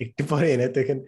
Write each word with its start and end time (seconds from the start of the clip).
একটু 0.00 0.22
পরে 0.24 0.46
এনে 0.52 0.66
তো 0.68 0.78
এখানে 0.80 1.02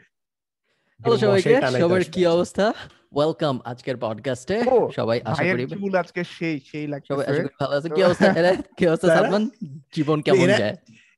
হ্যালো 1.01 1.17
সবাইকে 1.19 1.53
সবার 1.75 2.03
কি 2.15 2.23
অবস্থা? 2.27 2.67
ওয়েলকাম 3.13 3.55
আজকের 3.65 3.97
পডকাস্টে 3.97 4.57
সবাই 4.97 5.19
আশা 5.25 5.43
করি 5.45 5.63
আজকে 5.97 6.21
সেই 6.37 6.57
সেই 6.71 6.87
লাগছে 6.87 7.09
সবাই 7.13 7.25
আশা 7.27 7.41
করি 7.43 7.55
ভালো 7.61 7.75
আছে 7.77 7.89
কি 7.89 8.01
অবস্থা? 8.05 8.29
কি 8.79 8.85
অবস্থা 8.87 9.09
সালমান? 9.17 9.43
জীবন 9.93 10.19
কেমন 10.23 10.49
যায়? 10.55 10.75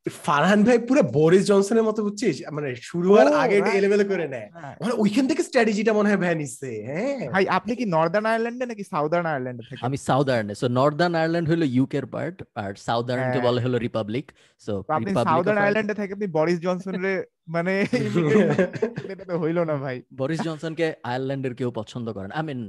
ফারহান 0.07 0.61
ভাই 0.67 0.79
পুরো 0.89 1.03
বরিস 1.17 1.43
জনসনের 1.47 1.85
মতো 1.89 2.01
বুঝছিস? 2.07 2.37
মানে 2.57 2.69
শুরু 2.83 3.09
হওয়ার 3.13 3.29
আগে 3.45 3.57
এলেভেলে 3.79 4.05
করে 4.05 4.27
নেয়। 4.35 4.49
হ্যাঁ। 4.55 4.75
মানে 4.83 4.93
ওইখান 5.03 5.25
থেকে 5.31 5.43
স্ট্র্যাটেজিটা 5.49 5.93
মনে 5.99 6.09
হয় 6.11 6.21
ভ্যান 6.25 6.37
নিচ্ছে 6.41 6.71
হ্যাঁ। 6.89 7.23
ভাই 7.35 7.45
আপনি 7.59 7.73
কি 7.79 7.85
নর্দার্ন 7.95 8.27
আয়ারল্যান্ডে 8.31 8.65
নাকি 8.71 8.85
সাউদার্ন 8.93 9.27
আয়ারল্যান্ডে 9.33 9.63
থাকেন? 9.65 9.85
আমি 9.87 9.99
সাউদার্নে 10.09 10.55
সো 10.61 10.67
নর্দার্ন 10.79 11.15
আয়ারল্যান্ড 11.15 11.49
হলো 11.53 11.65
ইউকের 11.77 12.07
পার্ট 12.15 12.37
আর 12.63 12.71
সাউদার্ন 12.87 13.25
কে 13.35 13.39
বলে 13.49 13.61
হলো 13.65 13.77
রিপাবলিক 13.79 14.27
সো 14.63 14.73
আপনি 14.89 15.11
সাউদার্ন 15.29 15.59
আয়ারল্যান্ডে 15.63 15.95
থেকে 16.01 16.13
আপনি 16.17 16.29
বরিস 16.39 16.59
জনসনের 16.67 17.07
মানে 17.49 17.73
এটা 19.13 19.25
তো 19.31 19.35
হইল 19.43 19.59
না 19.71 19.75
ভাই। 19.85 19.97
বরিস 20.21 20.41
জনসনকে 20.49 20.87
আয়ারল্যান্ডের 21.11 21.55
কেউ 21.61 21.71
পছন্দ 21.81 22.07
করে 22.17 22.27
না। 22.29 22.35
আই 22.35 22.45
মিন 22.51 22.61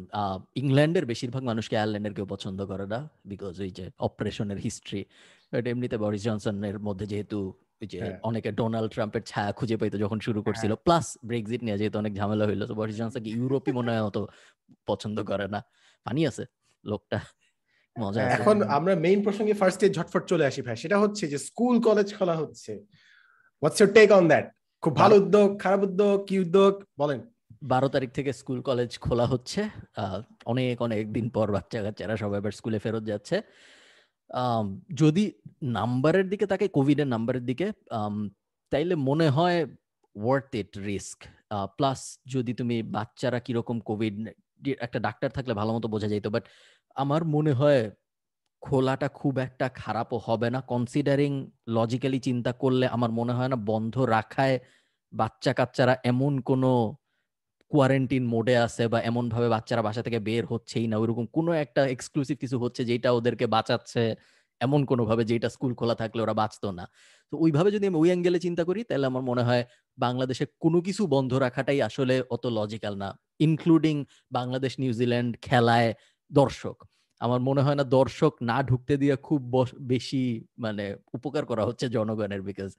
ইংল্যান্ডের 0.55 1.05
বেশিরভাগ 1.05 1.43
মানুষকে 1.43 1.75
আয়ারল্যান্ডের 1.77 2.13
কেউ 2.17 2.25
পছন্দ 2.25 2.59
করে 2.71 2.85
না 2.87 2.99
বিকজ 3.25 3.53
ওই 3.61 3.71
যে 3.77 3.85
অপারেশনের 3.99 4.59
হিস্ট্রি 4.65 5.01
এমনিতে 5.73 5.97
বরিস 5.97 6.21
জনসনের 6.23 6.77
মধ্যে 6.79 7.05
যেহেতু 7.05 7.39
যে 7.91 7.99
হ্যাঁ। 8.03 8.17
অনেকে 8.23 8.49
ডোনাল্ড 8.51 8.89
ট্রাম্পের 8.95 9.23
ছায়া 9.31 9.51
খুঁজে 9.51 9.75
পাইতো 9.77 9.97
যখন 9.97 10.17
শুরু 10.19 10.39
করছিল 10.47 10.71
প্লাস 10.85 11.05
ব্রেক্সিট 11.29 11.61
নিয়ে 11.63 11.77
যেহেতু 11.77 11.97
অনেক 11.97 12.13
ঝামেলা 12.19 12.45
হইল 12.49 12.61
তো 12.69 12.73
বরিস 12.75 12.95
জনসনকে 13.01 13.29
ইউরোপই 13.37 13.71
মনে 13.71 13.89
হয় 13.93 14.03
অত 14.09 14.17
পছন্দ 14.87 15.17
করে 15.29 15.45
না। 15.47 15.59
পানি 16.05 16.21
আছে 16.29 16.43
লোকটা 16.83 17.17
মজা 17.95 18.19
এখন 18.37 18.57
আমরা 18.77 18.93
মেইন 19.05 19.19
প্রসঙ্গে 19.23 19.53
ফার্স্ট 19.53 19.81
ঝটফট 19.97 20.23
চলে 20.31 20.43
আসি 20.49 20.61
ভাই 20.61 20.75
সেটা 20.75 20.97
হচ্ছে 20.99 21.23
যে 21.27 21.37
স্কুল 21.47 21.75
কলেজ 21.87 22.07
খোলা 22.17 22.35
হচ্ছে। 22.41 22.71
হোয়াটস 23.63 23.79
টেক 23.93 24.09
অন 24.11 24.23
দ্যাট 24.27 24.45
খুব 24.83 24.93
ভালো 25.01 25.15
উদ্যোগ 25.15 25.49
খারাপ 25.59 25.81
উদ্যোগ 25.87 26.15
কি 26.27 26.35
উদ্যোগ? 26.39 26.73
বলেন। 27.01 27.19
বারো 27.71 27.87
তারিখ 27.87 28.09
থেকে 28.11 28.31
স্কুল 28.33 28.59
কলেজ 28.61 28.91
খোলা 28.97 29.25
হচ্ছে। 29.25 29.61
অনেক 30.45 30.75
অনেক 30.81 31.03
দিন 31.11 31.25
পর 31.29 31.47
বাচ্চা 31.51 31.79
কাচ্চারা 31.85 32.15
সবাই 32.17 32.37
এবার 32.41 32.53
স্কুলে 32.59 32.79
ফেরত 32.79 33.03
যাচ্ছে। 33.03 33.37
যদি 34.93 35.31
নাম্বারের 35.63 36.29
দিকে 36.29 36.47
তাকে 36.47 36.67
কোভিডের 36.67 37.07
নাম্বারের 37.07 37.45
দিকে 37.45 37.71
তাইলে 38.69 38.95
মনে 38.95 39.29
হয় 39.29 39.65
ওয়ার্থ 40.15 40.55
ইট 40.55 40.77
রিস্ক 40.77 41.23
প্লাস 41.77 42.19
যদি 42.25 42.53
তুমি 42.53 42.83
বাচ্চারা 42.83 43.39
কীরকম 43.39 43.79
কোভিড 43.79 44.27
একটা 44.79 44.99
ডাক্তার 44.99 45.29
থাকলে 45.29 45.53
ভালো 45.53 45.73
মতো 45.73 45.87
বোঝা 45.87 46.07
যেত 46.07 46.27
বাট 46.27 46.45
আমার 46.95 47.25
মনে 47.25 47.51
হয় 47.51 47.91
খোলাটা 48.61 49.07
খুব 49.07 49.39
একটা 49.39 49.69
খারাপও 49.69 50.17
হবে 50.17 50.49
না। 50.49 50.61
কনসিডারিং 50.61 51.51
লজিক্যালি 51.67 52.19
চিন্তা 52.19 52.53
করলে 52.53 52.87
আমার 52.87 53.11
মনে 53.11 53.33
হয় 53.33 53.47
না 53.47 53.55
বন্ধ 53.55 53.97
রাখায় 53.97 54.59
বাচ্চা 55.13 55.53
কাচ্চারা 55.53 55.97
এমন 56.03 56.41
কোনো 56.41 56.95
কোয়ারেন্টিন 57.73 58.23
মোডে 58.33 58.55
আছে 58.65 58.83
বা 58.93 58.99
এমন 59.09 59.25
ভাবে 59.33 59.47
বাচ্চারা 59.55 59.81
বাসা 59.87 60.01
থেকে 60.07 60.19
বের 60.27 60.43
হচ্ছেই 60.51 60.85
না, 60.91 60.95
ওইরকম 61.01 61.25
কোনো 61.37 61.51
একটা 61.63 61.81
এক্সক্লুসিভ 61.95 62.35
কিছু 62.43 62.57
হচ্ছে 62.63 62.81
যেটা 62.89 63.09
ওদেরকে 63.17 63.45
বাঁচাচ্ছে 63.55 64.03
এমন 64.61 64.81
কোনো 64.91 65.03
ভাবে 65.09 65.23
যেটা 65.31 65.49
স্কুল 65.55 65.71
খোলা 65.79 65.95
থাকলে 66.01 66.19
ওরা 66.25 66.35
বাঁচতো 66.41 66.67
না। 66.79 66.85
তো 67.33 67.35
ওইভাবে 67.43 67.69
যদি 67.75 67.85
আমি 67.89 67.97
ওই 68.03 68.09
অ্যাঙ্গেলে 68.11 68.39
চিন্তা 68.45 68.63
করি, 68.69 68.81
তাহলে 68.89 69.05
আমার 69.11 69.23
মনে 69.29 69.43
হয় 69.47 69.63
বাংলাদেশে 69.97 70.45
কোনো 70.63 70.79
কিছু 70.87 71.03
বন্ধ 71.15 71.31
রাখাটাই 71.45 71.79
আসলে 71.89 72.15
অত 72.35 72.43
লজিক্যাল 72.57 72.93
না 73.03 73.09
ইনক্লুডিং 73.47 73.95
বাংলাদেশ 74.37 74.73
নিউজিল্যান্ড 74.83 75.31
খেলায় 75.47 75.89
দর্শক। 76.31 76.77
আমার 77.21 77.39
মনে 77.47 77.61
হয় 77.65 77.77
না 77.79 77.85
দর্শক 77.99 78.33
না 78.49 78.57
ঢুকতে 78.69 78.93
দিয়ে 79.01 79.15
খুব 79.27 79.41
বেশি 79.93 80.23
মানে 80.65 80.85
উপকার 81.17 81.43
করা 81.51 81.63
হচ্ছে 81.67 81.85
জনগণের 81.95 82.41
বিকজ 82.49 82.71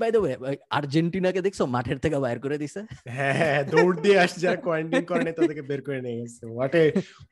বাই 0.00 0.10
দ্য 0.14 0.20
ওয়ে 0.22 0.34
আর্জেন্টিনাকে 0.78 1.40
দেখছ? 1.46 1.60
মাঠের 1.74 1.98
থেকে 2.04 2.16
বাইর 2.24 2.38
করে 2.44 2.56
দিছে। 2.62 2.80
হ্যাঁ, 3.16 3.60
দৌড় 3.72 3.96
দিয়ে 4.04 4.16
আসছে 4.24 4.38
যারা 4.44 4.58
কোয়ারেন্টাইন 4.66 5.04
করে 5.10 5.22
নাই 5.26 5.34
তাদেরকে 5.38 5.62
বের 5.70 5.80
করে 5.86 6.00
নিয়ে 6.04 6.18
গেছে। 6.20 6.42
হোয়াট 6.46 6.74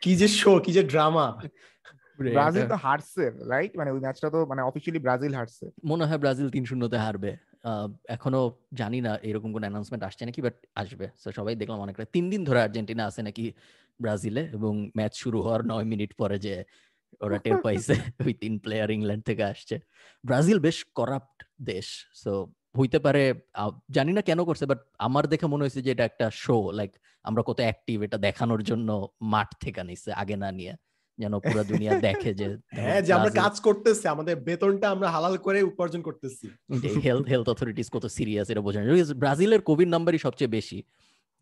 কি 0.03 0.13
যে 0.20 0.29
শো 0.41 0.53
কি 0.65 0.70
যে 0.77 0.83
ড্রামা 0.93 1.27
ব্রাজিল 2.36 2.64
তো 2.73 2.77
হারছে 2.85 3.25
রাইট 3.53 3.73
মানে 3.80 3.91
ওই 3.95 4.01
ম্যাচটা 4.05 4.29
তো 4.35 4.39
মানে 4.51 4.61
অফিশিয়ালি 4.69 5.01
ব্রাজিল 5.07 5.33
হারছে। 5.39 5.64
মনে 5.91 6.05
হয় 6.08 6.20
ব্রাজিল 6.23 6.48
তিন 6.55 6.64
শূন্যতে 6.70 6.98
হারবে। 7.05 7.30
এখনও 8.17 8.42
জানি 8.80 8.98
না 9.07 9.13
এরকম 9.29 9.51
কোন 9.55 9.63
অ্যানাউন্সমেন্ট 9.67 10.03
আসছে 10.09 10.23
নাকি 10.29 10.41
বাট 10.47 10.57
আসবে। 10.83 11.07
সবাই 11.39 11.55
দেখলাম 11.61 11.79
অনেকটা। 11.85 12.05
তিন 12.14 12.24
দিন 12.33 12.41
ধরে 12.48 12.61
আর্জেন্টিনা 12.67 13.05
আছে 13.11 13.20
নাকি 13.29 13.45
ব্রাজিলে 14.01 14.42
এবং 14.57 14.73
ম্যাচ 14.98 15.13
শুরু 15.23 15.39
হওয়ার 15.45 15.63
নয় 15.73 15.86
মিনিট 15.92 16.11
পরে 16.20 16.36
যে 16.47 16.55
ওরা 17.20 17.39
টের 17.45 17.59
পাইছে 17.64 17.95
ওই 18.27 18.33
তিন 18.42 18.53
প্লেয়ার 18.64 18.89
ইংল্যান্ড 18.97 19.24
থেকে 19.29 19.45
আসছে। 19.53 19.77
ব্রাজিল 20.24 20.59
বেশ 20.67 20.79
করাপ্ট 20.98 21.36
দেশ। 21.64 21.86
সো 22.14 22.33
হইতে 22.78 22.98
পারে 22.98 23.23
জানি 23.90 24.12
না 24.12 24.23
কেন 24.23 24.40
করছে 24.45 24.64
বাট 24.67 24.80
আমার 24.98 25.24
দেখে 25.27 25.46
মনে 25.46 25.62
হয়েছে 25.64 25.80
যে 25.83 25.90
এটা 25.90 26.05
একটা 26.05 26.27
শো 26.34 26.56
লাইক 26.73 26.92
আমরা 27.24 27.42
কত 27.42 27.58
অ্যাক্টিভ 27.61 27.96
এটা 28.02 28.18
দেখানোর 28.18 28.62
জন্য 28.62 28.89
মাঠ 29.33 29.48
থেকে 29.61 29.83
নিছে 29.84 30.11
আগে 30.12 30.36
না 30.36 30.50
নিয়ে। 30.52 30.74
যেন 31.18 31.34
পুরো 31.39 31.62
দুনিয়া 31.64 31.92
দেখে 32.06 32.30
যে 32.34 32.46
হ্যাঁ 32.78 33.00
যে 33.06 33.11
আমরা 33.12 33.30
কাজ 33.42 33.55
করতেছি 33.61 34.05
আমাদের 34.08 34.34
বেতনটা 34.48 34.86
আমরা 34.90 35.08
হালাল 35.11 35.34
করে 35.36 35.58
উপার্জন 35.62 36.00
করতেছি। 36.02 36.46
হেলথ 37.05 37.27
হেলথ 37.28 37.46
অথরিটিস 37.48 37.89
কত 37.90 38.05
সিরিয়াস 38.18 38.46
এটা 38.50 38.62
বোঝানো 38.67 38.86
ব্রাজিলের 39.23 39.62
কোভিড 39.62 39.89
নাম্বারই 39.89 40.20
সবচেয়ে 40.27 40.50
বেশি। 40.50 40.79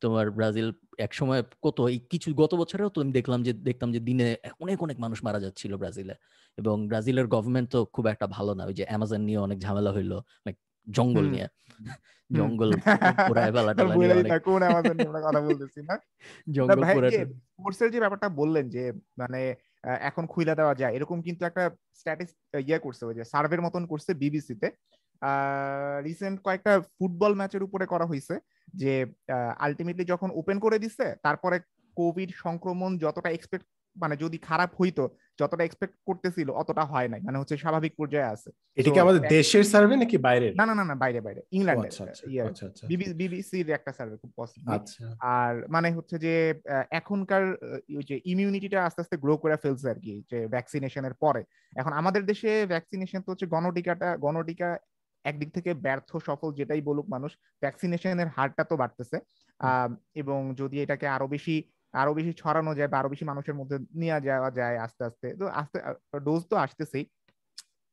তোমার 0.01 0.27
ব্রাজিল 0.31 0.69
এক 0.99 1.13
সময় 1.15 1.41
কত 1.63 1.79
এই 1.87 1.99
কিছু 2.11 2.29
গত 2.35 2.53
বছরেও 2.55 2.89
তো 2.89 2.99
আমি 3.01 3.13
দেখলাম 3.13 3.41
যে 3.43 3.53
দেখতাম 3.53 3.89
যে 3.93 4.01
দিনে 4.01 4.27
অনেক 4.61 4.79
অনেক 4.83 4.97
মানুষ 5.01 5.19
মারা 5.25 5.41
যাচ্ছিল 5.41 5.73
ব্রাজিলে। 5.77 6.15
এবং 6.59 6.77
ব্রাজিলের 6.89 7.27
গভর্নমেন্ট 7.27 7.69
তো 7.71 7.79
খুব 7.85 8.05
একটা 8.07 8.27
ভালো 8.27 8.53
না। 8.55 8.63
ওই 8.65 8.75
যে 8.75 8.85
অ্যামাজন 8.85 9.21
নিয়ে 9.21 9.39
অনেক 9.39 9.59
ঝামেলা 9.59 9.91
হইল 9.93 10.13
লাইক 10.47 10.57
জঙ্গল 10.87 11.27
নিয়ে। 11.31 11.47
জঙ্গল 12.31 12.71
পুরাই 13.31 13.51
বেলাটা 13.53 14.39
কোন 14.39 14.61
অ্যামাজন 14.63 14.95
নিয়ে 14.97 15.09
আমরা 15.09 15.23
কথা 15.27 15.41
বলতেছি 15.41 15.81
না। 15.83 15.95
জঙ্গল 16.57 16.83
পুরাই 16.95 17.13
কোর্সের 17.59 17.91
যে 17.91 17.99
ব্যাপারটা 18.01 18.29
বললেন 18.29 18.65
যে 18.69 18.85
মানে 19.19 19.41
এখন 20.01 20.25
খুইলা 20.27 20.55
দেওয়া 20.55 20.75
যায় 20.75 20.93
এরকম 20.95 21.19
কিন্তু 21.23 21.43
একটা 21.45 21.65
স্ট্যাটিস 21.95 22.31
ইয়ে 22.67 22.79
করছে 22.79 23.03
ওই 23.07 23.15
যে 23.15 23.25
সার্ভের 23.25 23.63
মতন 23.63 23.83
করছে 23.87 24.11
বিবিসিতে 24.15 24.69
রিসেন্ট 26.05 26.37
কয়েকটা 26.43 26.73
ফুটবল 26.97 27.33
ম্যাচের 27.35 27.63
উপরে 27.63 27.85
করা 27.87 28.07
হয়েছে 28.07 28.35
যে 28.75 28.93
আলটিমেটলি 29.59 30.05
যখন 30.05 30.29
ওপেন 30.35 30.59
করে 30.59 30.79
দিচ্ছে 30.79 31.07
তারপরে 31.23 31.57
কোভিড 31.97 32.31
সংক্রমণ 32.45 32.99
যতটা 32.99 33.31
এক্সপেক্ট 33.31 33.67
মানে 33.97 34.15
যদি 34.17 34.39
খারাপ 34.39 34.71
হইতো 34.81 35.05
যতটা 35.39 35.65
এক্সপেক্ট 35.65 35.95
করতেছিল 36.07 36.51
অতটা 36.51 36.85
হয় 36.85 37.09
নাই। 37.09 37.21
মানে 37.21 37.39
হচ্ছে 37.39 37.57
স্বাভাবিক 37.57 37.93
পর্যায়ে 37.97 38.33
আছে। 38.35 38.51
এটা 38.77 38.91
কি 38.91 39.01
আমাদের 39.01 39.23
দেশের 39.29 39.65
সার্ভে 39.65 39.97
নাকি 39.97 40.17
বাইরের? 40.19 40.53
না 40.57 40.65
না 40.67 40.75
না 40.75 40.85
না 40.85 40.95
বাইরে 40.95 41.21
বাইরে। 41.21 41.41
ইংল্যান্ডে 41.53 41.89
বিবিসির 43.21 43.69
একটা 43.71 43.93
সার্ভে 43.93 44.17
খুব 44.17 44.33
পসিবল 44.37 44.73
আচ্ছা। 44.77 45.05
আর 45.39 45.55
মানে 45.69 45.89
হচ্ছে 45.93 46.17
যে 46.19 46.35
এখনকার 46.91 47.45
ওই 47.99 48.05
যে 48.05 48.17
ইমিউনিটিটা 48.25 48.79
আস্তে 48.85 49.01
আস্তে 49.03 49.17
গ্রো 49.17 49.35
করে 49.37 49.57
ফেলছে 49.57 49.87
আর 49.93 49.99
কি 50.05 50.15
যে 50.31 50.39
ভ্যাকসিনেশনের 50.47 51.15
পরে। 51.15 51.43
এখন 51.77 51.93
আমাদের 51.93 52.23
দেশে 52.27 52.51
ভ্যাকসিনেশন 52.67 53.21
তো 53.25 53.29
হচ্ছে 53.33 53.47
গণটিকাটা 53.47 54.09
গণটিকা 54.17 54.69
একদিক 55.25 55.51
থেকে 55.57 55.71
ব্যর্থ 55.85 56.11
সফল 56.29 56.49
যেটাই 56.53 56.83
বলুক 56.89 57.07
মানুষ 57.09 57.31
ভ্যাকসিনেশনের 57.63 58.29
হারটা 58.37 58.63
তো 58.65 58.75
বাড়তেছে। 58.77 59.17
এবং 60.15 60.41
যদি 60.61 60.77
এটাকে 60.85 61.07
আরও 61.09 61.27
বেশি 61.29 61.55
আরও 61.95 62.13
বেশি 62.15 62.33
ছড়ানো 62.37 62.73
যায় 62.75 62.91
বা 62.93 62.97
আরও 63.01 63.09
বেশি 63.09 63.25
মানুষের 63.25 63.55
মধ্যে 63.55 63.77
নিয়ে 64.01 64.17
যাওয়া 64.21 64.51
যায় 64.51 64.77
আস্তে 64.79 65.03
আস্তে 65.05 65.27
তো 65.41 65.45
আস্তে 65.61 65.79
ডোজ 66.27 66.43
তো 66.51 66.55
আসতেছেই। 66.57 67.05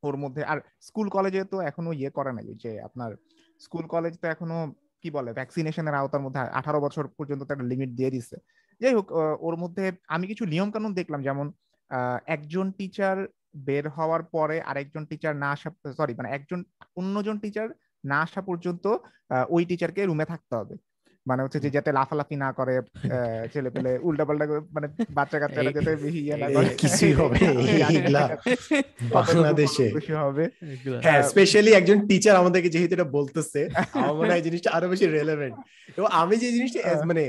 ওর 0.02 0.16
মধ্যে 0.16 0.42
আর 0.44 0.58
স্কুল 0.80 1.08
কলেজে 1.08 1.42
তো 1.44 1.56
এখনও 1.60 1.92
ইয়ে 1.92 2.10
করে 2.10 2.32
নাই 2.32 2.46
যে 2.64 2.70
আপনার 2.88 3.10
স্কুল 3.60 3.84
কলেজ 3.86 4.14
তো 4.22 4.26
এখনও 4.28 4.58
কি 5.04 5.08
বলে 5.10 5.30
ভ্যাকসিনেশনের 5.32 5.94
আওতার 5.94 6.22
মধ্যে 6.22 6.40
আঠারো 6.60 6.78
বছর 6.80 7.04
পর্যন্ত 7.18 7.40
একটা 7.44 7.68
লিমিট 7.72 7.90
দিয়ে 7.94 8.10
দিচ্ছে 8.10 8.36
যাই 8.80 8.94
হোক 8.94 9.06
ওর 9.40 9.54
মধ্যে 9.56 9.84
আমি 10.08 10.24
কিছু 10.26 10.44
নিয়ম 10.44 10.68
কানুন 10.70 10.92
দেখলাম 10.94 11.20
যেমন 11.22 11.46
একজন 12.26 12.66
টিচার 12.78 13.16
বের 13.54 13.88
হওয়ার 13.88 14.22
পরে 14.32 14.60
আরেকজন 14.60 15.04
টিচার 15.04 15.36
না 15.36 15.48
আসা 15.50 15.70
সরি 15.96 16.12
মানে 16.14 16.28
একজন 16.30 16.60
অন্যজন 16.96 17.38
টিচার 17.38 17.68
না 18.04 18.18
আসা 18.20 18.40
পর্যন্ত 18.42 18.84
ওই 19.50 19.62
টিচারকে 19.64 20.00
রুমে 20.06 20.24
থাকতে 20.24 20.54
হবে। 20.56 20.74
মানে 21.26 21.42
হচ্ছে 21.42 21.60
যে 21.60 21.70
যাতে 21.70 21.90
লাফালাফি 21.92 22.36
না 22.36 22.52
করে 22.52 22.74
ছেলে 23.52 23.70
পেলে 23.70 23.98
উল্টা 24.02 24.24
পাল্টা 24.24 24.44
মানে 24.72 24.86
বাচ্চা 25.10 25.38
কাচ্চারা 25.38 25.70
যাতে 25.72 25.90
বেশি 25.96 26.20
ইয়ে 26.24 26.36
না 26.36 26.48
করে। 26.48 26.68
কিছুই 26.74 27.12
হবে 27.12 27.38
বাংলাদেশে। 29.16 29.86
হবে? 30.24 30.44
হ্যাঁ 31.02 31.20
স্পেশালি 31.22 31.70
একজন 31.72 31.98
টিচার 32.08 32.34
আমাদেরকে 32.36 32.68
যেহেতু 32.68 32.94
এটা 32.94 33.04
বলতেছে 33.04 33.60
আমার 33.94 34.14
মনে 34.14 34.30
হয় 34.30 34.42
জিনিসটা 34.42 34.70
আরও 34.70 34.86
বেশি 34.88 35.06
রেলেভেন্ট 35.06 35.56
এবং 35.98 36.08
আমি 36.12 36.34
যে 36.36 36.48
জিনিসটা 36.52 36.80
মানে 37.04 37.22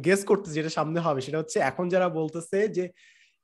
গেস 0.00 0.20
করতেছি 0.24 0.54
যেটা 0.54 0.72
সামনে 0.78 1.00
হবে 1.00 1.20
সেটা 1.20 1.38
হচ্ছে 1.38 1.58
এখন 1.60 1.84
যারা 1.88 2.08
বলতেছে 2.10 2.58
যে 2.68 2.84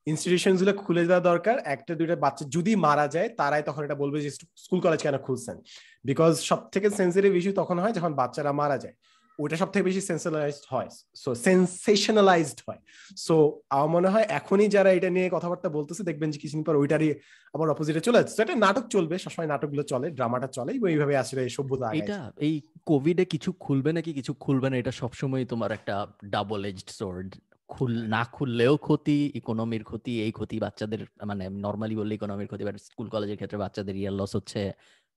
ইনস্টিটিউশনগুলো 0.07 0.73
খুলে 0.73 1.03
দেওয়া 1.05 1.23
দরকার। 1.29 1.55
একটা, 1.65 1.95
দুইটা 1.95 2.15
বাচ্চা 2.15 2.43
যদি 2.49 2.75
মারা 2.75 3.07
যায়, 3.07 3.29
তারাই 3.39 3.63
তখন 3.63 3.83
এটা 3.83 3.95
বলবে 3.95 4.21
যে 4.21 4.29
স্কুল 4.63 4.79
কলেজ 4.81 5.01
কেন 5.01 5.17
খুলছেন? 5.17 5.57
বিকজ 6.05 6.33
সব 6.49 6.69
থেকে 6.73 6.89
সেন্সিটিভ 6.89 7.31
ইস্যু 7.35 7.53
তখন 7.53 7.79
হয় 7.79 7.93
যখন 7.93 8.13
বাচ্চারা 8.13 8.51
মারা 8.51 8.77
যায়। 8.77 8.97
ওইটা 9.39 9.57
সব 9.57 9.69
থেকে 9.71 9.83
বেশি 9.83 10.01
সেন্সালাইজড 10.01 10.65
হয়। 10.69 10.89
সো 11.15 11.35
সেন্সেশনালাইজড 11.35 12.59
হয়। 12.67 12.79
সো 13.17 13.35
আমার 13.69 13.89
মনে 13.89 14.09
হয় 14.09 14.25
এখনই 14.39 14.67
যারা 14.67 14.91
এটা 14.91 15.09
নিয়ে 15.09 15.29
কথাবার্তা 15.29 15.69
বলতেছে, 15.69 16.03
দেখবেন 16.03 16.29
যে 16.31 16.39
কিছুদিন 16.39 16.63
পর 16.63 16.75
ওইটারই 16.75 17.13
আবার 17.55 17.69
অপোজিটে 17.69 17.99
চলে 17.99 18.17
যাচ্ছে। 18.19 18.41
এটা 18.41 18.55
নাটক 18.55 18.85
চলবে, 18.87 19.17
সবসময় 19.17 19.47
নাটকগুলো 19.47 19.83
চলে 19.83 20.07
ড্রামাটা 20.11 20.47
চলে 20.47 20.71
এইভাবে 20.93 21.17
আসলে 21.17 21.49
সভ্যতা 21.49 21.91
এটা 21.93 22.31
এই 22.37 22.61
কোভিডে 22.85 23.25
কিছু 23.25 23.49
খুলবে 23.53 23.93
নাকি 23.93 24.13
কিছু 24.13 24.33
খুলবে 24.33 24.69
না? 24.69 24.77
এটা 24.77 24.91
সবসময় 24.91 25.45
তোমার 25.45 25.71
একটা 25.71 26.07
ডাবল 26.25 26.65
এজড 26.65 26.89
সোর্ড 26.89 27.29
খুল, 27.75 27.93
না 28.15 28.21
খুললেও 28.35 28.73
ক্ষতি 28.87 29.17
ইকোনমির 29.39 29.83
ক্ষতি, 29.89 30.13
এই 30.25 30.31
ক্ষতি 30.37 30.55
বাচ্চাদের 30.65 31.01
মানে 31.29 31.43
নর্মালি 31.65 31.95
বললে 31.99 32.13
ইকোনমির 32.19 32.49
ক্ষতি 32.51 32.63
বাট 32.67 32.75
স্কুল 32.89 33.07
কলেজের 33.13 33.37
ক্ষেত্রে 33.39 33.57
বাচ্চাদের 33.63 33.95
ইয়ার 34.01 34.15
লস 34.19 34.31
হচ্ছে, 34.39 34.61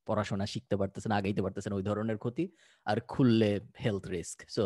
পড়াশোনা 0.07 0.47
শিখতে 0.53 0.75
পারতেছে 0.81 1.07
না, 1.11 1.15
আগাইতে 1.21 1.43
পারতেছেন 1.47 1.73
ওই 1.79 1.85
ধরনের 1.89 2.19
ক্ষতি, 2.25 2.45
আর 2.87 2.97
খুললে 3.13 3.51
হেলথ 3.85 4.05
রিস্ক 4.15 4.39
সো 4.57 4.65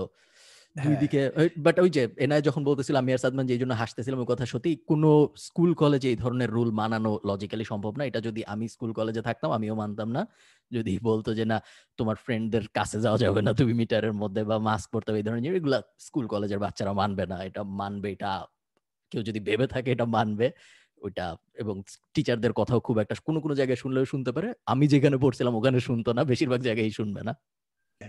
দুই 0.76 0.82
হ্যাঁ। 0.86 1.00
দিকে 1.02 1.20
বাট 1.56 1.76
ওই 1.84 1.90
যে 1.90 2.02
এনআই 2.16 2.40
যখন 2.48 2.62
বলতেছিল 2.64 2.94
আমি 2.96 3.10
আর 3.12 3.20
সাদমান 3.24 3.46
যে 3.46 3.56
জন্য 3.62 3.72
হাসতেছিলাম 3.74 4.18
ওই 4.22 4.28
কথা 4.32 4.44
সত্যি 4.46 4.70
কোনো 4.90 5.10
স্কুল 5.46 5.70
কলেজে 5.74 6.08
এই 6.08 6.18
ধরনের 6.22 6.50
রুল 6.50 6.70
মানানো 6.72 7.10
লজিক্যালি 7.24 7.64
সম্ভব 7.64 7.92
না। 7.98 8.02
এটা 8.04 8.20
যদি 8.20 8.40
আমি 8.52 8.66
স্কুল 8.68 8.90
কলেজে 8.92 9.22
থাকতাম 9.28 9.50
আমিও 9.52 9.74
মানতাম 9.74 10.08
না। 10.16 10.22
যদি 10.70 10.92
বলতো 11.02 11.30
যে 11.38 11.44
না 11.44 11.56
তোমার 11.98 12.16
ফ্রেন্ডদের 12.24 12.64
কাছে 12.74 12.98
যাওয়া 13.00 13.18
যাবে 13.24 13.40
না 13.46 13.52
তুমি 13.60 13.72
মিটারের 13.80 14.14
মধ্যে 14.22 14.42
বা 14.50 14.56
মাস্ক 14.68 14.86
পরতে 14.92 15.08
হবে 15.10 15.20
এই 15.20 15.26
ধরনের 15.28 15.54
এগুলা 15.60 15.78
স্কুল 15.98 16.26
কলেজের 16.26 16.60
বাচ্চারা 16.64 16.92
মানবে 16.92 17.24
না। 17.32 17.36
এটা 17.48 17.62
মানবে 17.80 18.08
এটা 18.12 18.30
কেউ 19.12 19.22
যদি 19.28 19.40
ভেবে 19.48 19.66
থাকে 19.66 19.88
এটা 19.92 20.06
মানবে। 20.16 20.46
ওইটা 21.02 21.26
এবং 21.54 21.74
টিচারদের 22.14 22.52
কথাও 22.52 22.80
খুব 22.80 22.96
একটা 22.98 23.14
কোনো 23.26 23.38
কোনো 23.40 23.54
জায়গায় 23.54 23.78
শুনলেও 23.84 24.04
শুনতে 24.04 24.30
পারে। 24.36 24.48
আমি 24.66 24.84
যেখানে 24.88 25.16
পড়ছিলাম 25.16 25.52
ওখানে 25.56 25.78
শুনতো 25.88 26.10
না 26.16 26.22
বেশিরভাগ 26.24 26.60
জায়গায় 26.60 26.90
শুনবে 27.00 27.20
না। 27.28 27.32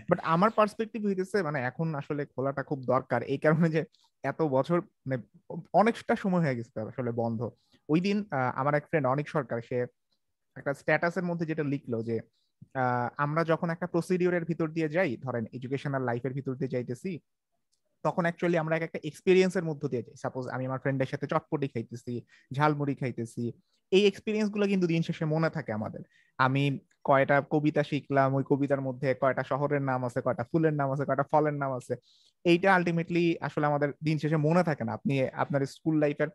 বাট 0.10 0.20
আমার 0.34 0.50
পার্সপেক্টিভ 0.60 1.02
হইতেছে 1.08 1.38
মানে 1.48 1.60
এখন 1.70 1.88
আসলে 2.02 2.22
খোলাটা 2.34 2.62
খুব 2.70 2.80
দরকার। 2.94 3.20
এই 3.34 3.40
কারণে 3.46 3.68
যে 3.76 3.82
এত 4.24 4.40
বছর 4.56 4.78
মানে 5.06 5.18
অনেকটা 5.80 6.14
সময় 6.24 6.44
হয়ে 6.46 6.58
গেছে 6.60 6.78
আসলে 6.92 7.12
বন্ধ। 7.22 7.40
ওই 7.90 8.00
দিন 8.06 8.18
আমার 8.60 8.74
এক 8.80 8.86
ফ্রেন্ড 8.90 9.08
অনেক 9.14 9.28
সরকার, 9.36 9.60
সে 9.70 9.78
একটা 10.58 10.72
স্ট্যাটাসের 10.82 11.26
মধ্যে 11.30 11.46
যেটা 11.52 11.64
লিখলো 11.74 11.98
যে 12.10 12.16
আমরা 13.26 13.42
যখন 13.52 13.68
একটা 13.76 13.88
প্রসিডিওরের 13.94 14.44
ভিতর 14.50 14.68
দিয়ে 14.76 14.90
যাই, 14.96 15.12
ধরেন 15.26 15.44
এডুকেশনাল 15.58 16.04
লাইফের 16.10 16.34
ভিতর 16.38 16.54
দিয়ে 16.60 16.74
যাইতেছি, 16.76 17.12
তখন 18.06 18.24
অ্যাকচুয়ালি 18.28 18.58
আমরা 18.64 18.76
একটা 18.88 19.00
এক্সপিরিয়েন্সের 19.10 19.66
মধ্য 19.70 19.84
দিয়ে 19.92 20.04
যাই। 20.06 20.16
সাপোজ 20.24 20.44
আমি 20.56 20.64
আমার 20.70 20.82
ফ্রেন্ডের 20.84 21.10
সাথে 21.12 21.26
চটপটি 21.32 21.68
খাইতেছি, 21.74 22.14
ঝালমুড়ি 22.58 22.96
খাইতেছি 23.02 23.44
এই 23.92 24.04
এক্সপিরিয়েন্সগুলো 24.08 24.66
কিন্তু 24.68 24.86
দিন 24.88 25.02
শেষে 25.02 25.26
মনে 25.26 25.50
থাকে 25.50 25.72
আমাদের। 25.74 26.02
আমি 26.40 26.64
কয়টা 27.04 27.38
কবিতা 27.50 27.84
শিখলাম, 27.84 28.30
ওই 28.34 28.44
কবিতার 28.50 28.82
মধ্যে 28.82 29.10
কয়টা 29.22 29.44
শহরের 29.44 29.82
নাম 29.82 30.00
আছে, 30.06 30.20
কয়টা 30.22 30.44
ফুলের 30.52 30.74
নাম 30.74 30.90
আছে, 30.94 31.04
কয়টা 31.06 31.26
ফলের 31.32 31.54
নাম 31.54 31.72
আছে। 31.74 31.94
এইটা 32.46 32.68
আলটিমেটলি 32.76 33.24
আসলে 33.42 33.66
আমাদের 33.66 33.90
দিন 34.04 34.16
শেষে 34.18 34.38
মনে 34.38 34.64
থাকে 34.64 34.84
না। 34.84 34.92
আপনি, 34.94 35.14
আপনার 35.34 35.62
স্কুল 35.68 35.96
লাইফের 36.00 36.30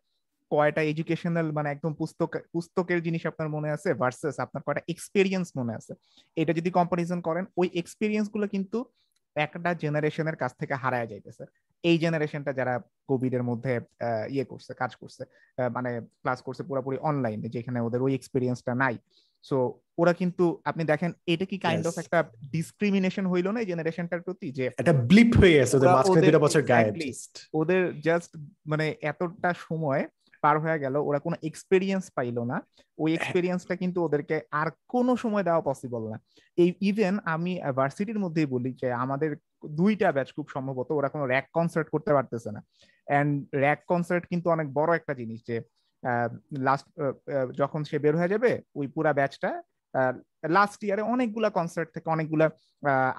কয়টা 0.50 0.82
এডুকেশনাল 0.82 1.46
মানে 1.52 1.68
একদম 1.70 1.92
পুস্তক, 1.94 2.30
পুস্তকের 2.52 2.98
জিনিস 3.02 3.22
আপনার 3.26 3.48
মনে 3.48 3.68
আছে 3.70 3.88
ভার্সেস 3.94 4.36
আপনার 4.40 4.62
কয়টা 4.66 4.82
এক্সপিরিয়েন্স 4.88 5.46
মনে 5.56 5.72
আছে। 5.74 5.92
এটা 6.36 6.52
যদি 6.52 6.70
কম্পারিজন 6.70 7.20
করেন, 7.20 7.44
ওই 7.56 7.68
এক্সপিরিয়েন্সগুলো 7.74 8.46
কিন্তু 8.48 8.78
একটা 9.36 9.70
জেনারেশনের 9.74 10.36
কাছ 10.36 10.52
থেকে 10.58 10.74
হারায় 10.74 11.06
যাইতেছে। 11.06 11.44
এই 11.84 11.98
জেনারেশনটা 11.98 12.52
যারা 12.52 12.80
কোভিড 13.08 13.34
এর 13.34 13.42
মধ্যে 13.42 13.80
ইয়ে 14.28 14.44
করছে 14.44 14.74
কাজ 14.74 14.96
করছে 14.96 15.22
মানে 15.72 15.90
ক্লাস 16.22 16.42
করছে 16.42 16.62
পুরোপুরি 16.62 16.96
অনলাইনে 17.00 17.48
যেখানে 17.48 17.80
ওদের 17.80 18.02
ওই 18.02 18.14
এক্সপিরিয়েন্সটা 18.14 18.74
নাই। 18.74 18.96
সো 19.42 19.56
ওরা 19.98 20.12
কিন্তু 20.12 20.60
আপনি 20.64 20.84
দেখেন 20.84 21.12
এটা 21.26 21.44
কি 21.44 21.58
কাইন্ড 21.58 21.86
অফ 21.86 21.98
একটা 21.98 22.24
ডিসক্রিমিনেশন 22.52 23.26
হইল 23.26 23.46
না 23.50 23.60
এই 23.60 23.66
জেনারেশনটার 23.66 24.20
প্রতি? 24.20 24.52
যে 24.52 24.64
একটা 24.66 24.92
ব্লিপ 24.92 25.30
হয়ে 25.40 25.54
গেছে 25.58 25.76
ওদের 25.76 25.88
মাঝখানে 25.88 26.26
দুটো 26.26 26.40
বছর 26.44 26.62
গায়েব 26.62 26.94
ওদের 27.54 28.00
জাস্ট 28.00 28.30
মানে 28.66 28.86
এতটা 29.00 29.50
সময় 29.68 30.02
পার 30.42 30.56
হয়ে 30.60 30.78
গেল 30.78 30.96
ওরা 30.96 31.18
কোনো 31.18 31.36
এক্সপেরিয়েন্স 31.42 32.04
পাইলো 32.10 32.44
না। 32.44 32.56
ওই 32.98 33.10
এক্সপেরিয়েন্সটা। 33.14 33.74
কিন্তু 33.76 33.98
ওদেরকে 34.04 34.36
আর 34.50 34.68
কোনো 34.88 35.16
সময় 35.16 35.42
দেওয়া 35.42 35.60
পসিবল 35.60 36.02
না। 36.12 36.18
এই 36.56 36.70
ইভেন 36.80 37.14
আমি 37.34 37.52
ভার্সিটির 37.76 38.22
মধ্যেই 38.24 38.46
বলি 38.46 38.70
যে 38.80 38.92
আমাদের 38.92 39.36
দুইটা 39.80 40.08
ব্যাচ 40.16 40.28
খুব 40.36 40.46
সম্ভবত 40.54 40.88
ওরা 40.98 41.08
কোনো 41.14 41.24
র্যাক 41.32 41.46
কনসার্ট 41.56 41.88
করতে 41.94 42.10
পারতেছে 42.16 42.50
না। 42.56 42.60
অ্যান্ড 43.06 43.32
র্যাক 43.62 43.80
কনসার্ট 43.90 44.24
কিন্তু 44.30 44.46
অনেক 44.50 44.66
বড় 44.78 44.90
একটা 44.96 45.12
জিনিস 45.20 45.40
যে 45.48 45.56
লাস্ট 46.68 46.86
যখন 47.60 47.80
সে 47.88 47.96
বের 48.04 48.14
হয়ে 48.20 48.32
যাবে, 48.34 48.50
ওই 48.78 48.86
পুরা 48.94 49.12
ব্যাচটা 49.18 49.50
লাস্ট 50.56 50.80
ইয়ারে 50.84 51.02
অনেকগুলা 51.14 51.50
কনসার্ট 51.58 51.88
থেকে, 51.94 52.08
অনেকগুলা 52.16 52.46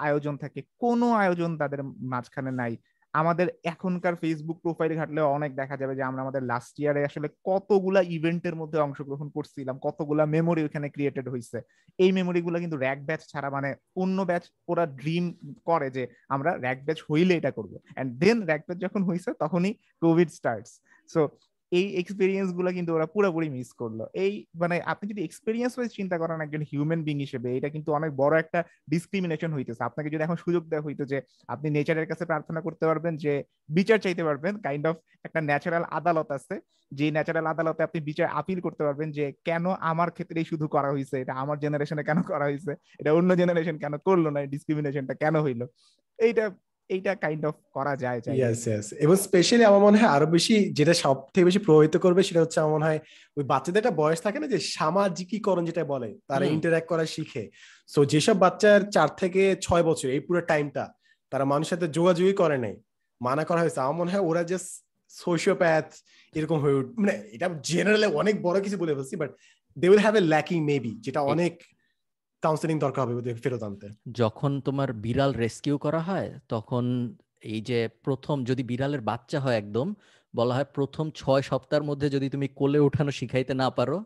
আয়োজন 0.06 0.34
থাকে। 0.42 0.60
কোনো 0.82 1.06
আয়োজন 1.22 1.50
তাদের 1.62 1.80
মাঝখানে 2.12 2.52
নাই। 2.60 2.72
আমাদের 3.20 3.46
এখনকার 3.72 4.14
ফেসবুক 4.22 4.58
প্রোফাইল 4.64 4.92
ঘাটলে 5.00 5.20
অনেক 5.36 5.50
দেখা 5.60 5.76
যাবে 5.80 5.94
যে 5.98 6.02
আমরা 6.02 6.20
আমাদের 6.22 6.42
লাস্ট 6.42 6.74
ইয়ারে 6.80 7.00
আসলে 7.08 7.28
কতগুলা 7.44 8.00
ইভেন্টের 8.16 8.54
মধ্যে 8.60 8.78
অংশগ্রহণ 8.78 9.28
করছিলাম, 9.36 9.76
কতগুলা 9.86 10.24
মেমোরি 10.34 10.62
ওখানে 10.64 10.88
ক্রিয়েটেড 10.94 11.26
হয়েছে 11.28 11.58
এই 11.98 12.10
মেমোরি 12.12 12.40
গুলা 12.46 12.58
কিন্তু 12.58 12.76
র্যাক 12.76 13.00
ব্যাচ 13.08 13.22
ছাড়া 13.32 13.48
মানে 13.50 13.70
অন্য 14.02 14.18
ব্যাচ 14.24 14.44
ওরা 14.70 14.84
ড্রিম 15.00 15.24
করে 15.68 15.88
যে 15.96 16.02
আমরা 16.34 16.50
র্যাক 16.64 16.78
ব্যাচ 16.86 16.98
হইলে 17.08 17.32
এটা 17.36 17.50
করব। 17.50 17.72
অ্যান্ড 17.86 18.10
দেন 18.22 18.38
র্যাক 18.48 18.62
ব্যাচ 18.66 18.78
যখন 18.86 19.00
হয়েছে 19.08 19.30
তখনই 19.42 19.72
কোভিড 20.02 20.28
স্টার্টস 20.30 20.72
সো 21.10 21.20
এই 21.72 21.86
এক্সপিরিয়েন্সগুলো 22.02 22.68
কিন্তু 22.78 22.90
ওরা 22.96 23.06
পুরোপুরি 23.14 23.48
মিস 23.56 23.70
করল। 23.80 24.00
এই 24.24 24.32
মানে 24.62 24.76
আপনি 24.92 25.04
যদি 25.12 25.20
এক্সপিরিয়েন্স 25.24 25.72
ওয়াইজ 25.76 25.90
চিন্তা 25.98 26.16
করেন 26.22 26.38
একজন 26.46 26.62
হিউম্যান 26.70 27.00
বিং 27.08 27.16
হিসেবে, 27.24 27.48
এটা 27.58 27.68
কিন্তু 27.74 27.90
অনেক 27.98 28.10
বড় 28.22 28.34
একটা 28.42 28.60
ডিসক্রিমিনেশন 28.92 29.50
হইতেছে। 29.56 29.82
আপনাকে 29.88 30.08
যদি 30.12 30.22
এখন 30.26 30.38
সুযোগ 30.44 30.62
দেওয়া 30.70 30.86
হইতো 30.86 31.02
যে 31.12 31.18
আপনি 31.54 31.66
নেচারের 31.76 32.06
কাছে 32.10 32.24
প্রার্থনা 32.30 32.60
করতে 32.66 32.84
পারবেন, 32.90 33.14
যে 33.24 33.32
বিচার 33.68 33.98
চাইতে 34.04 34.22
পারবেন 34.28 34.52
কাইন্ড 34.66 34.84
অফ 34.90 34.96
একটা 35.26 35.40
ন্যাচারাল 35.48 35.84
আদালত 35.98 36.28
আছে, 36.38 36.54
যে 36.92 37.06
ন্যাচারাল 37.16 37.46
আদালতে 37.52 37.82
আপনি 37.88 37.98
বিচার 38.10 38.28
আপিল 38.40 38.58
করতে 38.66 38.82
পারবেন 38.86 39.08
যে 39.18 39.24
কেন 39.48 39.64
আমার 39.90 40.08
ক্ষেত্রেই 40.16 40.46
শুধু 40.50 40.66
করা 40.74 40.88
হয়েছে 40.94 41.16
এটা 41.22 41.34
আমার 41.42 41.56
জেনারেশনে 41.64 42.02
কেন 42.08 42.18
করা 42.30 42.44
হয়েছে 42.48 42.72
এটা 43.00 43.10
অন্য 43.18 43.30
জেনারেশন 43.40 43.76
কেন 43.82 43.94
করল 44.06 44.24
না 44.34 44.40
ডিসক্রিমিনেশনটা 44.54 45.14
কেন 45.22 45.34
হইল? 45.46 45.60
এইটা 46.18 46.44
এইটা 46.94 47.12
কাইন্ড 47.24 47.42
অফ 47.50 47.56
করা 47.76 47.94
যায় 48.02 48.18
ইয়েস 48.40 48.60
ইয়েস 48.68 48.86
এবং 49.04 49.14
স্পেশালি 49.26 49.64
আমার 49.70 49.82
মনে 49.86 49.98
হয় 50.00 50.12
আরও 50.16 50.26
বেশি 50.36 50.54
যেটা 50.78 50.94
সব 51.04 51.16
থেকে 51.32 51.44
বেশি 51.48 51.60
প্রভাবিত 51.66 51.94
করবে 52.04 52.20
সেটা 52.28 52.40
হচ্ছে 52.44 52.58
আমার 52.60 52.72
মনে 52.76 52.86
হয় 52.88 53.00
ওই 53.36 53.44
বাচ্চাদের 53.52 53.80
একটা 53.82 53.94
বয়স 54.02 54.20
থাকে 54.26 54.38
না 54.42 54.46
যে 54.54 54.58
সামাজিকীকরণ 54.76 55.64
যেটা 55.70 55.82
বলে 55.94 56.08
তারা 56.30 56.44
ইন্টারঅ্যাক্ট 56.54 56.88
করা 56.92 57.04
শিখে। 57.14 57.44
সো 57.88 58.00
যেসব 58.12 58.36
বাচ্চার 58.44 58.78
চার 58.94 59.08
থেকে 59.20 59.42
ছয় 59.66 59.84
বছর 59.88 60.08
এই 60.16 60.22
পুরো 60.26 60.40
টাইমটা 60.50 60.84
তারা 61.32 61.44
মানুষের 61.52 61.72
সাথে 61.72 61.86
যোগাযোগই 61.98 62.36
করে 62.42 62.56
নাই 62.64 62.74
মানা 63.20 63.42
করা 63.48 63.60
হয়েছে। 63.62 63.80
আমার 63.84 63.96
মনে 64.00 64.10
হয় 64.12 64.24
ওরা 64.30 64.42
জাস্ট 64.50 64.70
সোশিওপ্যাথ 65.22 65.88
এরকম 66.34 66.58
হয়ে 66.64 66.76
মানে 67.02 67.14
এটা 67.34 67.46
জেনারেলি 67.70 68.08
অনেক 68.22 68.34
বড় 68.46 68.56
কিছু 68.64 68.76
বলে 68.82 68.92
বলছি 68.98 69.14
but 69.22 69.30
they 69.76 69.86
will 69.90 70.02
have 70.04 70.14
a 70.20 70.22
lacking 70.32 70.58
maybe 70.70 70.92
যেটা 71.04 71.20
অনেক 71.32 71.54
কাউন্সেলিং 72.42 72.76
দরকার 72.84 73.02
হবে 73.04 73.14
ওদের 73.20 73.36
ফেরত 73.44 73.62
আনতে। 73.68 73.86
যখন 74.20 74.52
তোমার 74.66 74.88
বিড়াল 75.04 75.30
রেস্কিউ 75.44 75.76
করা 75.86 76.00
হয়, 76.08 76.28
তখন 76.54 76.84
এই 77.52 77.60
যে 77.68 77.78
প্রথম 78.06 78.36
যদি 78.50 78.62
বিড়ালের 78.70 79.02
বাচ্চা 79.10 79.38
হয় 79.44 79.56
একদম, 79.62 79.86
বলা 80.34 80.52
হয় 80.56 80.68
প্রথম 80.76 81.06
ছয় 81.20 81.42
সপ্তাহের 81.50 81.84
মধ্যে 81.90 82.06
যদি 82.14 82.26
তুমি 82.34 82.46
কোলে 82.60 82.78
ওঠানো 82.86 83.10
শিখাইতে 83.18 83.52
না 83.62 83.68
পারো 83.78 83.96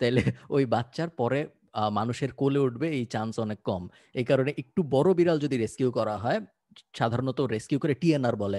তাহলে 0.00 0.22
ওই 0.56 0.64
বাচ্চার 0.74 1.08
পরে 1.20 1.40
মানুষের 1.98 2.30
কোলে 2.40 2.60
উঠবে 2.66 2.86
এই 2.98 3.04
চান্স 3.14 3.34
অনেক 3.44 3.58
কম। 3.68 3.82
এই 4.20 4.26
কারণে 4.30 4.50
একটু 4.62 4.80
বড় 4.94 5.08
বিড়াল 5.18 5.38
যদি 5.44 5.56
রেস্কিউ 5.64 5.88
করা 5.98 6.14
হয়, 6.24 6.38
সাধারণত 6.98 7.38
রেস্কিউ 7.54 7.78
করে 7.82 7.94
টিএনআর 8.02 8.36
বলে 8.44 8.58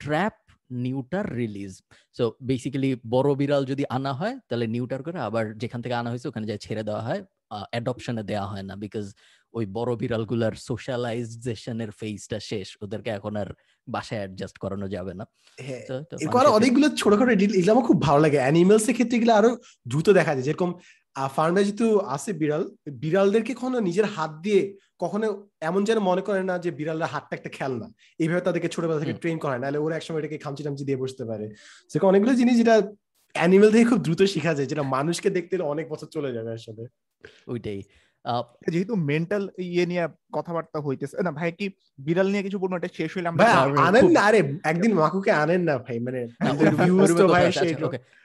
trap 0.00 0.36
neuter 0.84 1.26
release 1.40 1.72
so 2.16 2.24
basically 2.50 2.90
বড় 3.14 3.30
বিড়াল 3.40 3.62
যদি 3.72 3.84
আনা 3.96 4.12
হয় 4.20 4.34
তাহলে 4.48 4.66
নিউটার 4.74 5.00
করে 5.06 5.18
আবার 5.28 5.44
যেখান 5.62 5.80
থেকে 5.84 5.94
আনা 6.00 6.08
হয়েছে, 6.12 6.26
ওখানে 6.30 6.46
যায় 6.50 6.60
ছেড়ে 6.66 6.82
দেওয়া 6.88 7.02
হয়। 7.08 7.20
অ্যাডপশনে 7.50 8.22
দেওয়া 8.22 8.46
হয় 8.46 8.62
না 8.62 8.74
বিকজ 8.76 9.06
ওই 9.54 9.66
বড় 9.66 9.96
বিড়ালগুলার 9.96 10.52
সোশ্যালাইজেশনের 10.52 11.90
ফেজটা 11.90 12.40
শেষ। 12.40 12.68
ওদেরকে 12.80 13.10
এখন 13.10 13.36
আর 13.36 13.48
বাসায় 13.88 14.20
অ্যাডজাস্ট 14.20 14.58
করানো 14.58 14.88
যাবে 14.88 15.14
না। 15.14 15.24
হ্যাঁ, 15.58 15.82
অনেকগুলো 16.58 16.88
ছোটখাটো 16.96 17.32
এগুলো 17.32 17.72
আমার 17.72 17.84
খুব 17.84 18.02
ভালো 18.02 18.20
লাগে। 18.20 18.38
অ্যানিমেলস 18.38 18.88
এর 18.88 18.94
ক্ষেত্রে 18.94 19.16
এগুলো 19.18 19.32
আরও 19.34 19.50
দ্রুত 19.86 20.08
দেখা 20.10 20.32
যায়। 20.34 20.42
যেরকম 20.42 20.70
ফার্মে 21.36 21.64
যেহেতু 21.64 21.86
আছে 22.06 22.32
বিড়াল 22.32 22.62
বিড়ালদেরকে 22.92 23.54
কখনো 23.54 23.78
নিজের 23.80 24.04
হাত 24.04 24.32
দিয়ে 24.40 24.74
কখনো 24.98 25.26
এমন 25.60 25.84
যেন 25.84 25.98
মনে 25.98 26.22
করে 26.22 26.42
না 26.42 26.58
যে 26.58 26.70
বিড়ালরা 26.70 27.06
হাতটা 27.06 27.36
একটা 27.36 27.48
খেলনা। 27.48 27.86
এইভাবে 28.18 28.40
তাদেরকে 28.40 28.68
ছোটবেলা 28.68 29.00
থেকে 29.00 29.12
ট্রেন 29.12 29.38
করা 29.38 29.52
হয় 29.52 29.58
নাহলে 29.58 29.78
ওরা 29.78 29.96
একসময় 29.96 30.20
এটাকে 30.20 30.38
খামচি 30.38 30.62
টামচি 30.62 30.84
দিয়ে 30.84 30.98
বসতে 30.98 31.24
পারে। 31.24 31.46
সেরকম 31.90 32.08
অনেকগুলো 32.08 32.34
জিনিস 32.34 32.54
যেটা 32.56 32.82
অ্যানিমেল 33.34 33.70
থেকে 33.72 33.84
খুব 33.84 34.00
দ্রুত 34.06 34.20
শেখা 34.34 34.54
যায় 34.54 34.66
যেটা 34.66 34.82
মানুষকে 34.96 35.30
দেখতে 35.30 35.54
অনেক 35.74 35.86
বছর 35.92 36.06
চলে 36.06 36.30
যাবে 36.32 36.50
আসলে। 36.58 36.84
ওইটাই। 37.48 37.82
যেহেতু 38.72 38.94
মেন্টাল 39.10 39.42
ইয়ে 39.58 39.86
নিয়ে 39.86 40.04
কথাবার্তা 40.32 40.78
হইতেছে 40.80 41.22
না 41.22 41.30
ভাই 41.30 41.52
কি 41.52 41.66
বিড়াল 41.98 42.28
নিয়ে 42.30 42.42
কিছু 42.42 42.58
বলব 42.58 42.74
এটা 42.76 42.88
শেষ 42.92 43.10
হইলে 43.16 43.28
আমরা 43.28 43.46
আনেন 43.88 44.06
না 44.12 44.20
আরে 44.20 44.40
একদিন 44.64 44.92
মাকুকে 44.94 45.32
আনেন 45.42 45.62
না 45.62 45.74
ভাই 45.78 45.98
মানে 45.98 46.20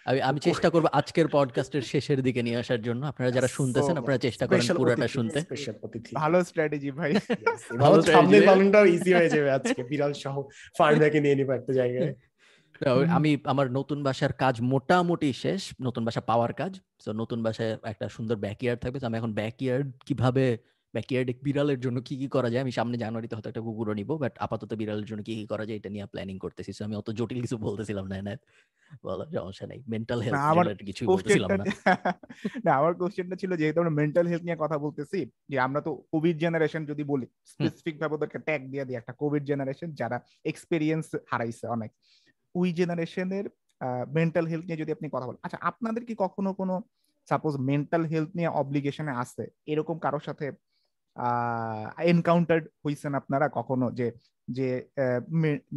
আমি 0.05 0.19
আমি 0.21 0.39
চেষ্টা 0.39 0.69
করব 0.69 0.85
আজকের 0.99 1.27
পডকাস্টের 1.27 1.81
শেষের 1.81 2.21
দিকে 2.21 2.41
নিয়ে 2.43 2.57
আসার 2.57 2.81
জন্য। 2.81 3.01
আপনারা 3.05 3.31
যারা 3.31 3.47
শুনতেছেন 3.47 3.97
আপনারা 3.97 4.17
চেষ্টা 4.17 4.47
করেন 4.47 4.67
পুরোটা 4.77 5.07
শুনতে। 5.07 5.39
ভালো 6.13 6.37
স্ট্র্যাটেজি 6.43 6.91
ভাই। 6.91 7.11
ভালো 7.79 8.01
সামনে 8.01 8.41
পালনটাও 8.41 8.85
ইজি 8.85 9.11
হয়ে 9.13 9.29
যাবে 9.29 9.49
আজকে 9.51 9.83
বিড়াল 9.83 10.13
সহ 10.13 10.35
ফার্মটাকে 10.77 11.19
নিয়ে 11.19 11.35
নিব 11.35 11.49
একটা 11.51 11.73
জায়গায়। 11.73 12.13
আমি 13.09 13.37
আমার 13.43 13.71
নতুন 13.71 14.03
বাসার 14.03 14.33
কাজ 14.33 14.61
মোটামুটি 14.61 15.33
শেষ 15.33 15.73
নতুন 15.81 16.05
বাসা 16.05 16.21
পাওয়ার 16.21 16.53
কাজ। 16.53 16.79
তো 17.05 17.13
নতুন 17.13 17.43
বাসায় 17.43 17.77
একটা 17.83 18.09
সুন্দর 18.09 18.35
ব্যাকইয়ার্ড 18.35 18.79
থাকবে। 18.81 18.99
তো 18.99 19.05
আমি 19.05 19.17
এখন 19.17 19.33
ব্যাকইয়ার্ড 19.33 19.87
কীভাবে 20.05 20.57
ব্যাকইয়ার্ডে 20.93 21.33
বিড়ালের 21.43 21.79
জন্য 21.79 22.01
কি 22.01 22.17
কি 22.17 22.27
করা 22.27 22.49
যায়? 22.49 22.61
আমি 22.61 22.71
সামনে 22.71 22.97
জানুয়ারিতে 22.97 23.35
হয়তো 23.35 23.49
একটা 23.49 23.61
কুকুরও 23.61 23.93
নিব 23.93 24.17
বাট 24.17 24.37
আপাতত 24.39 24.73
বিড়ালের 24.73 25.05
জন্য 25.05 25.23
কি 25.23 25.35
কি 25.35 25.45
করা 25.45 25.65
যায় 25.65 25.77
এটা 25.77 25.89
নিয়ে 25.89 26.05
প্ল্যানিং 26.05 26.39
করতেছি। 26.39 26.71
আমি 26.83 26.95
অত 26.95 27.09
জটিল 27.11 27.41
কিছু 27.41 27.57
বলতেছিলাম 27.57 28.07
না 28.07 28.17
না 28.21 28.33
বলো 29.03 29.25
সমস্যা 29.35 29.67
নেই। 29.67 29.83
মেন্টাল 29.87 30.19
হেলথ 30.21 30.81
কিছু 30.85 31.05
বলতেছিলাম 31.05 31.49
না। 31.49 31.63
না 32.65 32.71
আমার 32.75 32.93
কোশ্চেনটা 32.93 33.35
ছিল 33.35 33.51
যেহেতু 33.55 33.79
আমরা 33.79 33.89
মেন্টাল 33.89 34.27
হেলথ 34.27 34.43
নিয়ে 34.43 34.57
কথা 34.59 34.77
বলতেছি 34.77 35.29
যে 35.49 35.59
আমরা 35.59 35.81
তো 35.81 36.03
কোভিড 36.11 36.37
জেনারেশন 36.37 36.85
যদি 36.85 37.03
বলি 37.03 37.27
স্পেসিফিক 37.45 37.99
ভাবে 37.99 38.13
ওদেরকে 38.15 38.39
ট্যাগ 38.39 38.61
দিয়ে 38.71 38.85
দিই 38.85 38.95
একটা 38.95 39.13
কোভিড 39.13 39.43
জেনারেশন 39.43 39.91
যারা 39.91 40.17
এক্সপেরিয়েন্স 40.45 41.05
হারাইছে 41.31 41.67
অনেক। 41.67 41.91
ওই 42.55 42.73
জেনারেশনের 42.73 43.45
মেন্টাল 44.17 44.45
হেলথ 44.47 44.65
নিয়ে 44.65 44.81
যদি 44.81 44.91
আপনি 44.91 45.07
কথা 45.13 45.27
বলেন। 45.27 45.41
আচ্ছা 45.43 45.59
আপনাদের 45.61 46.03
কি 46.05 46.13
কখনো 46.17 46.49
কোনো 46.53 46.75
সাপোজ 47.29 47.53
মেন্টাল 47.69 48.03
হেলথ 48.05 48.29
নিয়ে 48.35 48.49
অব্লিগেশনে 48.61 49.13
আছে? 49.23 49.43
এরকম 49.71 49.95
কারোর 50.05 50.23
সাথে 50.27 50.45
এনকাউন্টার 52.11 52.59
হইছেন 52.85 53.11
আপনারা 53.21 53.47
কখনো? 53.57 53.85
যে 53.99 54.07
যে 54.47 54.67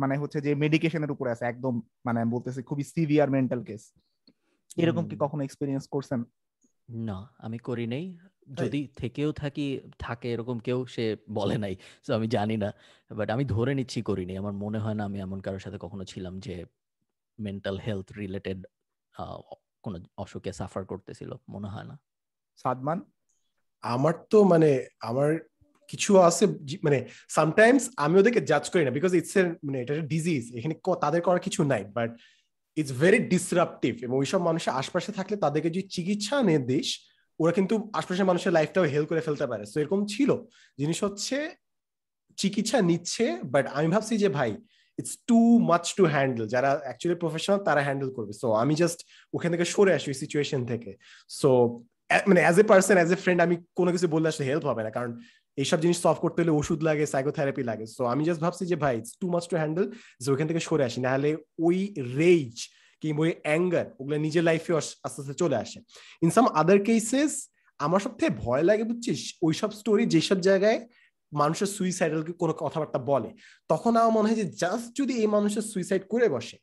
মানে 0.03 0.15
হচ্ছে 0.19 0.39
যে 0.47 0.53
মেডিকেশনের 0.55 1.15
উপরে 1.15 1.31
আছে 1.31 1.45
একদম 1.45 1.75
মানে 2.07 2.19
আমি 2.23 2.31
বলতেছি 2.37 2.61
খুবই 2.63 2.85
সিভিয়ার 2.93 3.31
মেন্টাল 3.37 3.61
কেস 3.69 3.83
এরকম 4.83 5.05
কি 5.09 5.17
কখনো 5.25 5.43
এক্সপিরিয়েন্স 5.45 5.85
করছেন? 5.95 6.21
না 7.09 7.19
আমি 7.39 7.59
করি 7.59 7.87
নাই। 7.87 8.05
যদি 8.47 8.89
থেকেও 8.97 9.33
থাকি 9.33 9.81
থাকে 9.99 10.33
এরকম 10.33 10.59
কেউ 10.59 10.87
সে 10.87 11.17
বলে 11.31 11.59
নাই। 11.59 11.77
তো 12.07 12.15
আমি 12.15 12.27
জানি 12.27 12.57
না। 12.57 12.73
বাট 13.11 13.31
আমি 13.31 13.45
ধরে 13.45 13.75
নিচ্ছি 13.75 14.03
করিনি। 14.03 14.37
আমার 14.37 14.53
মনে 14.53 14.79
হয় 14.79 14.95
না 14.95 15.05
আমি 15.05 15.21
এমন 15.21 15.41
কারোর 15.41 15.59
সাথে 15.59 15.79
কখনো 15.81 16.05
ছিলাম 16.05 16.41
যে 16.41 16.65
মেন্টাল 17.39 17.79
হেলথ 17.79 18.13
রিলেটেড 18.13 18.67
কোনো 19.83 19.99
অসুখে 20.17 20.53
সাফার 20.53 20.85
করতেছিল। 20.85 21.35
মনে 21.49 21.69
হয় 21.69 21.85
না। 21.85 21.99
সাদমান? 22.57 23.01
আমার 23.83 24.15
তো 24.31 24.45
মানে 24.45 24.87
আমার 25.01 25.39
কিছু 25.89 26.19
আছে 26.19 26.47
মানে 26.83 27.09
সামটাইমস 27.29 27.91
আমি 27.97 28.19
ওদেরকে 28.19 28.41
জাজ 28.41 28.71
করি 28.71 28.85
না 28.85 28.91
বিকজ 28.91 29.15
ইটস 29.15 29.37
মানে 29.37 29.81
এটা 29.83 29.95
একটা 29.95 30.07
ডিজিজ 30.07 30.57
এখানে 30.57 30.75
তাদের 31.01 31.23
করার 31.23 31.41
কিছু 31.41 31.65
নাই। 31.65 31.85
বাট 31.85 32.11
ইটস 32.77 32.93
ভেরি 32.93 33.19
ডিসরাপটিভ 33.19 33.93
এবং 34.03 34.19
ওইসব 34.19 34.39
মানুষের 34.39 34.73
আশপাশে 34.73 35.13
থাকলে 35.13 35.37
তাদেরকে 35.37 35.71
যদি 35.71 35.89
চিকিৎসা 35.89 36.43
নে 36.43 36.59
দিস 36.59 37.12
ওরা 37.41 37.53
কিন্তু 37.59 37.75
আশপাশের 37.99 38.27
মানুষের 38.31 38.53
লাইফটাও 38.59 38.85
হেল্প 38.95 39.09
করে 39.11 39.23
ফেলতে 39.27 39.47
পারে। 39.51 39.65
তো 39.73 39.77
এরকম 39.83 40.01
ছিল। 40.07 40.31
জিনিস 40.79 40.99
হচ্ছে, 41.05 41.37
চিকিৎসা 42.39 42.79
নিচ্ছে 42.91 43.25
বাট 43.55 43.65
আমি 43.79 43.89
ভাবছি 43.95 44.15
যে, 44.23 44.29
ভাই 44.39 44.51
it's 44.99 45.15
too 45.31 45.41
much 45.71 45.85
to 45.99 46.03
handle 46.15 46.45
যারা 46.55 46.71
অ্যাকচুয়ালি 46.87 47.19
প্রফেশনাল 47.23 47.59
তারা 47.69 47.81
হ্যান্ডেল 47.87 48.11
করবে। 48.17 48.33
সো 48.43 48.47
আমি 48.63 48.75
জাস্ট 48.83 48.99
ওখান 49.35 49.51
থেকে 49.55 49.67
সরে 49.75 49.93
আসি 49.97 50.07
ওই 50.13 50.17
সিচুয়েশন 50.23 50.61
থেকে। 50.71 50.91
সো 51.39 51.51
মানে 52.29 52.41
as 52.45 52.57
a 52.63 52.65
person 52.71 52.97
as 53.01 53.11
a 53.17 53.19
friend 53.25 53.41
আমি 53.47 53.57
কোনো 53.79 53.91
কিছু 53.95 54.07
বললে 54.15 54.29
আসলে 54.33 54.45
হেল্প 54.51 54.65
হবে 54.71 54.83
না। 54.87 54.91
কারণ 54.97 55.11
এইসব 55.59 55.79
জিনিস 55.85 55.99
সলভ 56.05 56.19
করতে 56.25 56.39
হলে 56.43 56.53
ওষুধ 56.61 56.81
লাগে 56.89 57.05
সাইকোথেরাপি 57.13 57.63
লাগে। 57.71 57.87
সো 57.97 58.03
আমি 58.13 58.23
জাস্ট 58.29 58.41
ভাবছি 58.45 58.65
যে, 58.71 58.77
ভাই 58.85 58.95
it's 58.99 59.13
too 59.21 59.27
much 59.35 59.45
to 59.51 59.55
handle 59.63 59.85
যে 60.23 60.29
ওখান 60.35 60.47
থেকে 60.51 60.63
সরে 60.69 60.85
আসি। 60.89 60.99
নাহলে 61.07 61.31
ওই 61.67 61.79
রেজ 62.21 62.57
কিংবা 63.03 63.21
ওই 63.27 63.33
অ্যাঙ্গার 63.47 63.87
ওগুলো 64.01 64.17
নিজের 64.27 64.45
লাইফে 64.49 64.73
আস্তে 64.81 64.95
আস্তে 65.07 65.35
চলে 65.43 65.57
আসে। 65.65 65.79
ইন 66.25 66.31
সাম 66.37 66.47
আদার 66.61 66.79
কেসেস 66.89 67.33
আমার 67.81 68.01
সব 68.05 68.13
থেকে 68.19 68.33
ভয় 68.45 68.65
লাগে, 68.69 68.85
বুঝছিস? 68.91 69.21
ওইসব 69.47 69.71
স্টোরি 69.81 70.05
যেসব 70.15 70.39
জায়গায় 70.49 70.79
মানুষের 71.33 71.69
সুইসাইডাল 71.77 72.21
কোনো 72.43 72.53
কথাবার্তা 72.63 72.99
বলে, 73.11 73.31
তখন 73.73 73.93
আমার 74.01 74.13
মনে 74.17 74.27
হয় 74.29 74.39
যে 74.43 74.47
জাস্ট 74.63 74.89
যদি 75.01 75.13
এই 75.23 75.29
মানুষের 75.37 75.65
সুইসাইড 75.73 76.03
করে 76.13 76.29
বসে, 76.35 76.57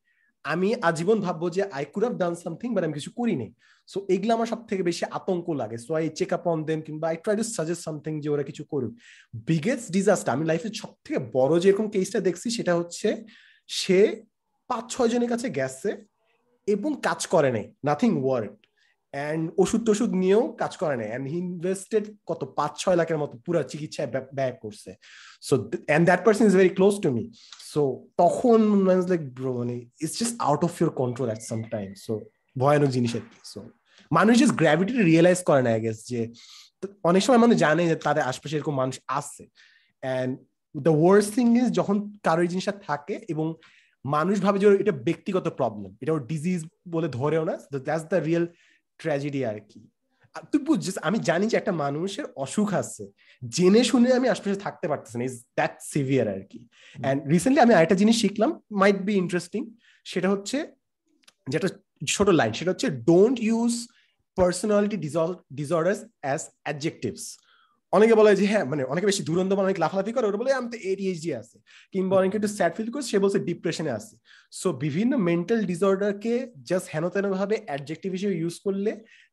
আমি 0.45 0.69
আজীবন 0.89 1.17
ভাববো 1.25 1.47
যে 1.55 1.61
I 1.77 1.83
could 1.93 2.03
have 2.05 2.15
done 2.21 2.33
something 2.43 2.69
but 2.75 2.83
আমি 2.87 2.95
কিছু 2.99 3.11
করিনি। 3.19 3.47
সো 3.91 3.97
এগুলো 4.13 4.31
আমার 4.37 4.47
সব 4.53 4.61
থেকে 4.69 4.81
বেশি 4.89 5.03
আতঙ্ক 5.17 5.47
লাগে। 5.61 5.77
So 5.85 5.91
I 5.99 6.05
check 6.19 6.31
up 6.37 6.43
on 6.51 6.59
them 6.67 6.79
কিংবা 6.87 7.05
I 7.11 7.17
try 7.23 7.35
to 7.39 7.45
suggest 7.57 7.81
something 7.87 8.13
যে 8.23 8.27
ওরা 8.33 8.43
কিছু 8.49 8.63
করুক। 8.71 8.93
বিগেস্ট 9.49 9.85
ডিজাস্টার 9.95 10.31
আমি 10.35 10.45
লাইফের 10.51 10.73
সব 10.81 10.91
থেকে 11.05 11.19
বড় 11.37 11.53
যেরকম 11.63 11.85
কেসটা 11.93 12.19
দেখছি, 12.27 12.47
সেটা 12.57 12.73
হচ্ছে 12.79 13.07
সে 13.79 13.99
পাঁচ 14.69 14.83
ছয় 14.93 15.09
জনের 15.11 15.29
কাছে 15.33 15.47
গেছে 15.59 15.89
এবং 16.75 16.91
কাজ 17.07 17.19
করে 17.33 17.49
নাই 17.55 17.65
নাথিং 17.87 18.11
ওয়ার্ক 18.25 18.55
অ্যান্ড 19.15 19.43
ওষুধ 19.61 19.81
টষুধ 19.87 20.11
নিয়েও 20.21 20.43
কাজ 20.61 20.73
করে 20.81 20.95
নাই 20.99 21.09
অ্যান্ড 21.11 21.25
ইনভেস্টেড 21.41 22.05
কত 22.29 22.41
পাঁচ, 22.57 22.71
ছয় 22.81 22.97
লাখের 22.99 23.19
মতো 23.21 23.35
পুরো 23.45 23.59
চিকিৎসায় 23.71 24.09
ব্যয় 24.37 24.55
করছে। 24.63 24.91
So 25.47 25.53
and 25.89 26.03
that 26.09 26.21
person 26.25 26.43
is 26.49 26.55
very 26.61 26.71
close 26.77 26.93
to 27.03 27.09
me 27.17 27.23
so 27.73 27.81
তখন 28.21 28.59
লাইক 28.89 29.21
ব্রো 29.37 29.51
মানে 29.59 29.75
it's 30.03 30.15
just 30.21 30.35
out 30.47 30.61
of 30.67 30.73
your 30.79 30.91
control 31.01 31.27
at 31.31 31.41
some 31.49 31.59
time 31.73 31.87
so 32.05 32.13
ভয়ানক 32.61 32.89
জিনিস 32.95 33.11
আর 33.19 33.23
কি। 33.29 33.37
সো 33.51 33.59
মানুষ 34.17 34.33
জাস্ট 34.41 34.55
গ্র্যাভিটি 34.61 34.93
রিয়েলাইজ 35.09 35.39
করে 35.49 35.61
না 35.67 35.71
গেস 35.85 35.97
যে 36.11 36.19
অনেক 37.09 37.21
সময় 37.25 37.41
মানুষ 37.43 37.55
জানে 37.65 37.83
যে, 37.91 37.95
তাদের 38.07 38.23
আশপাশে 38.31 38.55
এরকম 38.57 38.75
মানুষ 38.81 38.95
আছে। 39.19 39.43
And 40.03 40.31
the 40.85 40.93
worst 41.01 41.29
thing 41.35 41.45
is 41.61 41.67
যখন 41.79 41.95
কারও 42.25 42.41
এই 42.45 42.49
জিনিসটা 42.53 42.73
থাকে 42.87 43.15
এবং 43.33 43.47
মানুষ 44.05 44.37
ভাবে 44.39 44.57
যে 44.59 44.67
এটা 44.83 44.91
ব্যক্তিগত 44.91 45.45
প্রবলেম 45.47 45.91
এটা 46.01 46.11
ওর 46.13 46.23
ডিজিজ 46.27 46.59
বলে 46.87 47.07
ধরেও 47.09 47.43
না 47.49 47.55
দ্যাটস 47.87 48.03
দ্য 48.13 48.19
রিয়েল 48.27 48.45
ট্র্যাজেডি 48.99 49.41
আর 49.45 49.59
কি। 49.69 49.79
তুই 50.51 50.61
বুঝছিস 50.67 50.95
আমি 51.07 51.17
জানি 51.19 51.45
যে 51.47 51.55
একটা 51.57 51.73
মানুষের 51.83 52.25
অসুখ 52.35 52.69
আছে 52.73 53.03
জেনে 53.55 53.83
শুনে 53.83 54.09
আমি 54.13 54.27
আশপাশে 54.29 54.57
থাকতে 54.59 54.85
পারতেছি 54.87 55.15
না 55.17 55.23
ইজ 55.23 55.35
দ্যাট 55.57 55.73
সিভিয়ার 55.91 56.27
আর 56.35 56.43
কি। 56.51 56.59
অ্যান্ড 57.03 57.19
রিসেন্টলি 57.33 57.61
আমি 57.65 57.73
আরেকটা 57.73 57.97
জিনিস 58.01 58.15
শিখলাম 58.23 58.51
মাইট 58.81 58.97
বি 59.07 59.13
ইন্টারেস্টিং 59.23 59.61
সেটা 60.05 60.27
হচ্ছে 60.29 60.57
যেটা 61.47 61.67
ছোট 62.07 62.27
লাইন 62.29 62.51
সেটা 62.53 62.71
হচ্ছে 62.71 62.87
don't 63.09 63.37
use 63.49 63.73
personality 64.37 64.97
disorders 65.59 65.99
as 66.23 66.41
adjectives 66.63 67.23
অনেকে 67.93 68.13
বলে 68.19 68.29
যে 68.39 68.45
হ্যাঁ 68.51 68.65
মানে 68.71 68.83
অনেকে 68.91 69.05
বেশি 69.11 69.21
দুরন্ত 69.29 69.51
অনেক 69.65 69.77
লাফালাফি 69.83 70.11
করে 70.15 70.25
ওরা 70.27 70.39
বলে 70.41 70.51
আমি 70.59 70.67
তো 70.73 70.77
এডিএইচডি 70.91 71.29
আছে। 71.41 71.57
কিংবা 71.93 72.13
অনেকে 72.19 72.35
একটু 72.39 72.51
স্যাড 72.57 72.71
ফিল 72.77 72.89
করে 72.93 73.03
সে 73.11 73.17
বলছে 73.23 73.39
ডিপ্রেশনে 73.49 73.91
আছে। 73.99 74.15
সো 74.59 74.67
বিভিন্ন 74.85 75.13
মেন্টাল 75.29 75.59
ডিসঅর্ডারকে 75.71 76.33
জাস্ট 76.69 76.87
হেন 76.93 77.03
তেন 77.15 77.25
ভাবে 77.39 77.55
অ্যাডজেক্টিভ 77.67 78.09
হিসেবে 78.17 78.35
ইউজ 78.41 78.55
করলে 78.65 78.91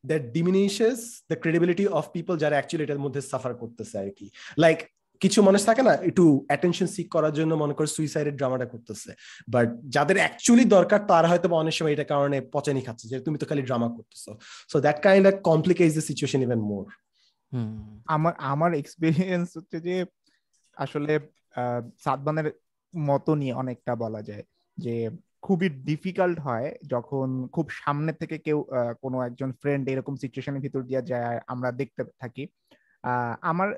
that 0.09 0.23
diminishes 0.35 0.97
the 1.29 1.37
credibility 1.41 1.85
of 1.99 2.05
people 2.15 2.33
যারা 2.43 2.55
অ্যাকচুয়ালি 2.57 2.83
এটার 2.85 3.03
মধ্যে 3.05 3.21
সাফার 3.31 3.53
করতেছে 3.61 3.95
আর 4.01 4.09
কি 4.17 4.27
লাইক 4.63 4.79
কিছু 5.21 5.39
মানুষ 5.47 5.61
থাকে 5.69 5.81
না 5.87 5.93
একটু 6.09 6.23
অ্যাটেনশন 6.47 6.87
সিক 6.95 7.07
করার 7.15 7.33
জন্য 7.39 7.51
মনে 7.63 7.73
করে 7.77 7.87
সুইসাইডের 7.95 8.35
ড্রামাটা 8.39 8.67
করতেছে। 8.73 9.09
বাট 9.53 9.67
যাদের 9.95 10.17
অ্যাকচুয়ালি 10.21 10.65
দরকার 10.75 10.99
তারা 11.11 11.27
হয়তো 11.31 11.47
অনেক 11.63 11.73
সময় 11.77 11.93
এটা 11.95 12.05
কারণে 12.13 12.37
পচানি 12.55 12.81
খাচ্ছে 12.87 13.05
যে 13.11 13.15
তুমি 13.19 13.37
তো 13.41 13.45
খালি 13.49 13.61
ড্রামা 13.61 13.87
করতেছো। 13.97 14.31
So 14.71 14.77
that 14.85 14.97
kind 15.07 15.25
of 15.29 15.35
complicates 15.49 15.93
the 15.97 16.03
situation 16.09 16.39
even 16.47 16.61
more 16.71 16.83
আমার 18.15 18.33
আমার 18.53 18.71
এক্সপিরিয়েন্স 18.81 19.47
হচ্ছে 19.57 19.77
যে 19.87 19.95
আসলে 20.77 21.13
সাদবানের 22.05 22.47
মতো 22.93 23.31
নিয়ে 23.41 23.53
অনেকটা 23.61 23.93
বলা 24.03 24.21
যায় 24.29 24.43
যে 24.77 24.95
খুবই 25.45 25.67
ডিফিকাল্ট 25.89 26.37
হয় 26.47 26.69
যখন 26.93 27.27
খুব 27.55 27.65
সামনে 27.81 28.11
থেকে 28.21 28.35
কেউ 28.45 28.59
কোনো 29.03 29.17
একজন 29.27 29.49
ফ্রেন্ড 29.61 29.83
এরকম 29.93 30.13
সিচুয়েশনের 30.23 30.63
ভিতর 30.65 30.81
দিয়ে 30.89 31.01
যায় 31.11 31.37
আমরা 31.53 31.69
দেখতে 31.81 32.01
থাকি। 32.21 32.43
আমার 33.51 33.69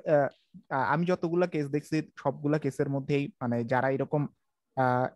আমি 0.92 1.04
যতগুলা 1.10 1.46
কেস 1.54 1.66
দেখছি, 1.74 1.96
সবগুলা 2.22 2.58
কেসের 2.64 2.88
মধ্যেই 2.94 3.24
মানে 3.40 3.56
যারা 3.72 3.88
এরকম 3.96 4.22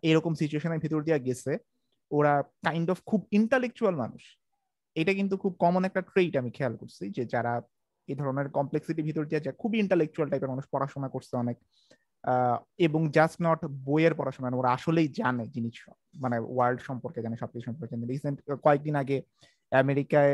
এরকম 0.09 0.33
সিচুয়েশনের 0.41 0.83
ভিতর 0.83 0.99
দিয়ে 1.07 1.19
গেছে, 1.27 1.51
ওরা 2.11 2.33
কাইন্ড 2.67 2.87
অফ 2.93 2.99
খুব 3.09 3.21
ইন্টালেকচুয়াল 3.39 3.95
মানুষ। 4.03 4.23
এটা 4.95 5.11
কিন্তু 5.19 5.35
খুব 5.43 5.53
কমন 5.63 5.81
একটা 5.89 6.01
ট্রেইট 6.09 6.33
আমি 6.41 6.51
খেয়াল 6.57 6.73
করছি 6.81 7.03
যে 7.17 7.23
যারা 7.33 7.53
এই 8.11 8.15
ধরনের 8.21 8.47
কমপ্লেক্সিটি 8.57 9.01
ভিতর 9.07 9.23
দিয়ে 9.29 9.43
যায়। 9.45 9.55
খুবই 9.61 9.77
ইন্টালেকচুয়াল 9.83 10.27
টাইপের 10.31 10.51
মানুষ 10.53 10.65
পড়াশোনা 10.73 11.07
করছে 11.13 11.33
অনেক। 11.43 11.57
এবং 12.87 13.01
জাস্ট 13.17 13.37
নট 13.45 13.61
বইয়ের 13.87 14.13
পড়াশোনা 14.19 14.47
ওরা 14.61 14.69
আসলেই 14.77 15.09
জানে 15.19 15.43
জিনিস 15.55 15.75
মানে 16.23 16.37
ওয়ার্ল্ড 16.55 16.79
সম্পর্কে 16.89 17.19
জানে 17.25 17.35
সবকিছু 17.41 17.65
সম্পর্কে 17.69 17.95
রিসেন্ট 18.13 18.37
কয়েকদিন 18.65 18.95
আগে 19.01 19.17
আমেরিকায় 19.71 20.33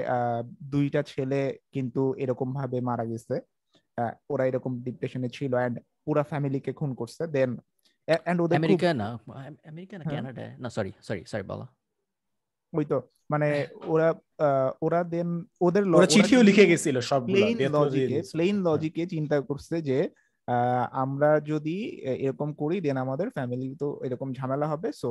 দুইটা 0.74 1.02
ছেলে 1.12 1.40
কিন্তু 1.76 2.02
এরকম 2.24 2.48
ভাবে 2.58 2.78
মারা 2.90 3.06
গেছে। 3.12 3.36
ওরা 4.34 4.44
এরকম 4.50 4.72
ডিপ্রেশনে 4.88 5.30
ছিল 5.38 5.52
এন্ড 5.66 5.76
পুরা 6.06 6.24
ফ্যামিলিকে 6.32 6.72
খুন 6.80 6.92
করছে। 7.00 7.24
দেন 7.36 7.52
এন্ড 8.30 8.40
ওদের 8.44 8.58
আমেরিকা 8.62 8.90
না 9.02 9.08
আমেরিকা 9.72 9.96
না 10.00 10.04
কানাডা 10.12 10.46
না 10.64 10.70
সরি 10.76 10.92
সরি 11.08 11.22
সরি 11.32 11.44
বলো। 11.52 11.66
ওই 12.74 12.86
তো 12.86 12.98
মানে 13.30 13.48
ওরা 13.94 14.10
ওরা 14.82 15.02
দেন 15.14 15.30
ওদের 15.62 15.84
ওরা 15.98 16.14
চিঠিও 16.16 16.42
লিখে 16.50 16.70
গেছিল 16.72 16.96
সব 17.10 17.22
প্লেন 17.28 17.58
লজিকে 17.76 18.18
প্লেন 18.34 18.56
লজিকে 18.68 19.04
চিন্তা 19.14 19.38
করছে 19.50 19.76
যে 19.90 19.98
আমরা 21.04 21.30
যদি 21.52 21.78
এরকম 22.26 22.50
করি 22.54 22.78
দেন 22.82 22.98
আমাদের 23.06 23.28
ফ্যামিলি 23.30 23.70
তো 23.76 23.88
এরকম 24.04 24.28
ঝামেলা 24.34 24.68
হবে 24.68 24.90
সো 25.02 25.10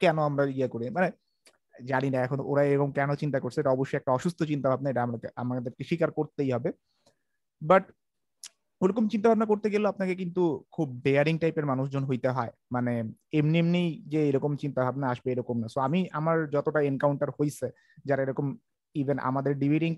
কেন 0.00 0.16
আমরা 0.28 0.42
ইয়ে 0.56 0.68
করি? 0.68 0.84
মানে 0.90 1.08
জানি 1.90 2.08
না 2.10 2.18
এখন 2.26 2.38
ওরা 2.50 2.62
এরকম 2.64 2.90
কেন 2.98 3.10
চিন্তা 3.14 3.38
করছে 3.40 3.58
এটা 3.60 3.74
অবশ্যই 3.76 3.98
একটা 3.98 4.12
অসুস্থ 4.12 4.38
চিন্তা 4.42 4.66
ভাবনা 4.70 4.88
এটা 4.90 5.02
আমাকে 5.02 5.26
আমাদেরকে 5.36 5.82
স্বীকার 5.88 6.10
করতেই 6.18 6.50
হবে। 6.52 6.70
বাট 7.62 7.84
ওরকম 8.82 9.04
চিন্তা 9.12 9.26
ভাবনা 9.30 9.46
করতে 9.46 9.68
গেলে 9.70 9.86
আপনাকে 9.88 10.14
কিন্তু 10.22 10.42
খুব 10.72 10.88
ডেয়ারিং 11.04 11.34
টাইপের 11.38 11.66
মানুষজন 11.66 12.04
হইতে 12.10 12.28
হয়। 12.36 12.52
মানে 12.74 12.92
এমনি 13.38 13.56
এমনি 13.58 13.82
যে 14.12 14.20
এরকম 14.30 14.52
চিন্তা 14.56 14.80
ভাবনা 14.86 15.06
আসবে 15.12 15.28
এরকম 15.34 15.56
না। 15.62 15.66
সো 15.74 15.78
আমি 15.80 16.00
আমার 16.12 16.36
যতটা 16.54 16.80
এনকাউন্টার 16.90 17.30
হয়েছে 17.38 17.66
যারা 18.04 18.20
এরকম 18.26 18.46
ইভেন 18.94 19.18
আমাদের 19.28 19.52
ডিবেটিং 19.62 19.92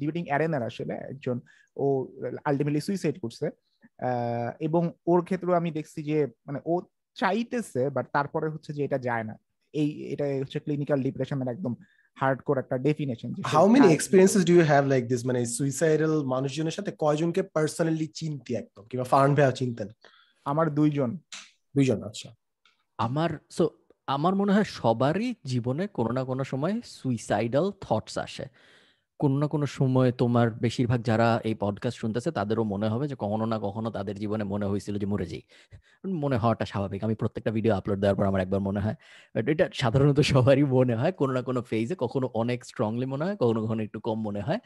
ডিবেটিং 0.00 0.24
অ্যারেনার 0.28 0.62
আসলে 0.70 0.94
একজন, 1.12 1.36
ও 1.76 1.86
আলটিমেটলি 2.48 2.82
সুইসাইড 2.88 3.16
করছে। 3.24 3.46
এবং 4.66 4.82
ওর 5.10 5.20
ক্ষেত্রেও 5.28 5.58
আমি 5.60 5.70
দেখছি 5.78 5.98
যে 6.10 6.18
মানে 6.46 6.58
ও 6.72 6.74
চাইতেছে 7.16 7.82
বাট 7.96 8.06
তারপরে 8.16 8.46
হচ্ছে 8.54 8.70
যে 8.76 8.82
এটা 8.86 8.98
যায় 9.08 9.24
না। 9.30 9.34
এই, 9.74 9.88
এটা 10.12 10.24
হচ্ছে 10.42 10.58
ক্লিনিক্যাল 10.64 10.98
ডিপ্রেশনের 11.06 11.52
একদম 11.54 11.72
হার্ডকোর 12.16 12.58
একটা 12.58 12.78
definition 12.78 13.32
how 13.44 13.68
many 13.68 13.92
experiences 13.92 14.44
do 14.44 14.52
you 14.52 14.64
have 14.64 14.86
like 14.86 15.08
this 15.08 15.26
মানে 15.26 15.46
সুইসাইডাল 15.46 16.24
মানুষজনের 16.24 16.70
সাথে 16.70 16.92
কয়জনকে 16.98 17.42
পার্সোনালি 17.42 18.06
চিনতি 18.06 18.54
একদম? 18.54 18.84
কিংবা 18.84 19.04
ফার্ন 19.04 19.34
ভাইয়া 19.34 19.50
চিনতেন? 19.50 19.88
আমার 20.44 20.74
দুইজন। 20.74 21.18
দুইজন 21.74 22.02
আচ্ছা। 22.02 22.34
আমার 22.98 23.30
সো 23.50 23.70
আমার 24.06 24.34
মনে 24.34 24.52
হয় 24.52 24.64
সবারই 24.64 25.34
জীবনে 25.44 25.86
কোনো 25.86 26.10
না 26.10 26.24
কোনো 26.24 26.44
সময় 26.44 26.80
সুইসাইডাল 26.84 27.72
থটস 27.80 28.18
আসে। 28.18 28.44
কোনো 29.18 29.38
না 29.38 29.46
কোনো 29.46 29.66
সময় 29.66 30.12
তোমার 30.12 30.50
বেশিরভাগ 30.50 31.02
যারা 31.02 31.40
এই 31.44 31.54
পডকাস্ট 31.54 31.98
শুনতেছে, 31.98 32.30
তাদেরও 32.30 32.64
মনে 32.64 32.88
হবে 32.88 33.08
যে 33.08 33.14
কখনো 33.18 33.46
না 33.46 33.58
কখনো 33.58 33.90
তাদের 33.90 34.16
জীবনে 34.16 34.44
মনে 34.44 34.66
হয়েছিল 34.66 34.98
যে 34.98 35.06
মরে 35.06 35.26
যাই। 35.26 35.42
মনে 36.06 36.36
হওয়াটা 36.36 36.64
স্বাভাবিক। 36.64 37.04
আমি 37.04 37.14
প্রত্যেকটা 37.14 37.50
ভিডিও 37.50 37.74
আপলোড 37.74 37.98
দেওয়ার 37.98 38.16
পর 38.16 38.24
আমার 38.24 38.40
একবার 38.40 38.60
মনে 38.60 38.80
হয়। 38.80 38.94
বাট 39.34 39.48
এটা 39.48 39.68
সাধারণত 39.74 40.20
সবারই 40.20 40.64
মনে 40.64 40.94
হয়। 40.96 41.12
কোনো 41.12 41.32
না 41.32 41.42
কোনো 41.42 41.62
ফেজে 41.62 41.94
কখনো 41.98 42.30
অনেক 42.34 42.64
স্ট্রংলি 42.64 43.06
মনে 43.06 43.24
হয়, 43.24 43.36
কখনো 43.36 43.64
কখনো 43.64 43.82
একটু 43.82 44.00
কম 44.00 44.22
মনে 44.22 44.40
হয়। 44.40 44.58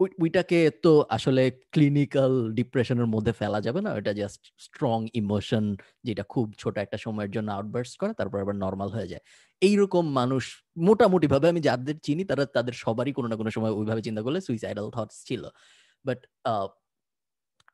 ওইটাকে 0.00 0.58
তো 0.82 0.92
আসলে 1.10 1.42
ক্লিনিক্যাল 1.72 2.32
ডিপ্রেশনের 2.52 3.08
মধ্যে 3.14 3.32
ফেলা 3.32 3.58
যাবে 3.60 3.80
না। 3.80 3.90
ওইটা 3.94 4.12
জাস্ট 4.12 4.42
স্ট্রং 4.58 4.98
ইমোশন 5.14 5.64
যেটা 6.04 6.24
খুব 6.24 6.46
ছোট 6.58 6.74
একটা 6.78 6.98
সময়ের 6.98 7.30
জন্য 7.30 7.48
আউটবার্স 7.52 7.92
করে, 7.96 8.12
তারপর 8.14 8.38
আবার 8.40 8.56
নর্মাল 8.56 8.88
হয়ে 8.96 9.08
যায়। 9.08 9.22
এইরকম 9.62 10.04
মানুষ 10.12 10.44
মোটামুটি 10.80 11.26
ভাবে 11.26 11.46
আমি 11.48 11.60
যাদের 11.60 11.96
চিনি, 12.02 12.22
তারা, 12.24 12.44
তাদের 12.56 12.74
সবারই 12.84 13.12
কোনো 13.12 13.28
না 13.28 13.36
কোনো 13.36 13.50
সময় 13.50 13.72
ওইভাবে 13.72 14.02
চিন্তা 14.02 14.22
করলে 14.22 14.38
সুইসাইডাল 14.40 14.86
থটস 14.90 15.18
ছিল। 15.28 15.42
বাট 16.04 16.18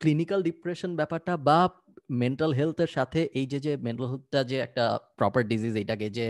ক্লিনিক্যাল 0.01 0.39
ডিপ্রেশন 0.41 0.91
ব্যাপারটা 0.99 1.33
বা 1.47 1.59
মেন্টাল 2.21 2.51
হেলথের 2.53 2.91
সাথে 2.97 3.19
এই 3.39 3.45
যে 3.51 3.59
যে 3.65 3.71
মেন্টাল 3.77 4.07
হেলথটা 4.11 4.39
যে 4.51 4.57
একটা 4.59 4.83
প্রপার 5.19 5.41
ডিজিজ 5.51 5.73
এটাকে 5.75 6.07
যে 6.09 6.25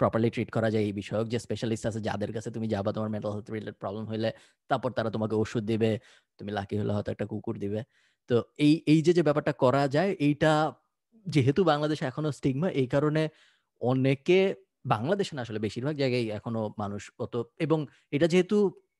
প্রপারলি 0.00 0.28
ট্রিট 0.34 0.50
করা 0.56 0.68
যায় 0.74 0.84
এই 0.88 0.94
বিষয়ক 1.00 1.26
যে 1.28 1.38
স্পেশালিস্ট 1.38 1.84
আছে 1.90 2.00
যাদের 2.08 2.30
কাছে 2.36 2.48
তুমি 2.50 2.66
যাবা 2.74 2.90
তোমার 2.96 3.10
মেন্টাল 3.14 3.32
হেলথ 3.34 3.46
রিলেটেড 3.50 3.76
প্রবলেম 3.82 4.04
হলে 4.12 4.30
তারপর 4.70 4.90
তারা 4.96 5.10
তোমাকে 5.10 5.34
ওষুধ 5.34 5.62
দিবে, 5.64 5.90
তুমি 6.38 6.50
লাকি 6.58 6.74
হলে 6.80 6.92
হয়তো 6.96 7.10
একটা 7.14 7.26
কুকুর 7.32 7.56
দিবে। 7.64 7.80
তো 8.30 8.34
এই 8.58 8.72
এই 8.86 9.00
যে 9.06 9.12
যে 9.18 9.22
ব্যাপারটা 9.22 9.52
করা 9.64 9.82
যায় 9.88 10.10
এইটা 10.26 10.52
যেহেতু 11.26 11.60
বাংলাদেশে 11.64 12.04
এখনও 12.06 12.30
স্টিগমা 12.32 12.68
এই 12.72 12.88
কারণে 12.94 13.22
অনেকে 13.80 14.38
বাংলাদেশে 14.84 15.32
না 15.36 15.40
আসলে 15.42 15.60
বেশিরভাগ 15.66 15.94
জায়গায় 15.96 16.24
এখনও 16.38 16.62
মানুষ 16.78 17.02
অত 17.18 17.34
এবং 17.58 17.78
এটা 18.12 18.26
যেহেতু 18.32 18.56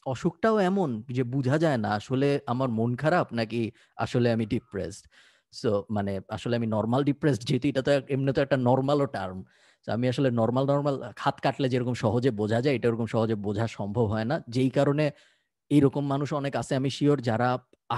অসুখটাও 0.06 0.56
এমন 0.70 0.90
যে 1.16 1.22
বোঝা 1.34 1.56
যায় 1.64 1.78
না, 1.84 1.90
আসলে 2.00 2.28
আমার 2.52 2.68
মন 2.78 2.90
খারাপ 3.02 3.26
নাকি 3.38 3.62
আসলে 4.04 4.28
আমি 4.36 4.44
ডিপ্রেসড 4.54 5.04
সো 5.52 5.70
মানে 5.96 6.12
আসলে 6.36 6.54
আমি 6.60 6.68
নর্মাল 6.76 7.02
ডিপ্রেসড 7.10 7.42
যেহেতু 7.48 7.66
এটা 7.72 7.82
তো 7.86 7.90
এমনি 8.14 8.30
তো 8.36 8.40
একটা 8.46 8.58
নর্মালও 8.68 9.06
টার্ম 9.16 9.38
আমি 9.86 10.06
আসলে 10.12 10.28
নর্মাল 10.40 10.64
নর্মাল 10.72 10.96
হাত 11.24 11.36
কাটলে 11.44 11.66
যেরকম 11.72 11.94
সহজে 12.04 12.30
বোঝা 12.40 12.58
যায়, 12.64 12.74
এটা 12.78 12.86
ওরকম 12.90 13.08
সহজে 13.14 13.36
বোঝা 13.46 13.66
সম্ভব 13.78 14.06
হয় 14.12 14.26
না। 14.30 14.36
যেই 14.54 14.70
কারণে 14.78 15.04
এইরকম 15.70 16.04
মানুষ 16.12 16.28
অনেক 16.40 16.54
আছে, 16.60 16.72
আমি 16.80 16.90
শিওর 16.96 17.18
যারা 17.28 17.48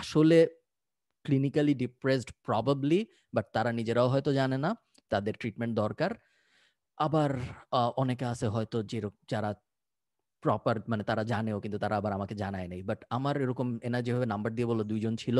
আসলে 0.00 0.38
ক্লিনিক্যালি 1.24 1.74
ডিপ্রেসড 1.82 2.28
প্রবাবলি 2.46 3.00
বাট 3.34 3.46
তারা 3.54 3.70
নিজেরাও 3.78 4.08
হয়তো 4.14 4.30
জানে 4.40 4.56
না, 4.64 4.70
তাদের 5.10 5.34
ট্রিটমেন্ট 5.40 5.72
দরকার। 5.82 6.10
আবার 6.98 7.30
অনেকে 8.02 8.24
আছে 8.32 8.46
হয়তো 8.54 8.78
যে 8.90 8.98
যারা 9.32 9.50
প্রপার 10.44 10.74
মানে 10.92 11.02
তারা 11.10 11.22
জানেও 11.32 11.58
কিন্তু 11.64 11.78
তারা 11.84 11.94
আবার 12.00 12.12
আমাকে 12.18 12.34
জানায় 12.42 12.68
নাই। 12.72 12.80
বাট 12.90 13.00
আমার 13.16 13.34
এরকম 13.44 13.68
এনা 13.88 13.98
যেভাবে 14.06 14.26
নাম্বার 14.32 14.50
দিয়ে 14.56 14.68
বলল 14.70 14.82
দুইজন 14.92 15.14
ছিল 15.22 15.36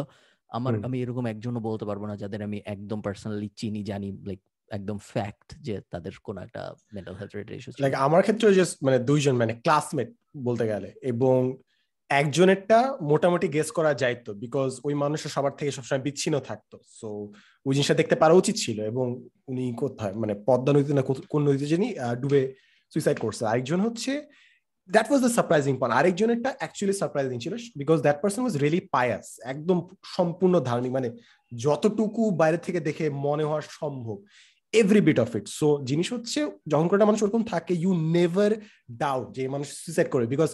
আমার 0.50 0.73
আমি 0.87 0.96
এরকম 1.04 1.25
একজনও 1.32 1.61
বলতে 1.68 1.84
পারব 1.88 2.02
না 2.11 2.14
যাদের 2.23 2.40
আমি 2.49 2.58
একদম 2.75 2.99
পার্সোনালি 3.06 3.49
চিনি 3.61 3.82
জানি 3.90 4.08
লাইক 4.28 4.40
একদম 4.70 4.99
ফ্যাক্ট 5.12 5.49
যে 5.66 5.75
তাদের 5.92 6.12
কোন 6.26 6.37
একটা 6.46 6.62
mental 6.94 7.14
health 7.18 7.30
related 7.34 7.57
issue 7.59 7.70
like 7.85 7.94
আমার 8.07 8.20
ক্ষেত্রে 8.22 8.46
জাস্ট 8.61 8.74
মানে 8.87 8.98
দুইজন 9.11 9.35
মানে 9.42 9.52
ক্লাসমেট 9.64 10.11
বলতে 10.46 10.64
গেলে 10.72 10.88
এবং 11.12 11.38
একজনেরটা 12.11 12.78
মোটামুটি 13.11 13.46
গেস 13.48 13.68
করা 13.78 13.92
যাইতো 14.02 14.31
বিকজ 14.44 14.70
ওই 14.85 14.94
মানুষের 14.94 15.31
সবার 15.37 15.57
থেকে 15.59 15.70
সবসময় 15.76 16.02
বিচ্ছিন্ন 16.07 16.37
থাকতো। 16.48 16.76
সো 16.98 17.09
ওই 17.66 17.72
জিনিসটা 17.76 17.96
দেখতে 18.00 18.16
পারা 18.22 18.35
উচিত 18.40 18.57
ছিল 18.57 18.78
এবং 18.92 19.07
উনি 19.50 19.64
কোথায় 19.83 20.14
মানে 20.22 20.35
পদ্মা 20.48 20.70
নদীতে 20.72 20.94
না 20.98 21.02
কোন 21.33 21.40
নদীতে 21.48 21.66
জানি 21.66 21.88
ডুবে 22.22 22.40
সুইসাইড 22.92 23.18
করছে। 23.24 23.42
আরেকজন 23.50 23.81
হচ্ছে 23.87 24.12
that 24.88 25.07
was 25.11 25.20
the 25.25 25.33
surprising 25.37 25.75
point 25.81 25.94
আরেকজনেরটা 25.99 26.51
actually 26.61 26.94
surprising 27.01 27.37
ছিল 27.44 27.55
because 27.81 27.99
that 28.07 28.18
person 28.23 28.40
was 28.44 28.55
really 28.62 28.83
pious 28.94 29.27
একদম 29.53 29.79
সম্পূর্ণ 30.16 30.55
ধার্মিক 30.68 30.92
মানে 30.97 31.09
যতটুকু 31.64 32.23
বাইরে 32.40 32.59
থেকে 32.66 32.81
দেখে 32.88 33.05
মনে 33.27 33.44
হওয়া 33.49 33.62
সম্ভব 33.81 34.16
every 34.81 35.03
bit 35.09 35.18
of 35.25 35.31
it 35.38 35.47
so 35.59 35.68
জিনিস 35.90 36.09
হচ্ছে, 36.14 36.40
যখন 36.73 36.87
কোনো 36.90 37.07
মানুষ 37.11 37.20
ওরকম 37.25 37.42
থাকে 37.53 37.73
ইউ 37.83 37.92
নেভার 38.16 38.53
ডাউট 39.03 39.27
যে 39.37 39.42
মানুষ 39.55 39.68
সুইসাইড 39.85 40.09
করে 40.14 40.25
বিকজ 40.33 40.51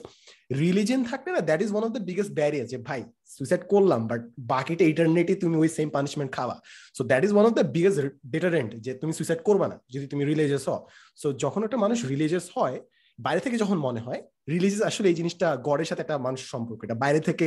রিলিজিয়ন 0.63 1.03
থাকলে 1.11 1.31
না 1.37 1.41
that 1.49 1.61
is 1.65 1.71
one 1.73 1.83
of 1.87 1.91
the 1.97 2.03
biggest 2.09 2.33
barrier 2.39 2.67
যে 2.73 2.79
ভাই 2.89 3.01
সুইসাইড 3.37 3.63
করলাম 3.73 4.01
বাট 4.11 4.21
বাকিটা 4.53 4.85
ইটারনেটি 4.93 5.35
তুমি 5.43 5.57
ওই 5.63 5.69
সেম 5.77 5.89
পানিশমেন্ট 5.97 6.31
খাওয়া 6.37 6.57
so 6.97 7.03
that 7.11 7.23
is 7.27 7.33
one 7.35 7.45
of 7.49 7.53
the 7.59 7.65
biggest 7.77 7.99
deterrent 8.35 8.71
যে 8.85 8.93
তুমি 9.01 9.13
সুইসাইড 9.19 9.41
করবা 9.49 9.67
না, 9.73 9.77
যদি 9.95 10.07
তুমি 10.13 10.23
রিলিজিয়াস 10.33 10.65
হও। 10.71 10.81
সো 11.21 11.27
যখন 11.45 11.61
একটা 11.67 11.79
মানুষ 11.85 11.99
রিলিজিয়াস 12.13 12.47
হয় 12.57 12.79
বাইরে 13.25 13.41
থেকে 13.45 13.57
যখন 13.63 13.79
মনে 13.87 14.01
হয় 14.07 14.21
রিলিজিয়াস 14.55 14.83
আসলে 14.91 15.07
এই 15.11 15.17
জিনিসটা 15.21 15.47
গডের 15.67 15.89
সাথে 15.91 16.03
একটা 16.05 16.17
মানুষের 16.27 16.49
সম্পর্ক। 16.55 16.81
এটা 16.87 16.97
বাইরে 17.05 17.21
থেকে 17.29 17.47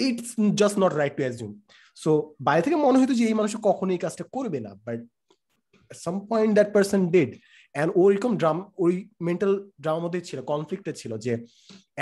it's 0.00 0.28
just 0.60 0.76
not 0.82 0.92
right 0.92 1.14
to 1.18 1.22
assume 1.24 1.50
so 1.96 2.10
বাইরে 2.46 2.62
থেকে 2.66 2.76
মনে 2.86 2.98
হতো 3.00 3.12
যে 3.18 3.24
এই 3.30 3.36
মানুষ 3.40 3.52
কখনো 3.68 3.90
এই 3.92 4.00
কাজটা 4.04 4.24
করবে 4.36 4.58
না 4.66 4.72
but 4.86 4.98
some 5.90 6.16
point 6.30 6.52
that 6.56 6.68
person 6.74 7.00
did 7.14 7.30
and 7.74 7.90
ওইরকম 8.02 8.32
ড্রাম 8.40 8.56
ওই 8.84 8.92
মেন্টাল 9.28 9.52
ড্রামার 9.82 10.04
মধ্যে 10.04 10.20
ছিল 10.28 10.38
কনফ্লিক্টে 10.52 10.92
ছিল 11.00 11.12
যে 11.26 11.32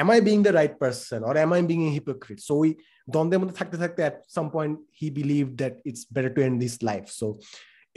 am 0.02 0.08
I 0.14 0.18
being 0.28 0.36
the 0.46 0.52
right 0.58 0.74
person 0.82 1.20
or 1.28 1.34
am 1.44 1.50
I 1.56 1.60
being 1.70 1.78
a 1.88 1.90
hypocrite 1.98 2.38
so 2.48 2.52
ওই 2.62 2.70
দ্বন্দ্বের 3.08 3.40
মধ্যে 3.40 3.56
থাকতে 3.60 3.76
থাকতে 3.82 4.00
at 4.04 4.16
some 4.36 4.46
point 4.54 4.74
he 4.98 5.06
believe 5.18 5.44
that 5.60 5.74
it's 5.88 6.02
better 6.14 6.32
to 6.36 6.40
end 6.46 6.56
this 6.64 6.74
life 6.88 7.04
so 7.20 7.26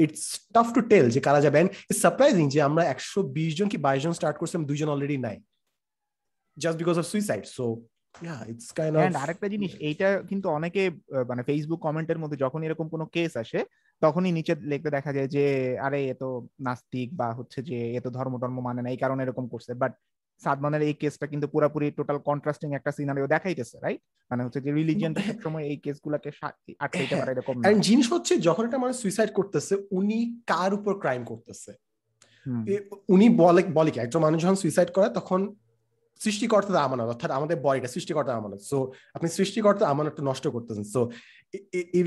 it's 0.04 0.24
tough 0.56 0.68
to 0.76 0.82
tell 0.92 1.06
যে 1.16 1.20
কারা 1.28 1.42
যাবেন। 1.46 1.66
ইটস 1.90 2.02
সারপ্রাইজিং 2.06 2.46
যে 2.54 2.60
আমরা 2.70 2.84
একশো 2.94 3.20
বিশ 3.38 3.52
জন 3.60 3.68
কি 3.74 3.78
বাইশ 3.86 4.02
জন 4.06 4.14
স্টার্ট 4.20 4.38
করছিলাম 4.40 4.64
দুইজন 4.70 4.88
অলরেডি 4.94 5.18
নাই। 5.28 5.38
Just 6.58 6.78
because 6.82 6.96
of 7.02 7.06
suicide 7.14 7.44
so 7.58 7.66
আরেকটা 9.24 9.48
জিনিস 9.54 9.72
এইটা 9.90 10.08
কিন্তু 10.30 10.48
অনেকে 10.58 10.84
মানে 11.30 11.42
ফেসবুক 11.48 11.80
কমেন্টের 11.86 12.22
মধ্যে 12.22 12.38
যখন 12.44 12.60
এরকম 12.68 12.88
কোনো 12.94 13.06
কেস 13.16 13.34
আসে 13.44 13.60
তখনই 14.02 14.32
নিচে 14.38 14.54
লিখতে 14.72 14.90
দেখা 14.98 15.12
যায় 15.18 15.30
যে 15.36 15.46
আরে 15.88 16.00
এ 16.12 16.14
তো 16.22 16.30
নাস্তিক 16.68 17.08
বা 17.20 17.28
হচ্ছে 17.40 17.60
যে 17.70 17.78
এ 17.98 18.00
তো 18.06 18.10
ধর্ম 18.18 18.34
টর্ম 18.42 18.58
মানে 18.68 18.82
না 18.84 18.90
এই 18.94 19.00
কারণে 19.04 19.22
এরকম 19.26 19.46
করছে। 19.54 19.72
বাট 19.82 19.94
সাদমানের 20.44 20.82
এই 20.90 20.96
কেসটা 21.02 21.26
কিন্তু 21.32 21.48
পুরোপুরি 21.54 21.88
টোটাল 22.00 22.18
কন্ট্রাস্টিং 22.30 22.68
একটা 22.74 22.92
সিনারিও 22.98 23.32
দেখাইতেছে 23.34 23.76
রাইট 23.86 24.02
মানে 24.32 24.42
হচ্ছে 24.46 24.60
যে 24.66 24.72
রিলিজিয়ন 24.80 25.14
সময় 25.46 25.66
এই 25.72 25.78
কেসগুলোকে 25.86 26.30
আটকাইতে 26.86 27.16
পারে 27.20 27.32
এরকম 27.36 27.56
এন্ড 27.70 27.82
জিনিস 27.90 28.08
হচ্ছে 28.14 28.34
যখন 28.48 28.64
একটা 28.68 28.80
মানুষ 28.84 28.96
সুইসাইড 29.04 29.32
করতেছে 29.38 29.74
উনি 30.00 30.20
কার 30.52 30.72
উপর 30.78 30.94
ক্রাইম 31.04 31.24
করতেছে? 31.32 31.72
উনি 33.14 33.26
বলে 33.42 33.62
বলে 33.78 33.90
কি 33.94 34.00
একজন 34.02 34.22
মানুষ 34.28 34.38
যখন 34.46 34.58
সুইসাইড 34.64 34.90
করে 34.96 35.08
তখন 35.20 35.40
সৃষ্টিকর্তার 36.22 36.86
আমানত 36.88 37.08
অর্থাৎ 37.14 37.32
আমাদের 37.38 37.58
বডিটা 37.66 37.90
সৃষ্টিকর্তার 37.96 38.40
আমানত। 38.42 38.62
সো 38.72 38.78
আপনি 39.16 39.28
সৃষ্টিকর্তার 39.38 39.92
আমানতটা 39.94 40.24
নষ্ট 40.30 40.46
করতেছেন। 40.56 40.86
সো 40.94 41.02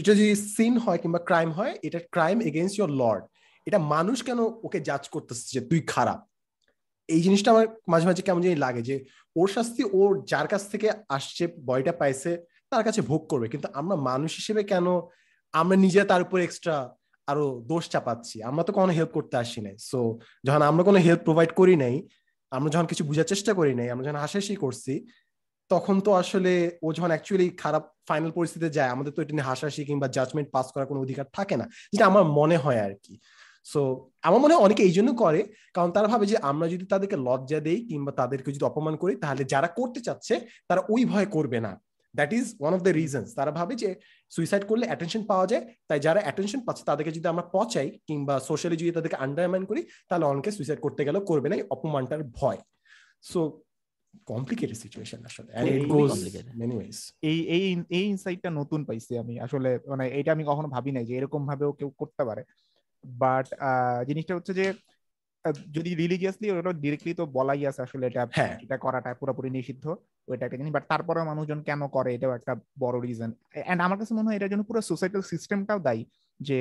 যদি 0.08 0.24
সিন 0.54 0.74
হয় 0.84 0.98
কিংবা 1.02 1.20
ক্রাইম 1.28 1.50
হয় 1.58 1.72
এটা 1.86 2.00
ক্রাইম 2.14 2.36
এগেনস্ট 2.50 2.76
ইউর 2.78 2.92
লর্ড 3.00 3.22
এটা 3.66 3.78
মানুষ 3.94 4.18
কেন 4.28 4.38
ওকে 4.66 4.78
জাজ 4.88 5.04
করতেছে 5.14 5.44
যে 5.54 5.60
তুই 5.70 5.80
খারাপ? 5.94 6.20
এই 7.14 7.20
জিনিসটা 7.26 7.48
আমার 7.54 7.66
মাঝে 7.92 8.06
মাঝে 8.08 8.22
কেমন 8.26 8.40
জানি 8.44 8.56
লাগে 8.66 8.82
যে 8.88 8.96
ওর 9.40 9.48
শাস্তি 9.56 9.82
ওর 9.98 10.10
যার 10.32 10.46
কাছ 10.52 10.62
থেকে 10.72 10.88
আসছে, 11.16 11.44
বয়টা 11.68 11.92
পাইছে, 12.00 12.30
তার 12.72 12.82
কাছে 12.86 13.00
ভোগ 13.10 13.22
করবে। 13.30 13.46
কিন্তু 13.52 13.68
আমরা 13.80 13.96
মানুষ 14.08 14.30
হিসেবে 14.40 14.62
কেন 14.72 14.86
আমরা 15.54 15.76
নিজে 15.84 16.00
তার 16.10 16.20
উপর 16.26 16.38
এক্সট্রা 16.46 16.76
আরও 17.28 17.46
দোষ 17.70 17.84
চাপাচ্ছি? 17.92 18.36
আমরা 18.50 18.62
তো 18.68 18.72
কোনো 18.78 18.92
হেল্প 18.98 19.12
করতে 19.16 19.34
আসি 19.44 19.60
নাই। 19.66 19.76
সো 19.90 19.98
যখন 20.46 20.62
আমরা 20.70 20.82
কোনো 20.88 20.98
হেল্প 21.06 21.20
প্রোভাইড 21.26 21.50
করি 21.60 21.74
নাই, 21.84 21.94
আমরা 22.52 22.68
যখন 22.74 22.86
কিছু 22.92 23.02
বোঝার 23.08 23.30
চেষ্টা 23.32 23.52
করি 23.58 23.72
নাই, 23.80 23.88
আমরা 23.92 24.04
যখন 24.06 24.18
হাসাহাসি 24.24 24.54
করছি, 24.64 24.94
তখন 25.70 25.96
তো 26.06 26.10
আসলে 26.22 26.52
ও 26.84 26.86
যখন 26.96 27.10
অ্যাকচুয়ালি 27.14 27.48
খারাপ 27.62 27.84
ফাইনাল 28.08 28.30
পরিস্থিতিতে 28.38 28.70
যায়, 28.78 28.90
আমাদের 28.94 29.12
তো 29.16 29.18
এটা 29.22 29.32
নিয়ে 29.36 29.48
হাসাহাসি 29.50 29.80
কিংবা 29.88 30.06
জাজমেন্ট 30.16 30.48
পাস 30.54 30.66
করার 30.74 30.88
কোনো 30.90 31.00
অধিকার 31.04 31.26
থাকে 31.38 31.54
না। 31.60 31.66
যেটা 31.92 32.04
আমার 32.10 32.24
মনে 32.38 32.56
হয় 32.64 32.80
আর 32.86 32.94
কি। 33.04 33.14
সো 33.66 33.80
আমার 34.26 34.40
মনে 34.40 34.52
হয় 34.54 34.64
অনেকে 34.66 34.82
এই 34.88 34.94
জন্য 34.98 35.10
করে 35.22 35.40
কারণ 35.76 35.90
তারা 35.96 36.08
ভাবে 36.12 36.24
যে 36.32 36.36
আমরা 36.50 36.66
যদি 36.74 36.84
তাদেরকে 36.92 37.16
লজ্জা 37.26 37.60
দেই 37.66 37.78
কিংবা 37.90 38.12
তাদেরকে 38.20 38.48
যদি 38.54 38.64
অপমান 38.70 38.94
করি 39.02 39.12
তাহলে 39.22 39.42
যারা 39.52 39.68
করতে 39.78 40.00
চাচ্ছে 40.06 40.34
তারা 40.68 40.80
ওই 40.92 41.02
ভয় 41.04 41.28
করবে 41.36 41.58
না। 41.66 41.72
That 42.14 42.30
is 42.38 42.46
one 42.60 42.72
of 42.76 42.80
the 42.86 42.92
reasons 43.00 43.28
তারা 43.38 43.50
ভাবে 43.58 43.74
যে 43.82 43.90
সুইসাইড 44.32 44.62
করলে 44.70 44.84
অ্যাটেনশন 44.88 45.22
পাওয়া 45.30 45.46
যায় 45.52 45.64
তাই 45.88 45.98
যারা 46.06 46.20
অ্যাটেনশন 46.24 46.60
পাচ্ছে 46.66 46.84
তাদেরকে 46.90 47.12
যদি 47.16 47.26
আমরা 47.32 47.44
পচাই 47.56 47.88
কিংবা 48.08 48.34
সোশ্যালি 48.48 48.76
যদি 48.82 48.90
তাদেরকে 48.96 49.18
আন্ডারমাইন 49.24 49.64
করি 49.70 49.82
তাহলে 50.08 50.24
অনেকে 50.32 50.50
সুইসাইড 50.56 50.80
করতে 50.86 51.02
গেলেও 51.06 51.22
করবে 51.30 51.46
না 51.48 51.54
এই 51.58 51.64
অপমানটার 51.74 52.22
ভয়। 52.38 52.60
সো 53.30 53.40
কমপ্লিকেটেড 54.32 54.78
সিচুয়েশন 54.84 55.20
আসলে 55.28 55.50
এই 57.30 57.38
এই 57.56 57.64
এই 57.98 58.04
ইনসাইটটা 58.12 58.50
নতুন 58.60 58.80
পাইছি 58.88 59.12
আমি 59.22 59.34
আসলে 59.46 59.70
মানে 59.92 60.04
এটা 60.18 60.30
আমি 60.36 60.44
কখনো 60.50 60.68
ভাবি 60.74 60.90
নাই 60.96 61.04
যে 61.08 61.12
এরকম 61.18 61.40
ভাবেও 61.50 61.72
কেউ 61.78 61.90
করতে 62.00 62.22
পারে। 62.28 62.42
বাট 63.04 63.46
জিনিসটা 64.08 64.32
হচ্ছে 64.38 64.52
যে 64.60 64.66
যদি 65.76 65.90
রিলিজিয়াসলি 66.02 66.46
ওটা 66.50 66.72
ডিরেক্টলি 66.84 67.12
তো 67.20 67.24
বলাই 67.36 67.62
আছে 67.70 67.80
আসলে 67.86 68.04
এটা 68.10 68.22
হ্যাঁ। 68.38 68.54
এটা 68.64 68.76
করাটা 68.84 69.10
পুরোপুরি 69.20 69.48
নিষিদ্ধ 69.56 69.84
ওইটা 70.28 70.44
একটা 70.46 70.58
জিনিস। 70.60 70.72
বাট 70.76 70.84
তারপরে 70.92 71.20
মানুষজন 71.30 71.60
কেন 71.68 71.80
করে 71.96 72.10
এটাও 72.16 72.32
একটা 72.38 72.52
বড় 72.82 72.96
রিজন 73.06 73.30
এন্ড 73.70 73.80
আমার 73.86 73.98
কাছে 74.00 74.12
মনে 74.18 74.28
হয় 74.28 74.36
এটার 74.38 74.50
জন্য 74.52 74.62
পুরো 74.70 74.80
সোসাইটাল 74.90 75.22
সিস্টেমটাও 75.32 75.80
দায়ী 75.86 76.02
যে 76.40 76.58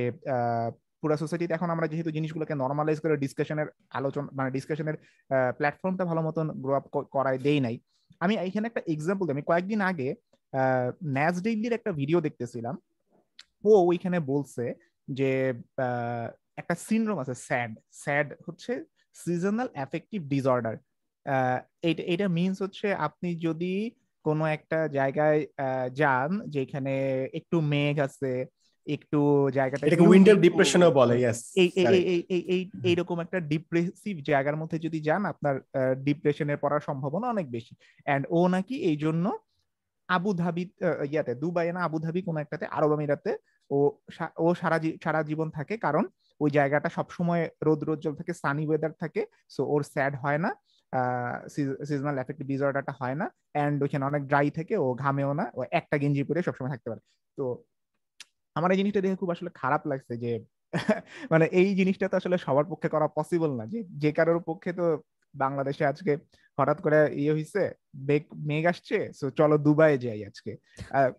পুরো 1.02 1.16
সোসাইটিতে 1.24 1.54
এখন 1.58 1.70
আমরা 1.76 1.86
যেহেতু 1.92 2.12
জিনিসগুলোকে 2.18 2.54
নর্মালাইজ 2.64 2.98
করে 3.04 3.16
ডিসকাশনের 3.26 3.68
আলোচনা 4.00 4.28
মানে 4.38 4.50
ডিসকাশনের 4.58 4.96
প্ল্যাটফর্মটা 5.60 6.04
ভালো 6.10 6.22
মতন 6.28 6.46
গ্রো 6.64 6.74
আপ 6.80 6.86
করায় 7.16 7.40
দেই 7.48 7.60
নাই। 7.66 7.76
আমি 8.22 8.34
এখানে 8.48 8.66
একটা 8.68 8.82
এক্সাম্পল 8.94 9.24
দিই। 9.26 9.36
আমি 9.38 9.44
কয়েকদিন 9.50 9.80
আগে 9.90 10.10
ন্যাস 11.16 11.36
ডেইলির 11.46 11.74
একটা 11.78 11.92
ভিডিও 12.00 12.20
দেখতেছিলাম। 12.28 12.76
ও 13.70 13.72
ওইখানে 13.90 14.18
বলছে 14.32 14.64
যে 15.10 15.32
একটা 16.58 16.76
সিনড্রোম 16.88 17.18
আছে 17.20 17.36
স্যাড 17.48 17.72
স্যাড 17.94 18.28
হচ্ছে 18.48 18.74
সিজনাল 19.16 19.68
অ্যাফেক্টিভ 19.74 20.20
ডিসঅর্ডার 20.28 20.76
এইটা 21.82 22.04
এটা 22.04 22.28
মিনস 22.30 22.58
হচ্ছে 22.62 22.88
আপনি 23.08 23.30
যদি 23.36 23.74
কোনো 24.26 24.44
একটা 24.48 24.80
জায়গায় 24.88 25.40
যান 25.94 26.30
যেখানে 26.48 26.94
একটু 27.34 27.58
মেঘ 27.62 27.96
আছে 28.00 28.32
একটু 28.88 29.20
জায়গাটা 29.54 29.86
এটাকে 29.86 30.10
উইন্টার 30.10 30.38
ডিপ্রেশনও 30.42 30.92
বলে 30.92 31.16
ইয়েস 31.20 31.40
এই 31.56 31.70
এই 31.76 32.02
এই 32.30 32.42
এই 32.56 32.62
এইরকম 32.84 33.18
একটা 33.20 33.40
ডিপ্রেসিভ 33.40 34.16
জায়গার 34.22 34.56
মধ্যে 34.56 34.78
যদি 34.80 35.00
যান 35.02 35.22
আপনার 35.26 35.56
ডিপ্রেশনের 36.04 36.58
পড়ার 36.58 36.82
সম্ভাবনা 36.82 37.28
অনেক 37.30 37.48
বেশি। 37.52 37.74
এন্ড 38.06 38.24
ও 38.30 38.40
নাকি 38.48 38.76
এই 38.82 38.98
জন্য 38.98 39.26
আবু 40.10 40.30
ধাবি 40.34 40.64
ইয়াতে 41.12 41.34
দুবাই 41.36 41.72
না 41.72 41.80
আবু 41.84 41.98
ধাবি 42.00 42.22
কোন 42.22 42.36
একটাতে 42.38 42.66
আরব 42.68 42.92
আমিরাতে 42.94 43.32
ও 43.72 43.80
ও 44.44 44.48
সারা 44.62 44.78
সারা 45.06 45.20
জীবন 45.30 45.48
থাকে। 45.58 45.76
কারণ 45.86 46.04
ওই 46.42 46.50
জায়গাটা 46.58 46.90
সবসময় 46.98 47.44
রোদ 47.68 47.80
রোজ্জ্বল 47.90 48.14
থাকে 48.20 48.34
সানি 48.44 48.64
ওয়েদার 48.68 48.94
থাকে 49.02 49.22
সো 49.56 49.62
ওর 49.74 49.82
স্যাড 49.94 50.14
হয় 50.24 50.40
না 50.46 50.50
সিজনাল 51.90 52.16
এফেক্টিভ 52.20 52.46
ডিসঅর্ডারটা 52.52 52.94
হয় 53.02 53.16
না 53.22 53.26
অ্যান্ড 53.56 53.78
ওইখানে 53.84 54.04
অনেক 54.06 54.22
ড্রাই 54.32 54.48
থাকে, 54.58 54.76
ও 54.84 54.88
ঘামেও 55.04 55.32
না, 55.40 55.46
ও 55.58 55.60
একটা 55.80 55.96
গেঞ্জি 56.02 56.22
পরে 56.28 56.42
সবসময় 56.48 56.72
থাকতে 56.74 56.88
পারে। 56.92 57.02
তো 57.38 57.44
আমার 58.56 58.70
এই 58.74 58.78
জিনিসটা 58.82 59.02
দেখে 59.04 59.18
খুব 59.22 59.32
আসলে 59.36 59.50
খারাপ 59.62 59.82
লাগছে 59.92 60.14
যে 60.24 60.32
মানে 61.34 61.46
এই 61.60 61.70
জিনিসটা 61.80 62.06
তো 62.12 62.16
আসলে 62.22 62.38
সবার 62.46 62.66
পক্ষে 62.72 62.90
করা 62.96 63.08
পসিবল 63.18 63.52
না, 63.60 63.64
যে 63.74 63.80
যে 64.04 64.12
কারোর 64.18 64.40
পক্ষে 64.50 64.72
তো 64.80 64.86
বাংলাদেশে 65.36 65.84
আজকে 65.92 66.14
হঠাৎ 66.58 66.78
করে 66.86 67.00
ইয়ে 67.22 67.34
হইছে 67.38 67.62
বেগ 68.10 68.24
মেঘ 68.50 68.64
আসছে 68.72 68.98
সো 69.20 69.26
চলো 69.40 69.56
দুবাই 69.66 69.94
যাই 70.06 70.22
আজকে। 70.30 70.52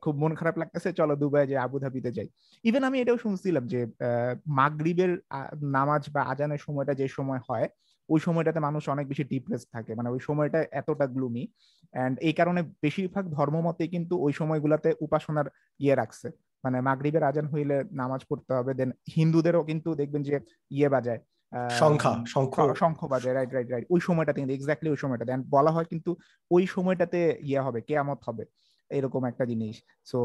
খুব 0.03 0.15
মন 0.23 0.33
খারাপ 0.41 0.57
লাগতেছে, 0.63 0.91
চলো 1.01 1.15
দুবাই 1.23 1.45
যাই 1.51 1.61
আবুধাবিতে 1.67 2.11
যাই। 2.17 2.29
ইভেন 2.65 2.83
আমি 2.89 2.97
এটাও 3.03 3.19
শুনছিলাম 3.25 3.65
যে 3.73 3.81
মাগরিবের 4.59 5.13
নামাজ 5.77 6.03
বা 6.15 6.21
আজানের 6.33 6.61
সময়টা 6.67 6.93
যে 7.01 7.07
সময় 7.17 7.43
হয়, 7.49 7.67
ওই 8.09 8.21
সময়টাতে 8.27 8.61
মানুষ 8.67 8.83
অনেক 8.95 9.07
বেশি 9.13 9.25
ডিপ্রেস 9.33 9.63
থাকে। 9.75 9.93
মানে 9.99 10.09
ওই 10.15 10.21
সময়টা 10.29 10.59
এতটা 10.81 11.07
গ্লুমি 11.15 11.45
অ্যান্ড 11.95 12.15
এই 12.29 12.35
কারণে 12.39 12.61
বেশিরভাগ 12.85 13.25
ধর্মমতে 13.39 13.85
কিন্তু 13.95 14.15
ওই 14.27 14.33
সময়গুলোতে 14.41 14.91
উপাসনার 15.07 15.47
ইয়ে 15.81 15.95
রাখছে। 16.01 16.29
মানে 16.65 16.79
মাগরিবের 16.89 17.25
আজান 17.31 17.47
হইলে 17.53 17.77
নামাজ 18.03 18.21
পড়তে 18.31 18.53
হবে 18.59 18.73
দেন 18.81 18.91
হিন্দুদেরও 19.17 19.63
কিন্তু 19.71 19.89
দেখবেন 20.01 20.23
যে 20.29 20.37
ইয়ে 20.71 20.89
বাজায়। 20.95 21.21
সংখ্যা 21.81 22.13
শঙ্খ। 22.83 23.01
বাজে 23.13 23.31
রাইট 23.33 23.51
রাইট 23.57 23.69
রাইট 23.71 23.87
ওই 23.95 24.01
সময়টাতে 24.09 24.39
কিন্তু 24.41 24.55
এক্স্যাক্টলি 24.57 24.89
ওই 24.95 25.01
সময়টাতে। 25.05 25.31
বলা 25.57 25.71
হয় 25.75 25.87
কিন্তু 25.93 26.11
ওই 26.51 26.65
সময়টাতে 26.75 27.21
ইয়ে 27.49 27.61
হবে 27.67 27.81
কেয়ামত 27.89 28.21
হবে 28.29 28.45
এরকম 28.91 29.23
একটা 29.31 29.45
জিনিস। 29.51 29.77
সো 30.11 30.19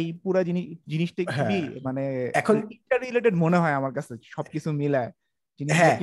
এই 0.00 0.08
পুরো 0.22 0.40
জিনিস 0.48 0.64
জিনিসটা 0.92 1.22
খুবই 1.34 1.60
হ্যাঁ। 1.62 1.82
মানে 1.86 2.02
এখন 2.40 2.56
রিলেটেড 3.06 3.34
মনে 3.44 3.58
হয় 3.62 3.74
আমার 3.80 3.92
কাছে 3.96 4.12
সবকিছু 4.36 4.70
মিলায়। 4.82 5.12
হ্যাঁ 5.60 5.96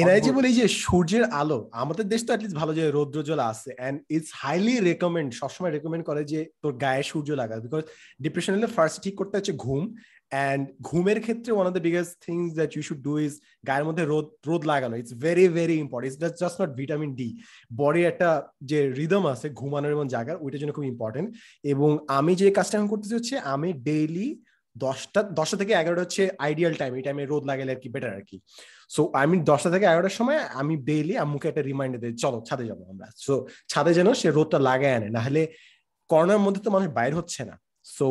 এরাই 0.00 0.20
যে 0.26 0.30
বলি 0.36 0.50
যে 0.60 0.66
সূর্যের 0.82 1.24
আলো 1.40 1.58
আমাদের 1.82 2.04
দেশ 2.12 2.20
তো 2.24 2.30
অ্যাটলিস্ট 2.30 2.56
ভালো 2.60 2.72
যে 2.78 2.84
রৌদ্রজল 2.96 3.40
আছে 3.52 3.70
এন্ড 3.86 3.96
ইটস 4.14 4.30
হাইলি 4.40 4.76
রেকমেন্ড 4.90 5.30
সবসময় 5.40 5.72
রেকমেন্ড 5.72 6.04
করে 6.08 6.22
যে 6.32 6.40
তোর 6.62 6.72
গায়ে 6.84 7.04
সূর্য 7.10 7.28
লাগা 7.40 7.54
বিকজ 7.64 7.84
ডিপ্রেশন 8.24 8.52
হলে 8.56 8.68
ফার্স্ট 8.76 8.96
ঠিক 9.04 9.14
করতে 9.20 9.34
হচ্ছে 9.36 9.54
ঘুম 9.64 9.82
অ্যান্ড 10.34 10.62
ঘুমের 10.88 11.18
ক্ষেত্রে 11.24 11.50
one 11.54 11.66
of 11.68 11.72
the 11.76 11.84
biggest 11.88 12.12
things 12.26 12.48
that 12.58 12.70
you 12.76 12.82
should 12.88 13.02
do 13.08 13.12
is 13.26 13.32
গায়ের 13.68 13.86
মধ্যে 13.88 14.04
রোদ 14.12 14.26
রোদ 14.48 14.62
লাগানো। 14.72 14.94
It's 15.00 15.14
very 15.26 15.46
very 15.58 15.76
important 15.84 16.12
it's 16.12 16.38
just 16.42 16.56
not 16.62 16.70
vitamin 16.80 17.10
D 17.20 17.28
বডির 17.80 18.06
একটা 18.12 18.28
যে 18.70 18.78
রিদম 19.00 19.24
আছে, 19.32 19.46
ঘুমানোর 19.60 19.94
এবং 19.96 20.06
জাগার, 20.14 20.36
ওইটার 20.44 20.60
জন্য 20.62 20.72
খুব 20.76 20.86
ইম্পর্টেন্ট 20.92 21.28
এবং 21.72 21.90
আমি 22.18 22.32
যে 22.40 22.46
কাজটা 22.56 22.74
এখন 22.78 22.88
করতেছি 22.92 23.14
হচ্ছে, 23.18 23.34
আমি 23.54 23.68
ডেইলি 23.88 24.28
দশটা 24.76 25.20
দশটা 25.38 25.56
থেকে 25.60 25.72
এগারোটা 25.80 26.02
হচ্ছে 26.04 26.22
আইডিয়াল 26.46 26.74
টাইম 26.80 26.92
এই 26.98 27.04
টাইমে 27.06 27.22
রোদ 27.32 27.42
লাগালে 27.50 27.70
আর 27.74 27.80
কি 27.82 27.88
বেটার 27.94 28.12
আর 28.18 28.24
কি। 28.30 28.36
সো 28.94 29.00
আমি 29.22 29.36
দশটা 29.50 29.68
থেকে 29.74 29.84
এগারোটার 29.90 30.16
সময় 30.20 30.38
আমি 30.60 30.74
ডেইলি 30.88 31.14
আম্মুকে 31.22 31.46
একটা 31.50 31.62
রিমাইন্ডার 31.70 32.00
দিই, 32.02 32.14
চলো, 32.24 32.38
ছাদে 32.48 32.64
যাব 32.70 32.80
আমরা। 32.92 33.06
সো 33.24 33.34
ছাদে 33.72 33.92
যেন 33.98 34.08
সে 34.20 34.28
রোদটা 34.36 34.58
লাগায় 34.68 34.94
আনে। 34.98 35.08
না 35.16 35.20
হলে 35.26 35.42
করোনার 36.10 36.40
মধ্যে 36.44 36.60
তো 36.66 36.70
মানুষ 36.76 36.88
বাইর 36.98 37.12
হচ্ছে 37.18 37.42
না। 37.50 37.54
সো 37.96 38.06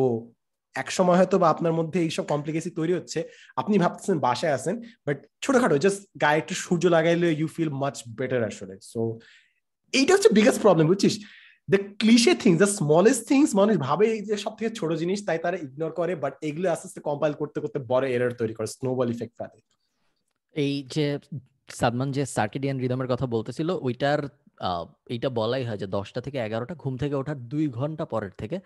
এক 0.74 0.88
সময় 0.96 1.16
হয়তো 1.20 1.36
বা 1.42 1.46
আপনার 1.54 1.74
মধ্যে 1.78 1.98
এইসব 2.06 2.24
কমপ্লিকেসি 2.32 2.70
তৈরি 2.78 2.92
হচ্ছে। 2.98 3.18
আপনি 3.60 3.74
ভাবতেছেন 3.84 4.16
বাসায় 4.26 4.54
আছেন 4.58 4.74
বাট 5.06 5.18
ছোটখাটো 5.44 5.76
জাস্ট 5.84 6.00
গায়ে 6.22 6.40
একটু 6.42 6.54
সূর্য 6.64 6.84
লাগাইলে 6.96 7.28
ইউ 7.40 7.48
ফিল 7.54 7.70
মাচ 7.82 7.96
বেটার 8.18 8.42
আসলে। 8.50 8.74
সো 8.92 9.00
এইটা 9.94 10.12
হচ্ছে 10.14 10.30
বিগেস্ট 10.38 10.60
প্রবলেম 10.64 10.86
বুঝছিস? 10.90 11.14
The 11.72 11.80
cliche 12.00 12.32
things 12.42 12.58
the 12.62 12.70
smallest 12.78 13.22
things 13.30 13.50
মানুষ 13.60 13.74
ভাবে 13.86 14.04
এই 14.14 14.20
যে 14.28 14.34
সব 14.44 14.52
থেকে 14.58 14.70
ছোট 14.78 14.90
জিনিস, 15.02 15.18
তাই 15.28 15.38
তারা 15.44 15.56
ইগনোর 15.64 15.92
করে 15.98 16.12
বাট 16.24 16.34
এগুলো 16.48 16.66
আস্তে 16.74 16.86
আস্তে 16.88 17.00
কম্পাইল 17.08 17.32
করতে 17.40 17.58
করতে 17.62 17.78
বড় 17.92 18.04
এরার 18.16 18.32
তৈরি 18.40 18.54
করে 18.58 18.68
স্নোবল 18.76 19.08
ইফেক্ট 19.14 19.34
ফেলে 19.38 19.60
এই 20.54 20.74
যে 20.94 21.06
সাদমান 21.78 22.08
যে 22.16 22.22
সার্কিডিয়ান 22.36 22.76
রিদমের 22.84 23.08
কথা 23.12 23.26
বলতেছিল, 23.34 23.68
ওইটার 23.86 24.20
এইটা 25.14 25.28
বলাই 25.38 25.64
হয় 25.68 25.80
যে 25.82 25.86
দশটা 25.96 26.20
থেকে 26.26 26.38
এগারোটা, 26.46 26.74
ঘুম 26.82 26.94
থেকে 27.02 27.14
ওঠার 27.20 27.38
দুই 27.52 27.64
ঘণ্টা 27.78 28.04
পরের 28.12 28.34
থেকে 28.40 28.56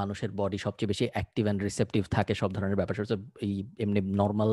মানুষের 0.00 0.30
বডি 0.40 0.58
সবচেয়ে 0.66 0.90
বেশি 0.92 1.04
অ্যাক্টিভ 1.14 1.44
অ্যান্ড 1.46 1.60
রিসেপটিভ 1.68 2.02
থাকে 2.16 2.32
সব 2.40 2.50
ধরনের 2.56 2.78
ব্যাপার। 2.80 2.94
এই 3.46 3.52
এমনি 3.84 4.00
নর্মাল 4.22 4.52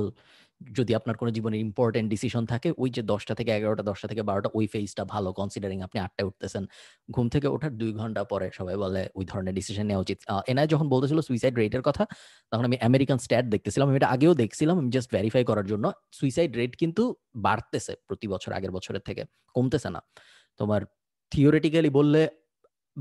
যদি 0.61 0.91
আপনার 0.99 1.15
কোনো 1.21 1.31
জীবনের 1.37 1.59
ইম্পর্টেন্ট 1.67 2.07
ডিসিশন 2.13 2.43
থাকে, 2.45 2.69
ওই 2.81 2.89
যে 2.95 3.01
দশটা 3.11 3.33
থেকে 3.39 3.51
এগারোটা, 3.57 3.83
দশটা 3.91 4.07
থেকে 4.11 4.23
বারোটা, 4.29 4.49
ওই 4.57 4.65
ফেজটা 4.73 5.03
ভালো 5.13 5.29
কনসিডারিং 5.39 5.77
আপনি 5.87 5.97
আটটায় 6.05 6.27
উঠতেছেন। 6.29 6.63
ঘুম 7.15 7.25
থেকে 7.33 7.47
ওঠার 7.55 7.71
দুই 7.81 7.91
ঘণ্টা 7.99 8.21
পরে 8.31 8.47
সবাই 8.57 8.75
বলে 8.83 9.01
ওই 9.17 9.25
ধরনের 9.31 9.53
ডিসিশন 9.59 9.85
নেওয়া 9.89 10.03
উচিত। 10.05 10.17
এনআই 10.51 10.67
যখন 10.73 10.87
বলতেছিল 10.93 11.19
সুইসাইড 11.27 11.55
রেটের 11.61 11.83
কথা, 11.87 12.03
তখন 12.51 12.63
আমি 12.69 12.77
আমেরিকান 12.89 13.17
স্ট্যাট 13.25 13.45
দেখতেছিলাম, 13.53 13.85
আমি 13.89 13.97
এটা 14.01 14.09
আগেও 14.15 14.33
দেখছিলাম, 14.33 14.75
আমি 14.81 14.89
জাস্ট 14.95 15.09
ভেরিফাই 15.15 15.43
করার 15.49 15.65
জন্য। 15.71 15.85
সুইসাইড 16.19 16.51
রেট 16.59 16.73
কিন্তু 16.81 17.03
বাড়তেছে 17.45 17.93
প্রতি 18.07 18.27
বছর 18.33 18.51
আগের 18.57 18.71
বছরের 18.77 19.03
থেকে, 19.07 19.23
কমতেছে 19.55 19.89
না। 19.95 20.01
তোমার 20.59 20.81
থিওরিটিক্যালি 21.31 21.89
বললে 21.99 22.21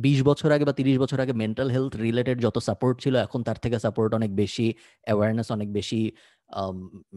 বিশ 0.06 0.18
বছর 0.28 0.48
আগে 0.54 0.64
বা 0.68 0.74
তিরিশ 0.80 0.96
বছর 1.02 1.18
আগে 1.24 1.34
মেন্টাল 1.42 1.68
হেলথ 1.74 1.92
রিলেটেড 2.06 2.37
যত 2.46 2.56
সাপোর্ট 2.68 2.96
ছিল, 3.04 3.14
এখন 3.26 3.40
তার 3.48 3.58
থেকে 3.64 3.76
সাপোর্ট 3.87 4.11
অনেক 4.18 4.30
বেশি 4.42 4.66
অ্যাওয়ারনেস 5.06 5.48
অনেক 5.56 5.68
বেশি 5.78 6.00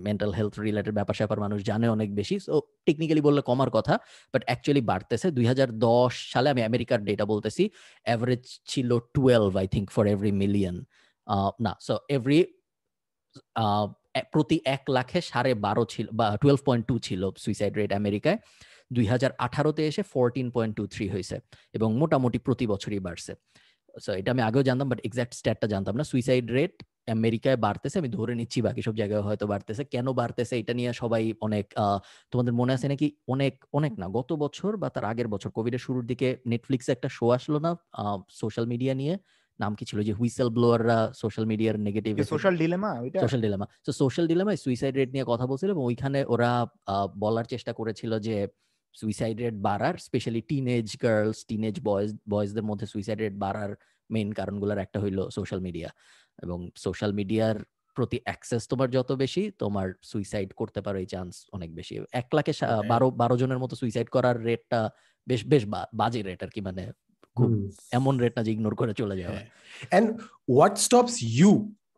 মেন্টাল 0.08 0.32
হেলথ 0.38 0.56
রিলেটেড 0.68 0.94
ব্যাপার 1.00 1.16
স্যাপার 1.20 1.38
মানুষ 1.46 1.60
জানে 1.70 1.88
অনেক 1.96 2.10
বেশি। 2.20 2.36
সো 2.48 2.54
টেকনিক্যালি 2.88 3.22
বললে 3.28 3.42
কমার 3.50 3.70
কথা 3.78 3.94
বাট 4.34 4.42
অ্যাকচুয়ালি 4.48 4.84
বাড়তেছে। 4.92 5.28
দুই 5.38 5.46
হাজার 5.52 5.70
দশ 5.88 6.14
সালে 6.34 6.48
আমি 6.54 6.62
আমেরিকার 6.70 7.00
ডেটা 7.10 7.26
বলতেছি 7.34 7.64
অ্যাভারেজ 8.08 8.44
ছিল 8.72 8.90
twelve 9.16 9.52
I 9.62 9.68
think 9.74 9.88
for 9.96 10.06
every 10.14 10.34
million 10.44 10.76
না 11.66 11.72
সো 11.88 11.94
এভরি 12.16 12.40
প্রতি 14.34 14.58
এক 14.76 14.84
লাখে 14.96 15.20
সাড়ে 15.32 15.52
বারো 15.66 15.84
ছিল, 15.94 16.06
বা 16.20 16.26
টুয়েলভ 16.42 16.62
পয়েন্ট 16.68 16.84
টু 16.90 16.96
ছিল 17.08 17.22
সুইসাইড 17.44 17.74
রেট 17.80 17.92
আমেরিকায়। 18.02 18.38
দুই 18.92 19.06
হাজার 19.14 19.32
আঠারোতে 19.46 19.82
এসে 19.90 20.02
ফোরটিন 20.14 20.48
পয়েন্ট 20.56 20.74
টু 20.78 20.84
থ্রি 20.94 21.06
হয়েছে 21.14 21.36
এবং 21.78 21.90
মোটামুটি 22.02 22.38
প্রতি 22.48 22.66
বছরই 22.74 23.02
বাড়ছে। 23.08 23.34
সো 23.96 24.12
এটা 24.20 24.30
আমি 24.36 24.42
আগেও 24.50 24.64
জানতাম 24.70 24.88
বাট 24.92 25.00
এক্সাক্ট 25.08 25.34
স্ট্যাটটা 25.40 25.68
জানতাম 25.74 25.94
না। 26.00 26.04
সুইসাইড 26.12 26.46
রেট 26.58 26.76
আমেরিকায় 27.16 27.58
বাড়তেছে 27.66 27.96
আমি 28.02 28.10
ধরে 28.18 28.34
নিচ্ছি 28.40 28.60
বাকি 28.68 28.82
সব 28.88 28.96
জায়গায় 29.02 29.24
হয়তো 29.28 29.46
বাড়তেছে। 29.54 29.84
কেন 29.94 30.08
বাড়তেছে 30.20 30.56
এটা 30.62 30.74
নিয়ে 30.80 30.92
সবাই 31.02 31.24
অনেক 31.48 31.66
তোমাদের 32.32 32.54
মনে 32.60 32.72
আছে 32.76 32.88
নাকি? 32.94 33.08
অনেক 33.34 33.54
অনেক 33.78 33.94
না 34.02 34.08
গত 34.18 34.30
বছর 34.44 34.72
বা 34.82 34.88
তার 34.96 35.06
আগের 35.12 35.28
বছর 35.34 35.50
কোভিডের 35.58 35.82
শুরুর 35.86 36.06
দিকে 36.12 36.28
নেটফ্লিক্সে 36.52 36.92
একটা 36.96 37.10
শো 37.18 37.26
আসলো 37.38 37.58
না 37.66 37.72
সোশ্যাল 38.42 38.66
মিডিয়া 38.74 38.94
নিয়ে? 39.02 39.16
নাম 39.60 39.74
কি 39.80 39.84
ছিল 39.90 40.00
যে 40.08 40.14
হুইসেল 40.20 40.50
ব্লোয়াররা 40.56 40.98
সোশ্যাল 41.22 41.46
মিডিয়ার 41.52 41.76
negative 41.88 42.14
social 42.34 42.56
dilemma 42.62 42.92
social 43.24 43.42
dilemma 43.46 43.66
তো 43.86 43.90
সোশ্যাল 44.02 44.26
ডিলেমা 44.32 44.52
সুইসাইড 44.66 44.94
রেট 45.00 45.10
নিয়ে 45.16 45.26
কথা 45.32 45.46
বলছিল 45.52 45.70
এবং 45.76 45.84
ওইখানে 45.90 46.20
ওরা 46.34 46.52
বলার 47.24 47.46
চেষ্টা 47.54 47.72
করেছিল 47.80 48.12
যে 48.28 48.36
সুইসাইড 49.00 49.38
রেট 49.44 49.56
বাড়ার 49.68 49.96
specially 50.08 50.42
teenage 50.50 50.88
girls 51.04 51.40
teenage 51.50 51.76
boys 51.90 52.10
বয়েজদের 52.34 52.66
মধ্যে 52.70 52.88
সুইসাইড 52.94 53.20
রেট 53.24 53.36
বাড়ার 53.44 53.72
মেইন 54.10 54.30
কারণগুলোর 54.40 54.80
একটা 54.86 54.98
হইল 55.04 55.20
সোশ্যাল 55.38 55.62
মিডিয়া 55.68 55.90
এবং 56.44 56.60
সোশ্যাল 56.86 57.12
মিডিয়ার 57.20 57.56
প্রতি 57.98 58.18
অ্যাক্সেস 58.26 58.64
তোমার 58.72 58.88
যত 58.98 59.10
বেশি 59.24 59.44
তোমার 59.64 59.88
সুইসাইড 60.12 60.50
করতে 60.60 60.80
পারো 60.86 60.98
এই 61.04 61.08
চান্স 61.14 61.34
অনেক 61.56 61.70
বেশি। 61.80 61.94
এক 62.22 62.28
লাখে 62.38 62.54
বারো 62.92 63.08
বারো 63.22 63.36
জনের 63.42 63.60
মতো 63.64 63.74
সুইসাইড 63.82 64.08
করার 64.16 64.38
রেটটা 64.48 64.80
বেশ 65.28 65.42
বেশ 65.52 65.64
বাজে 66.00 66.22
রেট 66.28 66.42
আর 66.46 66.52
কি 66.56 66.62
মানে 66.68 66.84
খুব 67.38 67.50
এমন 67.98 68.14
রেট 68.24 68.34
না 68.38 68.42
যে 68.46 68.52
ইগনোর 68.56 68.76
করে 68.80 68.94
চলে 69.02 69.16
যাওয়া। 69.22 69.40
And 69.98 70.08
what 70.52 70.76
stops 70.86 71.16
you 71.38 71.52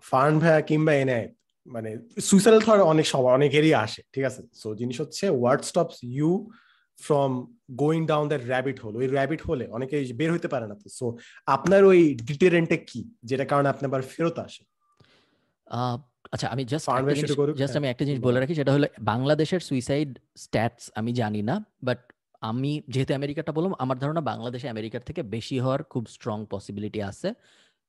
from 0.10 0.34
ভাইয়া 0.42 0.62
কিংবা 0.70 0.94
এনে 1.02 1.20
মানে 1.68 1.90
সুইসাইডাল 2.28 2.62
থট 2.66 2.80
অনেক 2.94 3.06
সবার 3.12 3.32
অনেকেরই 3.40 3.74
আসে 3.86 4.02
ঠিক 4.14 4.24
আছে? 4.30 4.42
সো 4.62 4.68
জিনিস 4.80 4.98
হচ্ছে 5.04 5.26
what 5.40 5.62
stops 5.70 5.98
you 6.16 6.32
from 7.00 7.32
going 7.82 8.02
down 8.12 8.26
that 8.32 8.44
rabbit 8.54 8.78
hole 8.84 8.94
ওই 9.02 9.08
র্যাবিট 9.08 9.42
হোলে 9.48 9.66
অনেকে 9.78 9.96
বের 10.20 10.30
হইতে 10.32 10.48
পারে 10.54 10.66
না 10.72 10.76
তো। 10.82 10.88
সো 11.00 11.06
আপনার 11.56 11.82
ওই 11.92 12.00
ডিটেরেন্টে 12.30 12.78
কি? 12.90 13.02
যেটা 13.30 13.46
কারণে 13.52 13.68
আপনি 13.70 13.84
আবার 13.90 14.02
ফেরত 14.14 14.38
আসে? 14.46 14.64
আচ্ছা 16.34 16.48
আমি 16.54 16.64
জাস্ট 16.72 16.86
জাস্ট 17.62 17.76
আমি 17.80 17.88
একটা 17.88 18.06
জিনিস 18.08 18.20
বলে 18.28 18.40
রাখি 18.40 18.54
সেটা 18.56 18.72
হলো 18.76 18.88
বাংলাদেশের 19.02 19.62
সুইসাইড 19.70 20.12
স্ট্যাটস 20.44 20.84
আমি 21.00 21.12
জানি 21.22 21.42
না 21.50 21.56
বাট 21.88 22.00
আমি 22.42 22.72
যেহেতু 22.94 23.12
আমেরিকাটা 23.20 23.52
বললাম 23.58 23.74
আমার 23.84 23.98
ধারণা 24.00 24.22
বাংলাদেশে 24.32 24.68
আমেরিকার 24.70 25.02
থেকে 25.02 25.22
বেশি 25.36 25.56
হওয়ার 25.60 25.82
খুব 25.84 26.04
স্ট্রং 26.16 26.38
পসিবিলিটি 26.50 27.00
আছে। 27.02 27.30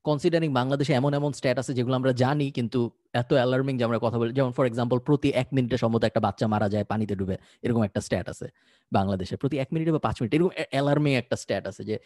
কনসিডারিং 0.09 0.51
বাংলাদেশে 0.61 0.93
এমন 1.01 1.13
এমন 1.19 1.31
স্ট্যাট 1.39 1.57
আছে 1.63 1.73
যেগুলো 1.79 1.95
আমরা 2.01 2.13
জানি, 2.23 2.47
কিন্তু 2.59 2.81
এত 3.23 3.31
অ্যালার্মিং 3.41 3.75
যে 3.79 3.85
আমরা 3.89 3.99
কথা 4.05 4.17
বলি। 4.21 4.31
যেমন 4.39 4.53
ফর 4.57 4.65
এক্সাম্পল 4.71 4.99
প্রতি 5.09 5.29
এক 5.43 5.49
মিনিটে 5.57 5.77
সম্ভবত 5.83 6.05
একটা 6.11 6.21
বাচ্চা 6.27 6.47
মারা 6.55 6.69
যায়, 6.75 6.85
পানিতে 6.93 7.15
ডুবে, 7.21 7.37
এরকম 7.65 7.83
একটা 7.89 8.01
স্ট্যাট 8.07 8.27
আছে 8.33 8.47
বাংলাদেশে। 8.93 9.35
প্রতি 9.43 9.57
এক 9.65 9.69
মিনিটে 9.75 9.91
বা 9.97 10.01
পাঁচ 10.07 10.17
মিনিট, 10.21 10.33
এরকম 10.37 10.53
অ্যালার্মিং 10.75 11.13
একটা 11.23 11.37
স্ট্যাট 11.43 11.65
আছে 11.71 11.83
যে 11.91 11.97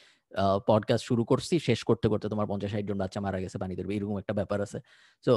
পডকাস্ট 0.70 1.04
শুরু 1.08 1.22
করছি, 1.30 1.54
শেষ 1.68 1.80
করতে 1.88 2.06
করতে 2.12 2.26
তোমার 2.32 2.46
পঞ্চাশ 2.50 2.70
ষাট 2.72 2.84
জন 2.90 2.98
বাচ্চা 3.02 3.20
মারা 3.26 3.38
গেছে, 3.44 3.56
পানিতে 3.62 3.80
ডুবে, 3.84 3.94
এরকম 3.98 4.16
একটা 4.22 4.34
ব্যাপার 4.40 4.58
আছে। 4.66 4.78
সো 5.24 5.34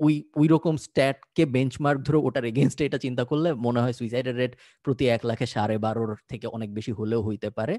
ওই 0.00 0.14
ওই 0.40 0.46
রকম 0.54 0.74
স্ট্যাটকে 0.86 1.44
বেঞ্চমার্ক 1.56 1.98
ধরে 2.06 2.18
ওটার 2.26 2.44
এগেনস্টে 2.52 2.82
এটা 2.88 2.98
চিন্তা 3.06 3.22
করলে 3.30 3.48
মনে 3.66 3.80
হয় 3.82 3.94
সুইসাইডের 3.98 4.36
রেট 4.40 4.52
প্রতি 4.84 5.04
এক 5.16 5.22
লাখে 5.30 5.46
সাড়ে 5.54 5.76
বারোর 5.78 6.10
থেকে 6.30 6.46
অনেক 6.56 6.68
বেশি 6.78 6.92
হলেও 6.98 7.20
হইতে 7.28 7.48
পারে। 7.58 7.74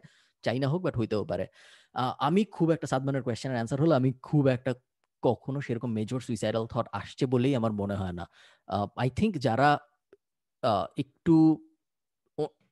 চাই 0.46 0.58
না 0.64 0.68
হোক 0.74 0.82
বাট 0.88 0.96
হইতেও 1.00 1.24
পারে। 1.32 1.46
আমি 2.28 2.42
খুব 2.56 2.68
একটা 2.76 2.88
সাদমানের 2.92 3.24
কোয়েশ্চেনের 3.26 3.58
অ্যান্সার 3.58 3.80
হলো 3.84 3.94
আমি 4.00 4.10
খুব 4.28 4.44
একটা 4.56 4.72
কখনো 5.24 5.60
সেরকম 5.66 5.90
মেজর 5.98 6.20
সুইসাইডাল 6.28 6.64
থট 6.74 6.88
আসছে 7.00 7.26
বলেই 7.34 7.54
আমার 7.60 7.74
মনে 7.82 7.96
হয় 8.02 8.16
না। 8.20 8.26
আই 9.04 9.10
থিঙ্ক 9.20 9.34
যারা 9.48 9.70
একটু 11.04 11.36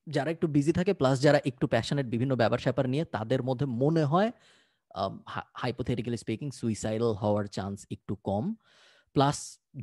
যারা 0.08 0.30
একটু 0.36 0.48
বিজি 0.56 0.72
থাকে 0.80 0.92
প্লাস 1.02 1.16
যারা 1.26 1.40
একটু 1.50 1.66
প্যাশনেট 1.74 2.08
বিভিন্ন 2.14 2.34
ব্যাপার 2.42 2.60
স্যাপার 2.66 2.86
নিয়ে 2.94 3.04
তাদের 3.16 3.42
মধ্যে 3.48 3.66
মনে 3.84 4.04
হয় 4.12 4.30
হাইপোথেটিক্যালি 5.62 6.20
স্পিকিং 6.24 6.48
সুইসাইডাল 6.60 7.12
হওয়ার 7.22 7.46
চান্স 7.58 7.78
একটু 7.96 8.14
কম। 8.30 8.46
প্লাস 9.16 9.38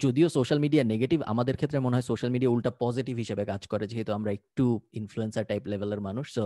যদিও 0.05 0.29
সোশ্যাল 0.37 0.59
মিডিয়া 0.65 0.83
নেগেটিভ 0.93 1.19
আমাদের 1.33 1.55
ক্ষেত্রে 1.61 1.79
মনে 1.87 1.95
হয় 1.97 2.07
সোশ্যাল 2.11 2.31
মিডিয়া 2.35 2.51
উল্টা 2.55 2.71
পজিটিভ 2.85 3.15
হিসেবে 3.23 3.43
কাজ 3.53 3.63
করে 3.73 3.85
যেহেতু 3.93 4.11
আমরা 4.19 4.31
একটু 4.39 4.65
ইনফ্লুয়েন্সার 5.01 5.45
টাইপ 5.51 5.63
লেভেলের 5.73 6.01
মানুষ 6.09 6.27
সো 6.37 6.45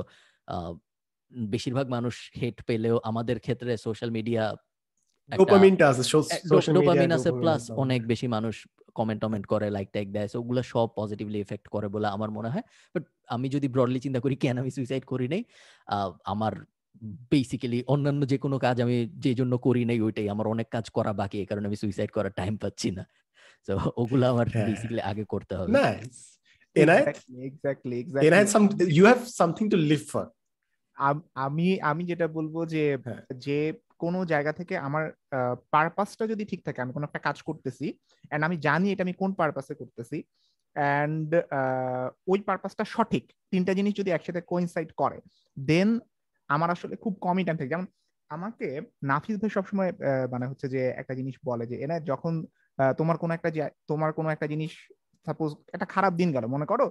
বেশিরভাগ 1.52 1.87
মানুষ 1.96 2.14
হেট 2.40 2.58
পেলেও 2.68 2.96
আমাদের 3.10 3.37
ক্ষেত্রে 3.44 3.72
সোশ্যাল 3.87 4.10
মিডিয়া 4.18 4.42
ডোপামিনটা 5.30 5.84
আছে 5.90 6.02
ডোপামিন 6.76 7.10
আছে 7.16 7.30
প্লাস 7.42 7.62
অনেক 7.82 8.00
বেশি 8.12 8.26
মানুষ 8.37 8.54
কমেন্ট 8.98 9.20
টমেন্ট 9.24 9.44
করে 9.52 9.66
লাইক 9.76 9.88
টাইক 9.94 10.06
দেয় 10.16 10.28
সো 10.32 10.37
ওগুলো 10.42 10.60
সব 10.72 10.88
পজিটিভলি 11.00 11.38
এফেক্ট 11.44 11.66
করে 11.74 11.88
বলে 11.94 12.08
আমার 12.16 12.30
মনে 12.37 12.48
হয়। 12.54 12.64
বাট 12.94 13.04
আমি 13.34 13.46
যদি 13.54 13.66
ব্রডলি 13.74 14.00
চিন্তা 14.04 14.20
করি 14.24 14.34
কেন 14.44 14.56
আমি 14.62 14.70
সুইসাইড 14.76 15.04
করি 15.12 15.26
নাই? 15.32 15.42
আমার 16.32 16.52
বেসিক্যালি 17.32 17.78
অন্যান্য 17.94 18.22
যে 18.32 18.38
কোনো 18.44 18.56
কাজ 18.64 18.76
আমি 18.84 18.96
যে 19.24 19.32
জন্য 19.40 19.52
করি 19.66 19.82
নাই 19.90 19.98
ওইটাই। 20.06 20.26
আমার 20.34 20.46
অনেক 20.54 20.68
কাজ 20.76 20.87
করা 20.96 21.12
বাকি 21.20 21.37
এই 21.42 21.48
কারণে 21.50 21.66
আমি 21.70 21.78
সুইসাইড 21.82 22.10
করার 22.16 22.32
টাইম 22.40 22.54
পাচ্ছি 22.62 22.88
না। 22.96 23.04
তো 23.66 23.72
ওগুলো 24.00 24.24
আমার 24.32 24.46
বেসিক্যালি 24.68 25.02
আগে 25.10 25.24
করতে 25.32 25.52
হবে। 25.58 25.70
Exactly 27.48 27.98
and I 28.28 28.42
some 28.54 28.62
you 28.96 29.04
have 29.10 29.20
something 29.40 29.64
to 29.72 29.78
live 29.90 30.02
for 30.12 30.26
আমি 31.37 31.68
আমি 31.83 32.02
যেটা 32.11 32.26
বলব 32.28 32.54
যে 32.66 32.85
হ্যাঁ। 33.04 33.22
যে 33.38 33.59
কোনো 33.98 34.18
জায়গা 34.24 34.52
থেকে 34.52 34.74
আমার 34.78 35.04
পারপাসটা 35.72 36.24
যদি 36.33 36.44
ঠিক 36.50 36.61
থাকে 36.66 36.83
আমি 36.83 36.92
কোনো 36.92 37.04
একটা 37.07 37.20
কাজ 37.28 37.37
করতেছি 37.42 37.87
এন্ড 38.30 38.42
আমি 38.44 38.57
জানি 38.59 38.87
এটা 38.90 39.04
আমি 39.07 39.14
কোন 39.22 39.30
পারপাসে 39.40 39.74
করতেছি 39.74 40.18
অ্যান্ড 40.76 41.28
ওই 42.26 42.38
পারপাসটা 42.48 42.85
সঠিক 42.94 43.24
তিনটা 43.52 43.72
জিনিস 43.78 43.92
যদি 43.94 44.11
একসাথে 44.12 44.40
কোইনসাইড 44.42 44.90
করে 44.92 45.18
দেন 45.57 45.88
আমার 46.50 46.68
আসলে 46.70 46.94
খুব 46.96 47.14
কমই 47.22 47.44
টাইম 47.44 47.57
থাকে 47.59 47.72
যেমন 47.74 47.87
আমাকে 48.30 48.68
নাফিস 49.02 49.37
ভাই 49.37 49.50
সবসময় 49.50 49.90
মানে 50.33 50.44
হচ্ছে 50.46 50.66
যে 50.68 50.80
একটা 50.92 51.14
জিনিস 51.14 51.35
বলে 51.44 51.64
যে 51.70 51.76
এনা 51.76 51.96
যখন 52.11 52.33
তোমার 52.98 53.16
কোনো 53.18 53.33
একটা 53.35 53.50
তোমার 53.88 54.11
কোনো 54.12 54.28
একটা 54.30 54.46
জিনিস 54.46 54.72
সাপোজ 55.26 55.50
একটা 55.74 55.87
খারাপ 55.87 56.12
দিন 56.20 56.28
গেল 56.33 56.44
মনে 56.46 56.66
করো 56.66 56.87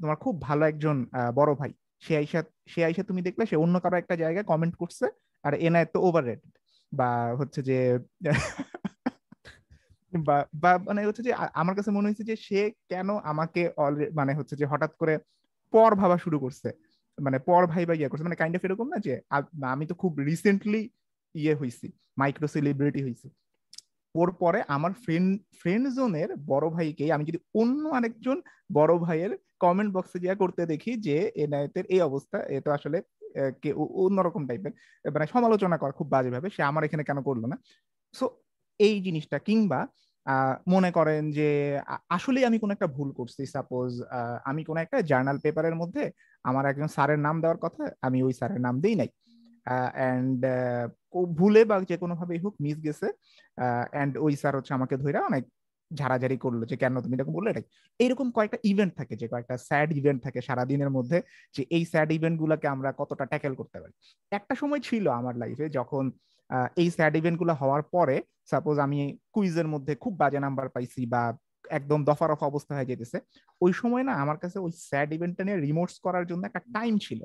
তোমার 0.00 0.16
খুব 0.24 0.34
ভালো 0.42 0.62
একজন 0.64 0.96
বড় 1.34 1.50
ভাই 1.54 1.72
সে 2.02 2.12
আইসা 2.16 2.40
সে 2.72 2.80
আইসা 2.84 3.02
তুমি 3.02 3.20
দেখলে, 3.22 3.42
সে 3.50 3.56
অন্য 3.56 3.74
কারও 3.80 3.96
একটা 3.96 4.14
জায়গায় 4.16 4.44
কমেন্ট 4.44 4.74
করছে, 4.76 5.06
আর 5.44 5.52
এনায়েত 5.66 5.88
তো 5.94 5.98
ওভার 6.00 6.24
বা 6.92 7.08
হচ্ছে 7.40 7.60
যে, 7.62 7.78
বা 10.62 10.70
মানে 10.88 11.00
হচ্ছে 11.08 11.22
যে 11.22 11.32
আমার 11.54 11.74
কাছে 11.78 11.90
মনে 11.90 12.06
হয়েছে 12.08 12.24
যে, 12.24 12.36
সে 12.46 12.60
কেন 12.90 13.08
আমাকে 13.32 13.62
মানে 14.14 14.32
হচ্ছে 14.38 14.54
যে, 14.56 14.64
হঠাৎ 14.66 14.92
করে 15.00 15.14
পর 15.72 15.90
ভাবা 15.94 16.16
শুরু 16.18 16.38
করছে। 16.38 16.68
মানে 17.18 17.38
পর 17.48 17.62
ভাই 17.66 17.84
বা 17.86 17.94
ইয়ে 17.94 18.10
করছে। 18.10 18.24
মানে 18.24 18.38
কাইন্ড 18.40 18.54
অফ 18.56 18.64
এরকম 18.64 18.88
না 18.88 18.98
যে 18.98 19.14
আমি 19.72 19.84
তো 19.86 19.94
খুব 19.94 20.12
রিসেন্টলি 20.30 20.80
ইয়ে 21.34 21.54
হয়েছি 21.54 21.86
মাইক্রো 22.18 22.46
সেলিব্রিটি 22.48 23.00
হয়েছি 23.02 23.26
ওর 24.14 24.30
পরে 24.32 24.60
আমার 24.68 24.92
ফ্রেন্ড 25.04 25.30
ফ্রেন্ড 25.60 25.86
জোনের 25.96 26.30
বড় 26.50 26.66
ভাইকে, 26.70 27.04
আমি 27.16 27.24
যদি 27.24 27.38
অন্য 27.54 27.82
আরেকজন 27.88 28.38
বড় 28.72 28.92
ভাইয়ের 28.98 29.32
কমেন্ট 29.64 29.90
বক্সে 29.96 30.18
গিয়া 30.24 30.36
করতে 30.42 30.62
দেখি 30.72 30.92
যে 31.06 31.16
এনায়েতের 31.44 31.84
এই 31.94 32.00
অবস্থা 32.08 32.38
এ 32.54 32.58
তো 32.66 32.70
আসলে 32.78 32.98
অন্যরকম 34.04 34.42
টাইপের 34.48 34.72
মানে 35.14 35.26
সমালোচনা 35.34 35.76
করা 35.82 35.92
খুব 35.98 36.08
বাজে 36.14 36.30
ভাবে 36.34 36.48
সে 36.56 36.62
আমার 36.70 36.82
এখানে 36.86 37.02
কেন 37.08 37.18
করল 37.28 37.42
না? 37.52 37.56
সো 38.14 38.24
এই 38.80 38.94
জিনিসটা 39.06 39.38
কিংবা 39.48 39.80
মনে 40.74 40.90
করেন 40.98 41.22
যে 41.38 41.48
আসলে 42.16 42.38
আমি 42.48 42.58
কোন 42.62 42.70
একটা 42.76 42.88
ভুল 42.96 43.08
করছি 43.18 43.42
সাপোজ 43.54 43.90
আমি 44.50 44.62
কোন 44.68 44.76
একটা 44.84 44.98
জার্নাল 45.10 45.38
পেপারের 45.44 45.76
মধ্যে 45.80 46.02
আমার 46.44 46.64
একজন 46.70 46.88
স্যারের 46.96 47.20
নাম 47.26 47.36
দেওয়ার 47.42 47.60
কথা, 47.64 47.82
আমি 48.06 48.18
ওই 48.26 48.32
স্যারের 48.38 48.60
নাম 48.66 48.74
দিই 48.84 48.96
নাই। 49.00 49.10
অ্যান্ড 49.96 50.40
ভুলে 51.38 51.62
বা 51.70 51.76
যে 51.90 51.96
কোনো 52.02 52.14
ভাবে 52.20 52.34
হোক 52.44 52.54
মিস 52.64 52.78
গেছে 52.86 53.08
অ্যান্ড 53.92 54.12
ওই 54.24 54.32
স্যার 54.40 54.54
হচ্ছে 54.58 54.72
আমাকে 54.78 54.94
ধরে 55.04 55.18
অনেক 55.30 55.44
ঝাড়াঝাড়ি 56.00 56.36
করল 56.44 56.60
যে, 56.70 56.76
কেন 56.82 56.94
তুমি 57.04 57.14
এরকম 57.16 57.34
বললে? 57.38 57.48
এটাই। 57.52 57.66
এইরকম 58.00 58.26
কয়েকটা 58.36 58.58
ইভেন্ট 58.72 58.92
থাকে, 58.98 59.14
যে 59.20 59.26
কয়েকটা 59.32 59.56
স্যাড 59.68 59.88
ইভেন্ট 60.00 60.20
থাকে 60.26 60.40
সারা 60.48 60.64
দিনের 60.70 60.90
মধ্যে, 60.96 61.18
যে 61.54 61.62
এই 61.76 61.82
স্যাড 61.92 62.10
ইভেন্ট 62.16 62.36
গুলাকে 62.42 62.66
আমরা 62.74 62.90
কতটা 63.00 63.24
ট্যাকেল 63.32 63.52
করতে 63.60 63.76
পারি। 63.82 63.94
একটা 64.38 64.54
সময় 64.60 64.82
ছিল 64.88 65.04
আমার 65.20 65.34
লাইফে 65.42 65.66
যখন 65.78 66.04
এই 66.80 66.88
স্যাড 66.96 67.14
ইভেন্টগুলো 67.20 67.52
হওয়ার 67.60 67.82
পরে 67.94 68.16
সাপোজ 68.50 68.76
আমি 68.86 68.98
কুইজের 69.34 69.68
মধ্যে 69.74 69.92
খুব 70.02 70.12
বাজে 70.22 70.38
নাম্বার 70.46 70.66
পাইছি 70.74 71.00
বা 71.14 71.22
একদম 71.78 72.00
দফা 72.08 72.26
রফা 72.26 72.46
অবস্থা 72.52 72.72
হয়ে 72.76 72.90
যেতেছে, 72.92 73.18
ওই 73.60 73.72
সময় 73.80 74.04
না 74.08 74.12
আমার 74.24 74.38
কাছে 74.42 74.58
ওই 74.64 74.72
স্যাড 74.88 75.10
ইভেন্টটা 75.16 75.42
নিয়ে 75.46 75.58
রিমোটস 75.66 75.96
করার 76.06 76.24
জন্য 76.30 76.42
একটা 76.46 76.62
টাইম 76.76 76.94
ছিল। 77.06 77.20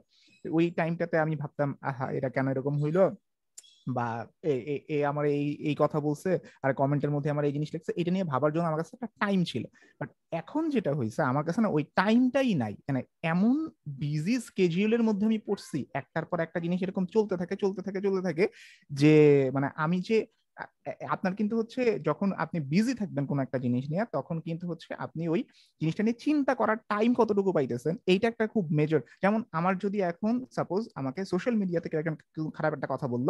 ওই 0.58 0.66
টাইমটাতে 0.80 1.16
আমি 1.26 1.34
ভাবতাম, 1.42 1.70
আহা, 1.90 2.06
এটা 2.18 2.30
কেন 2.36 2.46
এরকম 2.54 2.76
হইল? 2.84 3.00
বা 3.88 4.08
এ 4.90 4.98
আমার 5.12 5.26
এই 5.36 5.46
এই 5.70 5.76
কথা 5.76 5.98
বলছে 6.00 6.30
আর 6.64 6.72
কমেন্টের 6.74 7.12
মধ্যে 7.12 7.30
আমার 7.30 7.46
এই 7.46 7.54
জিনিস 7.54 7.70
লিখছে, 7.76 7.92
এটা 7.98 8.12
নিয়ে 8.12 8.26
ভাবার 8.26 8.52
জন্য 8.54 8.66
আমার 8.68 8.80
কাছে 8.82 8.94
একটা 8.96 9.10
টাইম 9.22 9.40
ছিল। 9.44 9.64
বাট 10.02 10.10
এখন 10.32 10.64
যেটা 10.70 10.92
হয়েছে, 10.94 11.22
আমার 11.24 11.44
কাছে 11.44 11.60
না 11.62 11.70
ওই 11.70 11.84
টাইমটাই 11.96 12.52
নাই। 12.54 12.74
মানে 12.90 13.02
এমন 13.24 13.56
বিজি 14.00 14.36
স্কেজিউলের 14.48 15.04
মধ্যে 15.04 15.26
আমি 15.26 15.40
পড়ছি, 15.48 15.80
একটার 15.94 16.26
পর 16.30 16.38
একটা 16.40 16.60
জিনিস 16.60 16.80
এরকম 16.84 17.04
চলতে 17.16 17.36
থাকে 17.42 17.56
চলতে 17.64 17.82
থাকে 17.82 18.00
চলতে 18.06 18.22
থাকে 18.22 18.46
যে 18.92 19.14
মানে 19.56 19.68
আমি 19.76 19.98
যে 20.10 20.18
আপনার 21.14 21.34
কিন্তু 21.40 21.54
হচ্ছে 21.60 21.82
যখন 22.10 22.30
আপনি 22.44 22.58
বিজি 22.72 22.94
থাকবেন 23.02 23.24
কোনো 23.32 23.40
একটা 23.46 23.58
জিনিস 23.66 23.84
নিয়ে, 23.92 24.04
তখন 24.16 24.36
কিন্তু 24.48 24.66
হচ্ছে 24.72 24.90
আপনি 25.06 25.22
ওই 25.34 25.42
জিনিসটা 25.82 26.04
নিয়ে 26.06 26.18
চিন্তা 26.26 26.54
করার 26.60 26.78
টাইম 26.92 27.12
কতটুকু 27.20 27.52
পাইতেছেন, 27.58 27.94
এইটা 28.12 28.26
একটা 28.32 28.46
খুব 28.54 28.64
মেজর 28.80 29.02
যেমন 29.24 29.40
আমার 29.60 29.74
যদি 29.84 29.98
এখন 30.12 30.34
সাপোজ 30.58 30.82
আমাকে 31.00 31.22
সোশ্যাল 31.32 31.56
মিডিয়া 31.62 31.82
থেকে 31.84 31.96
একজন 31.98 32.16
খারাপ 32.58 32.72
একটা 32.78 32.88
কথা 32.94 33.08
বলল, 33.14 33.30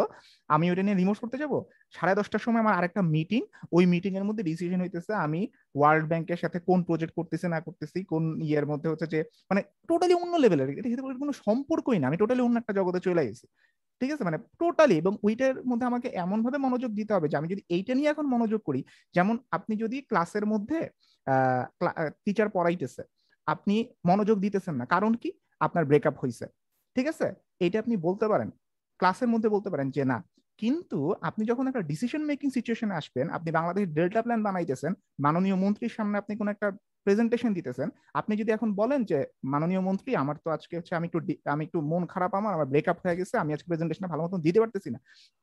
আমি 0.54 0.64
ওইটা 0.70 0.82
নিয়ে 0.86 0.98
রিমোট 1.00 1.18
করতে 1.22 1.36
যাব? 1.42 1.52
সাড়ে 1.96 2.14
দশটার 2.18 2.42
সময় 2.46 2.62
আমার 2.64 2.74
আরেকটা 2.78 3.02
মিটিং 3.14 3.42
ওই 3.76 3.84
মিটিং 3.92 4.12
এর 4.18 4.24
মধ্যে 4.28 4.42
ডিসিশন 4.48 4.78
হইতেছে 4.84 5.12
আমি 5.26 5.40
ওয়ার্ল্ড 5.74 6.04
ব্যাংকের 6.10 6.38
সাথে 6.42 6.58
কোন 6.68 6.78
প্রজেক্ট 6.88 7.12
করতেছে, 7.18 7.46
না 7.54 7.58
করতেছি, 7.66 7.98
কোন 8.12 8.22
ইয়ের 8.48 8.66
মধ্যে 8.70 8.88
হচ্ছে 8.90 9.06
যে 9.14 9.20
মানে 9.50 9.60
টোটালি 9.88 10.14
অন্য 10.22 10.34
লেভেলের 10.44 10.68
এটা 10.70 11.02
কোনো 11.24 11.34
সম্পর্কই 11.46 11.98
না। 12.00 12.06
আমি 12.10 12.18
টোটালি 12.22 12.40
অন্য 12.46 12.56
একটা 12.62 12.74
জগতে 12.78 13.00
চলে 13.06 13.22
গেছি। 13.28 13.46
ঠিক 14.00 14.10
আছে? 14.14 14.24
মানে 14.28 14.38
টোটালি 14.60 14.94
এবং 15.02 15.12
ওইটার 15.26 15.54
মধ্যে 15.70 15.86
আমাকে 15.90 16.08
এমন 16.24 16.38
ভাবে 16.44 16.58
মনোযোগ 16.66 16.90
দিতে 16.98 17.12
হবে 17.16 17.26
যে, 17.30 17.36
আমি 17.40 17.48
যদি 17.52 17.62
এইটা 17.76 17.92
নিয়ে 17.98 18.10
এখন 18.14 18.26
মনোযোগ 18.34 18.60
করি, 18.68 18.80
যেমন 19.16 19.34
আপনি 19.56 19.74
যদি 19.82 19.96
ক্লাসের 20.10 20.44
মধ্যে 20.52 20.78
টিচার 22.24 22.48
পড়াইতেছে, 22.56 23.02
আপনি 23.46 23.74
মনোযোগ 24.10 24.36
দিতেছেন 24.44 24.74
না। 24.80 24.84
কারণ 24.94 25.12
কি? 25.22 25.30
আপনার 25.66 25.84
ব্রেকআপ 25.90 26.16
হয়েছে 26.22 26.46
ঠিক 26.96 27.06
আছে? 27.12 27.26
এইটা 27.64 27.76
আপনি 27.82 27.94
বলতে 28.06 28.26
পারেন। 28.32 28.48
ক্লাসের 29.00 29.28
মধ্যে 29.32 29.48
বলতে 29.54 29.68
পারেন 29.72 29.88
যে, 29.96 30.02
না 30.12 30.18
কিন্তু 30.58 30.98
আপনি 31.22 31.42
যখন 31.44 31.64
একটা 31.66 31.82
ডিসিশন 31.82 32.22
মেকিং 32.24 32.48
সিচুয়েশনে 32.50 32.94
আসবেন, 32.94 33.26
আপনি 33.30 33.48
বাংলাদেশের 33.52 33.92
ডেল্টা 33.92 34.20
প্ল্যান 34.22 34.40
বানাইতেছেন, 34.42 34.92
মাননীয় 35.18 35.56
মন্ত্রীর 35.56 35.94
সামনে 35.96 36.16
আপনি 36.18 36.32
কোন 36.36 36.48
একটা 36.48 36.68
প্রেজেন্টেশন 37.06 37.50
দিতেছেন, 37.54 37.88
আপনি 38.14 38.32
যদি 38.36 38.50
এখন 38.52 38.68
বলেন 38.74 39.00
যে, 39.04 39.18
মাননীয় 39.44 39.82
মন্ত্রী, 39.82 40.10
আমার 40.14 40.36
তো 40.44 40.48
আজকে 40.50 40.74
হচ্ছে 40.78 40.92
আমি 40.94 41.06
একটু 41.08 41.18
আমি 41.46 41.62
একটু 41.64 41.78
মন 41.92 42.02
খারাপ, 42.06 42.30
আমার 42.34 42.52
আমার 42.54 42.70
ব্রেকআপ 42.72 42.98
হয়ে 43.04 43.18
গেছে, 43.20 43.34
আমি 43.38 43.50
আজকে 43.54 43.68
প্রেজেন্টেশন 43.68 44.04
ভালো 44.12 44.22
মতন 44.24 44.40
দিতে 44.40 44.58
পারতেছি 44.60 44.88
না। 44.94 44.98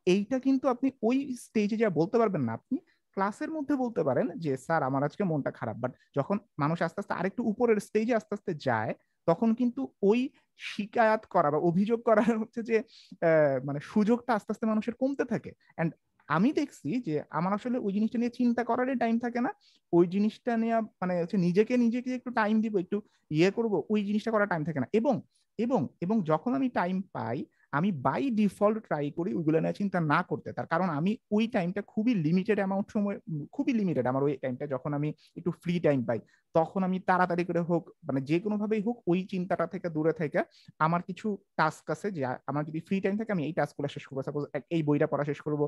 এইটা 0.07 0.37
কিন্তু 0.39 0.65
আপনি 0.67 0.87
ওই 1.03 1.17
স্টেজে 1.37 1.77
যা 1.77 1.89
বলতে 1.99 2.15
পারবেন 2.17 2.43
না, 2.47 2.51
আপনি 2.53 2.75
ক্লাসের 3.17 3.49
মধ্যে 3.51 3.73
বলতে 3.75 4.01
পারেন 4.03 4.27
যে, 4.37 4.51
স্যার, 4.57 4.81
আমার 4.83 5.01
আজকে 5.03 5.23
মনটা 5.23 5.51
খারাপ। 5.51 5.77
বাট 5.83 5.91
যখন 6.17 6.35
মানুষ 6.59 6.77
আস্তে 6.81 6.99
আস্তে 7.01 7.13
আরেকটু 7.13 7.41
উপরের 7.51 7.79
স্টেজে 7.79 8.13
আস্তে 8.15 8.33
আস্তে 8.37 8.51
যায় 8.67 8.91
তখন 9.27 9.49
কিন্তু 9.53 9.81
ওই 10.03 10.19
শিকায়াত 10.59 11.23
করা 11.29 11.49
বা 11.51 11.59
অভিযোগ 11.61 11.99
করার 12.01 12.17
হচ্ছে 12.41 12.61
যে 12.63 12.77
মানে 13.63 13.79
সুযোগটা 13.85 14.31
আস্তে 14.33 14.51
আস্তে 14.51 14.65
মানুষের 14.65 14.95
কমতে 14.95 15.23
থাকে। 15.25 15.51
অ্যান্ড 15.69 15.91
আমি 16.29 16.49
দেখছি 16.51 16.89
যে, 17.07 17.15
আমার 17.29 17.51
আসলে 17.53 17.77
ওই 17.77 17.91
জিনিসটা 17.93 18.17
নিয়ে 18.17 18.33
চিন্তা 18.33 18.61
করারই 18.63 18.97
টাইম 18.97 19.15
থাকে 19.19 19.39
না। 19.41 19.51
ওই 19.93 20.05
জিনিসটা 20.07 20.51
নিয়ে 20.57 20.77
মানে 21.01 21.13
হচ্ছে 21.21 21.37
নিজেকে 21.37 21.73
নিজেকে 21.77 22.09
একটু 22.13 22.29
টাইম 22.31 22.55
দিব, 22.61 22.73
একটু 22.77 22.97
ইয়ে 23.31 23.49
করব, 23.51 23.73
ওই 23.89 23.99
জিনিসটা 24.03 24.31
করার 24.31 24.49
টাইম 24.49 24.63
থাকে 24.67 24.79
না। 24.79 24.87
এবং 24.93 25.15
এবং 25.59 25.81
এবং 26.01 26.17
যখন 26.23 26.51
আমি 26.53 26.67
টাইম 26.71 26.97
পাই 27.15 27.37
আমি 27.77 27.89
বাই 28.07 28.23
ডিফল্ট 28.41 28.77
ট্রাই 28.87 29.05
করি 29.17 29.31
ওইগুলো 29.37 29.57
নিয়ে 29.63 29.79
চিন্তা 29.79 29.99
না 30.13 30.19
করতে। 30.29 30.49
তার 30.57 30.67
কারণ 30.73 30.87
আমি 30.99 31.11
ওই 31.35 31.43
টাইমটা 31.55 31.81
খুবই 31.93 32.13
লিমিটেড 32.25 32.57
অ্যামাউন্ট 32.61 32.87
সময়, 32.95 33.17
খুবই 33.55 33.73
লিমিটেড 33.79 34.05
আমার 34.11 34.23
ওই 34.27 34.33
টাইমটা 34.43 34.65
যখন 34.73 34.91
আমি 34.99 35.09
একটু 35.39 35.51
ফ্রি 35.61 35.75
টাইম 35.85 35.99
পাই, 36.09 36.19
তখন 36.55 36.81
আমি 36.87 36.97
তাড়াতাড়ি 37.09 37.43
করে 37.49 37.61
হোক 37.69 37.83
মানে 38.07 38.19
যে 38.29 38.37
কোনো 38.43 38.55
ভাবেই 38.61 38.81
হোক 38.87 38.97
ওই 39.11 39.19
চিন্তাটা 39.31 39.65
থেকে 39.73 39.87
দূরে 39.95 40.13
থেকে 40.21 40.39
আমার 40.85 41.01
কিছু 41.07 41.27
টাস্ক 41.59 41.85
আছে 41.95 42.07
যে 42.17 42.21
আমার 42.49 42.63
যদি 42.69 42.79
ফ্রি 42.87 42.97
টাইম 43.03 43.15
থাকে 43.19 43.31
আমি 43.35 43.43
এই 43.47 43.53
টাস্কগুলো 43.59 43.87
শেষ 43.95 44.03
করব। 44.07 44.19
সাপোজ 44.27 44.43
এই 44.75 44.81
বইটা 44.87 45.07
পড়া 45.11 45.25
শেষ 45.29 45.39
করব 45.45 45.61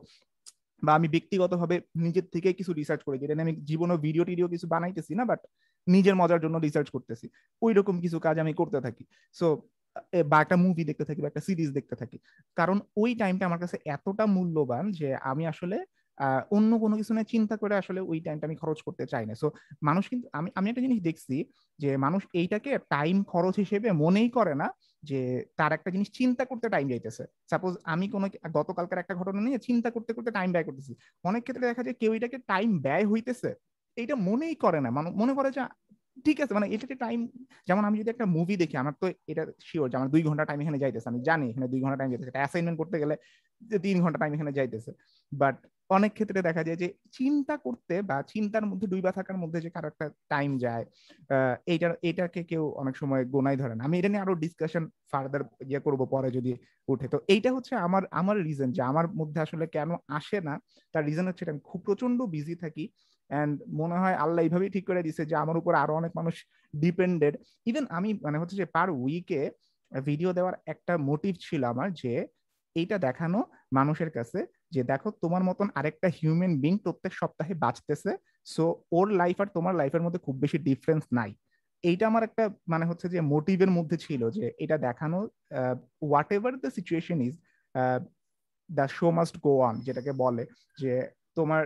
বা 0.83 0.91
আমি 0.99 1.07
ব্যক্তিগতভাবে 1.15 1.75
নিজের 2.05 2.25
থেকে 2.33 2.49
কিছু 2.59 2.71
রিসার্চ 2.79 3.01
করি, 3.07 3.17
যেটা 3.21 3.33
আমি 3.45 3.53
জীবনে 3.69 3.95
ভিডিও 4.05 4.23
টিডিও 4.29 4.47
কিছু 4.53 4.65
বানাইতেছি 4.73 5.13
না 5.19 5.23
বাট 5.31 5.41
নিজের 5.87 6.15
মজার 6.21 6.43
জন্য 6.45 6.55
রিসার্চ 6.67 6.87
করতেছি। 6.95 7.25
ওই 7.61 7.71
রকম 7.79 7.95
কিছু 8.03 8.17
কাজ 8.25 8.35
আমি 8.43 8.53
করতে 8.61 8.79
থাকি। 8.85 9.03
সো 9.39 9.47
বা 10.25 10.37
একটা 10.41 10.55
মুভি 10.55 10.83
দেখতে 10.83 11.05
থাকি, 11.05 11.19
বা 11.21 11.27
একটা 11.27 11.43
সিরিজ 11.47 11.69
দেখতে 11.71 11.95
থাকি। 11.95 12.17
কারণ 12.57 12.77
ওই 12.97 13.11
টাইমটা 13.15 13.43
আমার 13.45 13.59
কাছে 13.59 13.77
এতটা 13.85 14.25
মূল্যবান 14.27 14.83
যে 14.91 15.09
আমি 15.31 15.43
আসলে 15.47 15.77
অন্য 16.51 16.71
কোনো 16.79 16.95
কিছু 16.97 17.11
নিয়ে 17.13 17.31
চিন্তা 17.33 17.55
করে 17.57 17.73
আসলে 17.75 17.99
ওই 18.01 18.19
টাইমটা 18.19 18.45
আমি 18.47 18.55
খরচ 18.55 18.79
করতে 18.81 19.03
চাই 19.07 19.25
না। 19.25 19.33
সো 19.35 19.47
মানুষ 19.83 20.03
কিন্তু, 20.09 20.25
আমি 20.33 20.49
আমি 20.55 20.67
একটা 20.69 20.81
জিনিস 20.81 20.99
দেখছি 21.01 21.35
যে 21.79 21.89
মানুষ 21.97 22.21
এইটাকে 22.33 22.71
টাইম 22.89 23.15
খরচ 23.23 23.55
হিসেবে 23.57 23.89
মনেই 24.03 24.29
করে 24.29 24.53
না 24.55 24.67
যে 25.03 25.19
তার 25.55 25.71
একটা 25.73 25.89
জিনিস 25.91 26.09
চিন্তা 26.11 26.43
করতে 26.45 26.67
টাইম 26.69 26.85
যাইতেছে। 26.89 27.23
সাপোজ 27.49 27.73
আমি 27.83 28.05
কোনো 28.09 28.25
গতকালকার 28.53 28.99
একটা 28.99 29.15
ঘটনা 29.15 29.39
নিয়ে 29.41 29.59
চিন্তা 29.59 29.89
করতে 29.91 30.11
করতে 30.13 30.31
টাইম 30.31 30.49
ব্যয় 30.51 30.65
করতেছি। 30.65 30.93
অনেক 31.23 31.41
ক্ষেত্রে 31.43 31.65
দেখা 31.67 31.83
যায় 31.83 31.97
কেউ 32.01 32.11
এটাকে 32.13 32.37
টাইম 32.51 32.69
ব্যয় 32.79 33.05
হইতেছে। 33.05 33.49
এইটা 33.97 34.15
মনেই 34.27 34.55
করে 34.55 34.79
না। 34.81 34.89
মনে 35.21 35.33
করে 35.33 35.49
যে 35.51 35.61
ঠিক 36.25 36.37
আছে 36.43 36.53
মানে 36.57 36.67
এটাতে 36.75 36.95
টাইম 37.05 37.19
যেমন 37.67 37.83
আমি 37.89 37.95
যদি 38.01 38.09
একটা 38.13 38.25
মুভি 38.35 38.55
দেখি, 38.61 38.75
আমার 38.83 38.93
তো 39.01 39.05
এটা 39.31 39.43
শিওর 39.69 39.87
যে 39.91 39.95
আমার 39.99 40.09
দুই 40.13 40.21
ঘণ্টা 40.27 40.43
টাইম 40.49 40.59
এখানে 40.63 40.79
যাইতেছে, 40.83 41.07
আমি 41.11 41.19
জানি 41.29 41.45
এখানে 41.51 41.67
দুই 41.73 41.79
ঘণ্টা 41.83 41.97
টাইম 41.99 42.09
যাইতেছে। 42.13 42.31
অ্যাসাইনমেন্ট 42.41 42.77
করতে 42.81 42.97
গেলে 43.01 43.15
তিন 43.85 43.97
ঘণ্টা 44.03 44.19
টাইম 44.21 44.31
এখানে 44.37 44.51
যাইতেছে। 44.57 44.91
বাট 45.31 45.55
অনেক 45.97 46.11
ক্ষেত্রে 46.17 46.39
দেখা 46.47 46.61
যায় 46.67 46.77
যে 46.83 46.87
চিন্তা 47.17 47.55
করতে 47.65 47.95
বা 48.09 48.17
চিন্তার 48.33 48.65
মধ্যে 48.69 48.87
ডুইবা 48.91 49.11
থাকার 49.17 49.37
মধ্যে 49.43 49.59
যে 49.65 49.69
কারও 49.75 49.87
একটা 49.91 50.05
টাইম 50.33 50.51
যায় 50.65 50.83
এইটার, 51.73 51.91
এটাকে 52.09 52.41
কেউ 52.51 52.63
অনেক 52.81 52.95
সময় 53.01 53.23
গোনাই 53.33 53.57
ধরে 53.61 53.73
না। 53.77 53.81
আমি 53.87 53.95
এটা 53.99 54.09
নিয়ে 54.11 54.23
আরও 54.25 54.35
ডিসকাশন 54.43 54.83
ফার্দার 55.11 55.41
ইয়ে 55.71 55.81
করব 55.85 56.01
পরে 56.13 56.29
যদি 56.37 56.51
উঠে। 56.87 57.07
তো 57.13 57.17
এইটা 57.33 57.49
হচ্ছে 57.55 57.73
আমার 57.87 58.03
আমার 58.21 58.37
রিজন 58.47 58.69
যে 58.77 58.81
আমার 58.91 59.05
মধ্যে 59.19 59.39
আসলে 59.45 59.65
কেন 59.75 59.89
আসে 60.17 60.37
না, 60.47 60.53
তার 60.93 61.03
রিজন 61.09 61.25
হচ্ছে 61.29 61.43
আমি 61.53 61.61
খুব 61.69 61.79
প্রচণ্ড 61.87 62.19
বিজি 62.33 62.55
থাকি। 62.63 62.85
অ্যান্ড 63.29 63.53
মনে 63.79 63.97
হয় 63.97 64.15
আল্লাহ 64.15 64.41
এইভাবেই 64.43 64.69
ঠিক 64.69 64.85
করে 64.87 65.01
দিছে 65.03 65.23
যে 65.25 65.35
আমার 65.35 65.57
উপর 65.57 65.73
আরও 65.75 65.93
অনেক 65.95 66.11
মানুষ 66.15 66.35
ডিপেন্ডেড 66.73 67.33
ইভেন 67.65 67.85
আমি 67.89 68.09
মানে 68.21 68.37
হচ্ছে 68.39 68.55
যে 68.55 68.65
পার 68.65 68.89
উইকে 68.89 69.41
ভিডিও 69.91 70.29
দেওয়ার 70.33 70.55
একটা 70.65 70.93
মোটিভ 70.97 71.33
ছিল 71.39 71.61
আমার 71.63 71.87
যে 71.93 72.13
এইটা 72.75 72.97
দেখানো 72.97 73.39
মানুষের 73.73 74.09
কাছে 74.11 74.39
যে 74.71 74.81
দেখো 74.83 75.07
তোমার 75.21 75.43
মতন 75.43 75.67
আরেকটা 75.75 76.07
হিউম্যান 76.17 76.53
বিং 76.59 76.73
প্রত্যেক 76.77 77.13
সপ্তাহে 77.13 77.53
বাঁচতেছে 77.53 78.11
সো 78.45 78.63
ওর 78.91 79.07
লাইফ 79.11 79.37
আর 79.41 79.47
তোমার 79.47 79.73
লাইফের 79.75 80.01
মধ্যে 80.01 80.19
খুব 80.19 80.35
বেশি 80.35 80.57
ডিফারেন্স 80.57 81.03
নাই। 81.13 81.31
এইটা 81.83 82.03
আমার 82.07 82.23
একটা 82.23 82.43
মানে 82.67 82.85
হচ্ছে 82.85 83.07
যে 83.09 83.19
মোটিভের 83.21 83.71
মধ্যে 83.71 83.97
ছিল 83.97 84.21
যে 84.29 84.45
এটা 84.57 84.77
দেখানো 84.77 85.17
whatever 86.31 86.53
the 86.59 86.69
situation 86.71 87.17
is 87.21 87.33
the 88.69 88.87
show 88.87 89.07
must 89.11 89.35
go 89.41 89.53
on 89.61 89.75
যেটাকে 89.79 90.11
বলে 90.23 90.43
যে 90.81 90.91
তোমার 91.35 91.63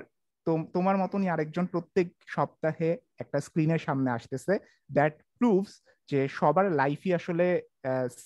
তোমার 0.73 0.95
মতনই 0.97 1.29
আরেকজন 1.29 1.65
প্রত্যেক 1.65 2.07
সপ্তাহে 2.27 2.89
একটা 3.19 3.37
স্ক্রিনের 3.39 3.77
সামনে 3.77 4.09
আসতেছে 4.11 4.53
দ্যাট 4.89 5.15
প্রুভস 5.37 5.71
যে 6.09 6.19
সবার 6.29 6.65
লাইফই 6.71 7.11
আসলে 7.13 7.47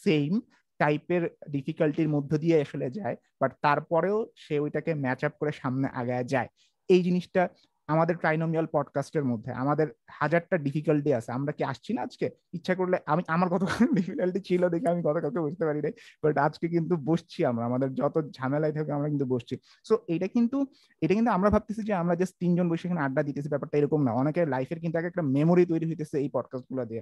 সেম 0.03 0.31
টাইপের 0.79 1.23
ডিফিকাল্টির 1.51 2.09
মধ্য 2.09 2.31
দিয়ে 2.37 2.57
আসলে 2.61 2.87
যায় 2.89 3.15
বাট 3.41 3.51
তারপরেও 3.61 4.17
সে 4.35 4.55
ওইটাকে 4.59 4.91
ম্যাচ 4.95 5.21
আপ 5.23 5.33
করে 5.39 5.51
সামনে 5.51 5.87
আগায় 5.93 6.25
যায়। 6.33 6.49
এই 6.89 7.01
জিনিসটা 7.03 7.41
আমাদের 7.87 8.17
ট্রাইনোমিয়াল 8.17 8.67
পডকাস্টের 8.73 9.25
মধ্যে, 9.25 9.51
আমাদের 9.51 9.87
হাজারটা 10.11 10.57
ডিফিকাল্টি 10.57 11.13
আছে। 11.13 11.31
আমরা 11.31 11.51
কি 11.51 11.63
আসছি 11.63 11.93
না 11.93 12.01
আজকে? 12.01 12.29
ইচ্ছা 12.53 12.75
করলে 12.75 12.97
আমি, 13.05 13.23
আমার 13.27 13.49
কত 13.49 13.63
ডিফিকাল্টি 13.95 14.39
ছিল 14.41 14.69
দেখে 14.69 14.89
আমি 14.89 15.01
কত 15.01 15.17
কাউকে 15.21 15.39
বুঝতে 15.39 15.65
পারি 15.65 15.81
নাই 15.81 15.91
বাট 16.23 16.37
আজকে 16.37 16.67
কিন্তু 16.67 16.95
বসছি 16.97 17.45
আমরা, 17.45 17.65
আমাদের 17.65 17.93
যত 17.93 18.29
ঝামেলায় 18.31 18.73
থাকে 18.73 18.91
আমরা 18.91 19.09
কিন্তু 19.09 19.25
বসছি। 19.25 19.57
সো 19.83 19.97
এটা 20.07 20.27
কিন্তু 20.27 20.65
এটা 21.01 21.13
কিন্তু 21.13 21.31
আমরা 21.31 21.49
ভাবতেছি 21.49 21.83
যে 21.83 21.93
আমরা 21.93 22.15
জাস্ট 22.15 22.35
তিনজন 22.39 22.69
বসে 22.69 22.87
এখানে 22.87 23.01
আড্ডা 23.01 23.23
দিতেছি, 23.23 23.49
ব্যাপারটা 23.49 23.77
এরকম 23.77 24.03
না। 24.03 24.11
অনেকের 24.11 24.47
লাইফের 24.47 24.79
কিন্তু 24.79 24.97
আগে 24.97 25.07
একটা 25.07 25.21
মেমোরি 25.21 25.65
তৈরি 25.65 25.85
হইতেছে 25.89 26.17
এই 26.17 26.29
পডকাস্টগুলো 26.33 26.85
দিয়ে। 26.85 27.01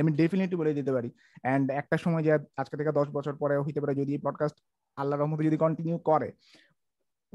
আমি 0.00 0.12
ডেফিনেটলি 0.12 0.56
বলে 0.56 0.74
দিতে 0.74 0.92
পারি। 0.92 1.10
অ্যান্ড 1.42 1.70
একটা 1.70 1.96
সময় 1.96 2.22
যে 2.22 2.32
আজকে 2.32 2.76
থেকে 2.76 2.92
দশ 2.92 3.08
বছর 3.08 3.34
পরে 3.36 3.58
হইতে 3.58 3.80
পারে 3.80 3.94
যদি 3.94 4.12
এই 4.12 4.18
পডকাস্ট 4.18 4.56
আল্লাহ 4.96 5.20
রহমতে 5.20 5.44
যদি 5.44 5.56
কন্টিনিউ 5.56 5.98
করে। 5.98 6.32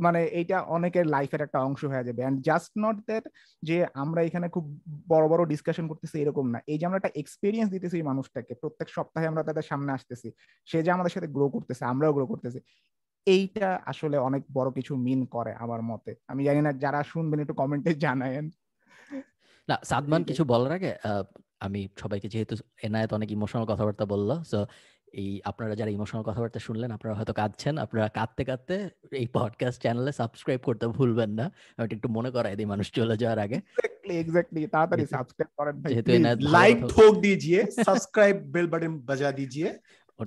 মানে 0.01 0.19
এইটা 0.39 0.57
অনেকের 0.75 1.05
লাইফের 1.15 1.41
একটা 1.45 1.59
অংশ 1.67 1.81
হয়ে 1.91 2.05
যাবে। 2.07 2.21
অ্যান্ড 2.23 2.37
জাস্ট 2.49 2.71
নট 2.83 2.97
দ্যাট 3.07 3.25
যে 3.63 3.77
আমরা 4.03 4.19
এখানে 4.27 4.47
খুব 4.55 4.65
বড় 5.13 5.25
বড় 5.31 5.41
ডিসকাশন 5.53 5.85
করতেছি 5.91 6.15
এরকম 6.23 6.45
না। 6.53 6.59
এই 6.71 6.77
যে 6.79 6.83
আমরা 6.87 6.99
একটা 7.01 7.13
এক্সপিরিয়েন্স 7.21 7.69
দিতেছি 7.75 7.95
এই 7.99 8.05
মানুষটাকে 8.11 8.53
প্রত্যেক 8.61 8.87
সপ্তাহে 8.95 9.29
আমরা 9.31 9.43
তাদের 9.49 9.65
সামনে 9.71 9.91
আসতেছি। 9.97 10.27
সে 10.67 10.77
যে 10.85 10.91
আমাদের 10.91 11.13
সাথে 11.15 11.27
গ্রো 11.35 11.45
করতেছে 11.55 11.83
আমরাও 11.91 12.15
গ্রো 12.17 12.25
করতেছি। 12.31 12.59
এইটা 13.27 13.69
আসলে 13.91 14.17
অনেক 14.27 14.41
বড় 14.57 14.69
কিছু 14.77 14.93
মিন 15.05 15.21
করে 15.35 15.51
আমার 15.63 15.81
মতে। 15.81 16.11
আমি 16.31 16.41
জানি 16.47 16.61
না 16.61 16.71
যারা 16.83 16.99
শুনবেন 17.03 17.39
একটু 17.43 17.55
কমেন্টে 17.61 17.91
জানায়েন। 18.05 18.45
না 19.69 19.75
সাদমান 19.89 20.21
কিছু 20.29 20.43
বলার 20.51 20.71
আগে 20.77 20.91
আমি 21.65 21.81
সবাইকে 22.01 22.27
যেহেতু 22.33 22.53
এনায়েত 22.87 23.11
অনেক 23.17 23.29
ইমোশনাল 23.37 23.65
কথাবার্তা 23.71 24.05
বলল 24.13 24.29
সো 24.51 24.59
এই 25.13 25.41
আপনারা 25.45 25.75
যারা 25.75 25.91
ইমোশনাল 25.91 26.23
কথাবার্তা 26.23 26.59
শুনলেন 26.59 26.91
আপনারা 26.91 27.15
হয়তো 27.15 27.33
কাঁদছেন। 27.33 27.77
আপনারা 27.77 28.07
কাঁদতে 28.09 28.45
কাঁদতে 28.45 28.89
এই 29.11 29.27
পডকাস্ট 29.33 29.81
চ্যানেলে 29.81 30.11
সাবস্ক্রাইব 30.11 30.59
করতে 30.63 30.87
ভুলবেন 30.87 31.29
না। 31.29 31.45
আমি 31.77 31.87
একটু 31.91 32.09
মনে 32.09 32.31
করাই 32.31 32.55
দিই 32.55 32.65
মানুষ 32.65 32.91
চলে 32.91 33.17
যাওয়ার 33.17 33.39
আগে। 33.39 33.57
এক্স্যাক্টলি 34.21 34.67
তাড়াতাড়ি 34.67 35.05
সাবস্ক্রাইব 35.05 35.49
করেন 35.57 35.75
ভাই 35.81 35.91
লাইক 36.57 36.77
ঠোক 36.87 37.13
दीजिए 37.15 37.59
সাবস্ক্রাইব 37.87 38.35
বেল 38.53 38.67
বাটন 38.67 38.93
বাজা 38.99 39.29
दीजिए 39.31 39.69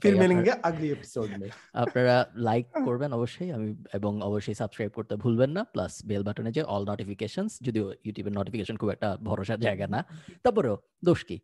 ফির 0.03 0.17
মিলেঙ্গে 0.17 0.53
আগলি 0.63 0.91
এপিসোড 0.91 1.29
মে 1.41 1.49
আপনারা 1.75 2.17
লাইক 2.35 2.67
করবেন 2.85 3.13
অবশ্যই 3.13 3.51
আমি 3.53 3.69
এবং 3.93 4.23
অবশ্যই 4.23 4.55
সাবস্ক্রাইব 4.55 4.91
করতে 4.91 5.17
ভুলবেন 5.17 5.51
না। 5.51 5.65
প্লাস 5.65 5.93
বেল 6.07 6.23
বাটনে 6.23 6.51
যে 6.53 6.63
অল 6.63 6.85
নোটিফিকেশনস 6.91 7.53
যদিও 7.63 7.93
ইউটিউবের 8.05 8.33
নোটিফিকেশন 8.33 8.77
খুব 8.77 8.91
একটা 8.91 9.09
ভরসার 9.23 9.61
জায়গা 9.61 9.87
না। 9.87 10.05
তারপরেও 10.43 10.77
দোষ 11.05 11.25
কি? 11.25 11.41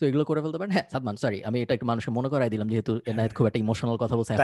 তো 0.00 0.04
এগুলো 0.10 0.24
করে 0.30 0.40
ফেলতে 0.42 0.58
পারেন? 0.60 0.72
হ্যাঁ 0.76 0.86
সাদমান 0.92 1.16
সরি 1.22 1.38
আমি 1.48 1.58
এটা 1.64 1.72
একটু 1.76 1.86
মানুষের 1.90 2.12
মনে 2.18 2.28
করাই 2.32 2.50
দিলাম 2.54 2.68
যেহেতু 2.72 2.92
এনায়েত 3.10 3.32
খুব 3.36 3.46
একটা 3.48 3.60
ইমোশনাল 3.64 3.96
কথা 4.02 4.14
বলছে 4.18 4.32
না? 4.32 4.36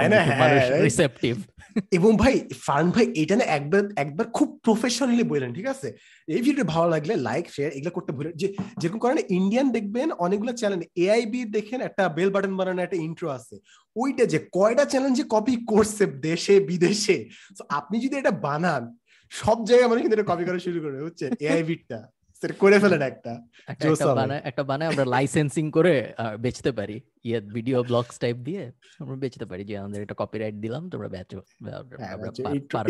মানুষ 0.43 0.63
রিসেপটিভ 0.87 1.35
হ্যাঁ, 1.63 1.85
এবং 1.99 2.11
ভাই 2.23 2.35
ফান 2.67 2.85
ভাই 2.95 3.07
এটা 3.23 3.35
না 3.41 3.45
একবার 3.59 3.83
একবার 4.05 4.27
খুব 4.37 4.49
প্রফেশনালি 4.67 5.25
বললেন 5.33 5.51
ঠিক 5.59 5.67
আছে? 5.75 5.89
এই 6.29 6.43
ভিডিও 6.47 6.67
ভালো 6.75 6.89
লাগলে 6.95 7.15
লাইক 7.29 7.45
শেয়ার 7.55 7.71
এগুলো 7.77 7.93
করতে 7.97 8.11
ভুলে 8.17 8.31
যে 8.41 8.47
যেরকম 8.81 9.01
করেন 9.05 9.19
ইন্ডিয়ান 9.39 9.67
দেখবেন 9.77 10.09
অনেকগুলো 10.27 10.53
চ্যানেল 10.61 10.81
এআইবি 11.05 11.41
দেখেন 11.57 11.79
একটা 11.89 12.03
বেল 12.17 12.31
বাটন 12.35 12.53
বানানো 12.61 12.81
একটা 12.83 12.99
ইন্ট্রো 13.07 13.29
আছে। 13.39 13.55
ওইটা 13.97 14.25
যে 14.33 14.39
কয়টা 14.57 14.85
চ্যানেল 14.93 15.13
যে 15.19 15.25
কপি 15.35 15.55
করছে 15.73 16.05
দেশে 16.29 16.55
বিদেশে? 16.71 17.17
আপনি 17.79 17.97
যদি 18.05 18.15
এটা 18.23 18.33
বানান 18.47 18.83
সব 19.33 19.59
জায়গায় 19.69 19.89
মানুষ 19.91 20.01
কিন্তু 20.03 20.17
এটা 20.19 20.29
কপি 20.31 20.45
করা 20.49 20.59
শুরু 20.67 20.79
করবে 20.85 20.99
বুঝছেন? 21.07 21.31
এআইবিটা 21.47 22.01
করে 22.63 22.77
ফেলেন 22.83 23.03
একটা। 23.11 23.33
একটা 24.51 24.63
বানায় 24.71 24.91
আমরা 24.93 25.05
লাইসেন্সিং 25.15 25.65
করে 25.77 25.95
বেচতে 26.45 26.71
পারি। 26.79 26.97
ইয়ে 27.29 27.39
ভিডিও 27.57 27.79
ব্লগস 27.91 28.17
টাইপ 28.25 28.37
দিয়ে 28.47 28.63
আমরা 29.03 29.17
বেচতে 29.23 29.47
পারি। 29.51 29.63
যে 29.69 29.75
আমাদের 29.83 30.01
এটা 30.05 30.17
কপিরাইট 30.23 30.57
দিলাম 30.65 30.83
তোমরা 30.93 31.09
বেচো 31.15 31.39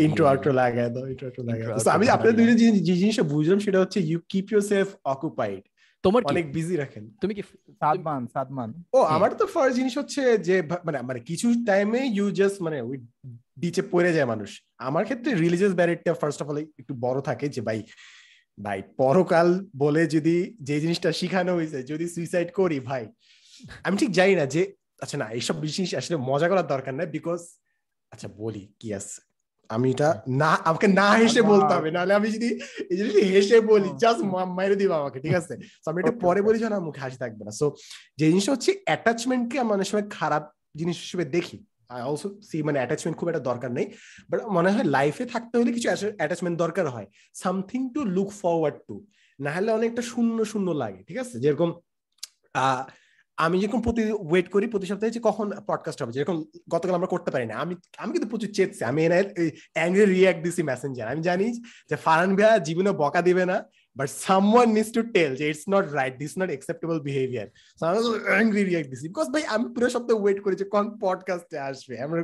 ইন্ট্রো 0.07 0.25
আউটরো 0.31 0.53
লাগায় 0.61 0.89
দাও 0.95 1.05
ইন্ট্রো 1.11 1.27
আউটরো 1.29 1.43
লাগায় 1.49 1.67
দাও। 1.67 1.95
আমি 1.97 2.05
আপনাদের 2.15 2.35
দুইটা 2.39 2.55
যে 2.87 2.93
জিনিসটা 3.01 3.25
বুঝলাম 3.33 3.59
সেটা 3.65 3.79
হচ্ছে 3.83 3.99
ইউ 4.09 4.19
কিপ 4.31 4.45
ইউরসেলফ 4.53 4.89
অকুপাইড 5.13 5.63
তোমার 6.03 6.21
অনেক 6.31 6.45
বিজি 6.55 6.75
রাখেন। 6.83 7.03
তুমি 7.21 7.33
কি 7.37 7.43
সাদমান 7.81 8.21
সাদমান। 8.33 8.69
ও 8.97 8.99
আমার 9.15 9.31
তো 9.39 9.45
ফার্স্ট 9.53 9.75
জিনিস 9.79 9.93
হচ্ছে 9.99 10.21
যে 10.47 10.55
মানে 10.87 10.97
মানে 11.09 11.19
কিছু 11.29 11.47
টাইমে 11.69 12.01
ইউ 12.17 12.25
জাস্ট 12.39 12.57
মানে 12.65 12.77
ওই 12.89 12.97
বিচে 13.61 13.81
পড়ে 13.93 14.11
যায় 14.15 14.27
মানুষ। 14.33 14.49
আমার 14.87 15.03
ক্ষেত্রে 15.07 15.29
রিলিজিয়াস 15.43 15.73
ব্যারিয়ারটা 15.79 16.13
ফার্স্ট 16.21 16.39
অফ 16.43 16.47
অল 16.51 16.57
একটু 16.81 16.93
বড় 17.05 17.19
থাকে 17.29 17.45
যে 17.55 17.61
ভাই 17.67 17.79
ভাই 18.63 18.83
পরকাল 18.97 19.65
বলে 19.77 20.07
যদি 20.07 20.55
যে 20.61 20.79
জিনিসটা 20.79 21.11
শিখানো 21.11 21.53
হয়েছে 21.53 21.83
যদি 21.83 22.05
সুইসাইড 22.09 22.49
করি 22.51 22.79
ভাই 22.79 23.03
আমি 23.83 23.97
ঠিক 23.97 24.11
জানি 24.11 24.35
না 24.35 24.45
যে 24.45 24.61
আচ্ছা 25.01 25.17
না 25.17 25.27
এইসব 25.29 25.55
জিনিস 25.65 25.95
আসলে 25.95 26.17
মজা 26.17 26.49
করার 26.49 26.67
দরকার 26.67 26.93
নাই 26.93 27.07
বিকজ 27.07 27.39
আচ্ছা 28.11 28.27
বলি 28.27 28.73
কি 28.79 28.93
আছে? 28.93 29.21
আমি 29.69 29.91
এটা 29.91 30.21
না 30.27 30.51
আমাকে 30.65 30.87
না 30.87 31.11
হেসে 31.11 31.41
বলতে 31.41 31.73
হবে 31.73 31.91
নাহলে 31.91 32.13
আমি 32.13 32.27
যদি 32.31 32.49
এই 32.91 32.97
জিনিসটা 32.97 33.21
হেসে 33.25 33.61
বলি 33.61 33.89
জাস্ট 33.97 34.21
মাইরে 34.57 34.75
দিব 34.75 34.91
আমাকে 34.91 35.19
ঠিক 35.19 35.33
আছে? 35.33 35.53
আমি 35.85 36.01
এটা 36.01 36.11
পরে 36.21 36.41
বলি 36.41 36.59
যেন 36.59 36.79
মুখে 36.79 36.99
হাসি 36.99 37.17
থাকবে 37.17 37.45
না। 37.45 37.51
সো 37.51 37.65
যে 38.17 38.25
জিনিসটা 38.27 38.51
হচ্ছে 38.51 38.71
অ্যাটাচমেন্টকে 38.85 39.59
আমি 39.59 39.71
অনেক 39.71 39.87
সময় 39.87 40.09
খারাপ 40.09 40.43
জিনিস 40.77 40.97
হিসেবে 40.99 41.25
দেখি 41.25 41.57
আই 41.89 42.01
অলসো 42.09 42.27
সি 42.49 42.57
মানে 42.67 42.77
অ্যাটাচমেন্ট 42.81 43.15
খুব 43.19 43.27
একটা 43.31 43.43
দরকার 43.49 43.69
নেই 43.77 43.85
বাট 44.29 44.39
মনে 44.57 44.69
হয় 44.73 44.87
লাইফে 44.97 45.25
থাকতে 45.33 45.53
হলে 45.59 45.71
কিছু 45.77 45.87
অ্যাটাচমেন্ট 46.19 46.55
দরকার 46.63 46.85
হয়। 46.95 47.07
Something 47.43 47.81
to 47.95 48.01
look 48.15 48.29
forward 48.41 48.77
to 48.87 48.95
না 49.39 49.51
হলে 49.55 49.71
অনেকটা 49.77 50.01
শূন্য 50.11 50.37
শূন্য 50.51 50.67
লাগে, 50.81 50.99
ঠিক 51.07 51.17
আছে? 51.23 51.35
যেরকম 51.43 51.69
আমি 53.37 53.55
যেরকম 53.61 53.81
প্রতি 53.85 54.01
ওয়েট 54.29 54.47
করি 54.55 54.65
প্রতি 54.73 54.85
সপ্তাহে 54.89 55.15
যে 55.17 55.21
কখন 55.29 55.47
পডকাস্ট 55.69 55.99
হবে। 56.01 56.13
যেরকম 56.17 56.37
গতকাল 56.73 56.93
আমরা 56.99 57.09
করতে 57.13 57.29
পারি 57.33 57.45
না 57.51 57.55
আমি 57.63 57.73
আমি 58.01 58.11
কিন্তু 58.13 58.29
প্রচুর 58.31 58.49
চেয়েছি 58.57 58.81
আমি 58.91 58.99
এনে 59.07 59.19
অ্যাংরি 59.77 60.03
রিয়াক্ট 60.05 60.39
দিছি 60.45 60.61
মেসেঞ্জার 60.69 61.07
আমি 61.13 61.21
জানি 61.29 61.47
যে 61.89 61.95
ফারান 62.05 62.31
ভাইয়া 62.37 62.51
জীবনে 62.67 62.91
বকা 63.01 63.21
দিবে 63.27 63.43
না। 63.51 63.57
But 63.97 64.09
someone 64.27 64.69
needs 64.75 64.91
to 64.97 65.01
tell 65.15 65.31
it's 65.51 65.67
not 65.73 65.85
right, 65.97 66.13
this 66.19 66.31
is 66.33 66.37
not 66.41 66.49
acceptable 66.55 66.99
behavior. 67.09 67.45
So 67.77 67.83
I 67.89 67.91
was 67.97 68.07
angry 68.41 68.63
react 68.69 68.89
this 68.91 69.01
because 69.07 69.29
ভাই, 69.33 69.43
আমি 69.53 69.65
পুরো 69.75 69.87
সপ্তাহ 69.95 70.15
ওয়েট 70.23 70.39
করি 70.45 70.55
যে 70.61 70.65
কোন 70.75 70.85
পডকাস্টে 71.03 71.57
আসবে, 71.69 71.95
আমরা 72.05 72.19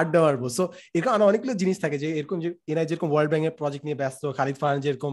আড্ডা 0.00 0.18
মারবো। 0.24 0.46
সো 0.58 0.64
এরকম 0.96 1.12
অনেকগুলো 1.30 1.54
জিনিস 1.62 1.76
থাকে 1.84 1.96
যে 2.02 2.08
এরকম 2.20 2.38
যে 2.44 2.48
এরা 2.72 2.82
যেরকম 2.88 3.08
ওয়ার্ল্ড 3.12 3.30
ব্যাংকের 3.32 3.54
প্রজেক্ট 3.60 3.84
নিয়ে 3.86 3.98
ব্যস্ত, 4.02 4.22
খালিদ 4.38 4.56
ফারহান 4.60 4.80
যেরকম, 4.86 5.12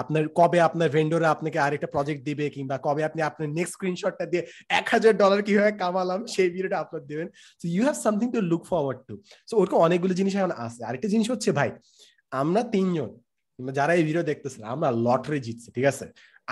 আপনার 0.00 0.24
কবে 0.38 0.58
আপনার 0.68 0.88
ভেন্ডোরা 0.96 1.28
আপনাকে 1.34 1.58
আরেকটা 1.66 1.88
প্রজেক্ট 1.94 2.20
দিবে, 2.28 2.44
কিংবা 2.56 2.76
কবে 2.86 3.02
আপনি 3.08 3.20
আপনার 3.28 3.48
নেক্সট 3.58 3.74
স্ক্রিনশটটা 3.76 4.24
দিয়ে 4.32 4.42
এক 4.78 4.86
হাজার 4.94 5.12
ডলার 5.22 5.40
কীভাবে 5.46 5.72
কামালাম, 5.82 6.20
সেই 6.34 6.48
ভিডিওটা 6.54 6.78
আপলোড 6.82 7.04
দেবেন। 7.10 7.28
So 7.60 7.64
you 7.74 7.82
have 7.86 7.96
something 8.04 8.26
to 8.34 8.40
look 8.50 8.62
forward 8.70 9.00
to 9.08 9.14
so 9.48 9.54
ওরকম 9.60 9.78
অনেকগুলো 9.86 10.14
জিনিস 10.20 10.32
এখন 10.40 10.52
আছে। 10.66 10.80
আরেকটা 10.88 11.08
জিনিস 11.14 11.26
হচ্ছে 11.32 11.50
ভাই, 11.58 11.70
আমরা 12.40 12.62
তিনজন 12.74 13.10
যারা 13.78 13.92
এই 13.98 14.04
ভিডিও 14.08 14.24
দেখতেছেন, 14.30 14.62
আমরা 14.74 14.88
লটারি 15.06 15.38
জিতছি, 15.46 15.68
ঠিক 15.76 15.86
আছে? 15.92 16.06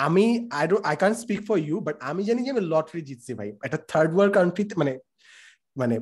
আমি 0.06 0.24
I 0.58 0.64
do 0.70 0.76
I 0.90 0.94
can 1.02 1.12
speak 1.22 1.40
for 1.48 1.56
you 1.68 1.76
but 1.86 1.96
আমি 2.10 2.22
জানি 2.28 2.40
যে 2.46 2.50
আমি 2.54 2.64
লটারি 2.72 3.02
জিতছি 3.08 3.32
ভাই। 3.38 3.48
একটা 3.66 3.78
থার্ড 3.90 4.10
ওয়ার্ল্ড 4.14 4.34
কান্ট্রিতে 4.38 4.74
মানে 4.80 4.92
মানে 5.80 5.94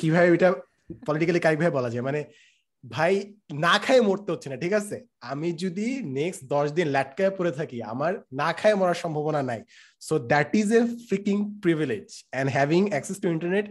কীভাবে 0.00 0.28
এটা 0.36 0.48
পলিটিক্যালি 1.06 1.40
কাইভাবে 1.46 1.72
বলা 1.78 1.90
যায়? 1.92 2.06
মানে 2.08 2.20
ভাই, 2.84 3.14
না 3.64 3.74
খায় 3.84 4.02
মরতে 4.08 4.28
হচ্ছে 4.32 4.48
না, 4.50 4.56
ঠিক 4.64 4.74
আছে? 4.80 4.96
আমি 5.32 5.48
যদি 5.64 5.86
নেক্সট 6.18 6.40
দশ 6.54 6.66
দিন 6.76 6.86
ল্যাটকায় 6.94 7.32
পড়ে 7.38 7.52
থাকি, 7.58 7.78
আমার 7.92 8.12
না 8.40 8.48
খায় 8.58 8.76
মরার 8.80 8.98
সম্ভাবনা 9.04 9.40
নাই। 9.50 9.60
So 10.06 10.14
that 10.32 10.50
is 10.60 10.68
a 10.78 10.80
freaking 11.08 11.36
privilege 11.64 12.06
and 12.32 12.48
having 12.56 12.82
access 12.92 13.16
to 13.22 13.28
internet 13.34 13.66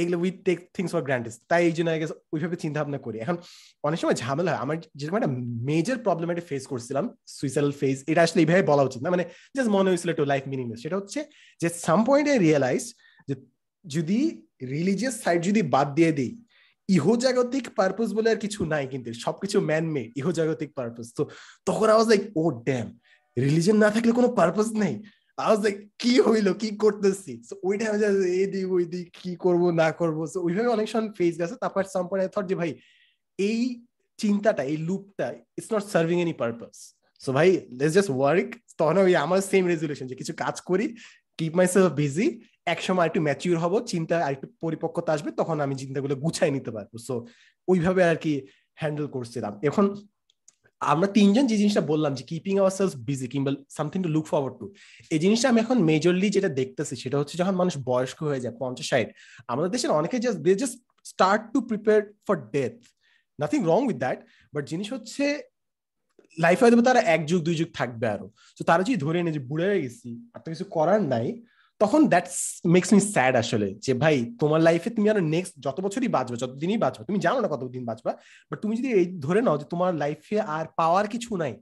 এগুলো 0.00 0.16
we 0.22 0.30
take 0.46 0.58
things 0.76 0.90
for 0.94 1.02
granted 1.08 1.34
তাই 1.50 1.60
এই 1.68 1.74
জন্য 1.76 1.88
ওইভাবে 2.34 2.56
চিন্তা 2.62 2.78
ভাবনা 2.80 2.98
করি। 3.06 3.16
এখন 3.24 3.36
অনেক 3.86 3.98
সময় 4.02 4.16
ঝামেলা 4.22 4.50
হয়। 4.52 4.60
আমার 4.64 4.76
যেরকম 4.98 5.16
একটা 5.20 5.32
মেজর 5.70 5.96
প্রবলেম 6.06 6.28
একটা 6.32 6.46
ফেস 6.50 6.64
করছিলাম 6.72 7.04
সুইসাইডাল 7.36 7.72
ফেস 7.80 7.96
এটা 8.10 8.20
আসলে 8.26 8.40
এইভাবে 8.44 8.64
বলা 8.70 8.82
উচিত 8.88 9.00
না। 9.04 9.08
মানে 9.14 9.24
জাস্ট 9.56 9.70
মনে 9.76 9.88
হয়েছিল 9.90 10.08
একটু 10.14 10.24
লাইফ 10.32 10.44
মিনিংলেস 10.52 10.78
সেটা 10.84 10.96
হচ্ছে 11.00 11.20
যে 11.60 11.68
সাম 11.86 12.00
পয়েন্ট 12.08 12.26
আই 12.32 12.38
রিয়েলাইজ 12.46 12.82
যে 13.28 13.34
যদি 13.84 14.18
রিলিজিয়াস 14.74 15.14
সাইড 15.24 15.40
যদি 15.48 15.60
বাদ 15.74 15.88
দিয়ে 15.98 16.12
দিই, 16.18 16.32
ইহজাগতিক 16.88 17.64
পারপোজ 17.78 18.08
বলে 18.16 18.28
আর 18.32 18.38
কিছু 18.44 18.60
নাই 18.72 18.84
কিন্তু, 18.92 19.08
সবকিছু 19.24 19.56
ম্যান 19.70 19.84
মেড 19.94 20.08
ইহজাগতিক 20.20 20.70
পারপোজ 20.78 21.06
তো 21.16 21.22
তখন 21.68 21.86
আওয়াজ 21.94 22.06
লাইক 22.12 22.22
ও 22.40 22.42
ড্যাম 22.66 22.86
রিলিজন 23.36 23.76
না 23.84 23.88
থাকলে 23.94 24.12
কোনো 24.18 24.28
পারপোজ 24.40 24.68
নেই। 24.82 24.94
আওয়াজ 25.38 25.58
লাইক 25.64 25.76
কি 26.02 26.12
হইল? 26.26 26.48
কি 26.62 26.68
করতেছি? 26.84 27.32
ওই 27.68 27.74
টাইমে 27.80 27.98
এই 28.40 28.46
দিক 28.52 28.66
ওই 28.76 28.84
দিক 28.92 29.06
কি 29.20 29.32
করব, 29.44 29.62
না 29.82 29.88
করব। 30.00 30.18
ওইভাবে 30.46 30.68
অনেক 30.76 30.86
সময় 30.92 31.10
ফেস 31.18 31.34
গেছে। 31.40 31.54
তারপর 31.62 31.82
সাম 31.94 32.04
পয়েন্ট 32.10 32.30
থট 32.34 32.44
যে, 32.50 32.56
ভাই, 32.60 32.70
এই 33.38 33.60
চিন্তাটা, 34.18 34.62
এই 34.72 34.78
লুপটা 34.88 35.26
it's 35.58 35.70
not 35.74 35.84
serving 35.94 36.16
any 36.24 36.34
purpose 36.42 36.76
so 37.24 37.30
ভাই 37.36 37.48
লেটস 37.78 37.94
জাস্ট 37.98 38.10
ওয়ার্ক 38.16 38.48
তখন 38.78 38.96
ওই 39.04 39.12
আমার 39.24 39.40
সেম 39.52 39.62
রেজুলেশন 39.72 40.06
যে, 40.10 40.16
কিছু 40.20 40.32
কাজ 40.42 40.56
করি 40.68 40.86
কিপ 41.38 41.52
মাই 41.58 41.66
সেলফ 41.74 41.90
বিজি 42.00 42.26
এক 42.72 42.80
সময় 42.86 43.06
একটু 43.08 43.20
ম্যাচিউর 43.26 43.58
হব, 43.64 43.74
চিন্তা 43.92 44.14
আরেকটু 44.26 44.46
পরিপক্কতা 44.64 45.10
আসবে, 45.16 45.30
তখন 45.40 45.56
আমি 45.64 45.74
চিন্তাগুলো 45.82 46.14
গুছাই 46.24 46.50
নিতে 46.56 46.70
পারব। 46.76 46.92
সো 47.06 47.14
ওইভাবে 47.70 48.02
আর 48.10 48.18
কি 48.24 48.32
হ্যান্ডেল 48.80 49.06
করছিলাম। 49.14 49.52
এখন 49.68 49.84
আমরা 50.80 51.08
তিনজন 51.16 51.44
যে 51.50 51.56
জিনিসটা 51.60 51.82
বললাম 51.92 52.12
যে 52.18 52.22
কিপিং 52.30 52.54
আওয়ার 52.60 52.74
সেলস 52.78 52.94
বিজি 53.08 53.26
কিংবা 53.32 53.50
something 53.76 53.98
to 54.04 54.10
look 54.16 54.24
forward 54.30 54.54
to 54.60 54.66
এই 55.14 55.20
জিনিসটা 55.24 55.46
আমি 55.52 55.58
এখন 55.64 55.76
মেজরলি 55.90 56.28
যেটা 56.36 56.50
দেখতেছি 56.60 56.94
সেটা 57.02 57.16
হচ্ছে 57.20 57.34
যখন 57.40 57.54
মানুষ 57.60 57.74
বয়স্ক 57.90 58.18
হয়ে 58.28 58.42
যায়, 58.44 58.54
পঞ্চাশ, 58.62 58.86
ষাট, 58.90 59.08
আমাদের 59.52 59.70
দেশের 59.74 59.90
অনেকে 59.98 60.16
just 60.24 60.38
they 60.46 60.52
just 60.62 60.76
start 61.12 61.42
to 61.52 61.58
prepare 61.70 62.00
for 62.26 62.36
death 62.54 62.76
nothing 63.38 63.60
wrong 63.70 63.80
with 63.88 63.98
that 64.04 64.18
but 64.54 64.62
জিনিস 64.72 64.88
হচ্ছে 64.94 65.24
লাইফে 66.44 66.62
হয়তো 66.64 66.76
তারা 66.90 67.00
এক 67.14 67.20
যুগ, 67.30 67.40
দুই 67.48 67.56
যুগ 67.60 67.70
থাকবে 67.78 68.06
আরও। 68.14 68.26
তো 68.58 68.62
তারা 68.70 68.82
যদি 68.86 68.98
ধরে 69.04 69.18
নেয় 69.24 69.34
যে 69.38 69.42
বুড়ে 69.50 69.66
গেছি, 69.84 70.10
আর 70.34 70.40
তো 70.42 70.48
কিছু 70.52 70.66
করার 70.76 71.00
নাই 71.14 71.26
তখন 71.80 72.00
দ্যাটস 72.12 72.36
মেক্স 72.74 72.88
মি 72.94 73.00
স্যাড 73.14 73.34
আসলে, 73.42 73.68
যে 73.84 73.92
ভাই, 74.02 74.16
তোমার 74.40 74.60
লাইফে 74.68 74.88
তুমি 74.96 75.06
আরও 75.12 75.22
নেক্সট 75.34 75.52
যত 75.66 75.76
বছরই 75.84 76.10
বাঁচবে, 76.16 76.36
যতদিনই 76.42 76.80
বাঁচবে, 76.84 77.02
তুমি 77.08 77.18
জানো 77.26 77.38
না 77.42 77.48
কতদিন 77.54 77.82
বাঁচবা 77.90 78.12
বাট 78.48 78.58
তুমি 78.62 78.74
যদি 78.78 78.88
এই 78.98 79.06
ধরে 79.26 79.40
নাও 79.46 79.56
যে 79.60 79.66
তোমার 79.72 79.90
লাইফে 80.02 80.36
আর 80.56 80.64
পাওয়ার 80.80 81.06
কিছু 81.14 81.30
নাই 81.42 81.54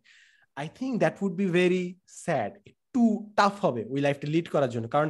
I 0.61 0.67
think 0.79 0.93
that 1.03 1.15
would 1.25 1.35
be 1.41 1.47
very 1.59 1.85
sad 2.25 2.53
একটু 2.71 3.01
টাফ 3.39 3.55
হবে 3.65 3.83
ওই 3.93 4.01
লাইফটা 4.07 4.27
লিড 4.35 4.47
করার 4.55 4.71
জন্য। 4.75 4.87
কারণ 4.95 5.09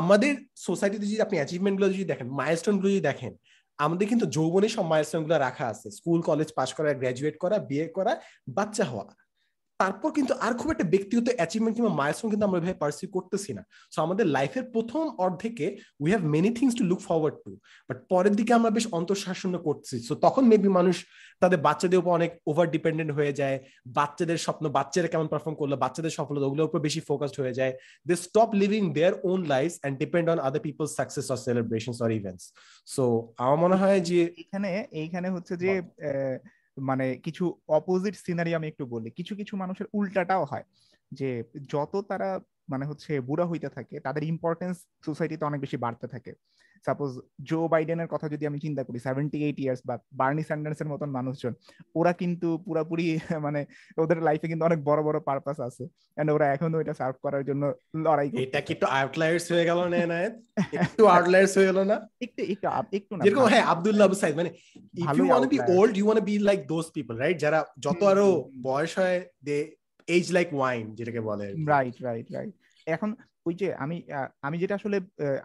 আমাদের 0.00 0.32
সোসাইটিতে 0.66 1.06
যদি 1.10 1.20
আপনি 1.26 1.36
অ্যাচিভমেন্টগুলো 1.40 1.88
যদি 1.94 2.06
দেখেন 2.12 2.26
মাইলস্টোনগুলো 2.40 2.88
যদি 2.94 3.04
দেখেন, 3.10 3.32
আমাদের 3.84 4.06
কিন্তু 4.10 4.26
যৌবনে 4.36 4.68
সব 4.76 4.84
মাইলস্টোনগুলো 4.92 5.36
রাখা 5.46 5.66
আছে। 5.72 5.86
স্কুল 5.98 6.20
কলেজ 6.28 6.48
পাশ 6.58 6.70
করা 6.76 6.88
গ্রাজুয়েট 7.00 7.36
করা 7.42 7.56
বিয়ে 7.70 7.86
করা, 7.96 8.12
বাচ্চা 8.56 8.84
হওয়া। 8.90 9.06
তারপর 9.80 10.08
কিন্তু 10.18 10.32
আর 10.46 10.52
খুব 10.60 10.68
একটা 10.74 10.86
ব্যক্তিগত 10.94 11.26
অ্যাচিভমেন্ট 11.38 11.74
কিংবা 11.76 11.92
মাইলস্টোন 12.00 12.28
কিন্তু 12.32 12.46
আমরা 12.48 12.58
ভাবে 12.64 12.80
পার্সিউ 12.82 13.08
করতেছি 13.16 13.50
না। 13.58 13.62
সো 13.92 13.98
আমাদের 14.06 14.26
লাইফের 14.36 14.64
প্রথম 14.74 15.04
অর্ধেকে 15.24 15.66
we 16.02 16.08
have 16.14 16.22
many 16.34 16.50
things 16.58 16.74
to 16.80 16.84
look 16.90 17.00
forward 17.08 17.36
to 17.44 17.52
but 17.88 17.98
পরের 18.12 18.34
দিকে 18.38 18.52
আমরা 18.58 18.70
বেশ 18.76 18.86
অন্তঃশাসন 18.98 19.50
করতেছি। 19.66 19.96
সো 20.08 20.14
তখন 20.24 20.42
মেবি 20.52 20.70
মানুষ 20.78 20.96
তাদের 21.42 21.58
বাচ্চাদের 21.66 22.00
উপর 22.00 22.12
অনেক 22.18 22.30
ওভার 22.50 22.66
ডিপেন্ডেন্ট 22.74 23.10
হয়ে 23.18 23.32
যায় 23.40 23.56
বাচ্চাদের 23.98 24.38
স্বপ্ন 24.44 24.64
বাচ্চারা 24.76 25.08
কেমন 25.12 25.28
পারফর্ম 25.32 25.56
করল 25.60 25.72
বাচ্চাদের 25.84 26.12
সফলতা 26.18 26.46
ওগুলোর 26.48 26.68
উপর 26.68 26.80
বেশি 26.86 27.00
ফোকাসড 27.08 27.36
হয়ে 27.42 27.54
যায়। 27.60 27.72
They 28.08 28.14
stop 28.26 28.50
living 28.60 28.82
their 28.96 29.14
own 29.30 29.40
life 29.54 29.70
and 29.78 29.94
depend 30.02 30.26
on 30.32 30.38
other 30.46 30.62
people 30.66 30.84
success 30.98 31.26
or 31.32 31.38
celebration 31.46 31.92
or 32.04 32.10
events 32.18 32.44
so 32.94 33.04
আমার 33.42 33.58
মনে 33.64 33.76
হয় 33.82 33.98
যে 34.08 34.18
এখানে 34.42 34.70
এইখানে 35.02 35.28
হচ্ছে 35.34 35.54
যে 35.62 35.70
মানে 36.76 37.16
কিছু 37.16 37.60
অপোজিট 37.68 38.14
সিনারি 38.16 38.54
আমি 38.54 38.66
একটু 38.68 38.86
বলি। 38.86 39.10
কিছু 39.10 39.36
কিছু 39.36 39.56
মানুষের 39.56 39.86
উল্টাটাও 39.92 40.44
হয় 40.44 40.64
যে 41.12 41.42
যত 41.68 41.96
তারা 42.08 42.40
মানে 42.68 42.86
হচ্ছে 42.86 43.20
বুড়া 43.20 43.46
হইতে 43.46 43.68
থাকে, 43.68 44.00
তাদের 44.00 44.22
ইম্পর্টেন্স 44.22 44.86
সোসাইটিতে 45.04 45.44
অনেক 45.44 45.60
বেশি 45.60 45.76
বাড়তে 45.76 46.06
থাকে। 46.06 46.32
সাপোজ 46.84 47.10
জো 47.48 47.60
বাইডেনের 47.68 48.08
কথা 48.08 48.26
যদি 48.28 48.44
আমি 48.46 48.58
চিন্তা 48.58 48.82
করি 48.84 48.98
সেভেন্টি 48.98 49.38
এইট 49.46 49.58
ইয়ার্স 49.60 49.80
বা 49.88 49.94
বার্নি 50.20 50.42
স্যান্ডার্সের 50.42 50.88
মতন 50.92 51.08
মানুষজন 51.10 51.52
ওরা 51.94 52.12
কিন্তু 52.12 52.48
পুরাপুরি 52.66 53.06
মানে 53.46 53.60
ওদের 53.98 54.18
লাইফে 54.28 54.46
কিন্তু 54.48 54.64
অনেক 54.64 54.80
বড় 54.84 55.00
বড় 55.02 55.18
পারপাস 55.28 55.58
আছে 55.60 55.84
এন্ড 56.16 56.28
ওরা 56.30 56.46
এখনও 56.54 56.78
এটা 56.82 56.94
সার্ভ 57.00 57.16
করার 57.24 57.42
জন্য 57.48 57.62
লড়াই 58.04 58.28
এটা 58.44 58.60
কি 58.60 58.70
একটু 58.76 58.86
আউটলায়ার্স 58.98 59.44
হয়ে 59.52 59.66
গেল 59.68 59.78
না 59.92 59.98
না 60.12 60.18
একটু 60.84 61.02
আউটলায়ার্স 61.16 61.52
হয়ে 61.58 61.68
গেল 61.70 61.78
না? 61.90 61.96
একটু 62.24 62.40
একটু 62.52 62.66
একটু 62.98 63.12
না 63.16 63.22
যেরকম 63.24 63.44
হ্যাঁ 63.52 63.64
আব্দুল্লাহ 63.72 64.04
আবু 64.08 64.16
সাইদ 64.22 64.34
মানে 64.40 64.50
if 65.02 65.08
you 65.18 65.24
want 65.26 65.44
to 65.46 65.50
be 65.54 65.60
old 65.76 65.94
you 65.98 66.04
want 66.06 66.20
to 66.20 66.26
be 66.30 66.36
like 66.50 66.60
those 66.72 66.86
people 66.96 67.14
right 67.16 67.36
যারা 67.44 67.58
যত 67.84 68.00
আরও 68.12 68.28
বয়স 68.68 68.92
হয় 69.00 69.18
দে 69.46 69.56
এজ 70.08 70.26
লাইক 70.36 70.48
ওয়াইন 70.58 70.84
যেটাকে 70.98 71.20
বলে 71.28 71.46
রাইট 71.72 71.96
রাইট 72.06 72.26
রাইট 72.36 72.52
এখন 72.86 73.10
ওই 73.50 73.54
যে 73.62 73.68
আমি 73.84 73.96
আমি 74.46 74.56
যেটা 74.62 74.74
আসলে 74.80 74.96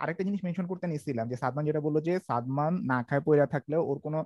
আরেকটা 0.04 0.24
জিনিস 0.28 0.42
মেনশন 0.46 0.66
করতে 0.72 0.86
নিয়েছিলাম, 0.90 1.26
যে 1.32 1.38
সাদমান 1.44 1.64
যেটা 1.70 1.82
বলল 1.88 1.98
যে 2.08 2.14
সাদমান 2.30 2.74
না 2.92 2.98
খায় 3.08 3.24
পয়রা 3.28 3.46
থাকলেও 3.54 3.82
ওর 3.92 3.98
কোনো 4.06 4.20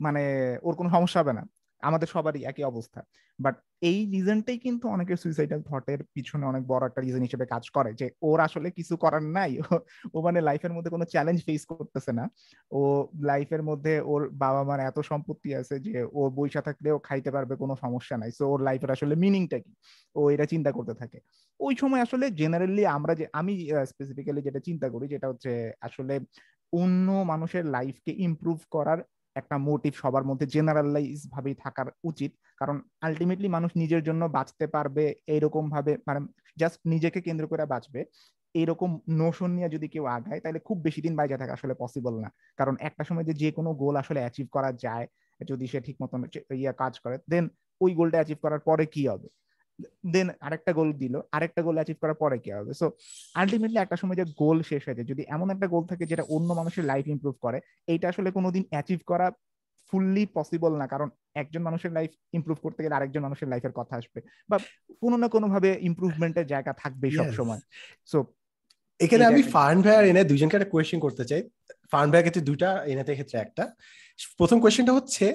মানে 0.00 0.22
ওর 0.66 0.74
কোনো 0.80 0.88
সমস্যা 0.96 1.18
হবে 1.22 1.34
না। 1.38 1.42
আমাদের 1.82 2.08
সবারই 2.14 2.40
একই 2.50 2.64
অবস্থা। 2.64 3.00
বাট 3.38 3.56
এই 3.82 3.98
রিজনটাই 4.14 4.58
কিন্তু 4.66 4.84
অনেকের 4.88 5.18
সুইসাইডাল 5.22 5.60
থটের 5.70 6.00
পিছনে 6.14 6.44
অনেক 6.46 6.62
বড় 6.66 6.82
একটা 6.88 7.00
রিজন 7.06 7.22
হিসেবে 7.28 7.46
কাজ 7.54 7.64
করে, 7.76 7.90
যে 8.00 8.06
ওর 8.28 8.38
আসলে 8.46 8.68
কিছু 8.78 8.94
করার 9.04 9.24
নাই। 9.36 9.52
ও 10.14 10.18
মানে 10.26 10.40
লাইফের 10.48 10.72
মধ্যে 10.76 10.90
কোনো 10.94 11.04
চ্যালেঞ্জ 11.04 11.38
ফেস 11.46 11.62
করতেছে 11.72 12.12
না। 12.18 12.24
ও 12.70 12.80
লাইফের 13.30 13.62
মধ্যে 13.62 13.92
ওর 14.12 14.22
বাবা 14.44 14.62
মার 14.68 14.80
এত 14.80 14.98
সম্পত্তি 15.10 15.50
আছে 15.60 15.74
যে 15.86 15.92
ও 16.18 16.22
বইসা 16.38 16.60
থাকলেও 16.68 16.96
খাইতে 17.08 17.30
পারবে, 17.36 17.54
কোনো 17.62 17.74
সমস্যা 17.84 18.16
নাই। 18.22 18.30
সো 18.38 18.44
ওর 18.52 18.60
লাইফের 18.68 18.90
আসলে 18.96 19.14
মিনিংটা 19.24 19.58
কি? 19.64 19.72
ও 20.16 20.22
এটা 20.34 20.46
চিন্তা 20.52 20.70
করতে 20.76 20.94
থাকে। 21.00 21.18
ওই 21.60 21.74
সময় 21.82 22.02
আসলে 22.06 22.26
জেনারেলি 22.40 22.82
আমরা 22.96 23.12
যে, 23.20 23.24
আমি 23.40 23.52
স্পেসিফিক্যালি 23.92 24.40
যেটা 24.48 24.60
চিন্তা 24.68 24.86
করি, 24.94 25.06
যেটা 25.14 25.26
হচ্ছে 25.30 25.50
আসলে 25.80 26.14
অন্য 26.72 27.08
মানুষের 27.32 27.64
লাইফকে 27.76 28.12
ইমপ্রুভ 28.26 28.58
করার 28.70 29.00
একটা 29.36 29.56
মোটিভ 29.58 29.92
সবার 29.94 30.24
মধ্যে 30.24 30.46
জেনারেলাইজ 30.46 31.20
ভাবেই 31.30 31.56
থাকার 31.58 31.88
উচিত। 32.04 32.30
কারণ 32.58 32.76
আলটিমেটলি 33.00 33.48
মানুষ 33.48 33.70
নিজের 33.76 34.02
জন্য 34.02 34.22
বাঁচতে 34.28 34.66
পারবে 34.66 35.04
এইরকম 35.26 35.64
ভাবে 35.70 35.92
মানে 36.06 36.20
জাস্ট 36.56 36.78
নিজেকে 36.86 37.20
কেন্দ্র 37.20 37.44
করে 37.46 37.62
বাঁচবে, 37.66 38.00
এইরকম 38.54 38.90
নোশন 39.20 39.50
নিয়ে 39.50 39.68
যদি 39.68 39.86
কেউ 39.88 40.04
আগায়, 40.08 40.40
তাহলে 40.40 40.60
খুব 40.60 40.76
বেশি 40.82 41.00
দিন 41.00 41.14
বাইরে 41.16 41.36
থাকা 41.38 41.52
আসলে 41.52 41.74
পসিবল 41.74 42.14
না। 42.20 42.28
কারণ 42.58 42.74
একটা 42.80 43.02
সময় 43.04 43.26
যে 43.28 43.34
যে 43.34 43.48
কোনো 43.52 43.70
গোল 43.74 43.94
আসলে 43.96 44.20
অ্যাচিভ 44.20 44.46
করা 44.50 44.70
যায়, 44.84 45.06
যদি 45.40 45.64
সে 45.66 45.78
ঠিক 45.80 45.96
মতন 46.02 46.20
ইয়ে 46.54 46.72
কাজ 46.72 46.94
করে 47.00 47.16
দেন 47.28 47.44
ওই 47.80 47.90
গোলটা 47.94 48.18
অ্যাচিভ 48.18 48.38
করার 48.42 48.60
পরে 48.60 48.84
কি 48.86 49.02
হবে? 49.08 49.28
দেন 50.14 50.28
আরেকটা 50.46 50.72
গোল 50.78 50.88
দিল। 51.02 51.14
আরেকটা 51.36 51.60
গোল 51.66 51.76
অ্যাচিভ 51.78 51.96
করার 52.02 52.18
পরে 52.22 52.36
কি 52.44 52.50
হবে? 52.56 52.70
সো 52.80 52.86
আলটিমেটলি 53.40 53.78
একটা 53.82 53.96
সময় 53.96 54.18
যে 54.20 54.24
গোল 54.42 54.58
শেষ 54.70 54.82
হয়ে 54.86 54.96
যায় 54.98 55.08
যদি 55.12 55.22
এমন 55.36 55.48
একটা 55.54 55.66
গোল 55.74 55.84
থাকে 55.90 56.04
যেটা 56.06 56.24
অন্য 56.36 56.48
মানুষের 56.60 56.84
লাইফ 56.84 57.04
ইমপ্রুভ 57.14 57.34
করে 57.44 57.58
এইটা 57.92 58.06
আসলে 58.12 58.28
কোনোদিন 58.38 58.62
অ্যাচিভ 58.70 59.00
করা 59.06 59.26
ফুললি 59.88 60.24
পসিবল 60.38 60.72
না 60.80 60.86
কারণ 60.86 61.08
একজন 61.34 61.62
মানুষের 61.62 61.92
লাইফ 61.92 62.10
ইমপ্রুভ 62.32 62.58
করতে 62.62 62.80
গেলে 62.82 62.94
আরেকজন 62.94 63.22
মানুষের 63.22 63.48
লাইফের 63.52 63.74
কথা 63.78 63.94
আসবে। 63.96 64.18
বা 64.50 64.56
কোনো 65.02 65.16
না 65.16 65.28
কোনো 65.28 65.46
ভাবে 65.48 65.70
ইমপ্রুভমেন্টের 65.88 66.46
জায়গা 66.46 66.72
থাকবে 66.82 67.06
সব 67.18 67.28
সময় 67.38 67.60
সো 68.12 68.18
এখানে 69.00 69.24
আমি 69.30 69.42
ফার্ন 69.54 69.78
ভাই 69.84 69.94
আর 70.00 70.04
এনে 70.10 70.22
দুইজনকে 70.30 70.56
একটা 70.56 70.72
কোয়েশ্চেন 70.72 71.00
করতে 71.00 71.24
চাই। 71.30 71.42
ফার্ন 71.92 72.08
ভাইয়ের 72.10 72.24
ক্ষেত্রে 72.26 72.48
দুইটা 72.48 72.68
এনাতে 72.92 73.12
ক্ষেত্রে 73.14 73.36
একটা। 73.40 73.64
প্রথম 74.38 74.58
কোয়েশ্চেনটা 74.60 74.96
হচ্ছে 74.98 75.26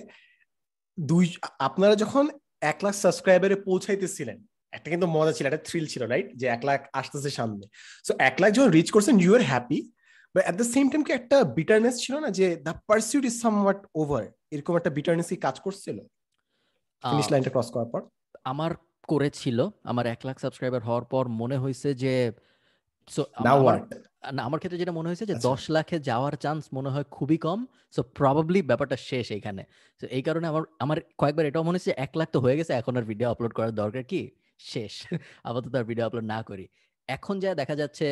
দুই 0.97 1.25
আপনারা 1.67 1.95
যখন 2.03 2.25
এক 2.61 2.83
লাখ 2.83 2.93
সাবস্ক্রাইবারে 2.93 3.55
পৌঁছাইতেছিলেন। 3.55 4.37
একটা 4.71 4.89
কিন্তু 4.89 5.07
মজা 5.07 5.33
ছিল 5.33 5.45
একটা 5.45 5.57
থ্রিল 5.57 5.85
ছিল 5.85 6.03
রাইট 6.03 6.35
যে 6.35 6.47
এক 6.47 6.65
লাখ 6.65 6.79
আসতেছে 6.93 7.29
সামনে। 7.29 7.65
সো 8.05 8.13
এক 8.19 8.41
লাখ 8.41 8.51
যখন 8.51 8.69
রিচ 8.69 8.91
করছেন 8.91 9.19
you 9.19 9.35
are 9.35 9.41
happy 9.41 9.91
but 10.35 10.43
at 10.47 10.55
the 10.55 10.63
same 10.63 10.89
time 10.89 11.03
কি 11.03 11.13
একটা 11.13 11.43
বিটারনেস 11.43 11.95
ছিল 12.01 12.15
না 12.19 12.29
যে 12.29 12.55
the 12.55 12.73
pursuit 12.87 13.25
is 13.25 13.41
somewhat 13.41 13.79
over 13.95 14.23
এরকম 14.51 14.75
একটা 14.75 14.89
বিটারনেস 14.89 15.27
কি 15.27 15.35
কাজ 15.35 15.59
করছিল? 15.59 15.97
ফিনিশ 17.03 17.31
লাইনটা 17.31 17.49
ক্রস 17.49 17.71
করার 17.71 17.85
পর। 17.85 18.01
আমার 18.43 18.75
করেছিল। 19.07 19.69
আমার 19.83 20.05
এক 20.07 20.25
লাখ 20.25 20.39
সাবস্ক্রাইবার 20.39 20.81
হওয়ার 20.83 21.03
পর 21.03 21.27
মনে 21.27 21.57
হয়েছে 21.57 21.93
যে 21.93 22.31
সো 23.09 23.25
না 24.31 24.41
আমার 24.43 24.59
ক্ষেত্রে 24.59 24.79
যেটা 24.79 24.93
মনে 24.99 25.07
হয়েছে 25.09 25.25
যে 25.25 25.33
আচ্ছা। 25.33 25.47
দশ 25.49 25.61
লাখে 25.69 25.97
যাওয়ার 26.09 26.33
চান্স 26.35 26.63
মনে 26.73 26.89
হয় 26.89 27.05
খুবই 27.11 27.37
কম 27.37 27.59
সো 27.95 28.01
প্রবাবলি 28.17 28.59
ব্যাপারটা 28.61 28.97
শেষ 29.09 29.27
এখানে 29.31 29.63
তো 30.01 30.05
এই 30.07 30.23
কারণে 30.23 30.45
আমার 30.47 30.63
আমার 30.79 30.97
কয়েকবার 31.17 31.45
এটাও 31.45 31.63
মনে 31.63 31.77
হচ্ছে 31.77 31.93
এক 31.97 32.11
লাখ 32.15 32.27
তো 32.31 32.39
হয়ে 32.39 32.57
গেছে 32.59 32.71
এখন 32.73 32.93
আর 32.97 33.05
ভিডিও 33.11 33.27
আপলোড 33.29 33.53
করার 33.53 33.73
দরকার 33.73 34.03
কি? 34.03 34.21
শেষ। 34.63 34.93
আপাতত 35.43 35.73
আর 35.75 35.85
ভিডিও 35.89 36.05
আপলোড 36.07 36.25
না 36.25 36.39
করি। 36.41 36.65
এখন 37.09 37.35
যা 37.39 37.49
দেখা 37.53 37.75
যাচ্ছে 37.75 38.05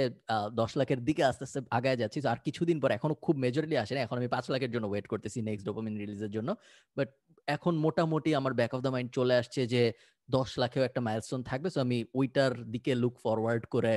দশ 0.54 0.72
লাখের 0.78 1.00
দিকে 1.04 1.24
আস্তে 1.24 1.44
আস্তে 1.44 1.60
আগায় 1.72 1.98
যাচ্ছি 1.98 2.20
আর 2.34 2.40
কিছুদিন 2.46 2.78
পর 2.84 2.90
এখনও 2.92 3.16
খুব 3.16 3.36
মেজরিটি 3.38 3.76
আসে 3.78 3.94
না 3.96 4.02
এখন 4.02 4.16
আমি 4.18 4.30
পাঁচ 4.36 4.46
লাখের 4.50 4.72
জন্য 4.72 4.86
ওয়েট 4.90 5.06
করতেছি 5.08 5.38
নেক্সট 5.42 5.64
ডোপামিন 5.66 5.96
রিলিজের 5.98 6.32
জন্য 6.32 6.50
বাট 6.98 7.10
এখন 7.48 7.74
মোটামুটি 7.78 8.30
আমার 8.36 8.54
ব্যাক 8.54 8.72
অফ 8.76 8.82
দ্য 8.82 8.92
মাইন্ড 8.92 9.10
চলে 9.14 9.34
আসছে 9.36 9.62
যে 9.74 9.82
দশ 10.30 10.50
লাখেও 10.58 10.84
একটা 10.84 11.02
মাইলস্টোন 11.02 11.42
থাকবে 11.44 11.70
সো 11.70 11.80
আমি 11.82 11.98
ওইটার 12.14 12.52
দিকে 12.74 12.92
লুক 12.96 13.14
ফরওয়ার্ড 13.24 13.64
করে 13.66 13.96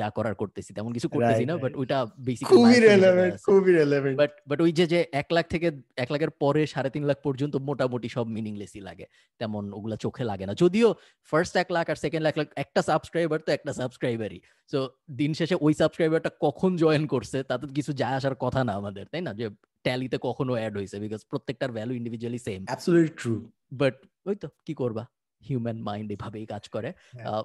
যা 0.00 0.08
করার 0.16 0.34
করতেছি 0.34 0.70
তেমন 0.76 0.92
কিছু 0.96 1.08
করতেছি 1.08 1.44
না 1.50 1.54
বাট 1.64 1.72
ওইটা 1.80 1.98
বেসিক্যালি 2.26 2.56
খুবই 2.56 2.78
রিলেভেন্ট 2.88 3.34
খুবই 3.48 3.72
রিলেভেন্ট 3.80 4.16
বাট 4.20 4.32
বাট 4.50 4.58
ওই 4.64 4.70
যে 4.78 4.84
যে 4.92 5.00
এক 5.20 5.28
লাখ 5.36 5.44
থেকে 5.54 5.68
এক 6.04 6.08
লাখের 6.12 6.32
পরে 6.42 6.62
সাড়ে 6.66 6.90
তিন 6.90 7.04
লাখ 7.10 7.18
পর্যন্ত 7.26 7.54
মোটামুটি 7.68 8.08
সব 8.16 8.26
মিনিংলেসই 8.36 8.82
লাগে। 8.88 9.06
তেমন 9.40 9.62
ওগুলা 9.72 9.96
চোখে 9.96 10.24
লাগে 10.30 10.44
না। 10.46 10.54
যদিও 10.62 10.88
ফার্স্ট 11.30 11.54
এক 11.62 11.68
লাখ 11.76 11.84
আর 11.90 11.98
সেকেন্ড 12.04 12.24
এক 12.26 12.36
লাখ 12.40 12.46
একটা 12.56 12.80
সাবস্ক্রাইবার 12.82 13.38
তো 13.46 13.50
একটা 13.52 13.72
সাবস্ক্রাইবারই 13.80 14.38
সো 14.72 14.78
দিন 15.20 15.30
শেষে 15.34 15.56
ওই 15.66 15.72
সাবস্ক্রাইবারটা 15.80 16.30
কখন 16.40 16.70
জয়েন 16.76 17.04
করছে 17.06 17.38
তাতে 17.50 17.64
কিছু 17.78 17.92
যায় 18.00 18.16
আসার 18.18 18.36
কথা 18.44 18.60
না 18.68 18.72
আমাদের 18.80 19.04
তাই 19.12 19.22
না? 19.26 19.32
যে 19.40 19.46
ট্যালিতে 19.86 20.16
কখনো 20.28 20.52
অ্যাড 20.58 20.74
হয়েছে 20.78 20.96
বিকজ 21.04 21.20
প্রত্যেকটার 21.30 21.70
value 21.76 21.92
individually 21.94 22.40
same 22.48 22.60
absolutely 22.68 23.12
true 23.20 23.34
but 23.80 23.94
ওই 24.26 24.36
তো 24.42 24.48
কি 24.66 24.74
করবা? 24.74 25.02
হিউম্যান 25.46 25.78
মাইন্ড 25.88 26.08
এভাবেই 26.14 26.46
কাজ 26.52 26.64
করে। 26.74 26.88
হ্যাঁ। 27.14 27.42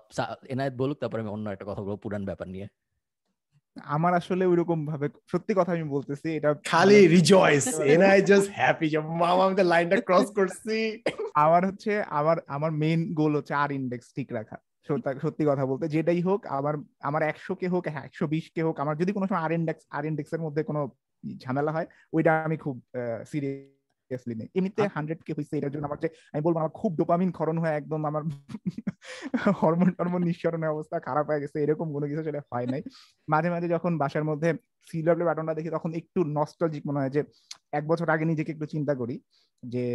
এনায়েত 0.54 0.76
বলুক 0.82 0.98
তারপর 1.02 1.22
আমি 1.24 1.32
অন্য 1.36 1.46
একটা 1.50 1.66
কথা 1.70 1.82
বলব 1.86 2.00
পুরান 2.04 2.24
ব্যাপার 2.30 2.48
নিয়ে। 2.56 2.68
আমার 3.96 4.14
আসলে 4.20 4.44
ওইরকম 4.52 4.80
ভাবে 4.92 5.08
সত্যি 5.32 5.54
কথা 5.60 5.72
আমি 5.76 5.86
বলতেছি 5.96 6.28
এটা 6.38 6.50
খালি 6.72 7.00
রিজয়েস 7.16 7.66
এনআই 7.94 8.20
জাস্ট 8.30 8.50
হ্যাপি 8.60 8.88
যে 8.94 9.00
মামা 9.22 9.44
আমি 9.48 9.56
লাইনটা 9.74 9.98
ক্রস 10.08 10.28
করছি। 10.38 10.78
আমার 11.46 11.62
হচ্ছে 11.70 11.92
আমার 12.20 12.38
আমার 12.56 12.72
মেইন 12.82 13.00
গোল 13.20 13.32
হচ্ছে 13.38 13.54
আর 13.64 13.70
ইন্ডেক্স 13.80 14.08
ঠিক 14.18 14.30
রাখা। 14.38 14.58
সত্যি 15.24 15.44
কথা 15.50 15.64
বলতে 15.72 15.86
যেটাই 15.96 16.22
হোক 16.28 16.42
আমার 16.58 16.76
আমার 17.08 17.22
একশো 17.32 17.54
কে 17.62 17.68
হোক 17.74 17.84
একশো 18.06 18.26
বিশ 18.34 18.46
কে 18.56 18.62
হোক 18.68 18.76
আমার 18.84 18.96
যদি 19.02 19.12
কোনো 19.16 19.26
সময় 19.30 19.44
আর 19.46 19.52
ইন্ডেক্স 19.60 19.84
আর 19.98 20.04
ইন্ডেক্সের 20.10 20.42
মধ্যে 20.46 20.62
কোনো 20.70 20.82
ঝামেলা 21.44 21.72
হয় 21.76 21.88
ওইটা 22.16 22.32
আমি 22.48 22.58
খুব 22.64 22.76
সিরিয়াস 23.32 23.79
সিরিয়াসলি 24.10 24.36
নেই। 24.36 24.50
এমনিতে 24.58 24.82
হান্ড্রেড 24.96 25.20
কে 25.24 25.32
হয়েছে 25.38 25.54
এটার 25.58 25.72
জন্য 25.74 25.86
আমার 25.86 26.00
যে 26.00 26.10
আমি 26.34 26.42
বলব 26.46 26.58
আমার 26.58 26.74
খুব 26.76 26.92
ডোপামিন 27.00 27.30
ক্ষরণ 27.32 27.58
হয়ে 27.58 27.76
একদম 27.76 28.02
আমার 28.06 28.24
হরমোন 29.62 29.90
টরমোন 29.98 30.22
নিঃসরণের 30.28 30.70
অবস্থা 30.70 30.98
খারাপ 31.00 31.26
হয়ে 31.30 31.42
গেছে 31.44 31.58
এরকম 31.60 31.88
কোনো 31.96 32.06
কিছু 32.08 32.22
আসলে 32.22 32.42
হয় 32.52 32.68
নাই। 32.68 32.82
মাঝে 33.28 33.50
মাঝে 33.50 33.68
যখন 33.68 33.92
বাসার 33.98 34.26
মধ্যে 34.26 34.50
বাটনটা 35.30 35.54
দেখি 35.54 35.70
তখন 35.70 35.92
একটু 35.94 36.20
নস্টালজিক 36.38 36.84
মনে 36.86 37.00
হয় 37.02 37.14
যে 37.16 37.22
এক 37.72 37.84
বছর 37.88 38.08
আগে 38.10 38.26
নিজেকে 38.26 38.52
একটু 38.52 38.66
চিন্তা 38.66 38.94
করি 38.96 39.16
যে 39.64 39.86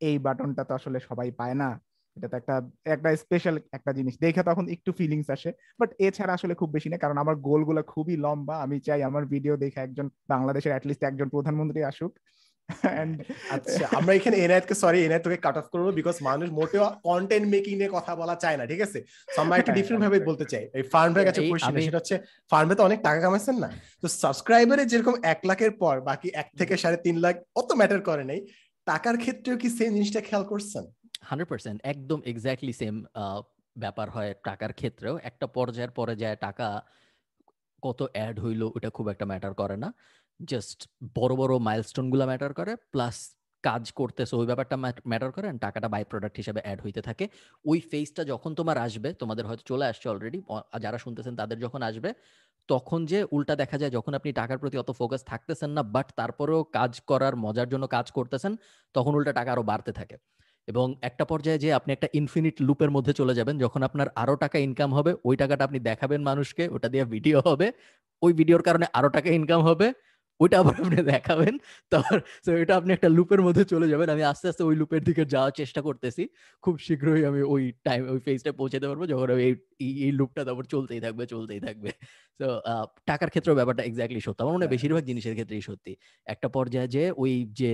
এই 0.00 0.16
বাটনটা 0.18 0.62
তো 0.64 0.72
আসলে 0.74 0.98
সবাই 1.08 1.28
পায় 1.32 1.54
না। 1.54 1.70
এটা 2.16 2.28
তো 2.28 2.36
একটা 2.36 2.54
একটা 2.86 3.08
স্পেশাল 3.16 3.54
একটা 3.72 3.90
জিনিস। 3.92 4.14
দেখে 4.18 4.42
তখন 4.42 4.64
একটু 4.68 4.90
ফিলিংস 4.92 5.28
আসে 5.30 5.50
বাট 5.80 5.90
এছাড়া 5.98 6.32
আসলে 6.34 6.54
খুব 6.54 6.70
বেশি 6.76 6.88
না 6.88 6.96
কারণ 6.96 7.16
আমার 7.18 7.36
গোলগুলো 7.48 7.80
খুবই 7.84 8.16
লম্বা। 8.16 8.54
আমি 8.64 8.76
চাই 8.86 9.00
আমার 9.02 9.24
ভিডিও 9.34 9.54
দেখে 9.56 9.78
একজন 9.80 10.06
বাংলাদেশের 10.28 10.72
অ্যাটলিস্ট 10.74 11.02
একজন 11.04 11.28
প্রধানমন্ত্রী 11.34 11.80
আসুক। 11.82 12.12
আচ্ছা 13.54 13.84
আমরা 13.98 14.12
এখানে 14.18 14.36
এনায়েতকে 14.44 14.74
সরি 14.82 14.98
এনায়েত 15.06 15.22
তোকে 15.26 15.38
কাট 15.46 15.56
অফ 15.60 15.66
করব 15.72 15.86
বিকজ 15.98 16.16
মানুষ 16.28 16.48
মোটেও 16.58 16.84
কন্টেন্ট 17.08 17.46
মেকিং 17.54 17.72
নিয়ে 17.80 17.90
কথা 17.96 18.12
বলা 18.20 18.34
চায় 18.42 18.56
না 18.60 18.64
ঠিক 18.70 18.80
আছে? 18.86 18.98
আমরা 19.42 19.54
একটু 19.60 19.72
ডিফারেন্ট 19.78 20.02
ভাবে 20.04 20.18
বলতে 20.28 20.44
চাই। 20.52 20.64
এই 20.78 20.84
ফার্ম 20.92 21.10
ভাই 21.14 21.24
কাছে 21.28 21.40
কোশ্চেন 21.50 21.74
সেটা 21.86 21.98
হচ্ছে 22.00 22.16
ফার্মে 22.50 22.74
তো 22.78 22.82
অনেক 22.88 22.98
টাকা 23.06 23.18
কামাইছেন 23.24 23.56
না? 23.64 23.68
তো 24.02 24.06
সাবস্ক্রাইবারে 24.22 24.82
যেরকম 24.92 25.14
এক 25.32 25.40
লাখের 25.50 25.72
পর 25.82 25.94
বাকি 26.10 26.28
এক 26.42 26.48
থেকে 26.60 26.74
সাড়ে 26.82 26.98
তিন 27.06 27.16
লাখ 27.24 27.34
অত 27.60 27.70
ম্যাটার 27.80 28.00
করে 28.08 28.24
নাই। 28.30 28.40
টাকার 28.86 29.16
ক্ষেত্রেও 29.22 29.56
কি 29.62 29.68
সেম 29.78 29.90
জিনিসটা 29.96 30.20
খেয়াল 30.28 30.44
করছেন? 30.52 30.84
হান্ড্রেড 31.28 31.48
পার্সেন্ট 31.52 31.78
একদম 31.92 32.18
এক্স্যাক্টলি 32.30 32.74
সেম 32.80 32.94
ব্যাপার 33.76 34.06
হয় 34.14 34.30
টাকার 34.48 34.72
ক্ষেত্রেও। 34.80 35.14
একটা 35.30 35.46
পর্যায়ের 35.56 35.92
পরে 35.98 36.14
যায় 36.22 36.36
টাকা 36.46 36.68
কত 37.86 38.00
অ্যাড 38.14 38.36
হইল 38.44 38.62
ওটা 38.76 38.90
খুব 38.96 39.06
একটা 39.12 39.24
ম্যাটার 39.30 39.52
করে 39.60 39.76
না। 39.84 39.88
জাস্ট 40.40 40.78
বড় 41.18 41.32
বড় 41.40 41.52
মাইলস্টোনগুলো 41.68 42.24
ম্যাটার 42.30 42.52
করে 42.58 42.72
প্লাস 42.94 43.16
কাজ 43.64 43.84
করতেছে 44.00 44.34
ওই 44.40 44.46
ব্যাপারটা 44.50 44.76
ম্যাটার 45.10 45.30
করে 45.36 45.46
টাকাটা 45.64 45.88
বাই 45.94 46.02
প্রোডাক্ট 46.10 46.36
হিসেবে 46.40 46.60
অ্যাড 46.64 46.78
হইতে 46.84 47.00
থাকে। 47.08 47.24
ওই 47.70 47.78
ফেজটা 47.90 48.22
যখন 48.32 48.50
তোমার 48.58 48.76
আসবে, 48.86 49.08
তোমাদের 49.20 49.44
হয়তো 49.48 49.64
চলে 49.70 49.84
আসছে 49.90 50.06
অলরেডি 50.12 50.38
যারা 50.84 50.98
শুনতেছেন 51.04 51.34
তাদের 51.40 51.58
যখন 51.64 51.80
আসবে, 51.90 52.10
তখন 52.68 53.00
যে 53.10 53.18
উল্টা 53.36 53.54
দেখা 53.62 53.76
যায়, 53.80 53.92
যখন 53.96 54.12
আপনি 54.18 54.30
টাকার 54.40 54.58
প্রতি 54.62 54.76
অত 54.82 54.90
ফোকাস 55.00 55.20
থাকতেছেন 55.30 55.70
না 55.76 55.82
বাট 55.94 56.08
তারপরেও 56.20 56.60
কাজ 56.78 56.92
করার 57.10 57.34
মজার 57.44 57.68
জন্য 57.72 57.84
কাজ 57.96 58.06
করতেছেন, 58.16 58.52
তখন 58.94 59.12
উল্টা 59.18 59.32
টাকা 59.38 59.50
আরও 59.54 59.64
বাড়তে 59.70 59.92
থাকে। 59.98 60.16
এবং 60.68 60.86
একটা 61.08 61.24
পর্যায়ে 61.30 61.58
যে 61.64 61.68
আপনি 61.78 61.90
একটা 61.96 62.08
ইনফিনিট 62.20 62.56
লুপের 62.66 62.90
মধ্যে 62.96 63.12
চলে 63.20 63.34
যাবেন, 63.38 63.54
যখন 63.64 63.80
আপনার 63.88 64.08
আরও 64.22 64.34
টাকা 64.44 64.56
ইনকাম 64.66 64.90
হবে, 64.98 65.12
ওই 65.28 65.34
টাকাটা 65.42 65.62
আপনি 65.68 65.78
দেখাবেন 65.88 66.20
মানুষকে, 66.30 66.64
ওটা 66.74 66.88
দিয়ে 66.92 67.04
ভিডিও 67.14 67.38
হবে, 67.48 67.66
ওই 68.22 68.32
ভিডিওর 68.38 68.62
কারণে 68.68 68.86
আরও 68.98 69.08
টাকা 69.16 69.28
ইনকাম 69.38 69.60
হবে 69.68 69.88
ওইটা 70.40 70.56
আবার 70.62 70.74
আপনি 70.82 70.98
দেখাবেন। 71.12 71.54
তারপর 71.92 72.16
তো 72.44 72.60
এটা 72.62 72.74
আপনি 72.76 72.90
একটা 72.92 73.08
লুপের 73.10 73.40
মধ্যে 73.46 73.64
চলে 73.72 73.86
যাবেন। 73.88 74.08
আমি 74.10 74.22
আস্তে 74.24 74.46
আস্তে 74.50 74.62
ওই 74.64 74.74
লুপের 74.80 75.02
দিকে 75.04 75.22
যাওয়ার 75.26 75.52
চেষ্টা 75.60 75.80
করতেছি। 75.82 76.22
খুব 76.64 76.74
শীঘ্রই 76.80 77.22
আমি 77.24 77.40
ওই 77.48 77.62
টাইম 77.86 78.02
ওই 78.12 78.18
ফেজটা 78.26 78.50
পৌঁছাতে 78.52 78.86
পারব 78.90 79.02
যখন 79.12 79.28
আমি 79.30 79.44
এই 79.46 79.54
এই 80.02 80.12
লুপটা 80.18 80.42
তারপর 80.44 80.64
চলতেই 80.74 81.00
থাকবে 81.00 81.24
চলতেই 81.26 81.60
থাকবে। 81.60 81.90
তো 82.40 82.46
টাকার 83.08 83.28
ক্ষেত্রে 83.32 83.52
ব্যাপারটা 83.54 83.82
এক্স্যাক্টলি 83.84 84.20
সত্য। 84.26 84.38
আমার 84.40 84.54
মনে 84.56 84.64
হয় 84.64 84.72
হ্যাঁ। 84.72 84.76
বেশিরভাগ 84.76 85.04
জিনিসের 85.04 85.34
ক্ষেত্রেই 85.34 85.62
সত্যি। 85.62 85.92
একটা 86.26 86.48
পর্যায়ে 86.48 86.88
যে 86.88 87.04
ওই 87.18 87.32
যে 87.60 87.72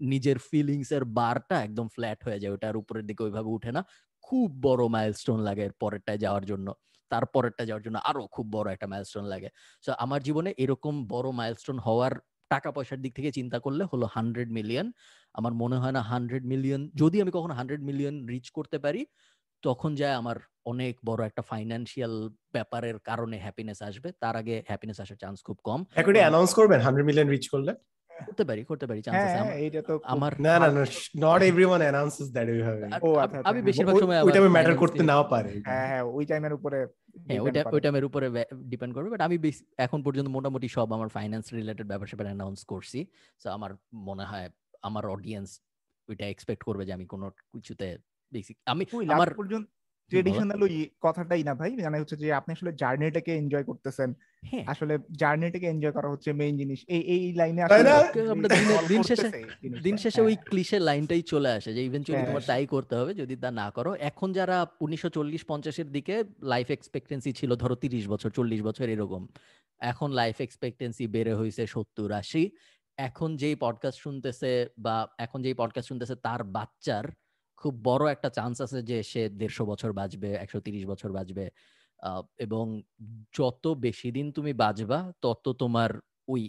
নিজের 0.00 0.38
ফিলিংস 0.48 0.90
এর 0.92 1.04
বারটা 1.18 1.56
একদম 1.62 1.86
ফ্ল্যাট 1.88 2.20
হয়ে 2.26 2.40
যায়। 2.42 2.52
ওটার 2.52 2.76
উপরের 2.76 3.04
দিকে 3.06 3.22
ওইভাবে 3.22 3.50
উঠে 3.50 3.70
না। 3.72 3.82
খুব 4.24 4.48
বড় 4.62 4.82
মাইলস্টোন 4.88 5.38
লাগে 5.40 5.64
এর 5.64 5.74
পরেরটায় 5.82 6.20
যাওয়ার 6.20 6.44
জন্য। 6.46 6.68
তারপরেরটা 7.14 7.62
যাওয়ার 7.68 7.84
জন্য 7.86 7.96
আরও 8.10 8.22
খুব 8.34 8.46
বড় 8.56 8.68
একটা 8.74 8.86
মাইলস্টোন 8.92 9.24
লাগে। 9.32 9.48
সো 9.84 9.90
আমার 10.04 10.20
জীবনে 10.26 10.50
এরকম 10.64 10.94
বড় 11.14 11.28
মাইলস্টোন 11.40 11.78
হওয়ার 11.86 12.14
টাকা 12.50 12.68
পয়সার 12.76 13.00
দিক 13.04 13.12
থেকে 13.18 13.30
চিন্তা 13.38 13.58
করলে 13.64 13.82
হলো 13.92 14.06
হান্ড্রেড 14.16 14.50
মিলিয়ন 14.58 14.86
আমার 15.38 15.52
মনে 15.62 15.76
হয় 15.76 15.94
না 15.96 16.02
হান্ড্রেড 16.10 16.44
মিলিয়ন 16.52 16.80
যদি 16.94 17.16
আমি 17.22 17.32
কখনো 17.36 17.54
হান্ড্রেড 17.54 17.82
মিলিয়ন 17.88 18.14
রিচ 18.32 18.46
করতে 18.58 18.78
পারি 18.84 19.02
তখন 19.62 19.90
যায় 20.00 20.14
আমার 20.20 20.36
অনেক 20.72 20.94
বড় 21.04 21.20
একটা 21.26 21.42
ফাইন্যান্সিয়াল 21.50 22.14
ব্যাপারের 22.52 22.96
কারণে 23.08 23.36
হ্যাপিনেস 23.44 23.78
আসবে। 23.88 24.08
তার 24.22 24.34
আগে 24.40 24.54
হ্যাপিনেস 24.68 24.98
আসার 25.00 25.18
চান্স 25.22 25.38
খুব 25.46 25.58
কম। 25.68 25.80
অ্যানাউন্স 26.24 26.50
করবেন 26.58 26.80
হান্ড্রেড 26.80 27.06
মিলিয়ন 27.08 27.28
রিচ 27.28 27.46
করলে? 27.48 27.72
করতে 28.20 28.44
পারি 28.48 28.60
করতে 28.64 28.84
পারি 28.88 29.00
চান্স 29.02 29.16
আছে 29.18 29.38
হ্যাঁ, 29.40 29.58
এটা 29.66 29.80
তো 29.88 29.94
আমার 30.06 30.32
না 30.46 30.52
না 30.54 30.68
না 30.68 30.82
not 31.24 31.40
everyone 31.42 31.80
announces 31.82 32.28
that 32.32 32.46
we 32.48 32.60
have 32.62 32.76
ও 33.02 33.08
আচ্ছা 33.14 33.38
আমি 33.40 33.58
আচ্ছা। 33.58 33.66
বেশিরভাগ 33.68 33.94
সময় 34.02 34.18
ওই 34.26 34.32
টাইমে 34.32 34.50
ম্যাটার 34.56 34.76
করতে 34.76 35.02
নাও 35.02 35.22
পারে। 35.24 35.50
হ্যাঁ 35.68 35.86
হ্যাঁ 35.90 36.04
ওই 36.18 36.24
টাইমের 36.26 36.52
উপরে 36.52 36.78
হ্যাঁ 37.26 37.40
ওইটা 37.40 37.60
ওই 37.72 37.80
টাইমের 37.80 38.04
উপরে 38.04 38.26
ডিপেন্ড 38.64 38.92
করবে 38.94 39.08
বাট 39.10 39.22
আমি 39.28 39.36
এখন 39.78 39.98
পর্যন্ত 40.02 40.28
মোটামুটি 40.28 40.68
সব 40.68 40.88
আমার 40.92 41.08
ফাইন্যান্স 41.08 41.46
রিলেটেড 41.52 41.86
ব্যাপার 41.86 42.06
স্যাপার 42.06 42.26
অ্যানাউন্স 42.26 42.60
করছি। 42.64 43.00
সো 43.40 43.46
আমার 43.50 43.70
মনে 44.08 44.24
হয় 44.24 44.46
আমার 44.82 45.04
অডিয়েন্স 45.06 45.48
ওইটা 46.08 46.24
এক্সপেক্ট 46.26 46.62
করবে 46.64 46.82
যে 46.84 46.92
আমি 46.92 47.06
কোনো 47.06 47.26
কিছুতে 47.54 47.86
বেসিক 48.32 48.56
আমি 48.66 48.82
আমার 49.08 49.30
পর্যন্ত 49.34 49.66
ট্রেডিশনাল 50.08 50.62
ওই 50.62 50.90
কথাটাই 51.00 51.42
না 51.42 51.54
ভাই 51.54 51.76
মানে 51.76 52.00
হচ্ছে 52.00 52.16
যে 52.16 52.32
আপনি 52.32 52.52
আসলে 52.52 52.72
জার্নিটাকে 52.72 53.36
এনজয় 53.36 53.64
করতেছেন। 53.64 54.14
হ্যাঁ। 54.42 54.64
আসলে 54.66 54.98
জার্নিটাকে 55.12 55.66
এনজয় 55.66 55.92
করা 55.92 56.10
হচ্ছে 56.10 56.32
মেইন 56.32 56.58
জিনিস। 56.58 56.84
এই 56.88 57.00
এই 57.00 57.32
লাইনে 57.32 57.62
আসলে 57.62 57.90
দিন 58.88 59.02
শেষে 59.02 59.28
দিন 59.82 59.96
শেষে 59.96 60.20
ওই 60.20 60.36
ক্লিশের 60.36 60.82
লাইনটাই 60.82 61.22
চলে 61.22 61.48
আসে 61.48 61.74
যে 61.74 61.84
ইভেনচুয়ালি 61.84 62.22
হ্যাঁ। 62.22 62.34
তোমার 62.34 62.46
তাই 62.46 62.66
করতে 62.66 62.96
হবে 62.96 63.14
যদি 63.14 63.36
তা 63.36 63.50
না 63.50 63.70
করো। 63.70 63.94
এখন 63.94 64.32
যারা 64.32 64.66
উনিশশো 64.80 65.08
চল্লিশ 65.08 65.44
পঞ্চাশের 65.44 65.92
দিকে 65.92 66.24
লাইফ 66.42 66.70
এক্সপেক্টেন্সি 66.70 67.32
ছিল 67.32 67.56
ধরো 67.56 67.74
তিরিশ 67.74 68.08
বছর 68.08 68.30
চল্লিশ 68.30 68.62
বছর 68.62 68.88
এরকম। 68.88 69.26
এখন 69.80 70.12
লাইফ 70.12 70.40
এক্সপেক্টেন্সি 70.40 71.06
বেড়ে 71.06 71.34
হয়েছে 71.34 71.66
সত্তর 71.66 72.12
আশি। 72.12 72.50
এখন 72.96 73.36
যেই 73.36 73.54
পডকাস্ট 73.54 74.00
শুনতেছে 74.00 74.68
বা 74.78 75.08
এখন 75.18 75.42
যেই 75.42 75.54
পডকাস্ট 75.54 75.88
শুনতেছে 75.88 76.14
তার 76.14 76.44
বাচ্চার 76.44 77.04
খুব 77.64 77.74
বড় 77.84 78.04
একটা 78.12 78.28
চান্স 78.38 78.56
আছে 78.66 78.78
যে 78.90 78.96
সে 79.10 79.22
দেড়শো 79.40 79.64
বছর 79.66 79.90
বাঁচবে, 79.92 80.30
একশো 80.44 80.58
তিরিশ 80.66 80.84
বছর 80.86 81.10
বাঁচবে। 81.12 81.44
এবং 82.38 82.64
যত 83.34 83.64
বেশি 83.78 84.08
দিন 84.16 84.26
তুমি 84.32 84.52
বাঁচবা, 84.54 84.98
তত 85.22 85.44
তোমার 85.62 85.90
ওই, 86.28 86.42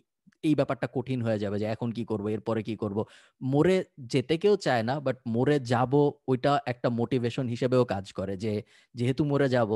এই 0.43 0.55
ব্যাপারটা 0.55 0.88
কঠিন 0.93 1.20
হয়ে 1.22 1.39
যাবে 1.39 1.57
যে 1.61 1.68
এখন 1.68 1.89
কি 1.91 2.03
করব, 2.05 2.26
এরপরে 2.30 2.61
কি 2.63 2.76
করব। 2.76 2.97
মরে 3.45 3.78
যেতে 4.13 4.36
কেউ 4.38 4.55
চায় 4.57 4.84
না 4.84 4.95
বাট 4.99 5.18
মরে 5.28 5.57
যাব 5.66 5.93
ওইটা 6.28 6.51
একটা 6.66 6.89
মোটিভেশন 6.99 7.45
হিসেবেও 7.47 7.84
কাজ 7.86 8.05
করে 8.13 8.34
যে, 8.38 8.53
যেহেতু 8.95 9.22
মরে 9.26 9.47
যাব 9.49 9.72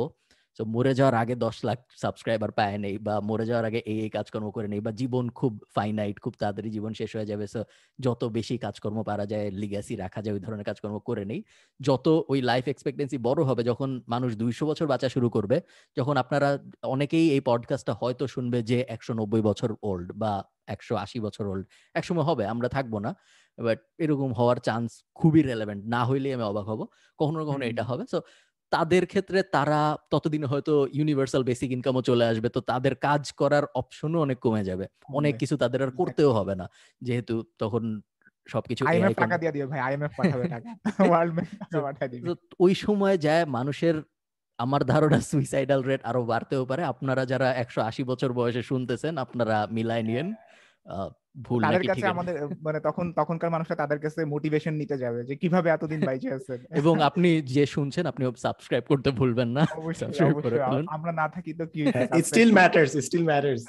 তো 0.60 0.66
মরে 0.68 0.94
যাওয়ার 0.94 1.16
আগে 1.16 1.36
দশ 1.38 1.58
লাখ 1.64 1.80
সাবস্ক্রাইবার 2.02 2.52
পায় 2.52 2.78
নেই 2.78 2.96
বা 3.00 3.16
মরে 3.30 3.46
যাওয়ার 3.46 3.66
আগে 3.66 3.80
এই 3.86 3.98
এই 4.06 4.10
কাজকর্ম 4.10 4.48
করে 4.52 4.68
নেই 4.68 4.82
বা 4.82 4.92
জীবন 4.92 5.26
খুব 5.32 5.54
ফাইনাইট 5.76 6.16
খুব 6.20 6.34
তাড়াতাড়ি 6.40 6.70
জীবন 6.70 6.92
শেষ 6.94 7.12
হয়ে 7.16 7.28
যাবে। 7.32 7.46
সো 7.48 7.62
যত 8.00 8.22
বেশি 8.38 8.56
কাজকর্ম 8.58 8.98
পারা 9.04 9.26
যায় 9.26 9.48
লিগাসি 9.62 9.94
রাখা 9.96 10.20
যায় 10.22 10.34
ওই 10.36 10.42
ধরনের 10.46 10.66
কাজকর্ম 10.66 10.96
করে 11.00 11.24
নেই। 11.26 11.40
যত 11.80 12.06
ওই 12.30 12.40
লাইফ 12.42 12.66
এক্সপেক্টেন্সি 12.68 13.18
বড় 13.20 13.42
হবে 13.44 13.62
যখন 13.64 13.90
মানুষ 14.08 14.32
দুইশো 14.36 14.64
বছর 14.66 14.86
বাঁচা 14.88 15.08
শুরু 15.10 15.28
করবে 15.30 15.58
যখন 15.98 16.16
আপনারা 16.18 16.50
অনেকেই 16.88 17.26
এই 17.36 17.42
পডকাস্টটা 17.42 17.94
হয়তো 18.02 18.24
শুনবে 18.28 18.60
যে 18.62 18.78
একশো 18.90 19.12
নব্বই 19.14 19.42
বছর 19.42 19.70
ওল্ড 19.84 20.08
বা 20.16 20.32
একশো 20.68 20.94
আশি 20.96 21.20
বছর 21.20 21.46
ওল্ড 21.48 21.64
একসময় 21.96 22.26
হবে 22.26 22.44
আমরা 22.46 22.68
থাকব 22.70 22.94
না। 23.00 23.12
বাট 23.58 23.80
এরকম 23.98 24.30
হওয়ার 24.34 24.58
চান্স 24.60 24.90
খুবই 25.16 25.42
রেলেভেন্ট 25.42 25.82
না 25.86 26.02
হইলে 26.06 26.28
আমি 26.34 26.44
অবাক 26.44 26.66
হব। 26.72 26.82
কখনো 27.20 27.40
কখনো 27.46 27.64
এটা 27.66 27.84
হবে। 27.84 28.04
সো 28.06 28.18
তাদের 28.72 29.04
ক্ষেত্রে 29.06 29.40
তারা 29.56 29.82
ততদিনে 30.12 30.48
হয়তো 30.48 30.74
ইউনিভার্সাল 30.98 31.44
বেসিক 31.44 31.70
ইনকামও 31.72 32.02
চলে 32.02 32.26
আসবে। 32.32 32.48
তো 32.50 32.60
তাদের 32.62 32.94
কাজ 33.08 33.24
করার 33.32 33.66
অপশনও 33.76 34.20
অনেক 34.22 34.38
কমে 34.40 34.64
যাবে। 34.64 34.86
অনেক 35.14 35.34
কিছু 35.38 35.56
তাদের 35.58 35.80
আর 35.84 35.92
করতেও 35.92 36.32
হবে 36.34 36.54
না। 36.56 36.66
যেহেতু 37.02 37.36
তখন 37.58 37.84
সবকিছু 38.48 38.82
আইএমএফ 38.86 39.18
টাকা 39.24 39.36
দিয়ে 39.42 39.52
দিও 39.52 39.68
ভাই 39.72 39.80
আইএমএফ 39.80 40.14
পাঠাবে 40.18 40.46
টাকা। 40.54 40.70
ওয়ার্ল্ড 41.10 41.32
ব্যাংক 41.36 41.50
পাঠায় 41.86 42.10
দিবে। 42.12 42.26
ওই 42.60 42.74
সময় 42.86 43.18
যায় 43.18 43.44
মানুষের 43.58 43.96
আমার 44.60 44.82
ধারণা 44.86 45.20
সুইসাইডাল 45.30 45.82
রেট 45.82 46.02
আরও 46.10 46.22
বাড়তেও 46.26 46.64
পারে। 46.66 46.84
আপনারা 46.84 47.24
যারা 47.26 47.48
একশো 47.64 47.80
আশি 47.82 48.04
বছর 48.04 48.30
বয়সে 48.34 48.64
শুনতেছেন 48.64 49.14
আপনারা 49.26 49.58
মিলাই 49.72 50.02
নিয়েন। 50.04 50.28
ভুল 51.48 51.62
তাদের 51.66 51.84
কাছে 51.90 52.06
আমাদের 52.14 52.36
মানে 52.66 52.80
তখন 52.88 53.06
তখনকার 53.20 53.54
মানুষরা 53.56 53.82
তাদের 53.82 54.00
কাছে 54.04 54.20
মোটিভেশন 54.34 54.74
নিতে 54.82 54.96
যাবে 55.04 55.20
যে 55.30 55.34
কীভাবে 55.42 55.68
এতদিন 55.70 56.00
বাইচে 56.08 56.30
আছেন 56.38 56.60
এবং 56.82 56.96
আপনি 57.10 57.30
যে 57.56 57.64
শুনছেন 57.76 58.04
আপনি 58.12 58.24
সাবস্ক্রাইব 58.46 58.84
করতে 58.92 59.10
ভুলবেন 59.20 59.50
না। 59.58 59.64
আমরা 60.96 61.12
না 61.22 61.26
থাকি 61.36 61.52
তো 61.60 61.66
কি 61.74 61.80
স্টিল 62.30 62.52
ম্যাটারস 62.58 62.94
স্টিল 63.08 63.26
ম্যাটারস 63.30 63.64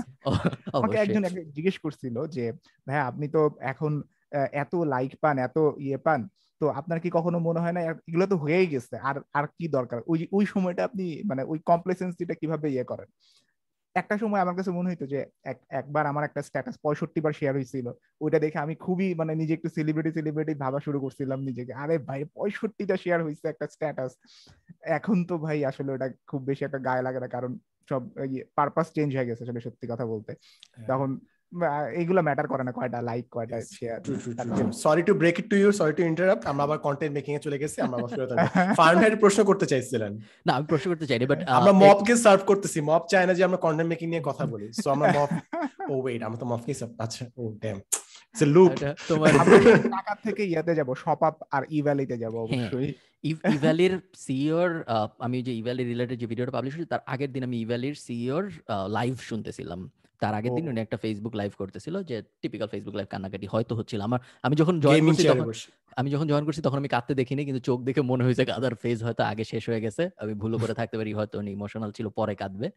আমাকে 0.77 0.97
একজন 0.99 1.23
জিজ্ঞেস 1.57 1.77
করছিল 1.85 2.17
যে 2.37 2.45
ভাই 2.87 2.99
আপনি 3.11 3.27
তো 3.37 3.41
এখন 3.73 3.93
এত 4.63 4.73
লাইক 4.95 5.13
পান 5.23 5.37
এত 5.49 5.57
ইয়ে 5.87 5.99
পান 6.07 6.21
তো 6.61 6.65
আপনার 6.81 6.99
কি 7.05 7.09
কখনো 7.17 7.39
মনে 7.49 7.63
হয় 7.65 7.75
না 7.77 7.81
এগুলো 8.09 8.25
তো 8.33 8.37
হয়েই 8.37 8.67
গেছে 8.67 8.97
আর 9.09 9.17
আর 9.39 9.47
কি 9.57 9.67
দরকার? 9.77 9.99
ওই 10.13 10.19
ওই 10.37 10.45
সময়টা 10.47 10.83
আপনি 10.85 11.05
মানে 11.31 11.43
ওই 11.43 11.59
কমপ্লেসেন্সিটা 11.71 12.35
কীভাবে 12.41 12.67
ইয়ে 12.75 12.85
করেন? 12.85 13.09
একটা 13.95 14.15
সময় 14.19 14.41
আমার 14.41 14.57
কাছে 14.57 14.71
মনে 14.71 14.91
হইতো 14.91 15.07
যে 15.07 15.21
একবার 15.71 16.05
আমার 16.07 16.25
একটা 16.25 16.41
স্ট্যাটাস 16.43 16.77
পঁয়ষট্টি 16.83 17.21
বার 17.21 17.33
শেয়ার 17.33 17.55
হয়েছিল 17.55 17.87
ওইটা 18.21 18.39
দেখে 18.39 18.59
আমি 18.59 18.75
খুবই 18.77 19.09
মানে 19.15 19.33
নিজে 19.35 19.53
একটু 19.55 19.69
সেলিব্রিটি 19.69 20.11
সেলিব্রিটি 20.13 20.55
ভাবা 20.55 20.79
শুরু 20.81 20.99
করছিলাম 21.01 21.39
নিজেকে। 21.41 21.73
আরে 21.75 21.95
ভাই 21.99 22.21
পঁয়ষট্টিটা 22.35 22.97
শেয়ার 22.97 23.21
হয়েছে 23.23 23.45
একটা 23.49 23.67
স্ট্যাটাস 23.67 24.13
এখন 24.91 25.17
তো 25.25 25.35
ভাই 25.39 25.59
আসলে 25.65 25.91
ওটা 25.93 26.07
খুব 26.27 26.41
বেশি 26.45 26.63
একটা 26.65 26.79
গায়ে 26.79 27.03
লাগে 27.03 27.21
না 27.21 27.29
কারণ 27.29 27.53
সব 27.89 28.03
পারপাস 28.57 28.87
চেঞ্জ 28.93 29.11
হয়ে 29.17 29.29
গেছে 29.29 29.43
আসলে 29.45 29.61
সত্যি 29.61 29.87
কথা 29.91 30.05
বলতে। 30.07 30.33
হ্যাঁ। 30.33 30.87
তখন 30.89 31.11
এইগুলো 32.01 32.21
ম্যাটার 32.27 32.47
করে 32.53 32.63
না 32.67 32.73
কয়টা 32.79 32.99
লাইক 33.11 33.25
কয়টা 33.37 33.57
share 33.77 33.99
sorry 34.85 35.03
to 35.09 35.13
break 35.21 35.37
it 35.41 35.47
to 35.53 35.57
you 35.63 35.69
sorry 35.81 35.93
to 35.99 36.03
interrupt 36.11 36.43
আমরা 36.51 36.63
আবার 36.67 36.79
কন্টেন্ট 36.87 37.13
মেকিং 37.19 37.33
এ 37.39 37.41
চলে 37.47 37.59
গেছি 37.63 37.79
আমরা 37.87 37.97
আবার 37.99 38.11
ফেরত 38.17 38.31
ফার্ম 38.79 38.99
হেড 39.03 39.15
প্রশ্ন 39.25 39.41
করতে 39.51 39.67
চাইছিলেন। 39.73 40.13
না 40.47 40.51
আমি 40.57 40.67
প্রশ্ন 40.73 40.87
করতে 40.93 41.07
চাইনি 41.11 41.25
বাট 41.33 41.41
আমরা 41.59 41.73
মপ 41.73 41.99
মবকে 42.01 42.15
সার্ভ 42.25 42.41
করতেছি 42.51 42.79
মব 42.91 43.03
চায় 43.13 43.27
না 43.29 43.33
যে 43.39 43.43
আমরা 43.49 43.59
কন্টেন্ট 43.65 43.89
মেকিং 43.93 44.07
নিয়ে 44.13 44.25
কথা 44.29 44.45
বলি। 44.53 44.67
সো 44.83 44.87
আমরা 44.95 45.07
মব 45.19 45.29
ও 45.93 45.95
ওয়েট 46.03 46.23
আমরা 46.27 46.39
তো 46.43 46.47
মবকে 46.53 46.73
আচ্ছা 47.05 47.23
ও 47.41 47.43
ড্যাম 47.63 47.79
ইটস 48.31 48.43
এ 48.47 48.49
লুপ 48.57 48.73
তোমার 49.09 49.31
টাকা 49.97 50.13
থেকে 50.27 50.43
ইয়াতে 50.53 50.73
যাব 50.79 50.89
শপ 51.03 51.21
আপ 51.29 51.37
আর 51.57 51.63
ইভ্যালিতে 51.79 52.17
যাব 52.23 52.35
হ্যাঁ, 52.35 52.47
অবশ্যই। 52.47 52.89
ইভ্যালির 53.55 53.95
সিইওর 54.25 54.71
আমি 55.27 55.39
যে 55.47 55.53
ইভ্যালি 55.61 55.83
রিলেটেড 55.93 56.17
যে 56.23 56.27
ভিডিওটা 56.33 56.53
পাবলিশ 56.57 56.73
করেছি 56.75 56.91
তার 56.95 57.03
আগের 57.13 57.31
দিন 57.35 57.43
আমি 57.49 57.57
ইভ্যালির 57.65 57.97
সিইওর 58.07 58.45
লাইভ 58.97 59.15
শুনতেছিলাম। 59.31 59.81
তার 60.23 60.35
আগের 60.35 60.53
দিন 60.57 60.65
উনি 60.69 60.81
একটা 60.81 60.97
ফেসবুক 60.97 61.35
লাইভ 61.41 61.53
করতেছিল 61.61 61.95
যে 62.11 62.17
টিপিক্যাল 62.43 62.69
ফেসবুক 62.73 62.95
লাইভ 62.99 63.09
কান্নাকাটি 63.13 63.47
হয়তো 63.55 63.73
হচ্ছিল। 63.79 64.01
আমার 64.09 64.21
আমি 64.47 64.55
যখন 64.61 64.75
জয়েন 64.85 65.03
করছি 65.09 65.23
তখন 65.25 65.47
আমি 65.97 66.09
যখন 66.15 66.27
জয়েন 66.33 66.45
করছি 66.49 66.61
তখন 66.67 66.79
আমি 66.83 66.91
কাঁদতে 66.95 67.13
দেখিনি 67.15 67.43
কিন্তু 67.49 67.63
চোখ 67.69 67.79
দেখে 67.89 68.03
মনে 68.03 68.23
হয়েছে 68.27 68.45
কাদার 68.51 68.75
ফেজ 68.83 68.99
হয়তো 69.07 69.23
আগে 69.25 69.45
শেষ 69.45 69.65
হয়ে 69.71 69.81
গেছে। 69.87 70.03
আমি 70.23 70.33
ভুল 70.35 70.53
করে 70.63 70.75
থাকতে 70.75 70.97
পারি 71.01 71.11
হয়তো 71.19 71.35
উনি 71.43 71.51
ইমোশনাল 71.59 71.91
ছিল 71.97 72.07
পরে 72.19 72.35
কাঁদবে। 72.35 72.69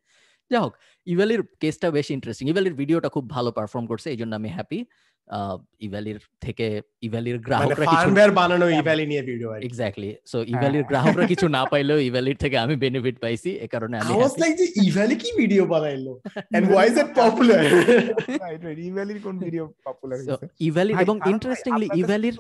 যাই 0.52 0.62
হোক 0.62 0.74
ইভ্যালির 1.08 1.42
কেসটা 1.62 1.88
বেশ 1.92 2.08
ইন্টারেস্টিং 2.12 2.46
ইভ্যালির 2.52 2.76
ভিডিওটা 2.82 3.10
খুব 3.16 3.26
ভালো 3.36 3.50
পারফর্ম 3.58 3.86
করছে 3.92 4.08
এই 4.10 4.20
জন্য 4.22 4.32
আমি 4.36 4.50
হ্যাপি 4.58 4.80
ইভ্যালির 5.82 6.20
থেকে 6.42 6.66
ইভ্যালির 7.02 7.38
মানে 7.38 7.46
গ্রাহকরা 7.48 7.86
কিছু 7.86 8.10
বানানো 8.40 8.66
ইভ্যালি 8.80 9.06
নিয়ে 9.12 9.24
ভিডিও 9.30 9.50
এক্স্যাক্টলি 9.68 10.10
সো 10.32 10.38
ইভ্যালির 10.54 10.84
গ্রাহকরা 10.90 11.24
কিছু 11.32 11.46
না 11.48 11.62
পাইলেও 11.72 12.00
ইভ্যালির 12.10 12.38
থেকে 12.44 12.56
আমি 12.58 12.76
বেনিফিট 12.76 13.16
পাইছি 13.24 13.50
এ 13.66 13.68
কারণে 13.74 13.96
আমি 14.02 14.14
ওয়াজ 14.14 14.34
লাইক 14.42 14.54
যে 14.60 14.66
ইভ্যালি 14.88 15.16
কি 15.24 15.30
ভিডিও 15.42 15.64
বানাইলো? 15.74 16.14
And 16.56 16.66
why 16.72 16.86
is 16.90 16.96
it 17.04 17.10
popular 17.22 17.62
ইভ্যালির 18.90 19.20
কোন 19.26 19.36
ভিডিও 19.46 19.64
পপুলার 19.88 20.18
হইছে? 20.20 20.46
ইভ্যালি 20.70 20.94
এবং 21.04 21.16
ইন্টারেস্টিংলি 21.34 21.88
ইভ্যালির 22.02 22.36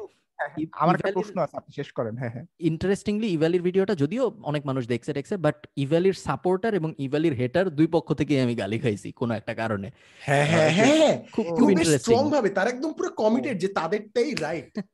আমার 0.74 0.96
একটা 0.96 1.18
প্রশ্ন 1.20 1.38
আছে 1.46 1.56
আপনি 1.58 1.72
শেষ 1.80 1.90
করেন। 1.98 2.14
হ্যাঁ 2.22 2.32
হ্যাঁ। 2.36 2.46
ইন্টারেস্টিংলি 2.72 3.28
ইভ্যালির 3.36 3.64
ভিডিওটা 3.68 3.94
যদিও 4.04 4.24
অনেক 4.44 4.64
মানুষ 4.70 4.84
দেখছে 4.94 5.12
দেখছে 5.14 5.36
বাট 5.46 5.58
ইভ্যালির 5.84 6.18
সাপোর্টার 6.28 6.72
এবং 6.80 6.90
ইভ্যালির 7.06 7.36
হেটার 7.42 7.66
দুই 7.80 7.88
পক্ষ 7.88 8.10
থেকে 8.14 8.34
আমি 8.46 8.54
গালি 8.56 8.78
খাইছি 8.80 9.10
কোনো 9.12 9.32
একটা 9.34 9.54
কারণে। 9.54 9.88
হ্যাঁ 10.22 10.46
হ্যাঁ 10.52 10.72
হ্যাঁ 10.78 11.16
খুব 11.36 11.46
খুব 11.58 11.68
ইন্টারেস্টিং 11.70 12.18
ভাবে 12.36 12.50
তার 12.58 12.68
একদম 12.68 12.92
পুরো 12.98 13.10
কমিটেড 13.22 13.56
যে 13.64 13.70
তাদেরটাই 13.80 14.32
রাইট 14.46 14.74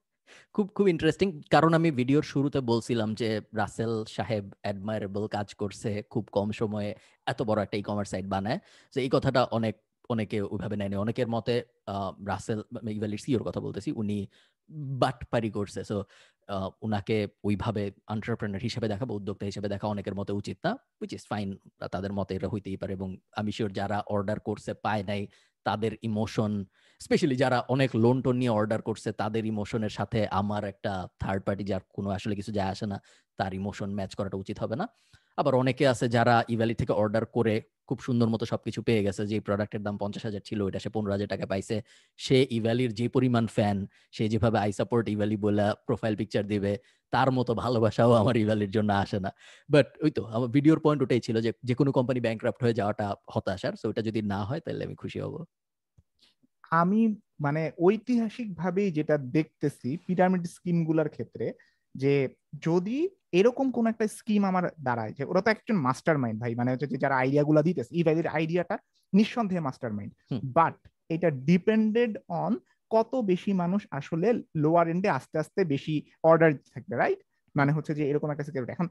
খুব 0.56 0.68
খুব 0.78 0.86
ইন্টারেস্টিং 0.88 1.28
কারণ 1.52 1.72
আমি 1.74 1.90
ভিডিওর 1.92 2.26
শুরুতে 2.34 2.60
বলছিলাম 2.72 3.10
যে 3.22 3.30
রাসেল 3.54 3.94
সাহেব 4.16 4.46
অ্যাডমায়ারেবল 4.64 5.24
কাজ 5.28 5.48
করছে 5.62 5.90
খুব 6.14 6.24
কম 6.38 6.48
সময়ে 6.52 6.90
এত 7.28 7.40
বড় 7.44 7.60
একটা 7.62 7.78
ই 7.78 7.84
কমার্স 7.90 8.10
সাইট 8.14 8.26
বানায়। 8.26 8.60
তো 8.94 8.98
এই 9.06 9.10
কথাটা 9.10 9.42
অনেক 9.58 9.76
অনেকে 10.10 10.38
ওইভাবে 10.54 10.76
নেয়নি। 10.80 10.96
অনেকের 11.06 11.30
মতে 11.36 11.54
রাসেল 12.32 12.60
ইভ্যালির 12.98 13.22
সিওর 13.26 13.44
কথা 13.48 13.60
বলতেছি, 13.66 13.90
উনি 14.02 14.18
বাটপারি 15.02 15.50
করছে। 15.58 15.80
সো 15.90 15.98
উনাকে 16.86 17.18
ওইভাবে 17.48 17.84
এন্টারপ্রেনার 18.14 18.62
হিসেবে 18.68 18.88
দেখা 18.94 19.06
বা 19.10 19.14
উদ্যোক্তা 19.20 19.46
হিসেবে 19.52 19.68
দেখা 19.74 19.88
অনেকের 19.94 20.16
মতে 20.20 20.34
উচিত 20.42 20.58
না 20.66 20.72
উইচ 21.02 21.12
ইজ 21.18 21.24
ফাইন 21.32 21.48
তাদের 21.94 22.12
মতে 22.18 22.32
এটা 22.38 22.48
হইতেই 22.54 22.78
পারে। 22.82 22.92
এবং 22.98 23.10
আমি 23.40 23.52
শিওর 23.58 23.72
যারা 23.80 23.98
অর্ডার 24.16 24.40
করছে 24.48 24.72
পায় 24.86 25.04
নাই, 25.10 25.22
তাদের 25.66 25.92
ইমোশন 26.10 26.52
স্পেশালি 27.02 27.36
যারা 27.44 27.58
অনেক 27.74 27.90
লোন 28.04 28.18
টোন 28.26 28.36
নিয়ে 28.42 28.54
অর্ডার 28.60 28.82
করছে, 28.90 29.10
তাদের 29.22 29.44
ইমোশনের 29.52 29.94
সাথে 29.98 30.20
আমার 30.42 30.64
একটা 30.74 30.94
থার্ড 31.22 31.42
পার্টি 31.48 31.64
যার 31.72 31.84
কোনো 31.98 32.10
আসলে 32.18 32.34
কিছু 32.40 32.52
যায় 32.58 32.72
আসে 32.74 32.86
না, 32.92 32.98
তার 33.40 33.52
ইমোশন 33.60 33.90
ম্যাচ 33.98 34.12
করাটা 34.20 34.38
উচিত 34.44 34.58
হবে 34.64 34.76
না। 34.82 34.86
আবার 35.40 35.54
অনেকে 35.62 35.84
আছে 35.94 36.06
যারা 36.18 36.36
ইভ্যালি 36.54 36.76
থেকে 36.82 36.94
অর্ডার 37.02 37.26
করে 37.38 37.56
খুব 37.90 38.00
সুন্দর 38.08 38.28
মতো 38.34 38.46
সবকিছু 38.46 38.80
পেয়ে 38.88 39.02
গেছে। 39.08 39.22
যে 39.32 39.38
প্রোডাক্টের 39.48 39.82
দাম 39.86 39.96
পঞ্চাশ 40.02 40.24
হাজার 40.28 40.44
ছিল 40.50 40.60
এটা 40.70 40.80
সে 40.84 40.90
পনেরো 40.96 41.12
হাজার 41.16 41.30
টাকা 41.34 41.46
পাইছে। 41.52 41.76
সে 42.20 42.38
ইভ্যালির 42.58 42.92
যে 43.00 43.06
পরিমাণ 43.16 43.46
ফ্যান 43.56 43.78
সে 44.16 44.24
যেভাবে 44.34 44.58
আই 44.60 44.72
সাপোর্ট 44.80 45.06
ইভ্যালি 45.14 45.38
বলে 45.46 45.66
প্রোফাইল 45.88 46.14
পিকচার 46.22 46.44
দিবে, 46.54 46.72
তার 47.14 47.30
মতো 47.38 47.52
ভালোবাসাও 47.64 48.12
আমার 48.22 48.36
ইভ্যালির 48.38 48.72
জন্য 48.78 48.90
আসে 49.04 49.18
না। 49.26 49.30
বাট 49.70 49.88
ওই 50.04 50.12
তো, 50.18 50.22
আমার 50.36 50.50
ভিডিওর 50.56 50.80
পয়েন্ট 50.86 51.00
ওটাই 51.06 51.22
ছিল 51.28 51.36
যে 51.46 51.52
যে 51.64 51.74
কোনো 51.80 51.90
কোম্পানি 51.98 52.20
ব্যাংক্রাফ্ট 52.28 52.60
হয়ে 52.64 52.78
যাওয়াটা 52.80 53.06
হতাশার। 53.34 53.74
সো 53.82 53.86
ওটা 53.92 54.02
যদি 54.08 54.20
না 54.34 54.40
হয়, 54.46 54.62
তাহলে 54.66 54.82
আমি 54.88 54.96
খুশি 54.96 55.20
হব। 55.26 55.36
আমি 56.74 57.02
মানে 57.40 57.62
ঐতিহাসিক 57.82 58.48
ভাবেই 58.56 58.90
যেটা 58.92 59.16
দেখতেছি 59.38 59.90
পিরামিড 60.08 60.44
স্কিমগুলার 60.48 61.10
ক্ষেত্রে 61.10 61.46
যে 62.02 62.14
যদি 62.62 62.98
এরকম 63.32 63.68
কোন 63.72 63.86
একটা 63.88 64.06
স্কিম 64.18 64.42
আমার 64.46 64.64
দাঁড়ায় 64.84 65.14
যে 65.14 65.24
ওরা 65.24 65.42
তো 65.42 65.50
একজন 65.52 65.78
মাস্টার 65.78 66.16
মাইন্ড 66.18 66.38
ভাই 66.42 66.52
মানে 66.56 66.70
হচ্ছে 66.72 66.88
যে 66.88 66.98
যারা 66.98 67.16
আইডিয়া 67.18 67.44
গুলা 67.44 67.62
দিতেছে 67.62 67.92
ই 67.96 68.02
ভ্যালির 68.04 68.28
আইডিয়াটা 68.28 68.76
নিঃসন্দেহে 69.14 69.62
মাস্টার 69.62 69.92
মাইন্ড 69.94 70.12
বাট 70.54 70.76
এটা 71.10 71.30
ডিপেন্ডেড 71.50 72.12
অন 72.44 72.54
কত 72.92 73.12
বেশি 73.22 73.52
মানুষ 73.54 73.82
আসলে 73.92 74.28
লোয়ার 74.56 74.88
এন্ডে 74.90 75.10
আস্তে 75.10 75.36
আস্তে 75.40 75.62
বেশি 75.66 75.96
অর্ডার 76.24 76.52
থাকবে 76.74 76.96
রাইট 76.96 77.20
মানে 77.56 77.72
হচ্ছে 77.72 77.92
যে 77.94 78.04
এরকম 78.10 78.30
একটা 78.32 78.44
সিকিউরিটি 78.44 78.74
এখন 78.74 78.88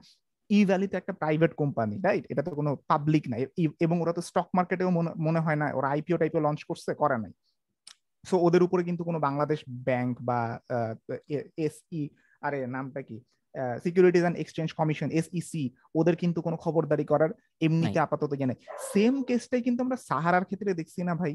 ই 0.51 0.61
ভ্যালি 0.65 0.87
তো 0.89 0.97
একটা 0.97 1.13
প্রাইভেট 1.13 1.53
কোম্পানি 1.55 1.95
রাইট 2.01 2.25
এটা 2.31 2.43
তো 2.43 2.51
কোনো 2.51 2.71
পাবলিক 2.89 3.25
নাই 3.29 3.41
এবং 3.81 3.97
ওরা 4.03 4.13
তো 4.13 4.23
স্টক 4.23 4.49
মার্কেটেও 4.55 4.91
মনে 5.19 5.41
হয় 5.41 5.57
না 5.57 5.67
ওরা 5.75 5.89
আইপিও 5.89 6.17
টাইপে 6.17 6.39
লঞ্চ 6.41 6.61
করছে 6.65 6.91
করে 6.95 7.17
নাই। 7.19 7.33
সো 8.25 8.35
ওদের 8.39 8.63
উপরে 8.63 8.83
কিন্তু 8.85 9.03
কোনো 9.05 9.19
বাংলাদেশ 9.19 9.61
ব্যাংক 9.85 10.15
বা 10.23 10.41
এসই 11.59 12.03
আরে 12.43 12.59
নামটা 12.67 13.01
কি? 13.03 13.17
Securities 13.85 14.23
and 14.23 14.39
exchange 14.39 14.69
commission 14.81 15.09
SEC 15.11 15.63
ওদের 15.95 16.17
কিন্তু 16.23 16.39
কোনো 16.47 16.57
খবরদারি 16.57 17.05
করার 17.05 17.31
এমনিতে 17.61 17.99
আপাতত 18.07 18.33
জানে 18.41 18.55
সেম 18.93 19.15
কেসটাই 19.29 19.63
কিন্তু 19.63 19.81
আমরা 19.83 19.97
সাহারার 20.11 20.45
ক্ষেত্রে 20.45 20.71
দেখছি 20.75 21.01
না 21.03 21.15
ভাই। 21.15 21.35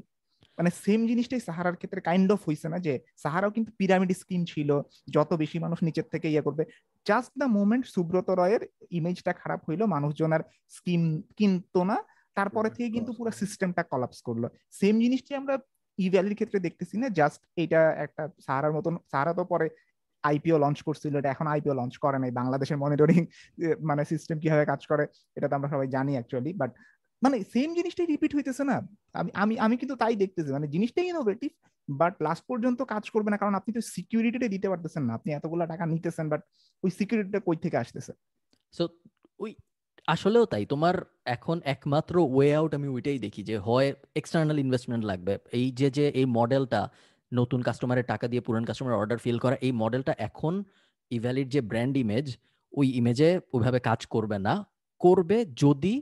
মানে 0.58 0.70
সেম 0.84 1.00
জিনিসটাই 1.08 1.42
সাহারার 1.48 1.76
ক্ষেত্রে 1.80 2.00
কাইন্ড 2.02 2.30
অফ 2.36 2.42
হয়েছে 2.48 2.68
না 2.74 2.78
যে 2.88 2.94
সাহারাও 3.24 3.52
কিন্তু 3.56 3.72
পিরামিড 3.80 4.12
স্কিম 4.22 4.42
ছিল 4.46 4.70
যত 5.16 5.32
বেশি 5.34 5.58
মানুষ 5.60 5.80
নিচের 5.88 6.08
থেকে 6.14 6.28
ইয়ে 6.30 6.46
করবে। 6.48 6.64
জাস্ট 7.06 7.32
দ্য 7.40 7.48
মোমেন্ট 7.58 7.86
সুব্রত 7.94 8.30
রয়ের 8.40 8.62
ইমেজটা 8.98 9.32
খারাপ 9.42 9.62
হইল 9.68 9.82
মানুষজন 9.96 10.32
আর 10.38 10.42
স্কিম 10.70 11.02
কিনতো 11.38 11.82
না 11.84 11.98
তারপরে 12.38 12.70
থেকে 12.76 12.90
কিন্তু 12.90 13.12
পুরো 13.18 13.32
সিস্টেমটা 13.42 13.84
কলাপস 13.92 14.20
করল। 14.28 14.44
সেম 14.80 14.96
জিনিসটি 15.00 15.32
আমরা 15.36 15.56
ইভ্যালির 16.00 16.36
ক্ষেত্রে 16.36 16.60
দেখতেছি 16.60 16.96
না 16.98 17.08
জাস্ট 17.20 17.42
এটা 17.64 17.82
একটা 18.06 18.24
সাহারার 18.46 18.74
মতন 18.78 18.94
সাহারা 19.12 19.34
তো 19.40 19.44
পরে 19.54 19.68
আইপিও 20.30 20.58
লঞ্চ 20.64 20.80
করছিল, 20.88 21.14
এটা 21.22 21.30
এখন 21.36 21.46
আইপিও 21.54 21.76
লঞ্চ 21.80 21.94
করে 22.06 22.18
নাই। 22.24 22.32
বাংলাদেশের 22.40 22.78
মনিটরিং 22.84 23.22
মানে 23.90 24.02
সিস্টেম 24.12 24.36
কীভাবে 24.44 24.66
কাজ 24.72 24.82
করে, 24.92 25.04
এটা 25.38 25.48
তো 25.50 25.54
আমরা 25.58 25.70
সবাই 25.74 25.88
জানি 25.96 26.12
অ্যাকচুয়ালি 26.18 26.52
বাট 26.62 26.72
মানে 27.22 27.38
সেম 27.54 27.70
জিনিসটাই 27.78 28.08
রিপিট 28.14 28.32
হইতেছে 28.38 28.64
না। 28.72 28.78
আমি 29.20 29.30
আমি 29.44 29.54
আমি 29.66 29.76
কিন্তু 29.82 29.96
তাই 30.04 30.16
দেখতেছি 30.24 30.50
মানে 30.58 30.68
জিনিসটাই 30.76 31.08
ইনোভেটিভ 31.14 31.52
বাট 31.90 32.14
লাস্ট 32.28 32.44
পর্যন্ত 32.50 32.80
কাজ 32.94 33.04
করবে 33.14 33.30
না, 33.34 33.38
কারণ 33.42 33.54
আপনি 33.60 33.72
তো 33.78 33.82
সিকিউরিটিটা 33.96 34.48
দিতে 34.56 34.68
পারতেছেন 34.72 35.04
না। 35.08 35.12
আপনি 35.20 35.30
এতগুলো 35.38 35.64
টাকা 35.72 35.84
নিতেছেন 35.94 36.26
বাট 36.34 36.42
ওই 36.84 36.90
সিকিউরিটিটা 37.00 37.40
কই 37.48 37.58
থেকে 37.64 37.78
আসতেছে? 37.84 38.12
সো 38.74 38.84
ওই, 39.44 39.52
আসলেও 40.14 40.46
তাই। 40.54 40.64
তোমার 40.74 40.96
এখন 41.36 41.58
একমাত্র 41.74 42.16
ওয়ে 42.36 42.50
আউট 42.58 42.72
আমি 42.78 42.88
ওইটাই 42.96 43.20
দেখি 43.26 43.42
যে 43.50 43.56
হয় 43.68 43.88
এক্সটার্নাল 44.20 44.58
ইনভেস্টমেন্ট 44.66 45.04
লাগবে। 45.12 45.34
এই 45.60 45.68
যে 45.80 45.88
যে 45.98 46.06
এই 46.20 46.28
মডেলটা 46.38 46.82
নতুন 47.34 47.60
কাস্টমারের 47.62 48.06
টাকা 48.06 48.26
দিয়ে 48.28 48.42
পুরান 48.42 48.66
কাস্টমার 48.66 49.00
অর্ডার 49.00 49.18
ফিল 49.18 49.38
করা 49.40 49.56
এই 49.66 49.72
মডেলটা 49.74 50.14
এখন 50.20 50.54
ইভ্যালিড 51.12 51.48
যে 51.50 51.62
ব্র্যান্ড 51.62 51.96
ইমেজ 51.98 52.26
ওই 52.74 52.88
ইমেজে 53.00 53.30
ওইভাবে 53.54 53.80
কাজ 53.80 54.00
করবে 54.06 54.38
না। 54.40 54.54
করবে 55.02 55.38
যদি 55.56 55.94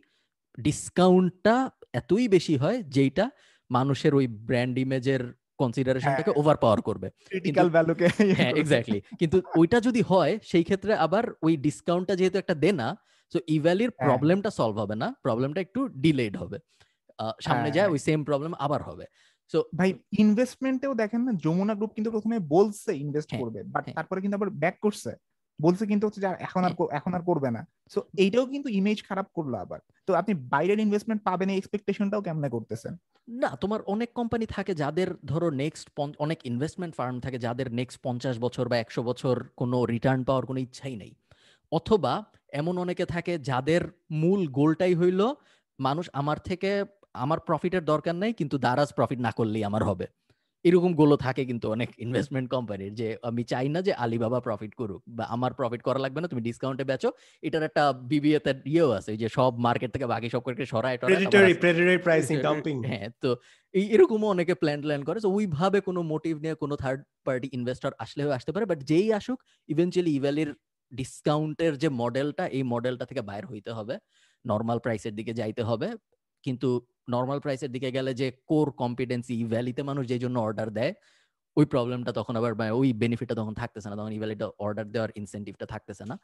ডিসকাউন্টটা 0.57 1.55
এতই 1.93 2.25
বেশি 2.27 2.55
হয় 2.57 2.77
যেইটা 2.87 3.25
মানুষের 3.69 4.13
ওই 4.15 4.25
ব্র্যান্ড 4.47 4.75
ইমেজের 4.79 5.21
কনসিডারেশনটাকে 5.59 6.31
ওভার 6.35 6.57
পাওয়ার 6.57 6.79
করবে। 6.81 7.07
ক্রিটিক্যাল 7.29 7.67
ভ্যালুকে 7.69 8.07
হ্যাঁ 8.39 8.53
এক্স্যাক্টলি 8.53 8.99
কিন্তু 9.19 9.37
ওইটা 9.55 9.77
যদি 9.79 10.01
হয় 10.01 10.33
সেই 10.43 10.63
ক্ষেত্রে 10.63 10.91
আবার 10.95 11.23
ওই 11.43 11.53
ডিসকাউন্টটা 11.57 12.13
যেহেতু 12.15 12.37
একটা 12.37 12.55
দেনা 12.55 12.87
সো 13.31 13.37
ইভ্যালির 13.47 13.91
প্রবলেমটা 13.99 14.49
সলভ 14.49 14.75
হবে 14.77 14.95
না। 14.95 15.07
প্রবলেমটা 15.23 15.59
একটু 15.61 15.79
ডিলেড 16.03 16.33
হবে। 16.37 16.57
সামনে 17.39 17.69
যায় 17.71 17.89
ওই 17.89 17.99
সেম 17.99 18.19
প্রবলেম 18.23 18.51
আবার 18.59 18.81
হবে। 18.81 19.05
সো 19.53 19.63
ভাই 19.77 19.93
ইনভেস্টমেন্টেও 20.17 20.93
দেখেন 20.93 21.21
না 21.21 21.31
যমুনা 21.43 21.73
গ্রুপ 21.75 21.91
কিন্তু 21.93 22.11
প্রথমে 22.11 22.39
বলছে 22.39 22.91
ইনভেস্ট 22.95 23.29
হ্যাঁ, 23.29 23.41
করবে 23.41 23.63
বাট 23.63 23.83
হ্যাঁ। 23.85 23.95
তারপরে 23.95 24.21
কিন্তু 24.21 24.35
আবার 24.35 24.49
ব্যাক 24.49 24.77
করছে। 24.81 25.11
বলছে 25.59 25.85
কিন্তু 25.85 26.07
হচ্ছে 26.07 26.21
যে 26.21 26.27
এখন 26.39 26.61
আর 26.63 26.73
হ্যাঁ। 26.73 26.89
এখন 26.91 27.13
আর 27.13 27.21
করবে 27.21 27.51
না। 27.51 27.65
সো 27.89 27.99
এইটাও 28.17 28.45
কিন্তু 28.45 28.69
ইমেজ 28.69 29.03
খারাপ 29.03 29.27
করল 29.33 29.53
আবার। 29.55 29.79
তো 30.07 30.13
আপনি 30.13 30.33
বাইরের 30.33 30.79
ইনভেস্টমেন্ট 30.79 31.21
পাবেন 31.23 31.49
এই 31.49 31.57
এক্সপেকটেশনটাও 31.57 32.21
কেমনে 32.21 32.49
করতেছেন? 32.49 32.93
না 33.27 33.49
তোমার 33.55 33.81
অনেক 33.81 34.09
কোম্পানি 34.13 34.45
থাকে 34.45 34.73
যাদের 34.73 35.09
ধরো 35.25 35.49
নেক্সট 35.49 35.87
অনেক 36.19 36.39
ইনভেস্টমেন্ট 36.45 36.95
ফার্ম 36.95 37.19
থাকে 37.19 37.37
যাদের 37.39 37.73
নেক্সট 37.73 37.99
পঞ্চাশ 38.03 38.39
বছর 38.39 38.67
বা 38.67 38.77
একশো 38.77 39.03
বছর 39.03 39.43
কোনো 39.55 39.85
রিটার্ন 39.85 40.23
পাওয়ার 40.23 40.45
কোনো 40.45 40.59
ইচ্ছাই 40.59 40.95
নেই। 40.95 41.13
অথবা 41.71 42.13
এমন 42.51 42.77
অনেকে 42.77 43.05
থাকে 43.05 43.37
যাদের 43.39 43.81
মূল 44.11 44.47
গোলটাই 44.47 44.95
হইল 44.95 45.21
মানুষ 45.79 46.09
আমার 46.13 46.37
থেকে 46.37 46.85
আমার 47.15 47.39
প্রফিটের 47.39 47.83
দরকার 47.85 48.15
নাই 48.15 48.33
কিন্তু 48.33 48.55
দারাজ 48.57 48.89
প্রফিট 48.93 49.19
না 49.19 49.31
করলেই 49.31 49.63
আমার 49.63 49.83
হবে। 49.83 50.07
এরকম 50.65 50.93
গোলো 50.93 51.15
থাকে 51.17 51.45
কিন্তু 51.45 51.65
অনেক 51.71 51.89
ইনভেস্টমেন্ট 51.97 52.47
কোম্পানির 52.49 52.93
যে 52.93 53.07
আমি 53.23 53.43
চাই 53.43 53.69
না 53.69 53.81
যে 53.81 53.93
আলিবাবা 53.93 54.39
প্রফিট 54.39 54.73
করুক 54.75 55.01
বা 55.07 55.23
আমার 55.23 55.53
প্রফিট 55.53 55.81
করা 55.81 55.99
লাগবে 55.99 56.19
না 56.21 56.27
তুমি 56.27 56.41
ডিসকাউন্টে 56.41 56.83
বেচো। 56.83 57.09
এটার 57.43 57.63
একটা 57.63 57.83
বিবিএ 57.93 58.39
তে 58.39 58.51
ইয়েও 58.65 58.89
আছে 58.91 59.11
যে 59.17 59.27
সব 59.29 59.51
মার্কেট 59.57 59.89
থেকে 59.91 60.05
বাকি 60.05 60.27
সব 60.29 60.41
করে 60.41 60.65
সরায় 60.65 60.97
প্রেডিটরি 60.97 61.53
প্রেডিটরি 61.53 61.97
প্রাইসিং 61.97 62.35
ডাম্পিং 62.37 62.75
হ্যাঁ 62.83 63.07
তো 63.23 63.29
এই 63.73 63.85
এরকমও 63.95 64.27
অনেকে 64.27 64.53
প্ল্যান 64.53 64.79
প্ল্যান 64.81 65.01
করে। 65.03 65.19
তো 65.19 65.29
ওইভাবে 65.29 65.79
কোনো 65.81 65.99
মোটিভ 66.01 66.33
নিয়ে 66.39 66.55
কোনো 66.55 66.75
থার্ড 66.75 66.99
পার্টি 67.25 67.47
ইনভেস্টর 67.53 67.91
আসলেও 67.97 68.29
আসতে 68.31 68.51
পারে 68.51 68.65
বাট 68.65 68.79
যেই 68.83 69.07
আসুক 69.13 69.39
ইভেনচুয়ালি 69.69 70.11
ইভ্যালির 70.15 70.49
ডিসকাউন্টের 70.91 71.77
যে 71.77 71.89
মডেলটা 71.89 72.47
এই 72.47 72.63
মডেলটা 72.63 73.05
থেকে 73.05 73.21
বাইর 73.21 73.45
হইতে 73.45 73.71
হবে। 73.71 73.95
নর্মাল 74.45 74.79
প্রাইসের 74.79 75.13
দিকে 75.15 75.33
যাইতে 75.33 75.63
হবে। 75.63 75.89
কিন্তু 76.43 76.69
নর্মাল 77.09 77.39
প্রাইসের 77.39 77.71
দিকে 77.71 77.91
গেলে 77.91 78.13
যে 78.13 78.31
কোর 78.45 78.71
কম্পিটেন্সি 78.71 79.43
ভ্যালিতে 79.43 79.83
মানুষ 79.83 80.07
যে 80.07 80.19
জন্য 80.19 80.39
অর্ডার 80.39 80.69
দেয় 80.69 80.93
ওই 81.57 81.65
প্রবলেমটা 81.65 82.11
তখন 82.11 82.35
আবার 82.35 82.55
মানে 82.55 82.71
ওই 82.71 82.93
বেনিফিটটা 82.93 83.35
তখন 83.35 83.53
থাকতেছে 83.53 83.89
না। 83.89 83.95
তখন 83.95 84.11
ইভ্যালিটা 84.11 84.45
অর্ডার 84.59 84.91
দেওয়ার 84.91 85.09
ইনসেন্টিভটা 85.15 85.65
থাকতেছে 85.65 86.05
না। 86.05 86.19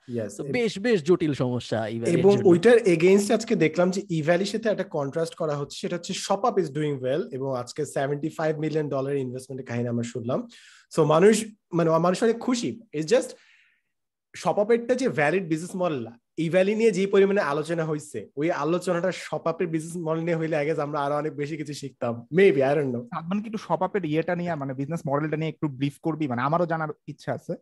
বেশ 0.51 0.79
বেশ 0.79 1.03
জটিল 1.03 1.33
সমস্যা 1.33 1.87
এবং 1.87 2.41
ওইটার 2.45 2.77
এগেইনস্ট 2.77 3.31
আজকে 3.31 3.55
দেখলাম 3.55 3.91
যে 3.91 4.01
ইভ্যালির 4.09 4.45
সাথে 4.45 4.69
একটা 4.69 4.83
কন্ট্রাস্ট 4.83 5.35
করা 5.35 5.55
হচ্ছে 5.55 5.77
সেটা 5.77 5.95
হচ্ছে 5.95 6.13
shop 6.13 6.45
up 6.45 6.59
is 6.59 6.71
doing 6.71 7.01
well 7.01 7.29
এবং 7.31 7.59
আজকে 7.59 7.85
সেভেন্টি 7.85 8.29
ফাইভ 8.29 8.57
মিলিয়ন 8.57 8.89
ডলার 8.89 9.15
ইনভেস্টমেন্টের 9.15 9.67
কাহিনী 9.67 9.87
আমরা 9.87 10.03
শুনলাম। 10.03 10.47
সো 10.91 11.05
মানুষ 11.05 11.45
মানে 11.73 11.89
মানুষ 11.89 12.23
অনেক 12.23 12.39
খুশি। 12.39 12.79
ইটস 12.93 13.05
জাস্ট 13.05 13.35
শপাপেরটা 14.35 14.95
যে 14.95 15.09
ভ্যালিড 15.09 15.45
বিজনেস 15.47 15.75
মডেল 15.75 16.07
এই 16.41 16.49
ভ্যালি 16.55 16.73
নিয়ে 16.79 16.91
যে 16.97 17.03
পরিমাণে 17.13 17.41
আলোচনা 17.51 17.83
হয়েছে 17.89 18.19
ওই 18.39 18.47
আলোচনাটা 18.63 19.09
শপাপের 19.27 19.67
বিজনেস 19.73 19.95
মডেল 20.07 20.23
নিয়ে 20.27 20.39
হইলে 20.41 20.55
আগে 20.61 20.73
আমরা 20.87 20.99
আরও 21.05 21.15
অনেক 21.21 21.33
বেশি 21.41 21.55
কিছু 21.61 21.73
শিখতাম। 21.81 22.13
মেবি 22.37 22.61
আই 22.67 22.73
ডোন্ট 22.77 22.91
নো 22.95 23.01
মানে 23.29 23.39
কি 23.43 23.47
একটু 23.51 23.61
শপাপের 23.67 24.03
ইয়েটা 24.11 24.33
নিয়ে 24.41 24.53
মানে 24.61 24.73
বিজনেস 24.79 25.01
মডেলটা 25.09 25.37
নিয়ে 25.41 25.51
একটু 25.53 25.67
ব্রিফ 25.79 25.95
করবি? 26.05 26.25
মানে 26.31 26.41
আমারও 26.47 26.65
জানার 26.71 26.91
ইচ্ছা 27.11 27.31
আছে 27.37 27.53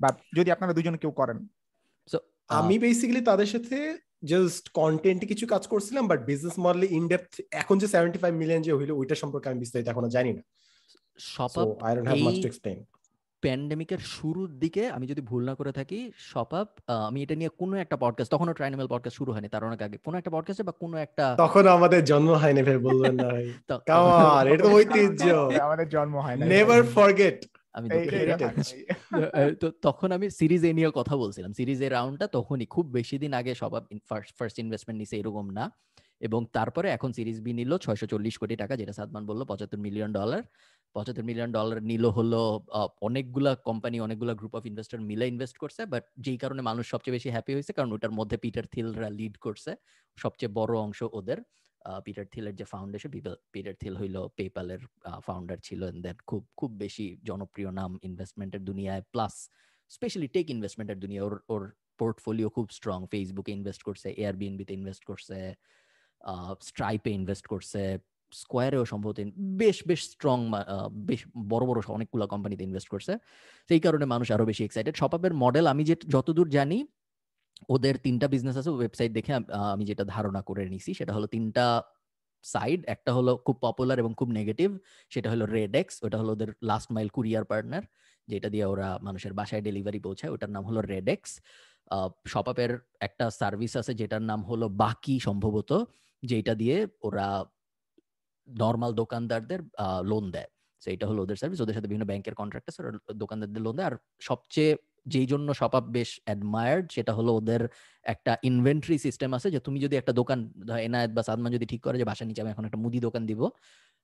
বা 0.00 0.08
যদি 0.36 0.48
আপনারা 0.54 0.72
দুজন 0.76 0.94
কেউ 1.02 1.12
করেন। 1.20 1.38
সো 2.10 2.18
আমি 2.58 2.74
বেসিক্যালি 2.84 3.22
তাদের 3.30 3.48
সাথে 3.54 3.76
জাস্ট 4.30 4.64
কন্টেন্টে 4.80 5.26
কিছু 5.32 5.44
কাজ 5.52 5.62
করছিলাম 5.72 6.04
বাট 6.10 6.20
বিজনেস 6.30 6.56
মডেলে 6.64 6.86
ইন 6.96 7.04
ডেপথ 7.12 7.32
এখন 7.62 7.76
যে 7.82 7.86
75 7.94 8.34
মিলিয়ন 8.40 8.60
যে 8.66 8.72
হইল 8.78 8.90
ওইটা 9.00 9.16
সম্পর্কে 9.22 9.46
আমি 9.50 9.58
বিস্তারিত 9.62 9.86
এখনও 9.92 10.10
জানি 10.16 10.30
না। 10.36 10.42
ShopUp 11.18 11.68
I 11.86 11.90
don't 11.94 12.06
have 12.10 12.20
much 12.26 12.36
to 12.42 12.46
explain 12.50 12.78
প্যান্ডেমিকের 13.44 13.98
শুরুর 13.98 14.50
দিকে 14.58 14.88
আমি 14.88 15.06
যদি 15.06 15.20
ভুল 15.20 15.44
না 15.44 15.54
করে 15.54 15.72
থাকি 15.72 16.10
সপাপ 16.16 16.68
আমি 16.90 17.22
এটা 17.22 17.34
নিয়ে 17.34 17.50
কোনো 17.58 17.76
একটা 17.76 17.96
পডকাস্ট 17.96 18.32
তখনও 18.32 18.52
ট্রাইনামেল 18.52 18.86
পডকাস্ট 18.86 19.16
শুরু 19.16 19.32
হয়নি 19.32 19.48
তার 19.48 19.64
অনেক 19.64 19.82
আগে। 19.82 19.98
কোনো 19.98 20.18
একটা 20.18 20.30
পডকাস্টে 20.30 20.62
বা 20.62 20.72
কোনো 20.72 20.96
একটা 20.96 21.34
তখন 21.38 21.66
আমাদের 21.66 22.04
জন্ম 22.04 22.30
হয়নি 22.30 22.62
ভাই 22.62 22.78
বলবেন 22.78 23.14
না 23.14 23.22
ভাই। 23.22 23.52
কামান 23.68 24.46
এটা 24.46 24.64
তো 24.64 24.70
ঐতিহ্য। 24.70 25.30
আমাদের 25.62 25.88
জন্ম 25.88 26.18
হয় 26.18 26.36
না 26.36 26.46
নেভার 26.46 26.82
ফরগেট 26.82 27.46
আমি 27.72 27.88
তো 29.60 29.70
তখন 29.82 30.12
আমি 30.12 30.30
সিরিজ 30.30 30.64
এ 30.64 30.72
নিয়ে 30.72 30.90
কথা 30.94 31.16
বলছিলাম। 31.16 31.52
সিরিজ 31.52 31.82
এ 31.82 31.88
রাউন্ডটা 31.88 32.26
তখনই 32.26 32.66
খুব 32.66 32.86
বেশি 32.86 33.18
দিন 33.18 33.32
আগে 33.32 33.54
সব 33.54 33.72
ফার্স্ট 34.08 34.58
ইনভেস্টমেন্ট 34.58 34.98
নিছে 34.98 35.16
এরকম 35.16 35.50
না। 35.50 35.70
এবং 36.20 36.46
তারপরে 36.52 36.90
এখন 36.90 37.12
সিরিজ 37.12 37.40
বি 37.40 37.52
নিল 37.52 37.78
ছয়শো 37.78 38.06
চল্লিশ 38.06 38.38
কোটি 38.38 38.56
টাকা 38.56 38.76
যেটা 38.76 38.92
সাদমান 38.92 39.26
বলল 39.26 39.44
পঁচাত্তর 39.44 39.78
মিলিয়ন 39.78 40.12
ডলার 40.12 40.42
পঁচাত্তর 40.94 41.24
মিলিয়ন 41.30 41.50
ডলার 41.58 41.78
নিল 41.90 42.04
হলো 42.18 42.42
অনেকগুলা 43.08 43.52
কোম্পানি 43.68 43.96
অনেকগুলা 44.06 44.34
গ্রুপ 44.40 44.54
অফ 44.58 44.64
ইনভেস্টর 44.70 45.00
মিলে 45.10 45.24
ইনভেস্ট 45.32 45.56
করছে 45.62 45.82
বাট 45.92 46.04
যেই 46.24 46.38
কারণে 46.42 46.62
মানুষ 46.68 46.84
সবচেয়ে 46.92 47.14
বেশি 47.16 47.28
হ্যাপি 47.34 47.52
হয়েছে, 47.56 47.72
কারণ 47.78 47.90
ওটার 47.96 48.12
মধ্যে 48.18 48.36
পিটার 48.44 48.64
থিলরা 48.74 49.08
লিড 49.18 49.34
করছে, 49.46 49.70
সবচেয়ে 50.18 50.50
বড় 50.58 50.72
অংশ 50.84 51.00
ওদের। 51.18 51.38
পিটার 52.06 52.26
থিলের 52.32 52.54
যে 52.60 52.66
ফাউন্ডেশন 52.72 53.10
পিটার 53.54 53.74
থিল 53.82 53.94
হইল 54.00 54.16
পেপালের 54.38 54.80
ফাউন্ডার 55.26 55.58
ছিল 55.66 55.80
দেন 56.04 56.16
খুব 56.30 56.42
খুব 56.60 56.70
বেশি 56.84 57.06
জনপ্রিয় 57.28 57.70
নাম 57.80 57.90
ইনভেস্টমেন্টের 58.08 58.62
দুনিয়ায় 58.70 59.02
প্লাস 59.14 59.34
স্পেশালি 59.90 60.28
টেক 60.36 60.46
ইনভেস্টমেন্টের 60.54 60.98
দুনিয়া, 61.04 61.22
ওর 61.26 61.34
ওর 61.54 61.62
পোর্টফোলিও 62.00 62.48
খুব 62.56 62.66
স্ট্রং 62.78 62.98
ফেসবুকে 63.12 63.52
ইনভেস্ট 63.58 63.82
করছে 63.88 64.08
এয়ারবিএনবিতে 64.22 64.72
ইনভেস্ট 64.78 65.02
করছে 65.10 65.38
স্ট্রাইপে 66.70 67.10
ইনভেস্ট 67.20 67.44
করছে 67.52 67.82
স্কোয়ারেও 68.42 68.84
সম্ভবত 68.92 69.16
বেশ 69.60 69.76
বেশ 69.88 70.00
স্ট্রং 70.12 70.38
বেশ 71.08 71.20
বড় 71.52 71.64
বড় 71.68 71.78
অনেকগুলো 71.96 72.24
কোম্পানিতে 72.32 72.62
ইনভেস্ট 72.68 72.88
করছে। 72.94 73.12
সেই 73.68 73.80
কারণে 73.84 74.04
মানুষ 74.14 74.26
আরও 74.34 74.44
বেশি 74.50 74.62
এক্সাইটেড 74.64 74.94
শপাপের 75.00 75.32
মডেল 75.44 75.64
আমি 75.72 75.82
যে 75.90 75.94
যতদূর 76.14 76.48
জানি, 76.56 76.78
ওদের 77.74 77.94
তিনটা 78.04 78.26
বিজনেস 78.34 78.56
আছে 78.60 78.70
ওয়েবসাইট 78.78 79.10
দেখে 79.18 79.32
আমি 79.74 79.84
যেটা 79.90 80.04
ধারণা 80.14 80.40
করে 80.48 80.62
নিছি, 80.72 80.90
সেটা 80.98 81.12
হলো 81.16 81.26
তিনটা 81.34 81.64
সাইড 82.44 82.80
একটা 82.94 83.10
হলো 83.16 83.32
খুব 83.46 83.56
পপুলার 83.66 83.96
এবং 84.02 84.12
খুব 84.20 84.28
নেগেটিভ 84.38 84.68
সেটা 85.12 85.28
হলো 85.32 85.44
রেডেক্স 85.58 85.94
ওটা 86.06 86.16
হলো 86.20 86.30
ওদের 86.36 86.50
লাস্ট 86.70 86.88
মাইল 86.94 87.08
কুরিয়ার 87.16 87.44
পার্টনার 87.50 87.84
যেটা 88.30 88.48
দিয়ে 88.54 88.64
ওরা 88.72 88.88
মানুষের 89.06 89.32
বাসায় 89.38 89.62
ডেলিভারি 89.68 90.00
পৌঁছায়, 90.06 90.30
ওটার 90.34 90.50
নাম 90.56 90.62
হলো 90.68 90.80
রেডেক্স 90.94 91.30
শপাপের 92.32 92.72
একটা 93.06 93.24
সার্ভিস 93.40 93.72
আছে, 93.80 93.92
যেটার 94.00 94.24
নাম 94.30 94.40
হলো 94.50 94.66
বাকি 94.84 95.14
সম্ভবত 95.26 95.70
যেটা 96.22 96.52
দিয়ে 96.60 96.76
ওরা 97.06 97.26
নর্মাল 98.48 98.92
দোকানদারদের 99.02 99.60
লোন 100.10 100.24
দেয়। 100.36 100.48
সেইটা 100.82 101.04
হলো 101.10 101.20
ওদের 101.24 101.36
সার্ভিস 101.40 101.60
ওদের 101.64 101.74
সাথে 101.76 101.88
বিভিন্ন 101.90 102.06
ব্যাংকের 102.10 102.34
কন্ট্রাক্ট 102.40 102.66
আছে 102.70 102.80
দোকানদারদের 103.22 103.62
লোন 103.66 103.74
দেয়। 103.78 103.88
আর 103.90 103.94
সবচেয়ে 104.28 104.72
যেই 105.12 105.26
জন্য 105.32 105.48
শপাপ 105.60 105.84
বেশ 105.96 106.10
অ্যাডমায়ার্ড 106.26 106.86
সেটা 106.96 107.12
হলো 107.18 107.30
ওদের 107.40 107.62
একটা 108.06 108.32
ইনভেন্টরি 108.50 108.96
সিস্টেম 109.06 109.30
আছে 109.38 109.48
যে, 109.54 109.60
তুমি 109.66 109.78
যদি 109.84 109.94
একটা 110.00 110.12
দোকান 110.20 110.38
এনায়েত 110.88 111.10
বা 111.16 111.22
সাদমান 111.28 111.50
যদি 111.56 111.66
ঠিক 111.72 111.80
করে 111.86 111.96
যে 112.00 112.06
বাসা 112.10 112.24
নিচে 112.28 112.40
আমি 112.44 112.50
এখন 112.54 112.64
একটা 112.68 112.80
মুদি 112.84 112.98
দোকান 113.06 113.22
দিব, 113.30 113.40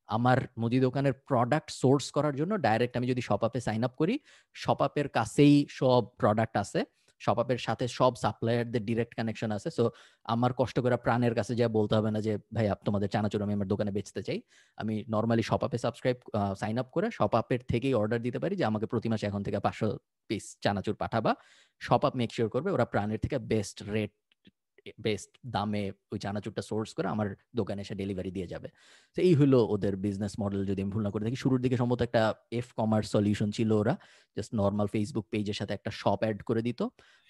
আমার 0.09 0.38
মুদি 0.62 0.78
দোকানের 0.86 1.14
প্রোডাক্ট 1.30 1.68
সোর্স 1.82 2.05
করার 2.16 2.34
জন্য 2.41 2.53
ডাইরেক্ট 2.66 2.95
আমি 2.99 3.07
যদি 3.12 3.22
শপ 3.28 3.43
আপে 3.49 3.61
সাইন 3.66 3.82
আপ 3.88 3.95
করি 4.01 4.14
শপ 4.57 4.80
আপের 4.86 5.09
কাছেই 5.18 5.55
সব 5.78 6.03
প্রোডাক্ট 6.20 6.55
আছে। 6.64 6.80
শপাপের 7.25 7.61
সাথে 7.66 7.85
সব 7.99 8.12
সাপ্লায়ারদের 8.23 8.83
ডিরেক্ট 8.89 9.12
কানেকশন 9.18 9.51
আছে। 9.57 9.68
সো 9.79 9.85
আমার 10.35 10.51
কষ্ট 10.61 10.77
করে 10.85 10.97
প্রাণের 11.07 11.35
কাছে 11.39 11.53
যা 11.61 11.66
বলতে 11.79 11.95
হবে 11.99 12.11
না 12.14 12.21
যে, 12.27 12.33
ভাই 12.57 12.66
তোমাদের 12.87 13.09
চানাচুর 13.14 13.41
আমি 13.47 13.55
আমার 13.59 13.68
দোকানে 13.73 13.91
বেচতে 13.97 14.21
চাই। 14.29 14.39
আমি 14.79 14.95
নর্মালি 15.14 15.43
শপ 15.51 15.62
আপে 15.66 15.79
সাবস্ক্রাইব 15.85 16.16
সাইন 16.61 16.77
আপ 16.83 16.89
করে 16.97 17.07
সপাপের 17.18 17.61
থেকেই 17.73 17.95
অর্ডার 18.01 18.21
দিতে 18.27 18.39
পারি 18.43 18.55
যে, 18.61 18.64
আমাকে 18.71 18.87
প্রতি 18.93 19.09
মাসে 19.12 19.25
এখন 19.31 19.43
থেকে 19.47 19.59
পাঁচশো 19.66 19.89
পিস 20.29 20.45
চানাচুর 20.64 20.97
পাঠাবা। 21.03 21.33
শপাপ 21.81 22.12
মেক 22.21 22.31
শিওর 22.37 22.49
করবে, 22.55 22.71
ওরা 22.77 22.87
প্রাণের 22.93 23.21
থেকে 23.25 23.37
বেস্ট 23.53 23.79
রেট 23.95 24.12
বেস্ট 25.07 25.31
দামে 25.55 25.85
ওই 26.12 26.18
চানাচুরটা 26.24 26.62
সোর্স 26.70 26.91
করে 26.97 27.09
আমার 27.14 27.28
দোকানে 27.59 27.81
এসে 27.85 27.95
ডেলিভারি 28.03 28.31
দিয়ে 28.37 28.49
যাবে। 28.53 28.68
তো 29.16 29.18
এই 29.28 29.35
হলো 29.41 29.59
ওদের 29.74 29.95
বিজনেস 30.07 30.35
মডেল 30.43 30.62
যদি 30.70 30.81
আমি 30.85 30.93
ভুল 30.95 31.03
না 31.07 31.11
করে 31.14 31.24
দেখি। 31.26 31.39
শুরুর 31.45 31.61
দিকে 31.64 31.76
সম্ভবত 31.83 32.01
একটা 32.09 32.22
এফ 32.59 32.68
কমার্স 32.78 33.07
সলিউশন 33.14 33.49
ছিল 33.57 33.70
ওরা। 33.83 33.95
জাস্ট 34.37 34.51
নর্মাল 34.62 34.87
ফেসবুক 34.95 35.26
পেজের 35.33 35.57
সাথে 35.61 35.72
একটা 35.78 35.91
শপ 36.01 36.20
অ্যাড 36.24 36.39
করে 36.49 36.61
দিত। 36.66 36.81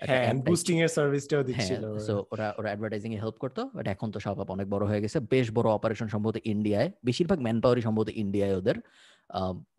হ্যাঁ 0.01 0.25
বুস্টিং 0.49 0.77
এর 0.85 0.91
সার্ভিসটাও 0.97 1.43
দিচ্ছিল 1.49 1.85
সো 2.07 2.15
ওরা। 2.33 2.47
ওরা 2.59 2.69
অ্যাডভার্টাইজিং 2.71 3.11
এ 3.17 3.19
হেল্প 3.25 3.37
করতো 3.45 3.61
বাট 3.77 3.87
এখন 3.95 4.09
তো 4.15 4.19
শপ 4.25 4.39
অনেক 4.55 4.67
বড় 4.75 4.85
হয়ে 4.91 5.03
গেছে। 5.05 5.19
বেশ 5.33 5.47
বড় 5.57 5.69
অপারেশন 5.79 6.09
সম্ভবত 6.15 6.37
ইন্ডিয়ায় 6.53 6.89
বেশিরভাগ 7.09 7.39
ম্যান 7.47 7.59
পাওয়ারই 7.63 7.83
সম্ভবত 7.87 8.09
ইন্ডিয়ায় 8.23 8.57
ওদের। 8.61 8.79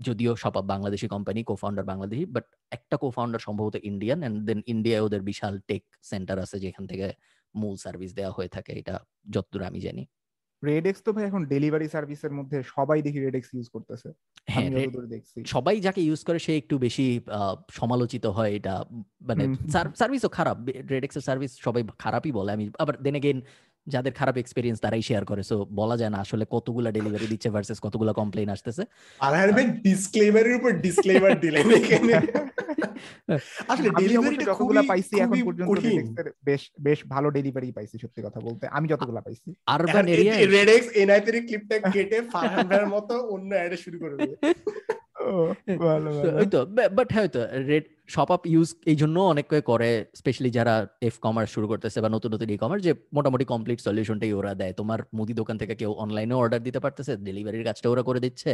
যদিও 0.07 0.31
সব 0.43 0.53
Bangladeshi 0.73 1.07
company 1.13 1.39
cofounder 1.61 1.85
Bangladeshi 1.91 2.23
but 2.35 2.45
একটা 2.77 2.95
কো 3.01 3.07
ফাউন্ডার 3.15 3.41
সম্ভবত 3.47 3.75
ইন্ডিয়ান 3.91 4.19
এন্ড 4.27 4.37
দেন 4.47 4.59
ইন্ডিয়ায় 4.73 5.03
ওদের 5.07 5.21
বিশাল 5.29 5.53
টেক 5.69 5.83
সেন্টার 6.11 6.37
আছে 6.45 6.57
যেখান 6.65 6.83
থেকে 6.91 7.07
মূল 7.55 7.75
সার্ভিস 7.75 8.11
দেওয়া 8.13 8.31
হয়ে 8.31 8.47
থাকে 8.47 8.71
এটা 8.73 8.95
যতদূর 9.29 9.63
আমি 9.63 9.79
জানি। 9.79 10.07
রেডেক্স 10.63 10.99
তো 11.01 11.13
ভাই 11.13 11.25
এখন 11.25 11.45
ডেলিভারি 11.45 11.87
সার্ভিসের 11.87 12.31
মধ্যে 12.31 12.63
সবাই 12.63 13.01
দেখি 13.01 13.19
রেডেক্স 13.19 13.53
ইউজ 13.53 13.67
করতেছে। 13.69 14.09
হ্যাঁ 14.49 14.69
সবাই 15.45 15.81
যাকে 15.81 16.01
ইউজ 16.01 16.23
করে 16.23 16.39
সে 16.39 16.57
একটু 16.57 16.75
বেশি 16.77 17.21
সমালোচিত 17.71 18.25
হয় 18.25 18.51
এটা 18.55 18.85
মানে 19.21 19.43
সার্ভিসও 19.99 20.29
খারাপ। 20.29 20.57
রেডেক্সের 20.89 21.21
সার্ভিস 21.21 21.51
সবাই 21.59 21.83
খারাপই 21.99 22.31
বলে। 22.31 22.51
আমি 22.51 22.65
আবার 22.79 22.95
দেন 23.03 23.15
এগেইন 23.15 23.39
যাদের 23.87 24.13
খারাপ 24.19 24.35
এক্সপেরিয়েন্স 24.37 24.79
তারাই 24.79 25.01
শেয়ার 25.01 25.23
করে। 25.25 25.41
সো 25.43 25.55
বলা 25.71 25.95
যায় 25.97 26.09
না 26.09 26.19
আসলে 26.25 26.45
কতগুলা 26.55 26.89
ডেলিভারি 26.91 27.27
দিচ্ছে 27.27 27.49
ভার্সেস 27.49 27.79
কতগুলো 27.79 28.11
কমপ্লেইন 28.13 28.49
আসতেছে। 28.49 28.83
আর 29.19 29.33
আর 29.33 29.49
ভাই 29.51 29.65
ডিসক্লেমারের 29.87 30.55
উপর 30.55 30.71
ডিসক্লেমার 30.85 31.33
দিলেন 31.39 31.65
এখানে 31.79 32.13
আসলে 33.69 33.89
ডেলিভারিটা 34.01 34.45
যতগুলা 34.45 34.81
পাইছি 34.81 35.13
এখন 35.19 35.37
পর্যন্ত 35.45 35.77
বেশ 36.43 36.61
বেশ 36.79 36.99
ভালো 37.07 37.27
ডেলিভারি 37.29 37.69
পাইছি 37.71 37.95
সত্যি 38.03 38.21
কথা 38.21 38.39
বলতে। 38.39 38.63
আমি 38.67 38.87
যতগুলা 38.87 39.21
পাইছি। 39.21 39.49
আরবান 39.65 40.05
এরিয়া 40.07 40.33
রেডেক্স 40.57 40.87
এনআইতের 41.01 41.35
ক্লিপটা 41.47 41.77
কেটে 41.93 42.17
ফারহান 42.33 42.65
ভাইয়ের 42.69 42.87
মতো 42.87 43.15
অন্য 43.35 43.51
অ্যাড 43.55 43.73
শুরু 43.75 43.97
করে 43.99 44.15
দেবে। 44.17 44.35
ওই 46.41 46.47
তো 46.53 46.59
বাট 46.97 47.09
হ্যাঁ 47.13 47.29
তো 47.35 47.41
রেড 47.69 47.85
শপ 48.13 48.29
আপ 48.35 48.43
ইউজ 48.53 48.69
এই 48.91 48.97
জন্য 49.01 49.17
অনেক 49.33 49.45
করে 49.71 49.89
স্পেশালি 50.19 50.49
যারা 50.57 50.73
এফ 51.07 51.15
কমার্স 51.25 51.49
শুরু 51.55 51.67
করতেছে 51.71 51.97
বা 52.03 52.09
নতুন 52.15 52.29
নতুন 52.35 52.47
ই 52.55 52.57
কমার্স 52.63 52.81
যে 52.87 52.93
মোটামুটি 53.17 53.45
কমপ্লিট 53.53 53.79
সলিউশনটাই 53.87 54.31
ওরা 54.39 54.51
দেয়। 54.61 54.73
তোমার 54.79 54.99
মুদি 55.17 55.33
দোকান 55.41 55.55
থেকে 55.61 55.73
কেউ 55.81 55.91
অনলাইনে 56.03 56.35
অর্ডার 56.41 56.61
দিতে 56.67 56.79
পারতেছে 56.85 57.11
ডেলিভারির 57.27 57.63
কাজটা 57.67 57.87
ওরা 57.93 58.03
করে 58.09 58.19
দিচ্ছে। 58.25 58.51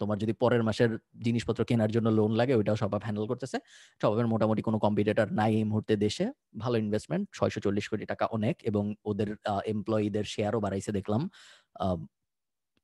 তোমার 0.00 0.16
যদি 0.22 0.32
পরের 0.42 0.62
মাসের 0.68 0.90
জিনিসপত্র 1.26 1.60
কেনার 1.70 1.90
জন্য 1.96 2.08
লোন 2.18 2.32
লাগে, 2.40 2.54
ওইটাও 2.54 2.76
সব 2.82 2.90
হ্যান্ডেল 3.06 3.26
করতেছে। 3.32 3.56
সবাই 4.00 4.26
মোটামুটি 4.34 4.62
কোনো 4.68 4.78
কম্পিটিটার 4.84 5.28
নাই 5.40 5.50
এই 5.60 5.64
মুহূর্তে 5.70 5.94
দেশে। 5.96 6.24
ভালো 6.62 6.76
ইনভেস্টমেন্ট 6.84 7.24
ছয়শো 7.36 7.60
চল্লিশ 7.64 7.86
কোটি 7.90 8.04
টাকা 8.12 8.24
অনেক 8.36 8.56
এবং 8.70 8.84
ওদের 9.10 9.28
এমপ্লয়ীদের 9.72 10.26
শেয়ারও 10.34 10.60
বাড়াইছে 10.64 10.90
দেখলাম। 10.98 11.22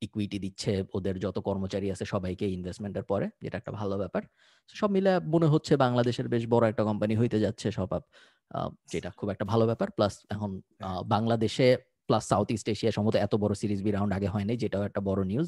ইকুইটি 0.01 0.37
দিচ্ছে 0.45 0.71
ওদের 0.97 1.15
যত 1.25 1.37
কর্মচারী 1.47 1.87
আছে 1.93 2.05
সবাইকে 2.13 2.45
ইনভেস্টমেন্টের 2.57 3.05
পরে 3.11 3.25
যেটা 3.43 3.55
একটা 3.61 3.71
ভালো 3.79 3.95
ব্যাপার। 4.01 4.23
সব 4.79 4.89
মিলে 4.95 5.11
মনে 5.33 5.47
হচ্ছে 5.53 5.73
বাংলাদেশের 5.85 6.27
বেশ 6.33 6.43
বড় 6.53 6.63
একটা 6.71 6.83
কোম্পানি 6.89 7.13
হইতে 7.21 7.37
যাচ্ছে 7.45 7.67
সব 7.77 7.89
যেটা 8.91 9.09
খুব 9.19 9.27
একটা 9.33 9.45
ভালো 9.51 9.65
ব্যাপার। 9.69 9.87
প্লাস 9.97 10.13
এখন 10.35 10.51
বাংলাদেশে 11.15 11.67
প্লাস 12.09 12.23
সাউথ 12.31 12.47
ইস্ট 12.55 12.67
এশিয়া 12.73 12.91
সমত 12.97 13.15
এত 13.25 13.33
বড় 13.43 13.53
সিরিজ 13.61 13.79
বি 13.85 13.91
রাউন্ড 13.91 14.11
আগে 14.17 14.29
হয়নি 14.33 14.53
যেটাও 14.63 14.83
একটা 14.89 15.01
বড় 15.09 15.21
নিউজ 15.31 15.47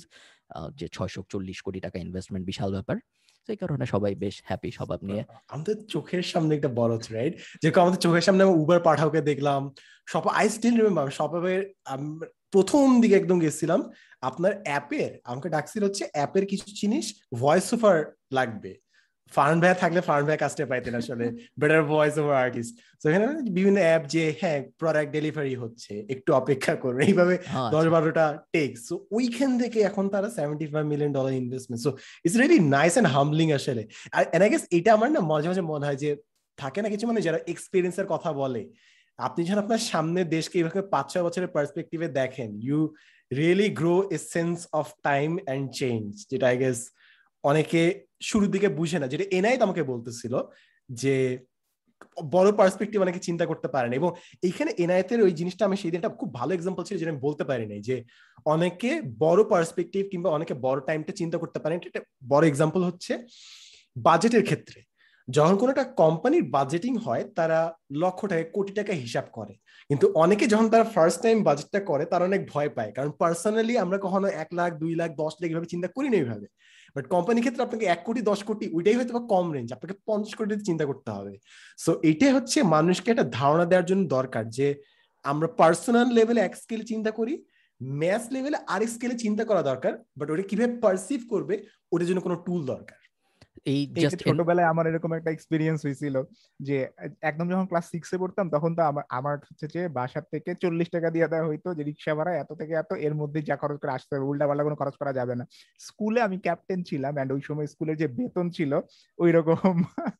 যে 0.79 0.87
ছয়শো 0.95 1.21
চল্লিশ 1.31 1.57
কোটি 1.65 1.79
টাকা 1.85 1.97
ইনভেস্টমেন্ট 2.05 2.43
বিশাল 2.51 2.69
ব্যাপার। 2.77 2.97
সেই 3.49 3.59
কারণে 3.63 3.85
সবাই 3.93 4.13
বেশ 4.23 4.35
হ্যাপি 4.47 4.69
স্বভাব 4.77 4.99
নিয়ে। 5.09 5.23
আমাদের 5.53 5.75
চোখের 5.93 6.25
সামনে 6.31 6.51
একটা 6.57 6.71
বড় 6.79 6.93
থ্রেড 7.05 7.31
যেরকম 7.61 7.81
আমাদের 7.85 8.01
চোখের 8.05 8.23
সামনে 8.27 8.41
আমি 8.45 8.55
উবার 8.63 8.79
পাঠাওকে 8.87 9.21
দেখলাম, 9.29 9.61
সব 10.13 10.23
আই 10.39 10.47
স্টিল 10.55 10.75
রিমেম্বার 10.75 11.17
সবাবের 11.19 11.61
প্রথম 12.53 12.85
দিকে 13.01 13.15
একদম 13.17 13.37
গেছিলাম, 13.43 13.79
আপনার 14.29 14.53
অ্যাপের 14.67 15.11
আমাকে 15.29 15.47
ডাকছিল 15.55 15.81
হচ্ছে 15.87 16.03
অ্যাপের 16.15 16.45
কিছু 16.51 16.67
জিনিস 16.81 17.05
ভয়েস 17.41 17.67
ওভার 17.75 17.97
লাগবে। 18.37 18.71
ফার্ন 19.35 19.57
ভাই 19.61 19.73
থাকলে 19.83 19.99
ফার্ন 20.09 20.23
ভাই 20.27 20.37
কাজটা 20.43 20.63
পাইতেন 20.71 20.93
আসলে। 21.01 21.25
বেটার 21.59 21.81
ভয়েস 21.91 22.15
ওভার 22.21 22.35
আর্টিস্ট 22.45 22.73
তো 23.01 23.03
এখানে 23.09 23.25
বিভিন্ন 23.57 23.77
অ্যাপ 23.87 24.03
যে 24.13 24.23
হ্যাঁ 24.41 24.59
প্রোডাক্ট 24.81 25.09
ডেলিভারি 25.17 25.53
হচ্ছে 25.63 25.93
একটু 26.13 26.29
অপেক্ষা 26.41 26.73
করবে। 26.83 27.01
এইভাবে 27.09 27.35
আচ্ছা। 27.41 27.71
দশ 27.75 27.85
বারোটা 27.95 28.25
টেক 28.55 28.71
সো 28.87 28.93
ওইখান 29.17 29.51
থেকে 29.61 29.79
এখন 29.89 30.05
তারা 30.13 30.27
seventy 30.37 30.65
five 30.71 30.85
million 30.93 31.11
dollar 31.17 31.33
investment 31.43 31.81
so 31.85 31.91
it's 32.25 32.35
really 32.41 32.59
nice 32.77 32.93
and 32.95 33.09
humbling 33.15 33.47
আসলে। 33.59 33.83
আর 34.17 34.23
আই 34.45 34.49
গেস 34.53 34.63
এটা 34.77 34.89
আমার 34.97 35.09
না 35.15 35.21
মাঝে 35.31 35.47
মাঝে 35.51 35.63
মনে 35.71 35.85
হয় 35.87 35.99
যে 36.03 36.09
থাকে 36.57 36.79
না 36.83 36.87
কিছু 36.93 37.05
মানে 37.09 37.19
যারা 37.27 37.39
এক্সপিরিয়েন্সের 37.53 38.07
কথা 38.13 38.29
বলে। 38.41 38.63
আপনি 39.19 39.39
যখন 39.45 39.59
আপনার 39.63 39.81
সামনে 39.91 40.21
দেশকে 40.35 40.55
এইভাবে 40.59 40.81
পাঁচ 40.93 41.05
ছয় 41.11 41.23
বছরের 41.27 41.53
পার্সপেক্টিভে 41.55 42.07
দেখেন 42.19 42.49
you 42.67 42.79
really 43.31 43.69
grow 43.79 43.95
a 44.15 44.17
sense 44.33 44.55
of 44.79 44.87
time 45.09 45.29
and 45.45 45.65
change 45.79 46.05
যেটা 46.31 46.45
আই 46.51 46.57
গেস 46.63 46.79
অনেকে 47.43 47.81
শুরুর 48.29 48.53
দিকে 48.55 48.67
বুঝে 48.79 48.97
না, 49.01 49.07
যেটা 49.11 49.25
এনআই 49.37 49.55
আমাকে 49.67 49.81
বলতেছিল 49.91 50.33
যে 50.89 51.15
বড় 52.35 52.49
পার্সপেক্টিভ 52.59 52.99
অনেকে 53.05 53.21
চিন্তা 53.27 53.45
করতে 53.51 53.67
পারেন 53.75 53.91
এবং 53.99 54.09
এইখানে 54.47 54.71
এনআইতের 54.83 55.19
ওই 55.25 55.31
জিনিসটা 55.39 55.63
আমি 55.67 55.77
সেই 55.81 55.91
দিনটা 55.93 56.09
খুব 56.19 56.29
ভালো 56.39 56.51
এক্সাম্পল 56.53 56.81
ছিল 56.87 56.97
যেটা 56.97 57.11
আমি 57.13 57.25
বলতে 57.27 57.43
পারি 57.49 57.65
নাই, 57.71 57.81
যে 57.87 57.95
অনেকে 58.53 58.91
বড় 59.23 59.41
পার্সপেক্টিভ 59.51 60.03
কিংবা 60.11 60.29
অনেকে 60.37 60.53
বড় 60.65 60.79
টাইমটা 60.87 61.13
চিন্তা 61.21 61.37
করতে 61.41 61.59
পারেন। 61.63 61.77
এটা 61.89 62.01
বড় 62.31 62.43
এক্সাম্পল 62.47 62.81
হচ্ছে 62.89 63.13
বাজেটের 63.95 64.43
ক্ষেত্রে। 64.49 64.79
যখন 65.27 65.55
কোনো 65.61 65.69
একটা 65.71 65.87
কোম্পানির 66.01 66.45
বাজেটিং 66.55 66.93
হয়, 67.05 67.23
তারা 67.37 67.59
লক্ষ 68.03 68.19
টাকা, 68.31 68.43
কোটি 68.55 68.73
টাকা 68.79 68.93
হিসাব 69.03 69.25
করে। 69.37 69.53
কিন্তু 69.89 70.05
অনেকে 70.23 70.45
যখন 70.53 70.67
তারা 70.73 70.85
ফার্স্ট 70.95 71.19
টাইম 71.25 71.37
বাজেটটা 71.47 71.79
করে, 71.89 72.03
তারা 72.11 72.23
অনেক 72.29 72.41
ভয় 72.53 72.69
পায়। 72.77 72.91
কারণ 72.97 73.11
পার্সোনালি 73.21 73.73
আমরা 73.85 73.97
কখনো 74.05 74.27
এক 74.43 74.49
লাখ, 74.59 74.69
দুই 74.83 74.93
লাখ, 75.01 75.09
দশ 75.21 75.33
লাখ 75.39 75.47
এভাবে 75.51 75.71
চিন্তা 75.73 75.87
করি 75.95 76.07
না 76.11 76.17
এইভাবে 76.21 76.47
বাট 76.95 77.05
কোম্পানির 77.13 77.43
ক্ষেত্রে 77.45 77.65
আপনাকে 77.67 77.85
এক 77.95 78.01
কোটি, 78.07 78.21
দশ 78.31 78.39
কোটি, 78.49 78.65
ওইটাই 78.75 78.95
হয়তো 78.97 79.13
বা 79.17 79.23
কম 79.33 79.45
রেঞ্জ 79.55 79.69
আপনাকে 79.75 79.95
পঞ্চাশ 80.07 80.33
কোটি 80.37 80.49
চিন্তা 80.69 80.85
করতে 80.89 81.09
হবে। 81.17 81.33
সো 81.83 81.91
এটাই 82.09 82.33
হচ্ছে 82.37 82.57
মানুষকে 82.75 83.07
একটা 83.13 83.25
ধারণা 83.39 83.65
দেওয়ার 83.71 83.87
জন্য 83.91 84.01
দরকার 84.17 84.43
যে, 84.57 84.67
আমরা 85.25 85.47
পার্সোনাল 85.59 86.07
লেভেলে 86.17 86.41
এক 86.41 86.53
স্কেলে 86.61 86.85
চিন্তা 86.91 87.11
করি 87.19 87.33
ম্যাথ 87.81 88.23
লেভেলে 88.35 88.57
আরেক 88.73 88.89
স্কেলে 88.95 89.15
চিন্তা 89.23 89.43
করা 89.49 89.61
দরকার 89.71 89.93
বাট 90.17 90.27
ওটা 90.31 90.43
কীভাবে 90.49 90.73
পারসিভ 90.85 91.19
করবে, 91.33 91.55
ওটার 91.93 92.07
জন্য 92.09 92.19
কোনো 92.27 92.35
টুল 92.45 92.61
দরকার। 92.73 92.98
এই 93.65 93.81
জাস্ট 93.95 94.19
ছোটবেলায় 94.23 94.69
আমার 94.71 94.85
এরকম 94.87 95.11
একটা 95.13 95.29
এক্সপিরিয়েন্স 95.31 95.79
হয়েছিল 95.85 96.15
যে 96.59 96.77
একদম 97.21 97.47
যখন 97.51 97.65
ক্লাস 97.67 97.85
সিক্সে 97.93 98.17
পড়তাম 98.17 98.45
তখন 98.55 98.71
তো 98.77 98.81
আমার 98.83 99.03
আমার 99.09 99.35
হচ্ছে 99.41 99.65
যে 99.75 99.81
বাসার 99.89 100.25
থেকে 100.33 100.49
চল্লিশ 100.63 100.87
টাকা 100.89 101.09
দিয়ে 101.09 101.27
দেওয়া 101.27 101.49
হইতো 101.49 101.69
যে 101.77 101.83
রিক্সা 101.83 102.13
ভাড়া 102.15 102.31
এত 102.35 102.51
থেকে 102.59 102.73
এত 102.73 102.91
এর 102.99 103.13
মধ্যে 103.21 103.39
যা 103.41 103.55
খরচ 103.55 103.77
করে 103.79 103.95
আসতে 103.97 104.11
হবে 104.15 104.25
উল্টা 104.25 104.45
পাল্টা 104.47 104.65
কোনো 104.67 104.77
খরচ 104.81 104.95
করা 105.01 105.11
যাবে 105.13 105.33
না। 105.35 105.43
স্কুলে 105.79 106.19
আমি 106.21 106.37
ক্যাপ্টেন 106.45 106.79
ছিলাম 106.89 107.13
অ্যান্ড 107.15 107.31
ওই 107.31 107.41
সময় 107.41 107.67
স্কুলের 107.73 107.97
যে 107.97 108.07
বেতন 108.17 108.45
ছিল 108.49 108.71
ওই 109.19 109.29
রকম 109.31 109.73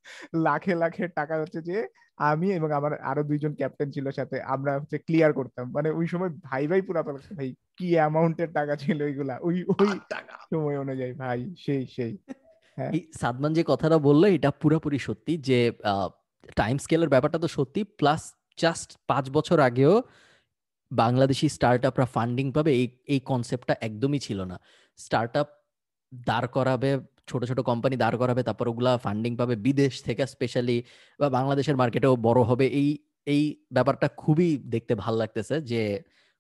লাখে 0.48 0.74
লাখে 0.76 1.06
টাকা 1.20 1.36
হচ্ছে 1.42 1.60
যে 1.62 1.78
আমি 2.20 2.48
এবং 2.52 2.70
আমার 2.72 2.94
আরও 3.02 3.22
দুইজন 3.24 3.52
ক্যাপ্টেন 3.56 3.90
ছিল 3.92 4.06
সাথে 4.12 4.38
আমরা 4.54 4.72
হচ্ছে 4.80 4.98
ক্লিয়ার 5.08 5.32
করতাম। 5.34 5.66
মানে 5.72 5.90
ওই 5.92 6.06
সময় 6.08 6.32
ভাই 6.44 6.64
ভাই 6.68 6.82
পুরা 6.82 7.02
ভাই 7.38 7.50
কি 7.78 7.88
অ্যামাউন্টের 7.96 8.50
টাকা 8.54 8.74
ছিল 8.76 9.00
ওইগুলা 9.02 9.36
ওই 9.42 9.56
ওই 9.76 9.92
টাকা। 10.10 10.36
সময় 10.52 10.78
অনুযায়ী 10.80 11.14
ভাই 11.14 11.40
সেই 11.58 11.84
সেই। 11.96 12.14
এই 12.96 13.02
সাদমান 13.22 13.52
যে 13.58 13.64
কথাটা 13.72 13.98
বলল, 14.08 14.24
এটা 14.38 14.50
পুরোপুরি 14.62 15.00
সত্যি 15.08 15.34
যে 15.50 15.60
টাইম 16.60 16.76
স্কেলের 16.84 17.10
ব্যাপারটা 17.14 17.38
তো 17.44 17.48
সত্যি। 17.58 17.82
প্লাস 18.00 18.22
জাস্ট 18.64 18.90
পাঁচ 19.10 19.26
বছর 19.38 19.58
আগেও 19.70 19.94
বাংলাদেশি 20.92 21.48
স্টার্ট 21.56 21.82
আপরা 21.92 22.06
ফান্ডিং 22.16 22.46
পাবে, 22.56 22.72
এই 22.82 22.88
এই 23.14 23.20
কনসেপ্টটা 23.32 23.74
একদমই 23.88 24.20
ছিল 24.28 24.40
না। 24.52 24.58
স্টার্ট 25.00 25.34
আপ 25.42 25.48
দাঁড় 26.12 26.48
করাবে, 26.58 26.92
ছোট 27.30 27.42
ছোট 27.50 27.60
কোম্পানি 27.70 27.96
দাঁড় 28.04 28.18
করাবে, 28.22 28.42
তারপর 28.48 28.66
ওগুলা 28.72 28.92
ফান্ডিং 29.06 29.32
পাবে 29.40 29.56
বিদেশ 29.68 29.94
থেকে 30.08 30.24
স্পেশালি 30.34 30.78
বা 31.20 31.28
বাংলাদেশের 31.38 31.76
মার্কেটেও 31.82 32.14
বড় 32.28 32.42
হবে। 32.50 32.66
এই 32.80 32.90
এই 33.34 33.42
ব্যাপারটা 33.76 34.08
খুবই 34.22 34.50
দেখতে 34.74 34.94
ভালো 35.04 35.18
লাগতেছে 35.22 35.56
যে, 35.72 35.82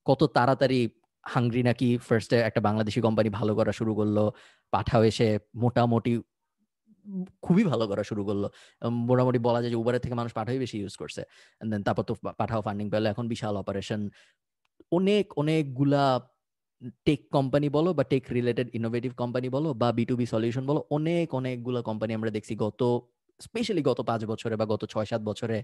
কত 0.06 0.22
তাড়াতাড়ি 0.38 0.80
হাঙ্গ্রি 1.24 1.62
নাকি 1.70 1.90
ফার্স্টে 2.08 2.38
একটা 2.50 2.62
বাংলাদেশি 2.68 3.00
কোম্পানি 3.08 3.30
ভালো 3.40 3.54
করা 3.60 3.72
শুরু 3.80 3.92
করল, 4.00 4.18
পাঠাও 4.74 5.02
এসে 5.12 5.28
মোটামুটি 5.64 6.14
খুবই 7.46 7.64
ভালো 7.72 7.86
করা 7.92 8.04
শুরু 8.10 8.24
করল। 8.30 8.44
মোটামুটি 9.10 9.40
বলা 9.48 9.60
যায় 9.64 9.72
যে 9.74 9.80
উবারের 9.84 10.02
থেকে 10.06 10.16
মানুষ 10.22 10.32
পাঠাই 10.40 10.58
বেশি 10.64 10.78
ইউজ 10.84 10.96
করছে। 11.02 11.22
দেন 11.62 11.82
তারপর 11.88 12.04
তো 12.10 12.14
পাঠাও 12.42 12.62
ফান্ডিং 12.68 12.88
পেল, 12.94 13.04
এখন 13.14 13.26
বিশাল 13.34 13.54
অপারেশন 13.64 14.02
অনেক, 14.92 15.26
অনেকগুলা 15.42 16.06
টেক 17.08 17.22
কোম্পানি 17.36 17.68
বলো 17.78 17.90
বা 17.98 18.04
টেক 18.12 18.24
রিলেটেড 18.38 18.68
ইনোভেটিভ 18.80 19.12
কোম্পানি 19.22 19.48
বলো 19.56 19.70
বা 19.82 19.90
বি 19.98 20.04
টু 20.10 20.16
বি 20.22 20.26
সলিউশন 20.34 20.64
বলো, 20.70 20.82
অনেক, 20.98 21.28
অনেকগুলো 21.40 21.80
কোম্পানি 21.90 22.12
আমরা 22.20 22.32
দেখছি 22.38 22.54
গত 22.66 22.82
স্পেশালি 23.40 23.82
গত 23.90 24.00
পাঁচ 24.10 24.22
বছরে 24.32 24.56
বা 24.62 24.66
গত 24.74 24.84
ছয় 24.94 25.08
সাত 25.12 25.22
বছরে। 25.30 25.58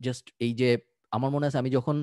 জাস্ট 0.00 0.26
এই 0.46 0.52
যে, 0.60 0.70
আমার 1.12 1.30
মনে 1.34 1.44
আছে 1.48 1.58
আমি 1.62 1.70
যখন 1.78 1.96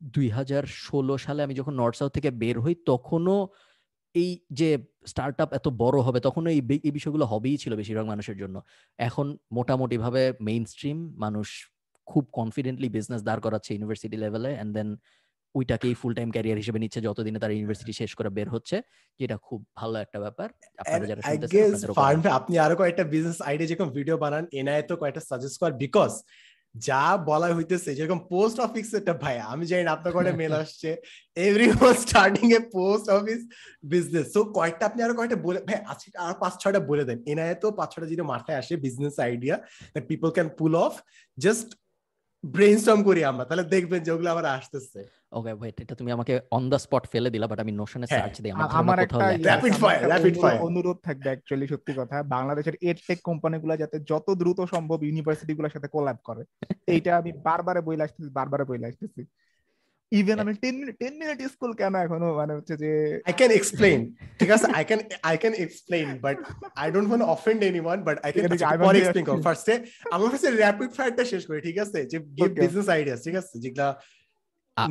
দুই 0.00 0.28
হাজার 0.28 0.64
ষোলো 0.86 1.14
সালে 1.18 1.40
আমি 1.46 1.54
যখন 1.54 1.74
নর্থ 1.80 1.96
সাউথ 1.98 2.12
থেকে 2.16 2.30
বের 2.42 2.56
হই 2.60 2.74
তখনও 2.90 3.38
এই 4.14 4.30
যে 4.50 4.70
স্টার্ট 5.06 5.36
আপ 5.44 5.50
এত 5.58 5.66
বড় 5.82 5.98
হবে 6.06 6.18
তখন 6.26 6.42
এই 6.52 6.60
এই 6.88 6.92
বিষয়গুলো 6.98 7.24
হবেই 7.32 7.56
ছিল 7.62 7.72
বেশিরভাগ 7.80 8.06
মানুষের 8.12 8.36
জন্য। 8.42 8.56
এখন 8.98 9.26
মোটামুটি 9.52 9.96
ভাবে 10.04 10.22
মেইন 10.48 10.64
স্ট্রিম 10.64 10.98
মানুষ 11.24 11.48
খুব 12.08 12.24
কনফিডেন্টলি 12.38 12.88
বিজনেস 12.96 13.20
দাঁড় 13.28 13.40
করাচ্ছে 13.44 13.70
ইউনিভার্সিটি 13.74 14.16
লেভেলে 14.24 14.50
অ্যান্ড 14.56 14.72
দেন 14.76 14.88
ওইটাকেই 15.54 15.94
ফুল 16.00 16.12
টাইম 16.18 16.28
ক্যারিয়ার 16.34 16.60
হিসেবে 16.62 16.78
নিচ্ছে 16.82 17.00
যতদিনে 17.08 17.38
তারা 17.42 17.54
ইউনিভার্সিটি 17.56 17.92
শেষ 18.00 18.10
করে 18.18 18.30
বের 18.36 18.48
হচ্ছে 18.54 18.76
যেটা 19.20 19.36
খুব 19.46 19.60
ভালো 19.80 19.96
একটা 20.04 20.18
ব্যাপার। 20.24 20.48
আপনারা 20.82 21.06
যারা 21.10 21.22
আপনি 22.38 22.54
আরও 22.64 22.74
কয়েকটা 22.80 23.04
বিজনেস 23.14 23.38
আইডিয়া 23.48 23.68
যেরকম 23.70 23.88
ভিডিও 23.98 24.16
বানান 24.24 24.44
এনআই 24.60 24.80
তো 24.90 24.94
কয়েকটা 25.00 25.22
সাজেস্ট 25.30 25.56
কর 25.62 25.70
বিকজ 25.84 26.12
যা 26.74 27.02
বলা 27.30 27.48
হইতেছে, 27.56 27.90
যেরকম 27.98 28.20
পোস্ট 28.32 28.56
অফিস 28.66 28.88
এটা 29.00 29.14
ভাই, 29.24 29.36
আমি 29.52 29.64
জানি 29.70 29.82
না, 29.86 29.90
আপনার 29.96 30.12
কয়টা 30.14 30.32
মেল 30.40 30.52
আসছে। 30.62 30.90
Everyone 31.46 31.94
starting 32.04 32.46
a 32.58 32.60
post 32.76 33.06
office 33.18 33.40
business 33.92 34.26
so 34.34 34.40
কয়েকটা 34.56 34.84
আপনি 34.88 35.00
আরও 35.04 35.14
কয়েকটা 35.18 35.38
বলে, 35.46 35.58
ভাই, 35.68 35.78
আজকে 35.92 36.08
আর 36.26 36.34
পাঁচ, 36.42 36.54
ছয়টা 36.62 36.80
বলে 36.90 37.04
দেন। 37.08 37.18
এনআইএ 37.32 37.56
তো 37.62 37.68
পাঁচ, 37.78 37.88
ছয়টা 37.92 38.08
যদি 38.12 38.22
মাথায় 38.34 38.58
আসে 38.60 38.74
business 38.84 39.14
idea 39.26 39.56
that 39.92 40.04
people 40.10 40.28
can 40.36 40.48
pull 40.58 40.72
off 40.84 40.92
just 41.38 41.68
brainstorm 42.44 43.00
করি 43.02 43.20
আমরা 43.24 43.44
তাহলে 43.48 43.64
দেখবেন 43.74 44.00
যে 44.02 44.10
ওগুলো 44.12 44.28
আবার 44.30 44.46
আসতেছে। 44.58 45.00
ওকে 45.32 45.52
ওয়েট 45.52 45.76
এটা 45.80 45.94
তুমি 45.94 46.10
আমাকে 46.12 46.34
অন 46.50 46.64
দা 46.70 46.78
স্পট 46.78 47.04
ফেলে 47.12 47.28
দিলা 47.30 47.46
বাট 47.46 47.58
আমি 47.60 47.72
নোশনে 47.72 48.06
সার্চ 48.06 48.36
দিই 48.40 48.52
আমার 48.80 48.98
একটা 48.98 49.26
র‍্যাপিড 49.46 49.74
ফায়ার 49.82 50.00
র‍্যাপিড 50.02 50.34
ফায়ার 50.42 50.58
অনুরোধ 50.68 50.98
থাকবে 51.06 51.28
অ্যাকচুয়ালি 51.28 51.66
সত্যি 51.66 51.92
কথা 51.92 52.16
বাংলাদেশের 52.36 52.76
এডটেক 52.82 53.18
কোম্পানিগুলো 53.22 53.72
যাতে 53.76 53.96
যত 54.10 54.26
দ্রুত 54.40 54.60
সম্ভব 54.74 54.98
ইউনিভার্সিটিগুলোর 55.02 55.74
সাথে 55.74 55.88
কোলাব 55.88 56.18
করে 56.24 56.42
এইটা 56.94 57.10
আমি 57.20 57.30
বারবারে 57.46 57.80
বইলা 57.80 58.04
আসতেছি 58.04 58.30
বারবারে 58.30 58.64
বইলা 58.64 58.86
আসতেছি। 58.88 59.22
ইভেন 60.12 60.36
আমি 60.42 60.52
10 60.64 60.74
মিনিট 60.80 60.94
10 61.04 61.14
মিনিট 61.20 61.38
স্কুল 61.54 61.72
কেন 61.80 61.94
এখনও 62.04 62.28
মানে 62.40 62.52
হচ্ছে 62.56 62.74
যে 62.82 62.90
আই 63.28 63.34
ক্যান 63.38 63.52
এক্সপ্লেইন 63.58 64.00
ঠিক 64.40 64.50
আছে? 64.56 64.66
I 64.78 64.84
can 64.88 65.00
I 65.30 65.36
can 65.42 65.54
explain 65.64 66.08
but 66.24 66.36
I 66.82 66.86
don't 66.94 67.08
want 67.10 67.24
offend 67.34 67.60
anyone 67.70 67.98
but 68.08 68.16
I 68.24 68.30
can 68.32 68.50
পরে 68.86 68.98
এক্সপ্লেইন 69.00 69.26
করব 69.28 69.40
ফার্স্টে 69.48 69.74
আমার 70.14 70.28
ফার্স্টে 70.32 70.50
র‍্যাপিড 70.50 70.90
ফায়ারটা 70.96 71.24
শেষ 71.32 71.42
করি 71.48 71.58
ঠিক 71.68 71.76
আছে? 71.84 71.98
যে 72.10 72.16
বিজনেস 72.64 72.88
আইডিয়াস 72.94 73.20
ঠিক 73.26 73.36
আছে? 73.40 73.54
যেগুলা 73.64 73.88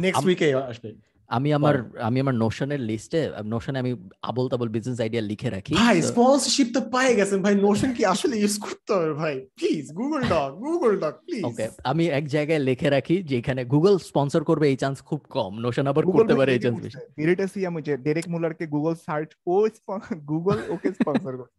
নেক্সট 0.06 0.26
উইকে 0.30 0.48
আসবে। 0.72 0.90
আমি 1.30 1.50
আমার 1.54 1.76
আমি 2.02 2.18
আমার 2.20 2.36
নোশনের 2.36 2.80
লিস্টে 2.80 3.20
নোশনে 3.46 3.78
আমি 3.80 3.92
আবল 4.22 4.46
তাবল 4.50 4.70
বিজনেস 4.70 5.00
আইডিয়া 5.00 5.24
লিখে 5.32 5.50
রাখি 5.50 5.74
ভাই 5.74 5.98
স্পন্সরশিপ 6.02 6.68
তো 6.74 6.82
পাই 6.94 7.08
গেছেন। 7.16 7.40
ভাই 7.42 7.56
নোশন 7.56 7.90
কি 7.94 8.04
আসলে 8.06 8.36
ইউজ 8.38 8.56
করতে 8.60 8.92
হবে 8.94 9.14
ভাই? 9.14 9.36
Please 9.60 9.86
Google 9.92 10.22
doc 10.34 10.52
Google 10.60 10.94
doc 11.00 11.16
please 11.26 11.44
okay 11.46 11.66
আমি 11.84 12.04
এক 12.20 12.26
জায়গায় 12.28 12.60
লিখে 12.60 12.90
রাখি 12.90 13.16
যেখানে 13.24 13.62
গুগল 13.66 13.94
স্পন্সর 14.10 14.42
করবে 14.44 14.66
এই 14.68 14.76
চান্স 14.76 14.98
খুব 15.02 15.20
কম। 15.30 15.52
নোশন 15.60 15.86
আবার 15.88 16.04
করতে 16.06 16.34
পারে 16.36 16.52
এই 16.54 16.60
চান্স 16.60 16.78
বেশি। 16.82 16.98
ইরিটেসি 17.24 17.60
আমি 17.66 17.80
যে 17.82 17.94
ডেরেক 17.98 18.26
মুলারকে 18.30 18.66
গুগল 18.68 18.94
সার্চ 19.06 19.30
ও 19.48 19.56
গুগল 20.32 20.58
ওকে 20.70 20.90
স্পন্সর 20.92 21.34
করে 21.40 21.52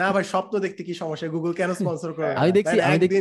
না 0.00 0.06
ভাই 0.14 0.24
স্বপ্ন 0.32 0.54
দেখতে 0.64 0.82
কি 0.88 0.94
সমস্যা? 1.02 1.26
গুগল 1.36 1.52
কেন 1.60 1.70
স্পন্সর 1.80 2.10
করে 2.16 2.26
আমি 2.42 2.52
দেখছি 2.58 2.76
আমি 2.86 2.98
দেখছি 3.02 3.18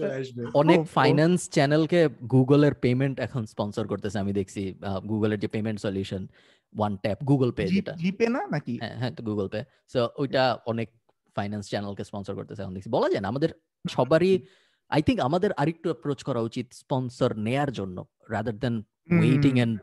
চলে 0.00 0.14
আসবে। 0.20 0.42
অনেক 0.62 0.80
ফাইন্যান্স 0.96 1.38
চ্যানেলকে 1.56 2.00
গুগলের 2.34 2.74
পেমেন্ট 2.84 3.16
এখন 3.26 3.42
স্পন্সর 3.52 3.84
করতেছে 3.92 4.18
আমি 4.24 4.32
দেখছি 4.40 4.62
গুগলের 5.10 5.38
যে 5.44 5.48
payment 5.54 5.78
solution 5.86 6.22
one 6.74 6.92
tap 7.04 7.18
Google 7.30 7.50
Pay 7.56 7.62
যেটা। 7.74 7.92
জিপে 8.02 8.26
না 8.34 8.40
নাকি? 8.54 8.74
হ্যাঁ 8.82 8.96
হ্যাঁ 9.00 9.12
তো 9.16 9.20
গুগল 9.30 9.46
পে 9.52 9.60
সো 9.92 10.00
ওইটা 10.20 10.42
অনেক 10.72 10.88
ফাইন্যান্স 11.36 11.64
চ্যানেলকে 11.72 12.04
স্পন্সর 12.10 12.34
করতেছে 12.38 12.60
এখন 12.62 12.74
দেখছি। 12.76 12.90
বলা 12.96 13.08
যায় 13.12 13.22
না 13.24 13.28
আমাদের 13.32 13.50
সবারই 13.96 14.32
আই 14.90 15.00
থিঙ্ক 15.06 15.18
আমাদের 15.28 15.50
আরেকটু 15.62 15.86
অ্যাপ্রোচ 15.90 16.20
করা 16.28 16.40
উচিত 16.48 16.66
স্পন্সর 16.82 17.30
নেয়ার 17.46 17.70
জন্য 17.78 17.96
রাদার 18.32 18.56
দেন 18.64 18.74
ওয়েটিং 19.10 19.54
এন্ড 19.60 19.74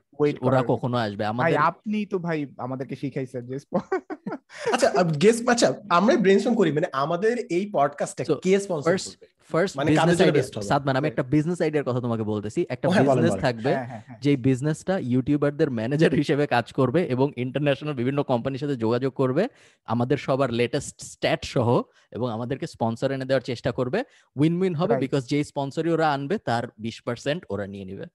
ওরা 0.41 0.61
কখনো 0.63 0.97
আসবে? 0.97 1.23
আমাদের 1.25 1.57
আপনি 1.57 2.05
তো 2.05 2.19
ভাই 2.19 2.47
আমাদেরকে 2.57 2.95
শিখাইছেন 2.95 3.41
যে 3.45 3.55
আচ্ছা 4.73 4.87
গেস 5.21 5.37
আচ্ছা 5.47 5.67
আমরা 5.89 6.13
ব্রেনস্টর্ম 6.17 6.55
করি 6.55 6.69
মানে 6.71 6.87
আমাদের 6.93 7.33
এই 7.49 7.63
পডকাস্টটা 7.73 8.23
কে 8.41 8.59
স্পন্সর 8.59 8.91
করবে? 8.91 9.27
ফার্স্ট 9.51 9.73
বিজনেস 9.85 10.19
আইডিয়া 10.21 10.45
সাদমান 10.61 10.95
আমি 10.95 11.07
একটা 11.07 11.23
বিজনেস 11.23 11.61
আইডিয়ার 11.61 11.85
কথা 11.85 12.01
তোমাকে 12.01 12.23
বলতেছি। 12.23 12.65
একটা 12.69 12.87
বিজনেস 12.89 13.31
হ্যাঁ, 13.31 13.41
থাকবে 13.41 13.71
হ্যাঁ, 13.75 13.87
হ্যাঁ, 13.87 14.19
যে 14.21 14.35
বিজনেসটা 14.37 14.99
ইউটিউবারদের 14.99 15.69
ম্যানেজার 15.69 16.13
হিসেবে 16.13 16.47
কাজ 16.47 16.73
করবে 16.73 17.01
এবং 17.05 17.31
ইন্টারন্যাশনাল 17.35 17.93
বিভিন্ন 17.93 18.23
কোম্পানির 18.23 18.59
সাথে 18.59 18.75
যোগাযোগ 18.75 19.13
করবে 19.13 19.43
আমাদের 19.85 20.17
সবার 20.17 20.49
লেটেস্ট 20.51 20.95
স্ট্যাট 21.01 21.45
সহ 21.45 21.81
এবং 22.11 22.31
আমাদেরকে 22.31 22.67
স্পন্সর 22.67 23.11
এনে 23.11 23.25
দেওয়ার 23.25 23.41
চেষ্টা 23.41 23.71
করবে। 23.71 24.03
উইন 24.35 24.61
উইন 24.61 24.75
হবে 24.75 24.95
বিকজ 24.97 25.25
যে 25.25 25.43
স্পন্সরই 25.43 25.89
ওরা 25.89 26.07
আনবে 26.13 26.37
তার 26.37 26.67
বিশ 26.77 27.01
পার্সেন্ট 27.01 27.45
ওরা 27.49 27.67
নিয়ে 27.67 27.85
নিবে। 27.85 28.05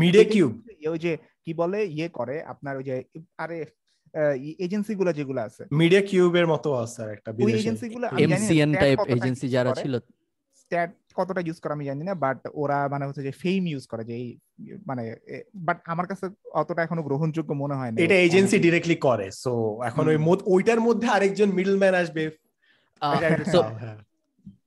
মিডিয়া 0.00 0.24
কিউব 0.32 0.52
ওই 0.92 0.98
যে 1.04 1.12
কি 1.44 1.52
বলে 1.60 1.78
ইয়ে 1.96 2.08
করে 2.18 2.36
আপনার 2.52 2.74
ওই 2.80 2.84
যে 2.88 2.94
আরে 3.44 3.58
এজেন্সি 4.64 4.92
গুলো 5.00 5.10
যেগুলো 5.18 5.40
আছে। 5.48 5.62
মিডিয়া 5.80 6.02
কিউবের 6.08 6.46
মতো 6.52 6.68
আছে 6.84 7.02
একটা 7.14 7.30
ওই 7.46 7.52
এজেন্সি 7.60 7.86
গুলো 7.94 8.06
এমসিএন 8.24 8.70
টাইপ 8.82 8.98
এজেন্সি 9.16 9.46
যারা 9.56 9.72
ছিল। 9.82 9.94
স্ট্যাট 10.62 10.90
কতটা 11.18 11.40
ইউজ 11.46 11.58
করে 11.60 11.72
আমি 11.76 11.84
জানি 11.90 12.02
না 12.08 12.14
বাট 12.24 12.38
ওরা 12.62 12.78
মানে 12.92 13.04
হচ্ছে 13.06 13.22
যে 13.28 13.32
ফেম 13.42 13.62
ইউজ 13.72 13.84
করে 13.90 14.02
যে 14.10 14.16
মানে 14.88 15.04
বাট 15.66 15.78
আমার 15.92 16.06
কাছে 16.10 16.26
অতটা 16.60 16.80
এখনও 16.82 17.06
গ্রহণযোগ্য 17.08 17.50
মনে 17.62 17.78
হয় 17.78 17.90
না। 17.92 17.96
এটা 18.04 18.16
এজেন্সি 18.26 18.56
ডিরেক্টলি 18.66 18.96
করে 19.06 19.26
সো 19.42 19.52
এখন 19.88 20.04
ওই 20.12 20.18
ওইটার 20.54 20.80
মধ্যে 20.86 21.06
আরেকজন 21.16 21.48
মিডলম্যান 21.58 21.94
আসবে। 22.02 22.22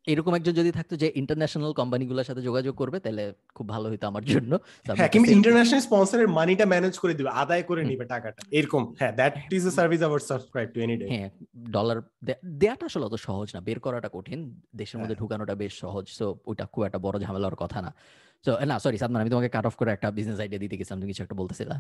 এরকম 0.08 0.32
একজন 0.36 0.54
যদি 0.54 0.72
থাকতো 0.72 0.94
যে 0.96 1.08
ইন্টারন্যাশনাল 1.22 1.72
কোম্পানিগুলোর 1.74 2.28
সাথে 2.30 2.42
যোগাযোগ 2.42 2.74
করবে 2.82 2.98
তাহলে 3.00 3.24
খুব 3.58 3.66
ভালো 3.70 3.86
হতো 3.92 4.06
আমার 4.12 4.24
জন্য। 4.26 4.52
হ্যাঁ 5.00 5.10
কিন্তু 5.14 5.30
ইন্টারন্যাশনাল 5.38 5.82
স্পন্সরের 5.88 6.30
মানিটা 6.38 6.66
ম্যানেজ 6.66 6.94
করে 7.00 7.14
দিবে 7.14 7.30
আদায় 7.44 7.64
করে 7.64 7.82
নিবে 7.90 8.06
টাকাটা। 8.06 8.40
এরকম 8.52 8.84
হ্যাঁ 9.00 9.14
that 9.20 9.34
is 9.58 9.64
a 9.68 9.74
service 9.80 10.02
our 10.08 10.22
subscribe 10.32 10.68
to 10.74 10.80
any 10.80 10.96
day 10.98 11.06
হ্যাঁ 11.14 11.30
ডলার 11.76 11.98
দেয়াটা 12.62 12.86
আসলে 12.90 13.06
অত 13.06 13.16
সহজ 13.28 13.48
না 13.56 13.60
বের 13.68 13.80
করাটা 13.80 14.10
কঠিন 14.10 14.40
দেশের 14.76 14.98
মধ্যে 15.00 15.16
হ্যাঁ। 15.16 15.22
ঢুকানোটা 15.22 15.54
বেশ 15.56 15.74
সহজ 15.84 16.06
সো 16.20 16.26
ওটা 16.46 16.66
খুব 16.74 16.82
একটা 16.84 17.00
বড় 17.06 17.16
ঝামেলার 17.20 17.56
কথা 17.56 17.80
না। 17.86 17.92
সো 18.46 18.52
না 18.66 18.76
সরি 18.80 18.98
সাদমান 18.98 19.20
আমি 19.22 19.30
তোমাকে 19.30 19.50
কাট 19.56 19.66
অফ 19.66 19.76
করে 19.76 19.90
একটা 19.92 20.08
বিজনেস 20.12 20.40
আইডিয়া 20.40 20.62
দিতে 20.64 20.76
গেছিলাম 20.80 21.00
তুমি 21.02 21.12
কিছু 21.12 21.24
একটা 21.24 21.38
বলতেছিলা। 21.42 21.76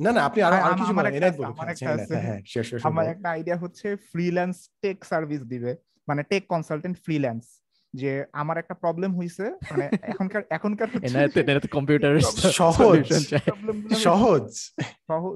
না 0.00 0.10
না 0.16 0.20
আপনি 0.28 0.40
আর 0.42 0.52
আর 0.66 0.72
কিছু 0.80 0.92
বলেন 0.98 1.12
এনায়েত 1.14 1.36
বলুন 1.38 1.52
হ্যাঁ 1.56 2.40
আমার 2.82 3.06
একটা 3.14 3.28
আইডিয়া 3.28 3.56
হচ্ছে 3.56 3.86
ফ্রিল্যান্স 4.10 4.56
টেক 4.82 4.98
সার্ভিস 5.04 5.42
দিবে। 5.44 5.72
মানে 6.08 6.22
টেক 6.22 6.42
কনসালটেন্ট 6.48 6.96
ফ্রিল্যান্স 6.98 7.44
যে 7.94 8.24
আমার 8.32 8.58
একটা 8.58 8.74
প্রবলেম 8.74 9.18
হইছে 9.18 9.44
মানে 9.70 9.90
এখনকার 10.02 10.42
এখনকার 10.50 10.88
কম্পিউটার 11.70 12.20
সহজ 12.20 13.12
সহজ 13.98 14.44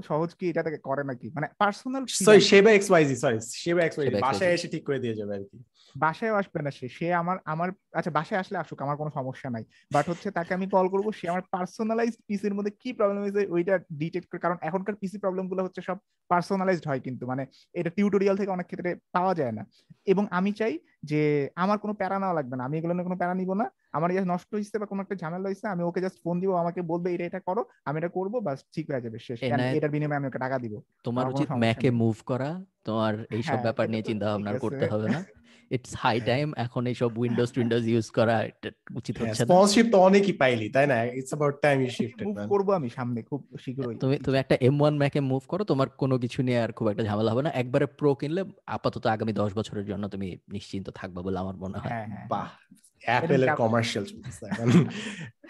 সহজ। 0.07 0.35
কি 0.35 0.49
এটা 0.49 0.63
করে 0.83 1.05
নাকি? 1.05 1.31
মানে 1.35 1.47
personal 1.59 2.05
sorry 2.07 2.41
Sheba 2.41 2.71
X 2.71 2.91
Y 2.91 3.05
Z 3.05 3.17
sorry 3.17 3.41
Sheba 3.41 3.83
X 3.85 3.99
Y 3.99 4.11
বাসায় 4.21 4.53
এসে 4.53 4.69
ঠিক 4.69 4.85
করে 4.87 4.99
দিয়ে 4.99 5.15
যাবে 5.15 5.35
আর 5.35 5.43
কি। 5.43 5.59
বাসায় 5.97 6.33
আসবে 6.41 6.61
না 6.63 6.71
সে 6.79 6.87
সে 6.97 7.07
আমার 7.15 7.37
আমার 7.45 7.69
আচ্ছা 7.99 8.13
বাসায় 8.19 8.41
আসলে 8.43 8.57
আসুক 8.59 8.79
আমার 8.83 8.97
কোনো 8.97 9.11
সমস্যা 9.11 9.49
নাই। 9.51 9.65
বাট 9.91 10.05
হচ্ছে 10.09 10.29
তাকে 10.31 10.53
আমি 10.55 10.67
কল 10.75 10.87
করব 10.89 11.07
সে 11.19 11.27
আমার 11.29 11.45
পার্সোনালাইজড 11.55 12.21
পিসির 12.29 12.55
মধ্যে 12.55 12.73
কি 12.83 12.91
প্রবলেম 12.93 13.21
হয়েছে 13.23 13.43
ওইটা 13.51 13.75
ডিটেক্ট 13.93 14.27
করে 14.31 14.41
কারণ 14.41 14.59
এখনকার 14.61 14.95
পিসি 14.95 15.17
প্রবলেমগুলো 15.19 15.61
হচ্ছে 15.63 15.81
সব 15.89 15.97
পার্সোনালাইজড 16.31 16.85
হয় 16.87 17.01
কিন্তু 17.01 17.25
মানে 17.27 17.43
এটা 17.75 17.91
টিউটোরিয়াল 17.91 18.37
থেকে 18.37 18.51
অনেক 18.51 18.67
ক্ষেত্রে 18.67 18.91
পাওয়া 19.13 19.33
যায় 19.35 19.55
না। 19.59 19.63
এবং 20.07 20.25
আমি 20.31 20.51
চাই 20.53 20.75
যে 21.05 21.21
আমার 21.55 21.79
কোনো 21.79 21.95
প্যারা 21.95 22.17
নেওয়া 22.19 22.37
লাগবে 22.39 22.55
না 22.57 22.63
আমি 22.65 22.75
এগুলো 22.79 22.93
কোনো 23.09 23.17
প্যারা 23.17 23.35
নিব 23.35 23.51
না 23.55 23.67
আমার 23.93 24.11
জাস্ট 24.11 24.29
নষ্ট 24.29 24.51
হয়েছে 24.55 24.77
বা 24.79 24.87
কোনো 24.87 25.01
একটা 25.03 25.17
ঝামেলা 25.23 25.47
হয়েছে 25.49 25.67
আমি 25.69 25.83
ওকে 25.83 26.01
জাস্ট 26.01 26.19
ফোন 26.25 26.37
দিব 26.41 26.51
আমাকে 26.55 26.81
বলবে 26.83 27.09
এটা 27.15 27.25
এটা 27.25 27.41
করো 27.41 27.63
আমি 27.85 27.97
এটা 27.99 28.11
করব 28.19 28.35
বাস 28.47 28.59
ঠিক 28.75 28.85
হয়ে 28.91 29.05
যাবে 29.07 29.19
শেষ। 29.19 29.39
এটার 29.77 29.91
বিনিময়ে 29.91 30.19
আমি 30.21 30.27
ওকে 30.29 30.41
টাকা 30.45 30.57
দিব। 30.59 30.75
তোমার 31.05 31.25
উচিত 31.33 31.49
ম্যাকে 31.63 31.89
মুভ 32.03 32.17
করা 32.25 32.51
তোমার 32.85 33.15
এইসব 33.37 33.49
হ্যাঁ, 33.49 33.65
ব্যাপার 33.65 33.85
নিয়ে 33.89 34.03
চিন্তা 34.03 34.27
ভাবনা 34.31 34.53
করতে 34.65 34.85
হবে 34.87 35.09
না। 35.09 35.21
ইটস 35.71 35.93
হাই 35.97 36.21
টাইম 36.21 36.47
এখন 36.57 36.87
এই 36.87 36.95
সব 36.95 37.19
উইন্ডোজ 37.19 37.51
উইন্ডোজ 37.59 37.85
ইউজ 37.89 38.07
করা 38.11 38.37
উচিত 38.95 39.15
হ্যাঁ, 39.17 39.29
হচ্ছে 39.29 39.43
না। 39.43 39.47
স্পন্সরশিপ 39.47 39.87
তো 39.93 39.99
অনেকই 39.99 40.33
পাইলি 40.33 40.69
তাই 40.69 40.87
না? 40.87 40.97
It's 41.05 41.29
about 41.29 41.57
time 41.61 41.81
you 41.81 41.91
shift 41.91 42.19
move 42.23 42.37
করব 42.49 42.73
আমি 42.73 42.89
সামনে 42.91 43.23
খুব 43.23 43.41
শীঘ্রই। 43.65 43.95
তুমি 43.97 44.19
তুমি 44.19 44.37
একটা 44.39 44.57
M1 44.75 44.95
ম্যাকে 44.99 45.21
মুভ 45.21 45.43
করো 45.49 45.65
তোমার 45.65 45.89
কোনো 45.89 46.19
কিছু 46.19 46.43
নিয়ে 46.43 46.61
আর 46.61 46.73
খুব 46.73 46.89
একটা 46.89 47.05
ঝামেলা 47.05 47.31
হবে 47.33 47.43
না। 47.43 47.51
একবারে 47.51 47.87
প্রো 47.99 48.15
কিনলে 48.15 48.45
আপাতত 48.67 49.07
আগামী 49.07 49.33
10 49.33 49.53
বছরের 49.55 49.87
জন্য 49.87 50.09
তুমি 50.09 50.37
নিশ্চিন্ত 50.49 50.91
থাকবে 50.91 51.21
বলে 51.23 51.39
আমার 51.39 51.57
মনে 51.57 51.79
হয়। 51.79 51.91
হ্যাঁ, 51.91 52.07
হ্যাঁ, 52.07 52.27
বাহ 52.29 52.49
অ্যাপেলের 53.05 53.49
commercial 53.49 54.05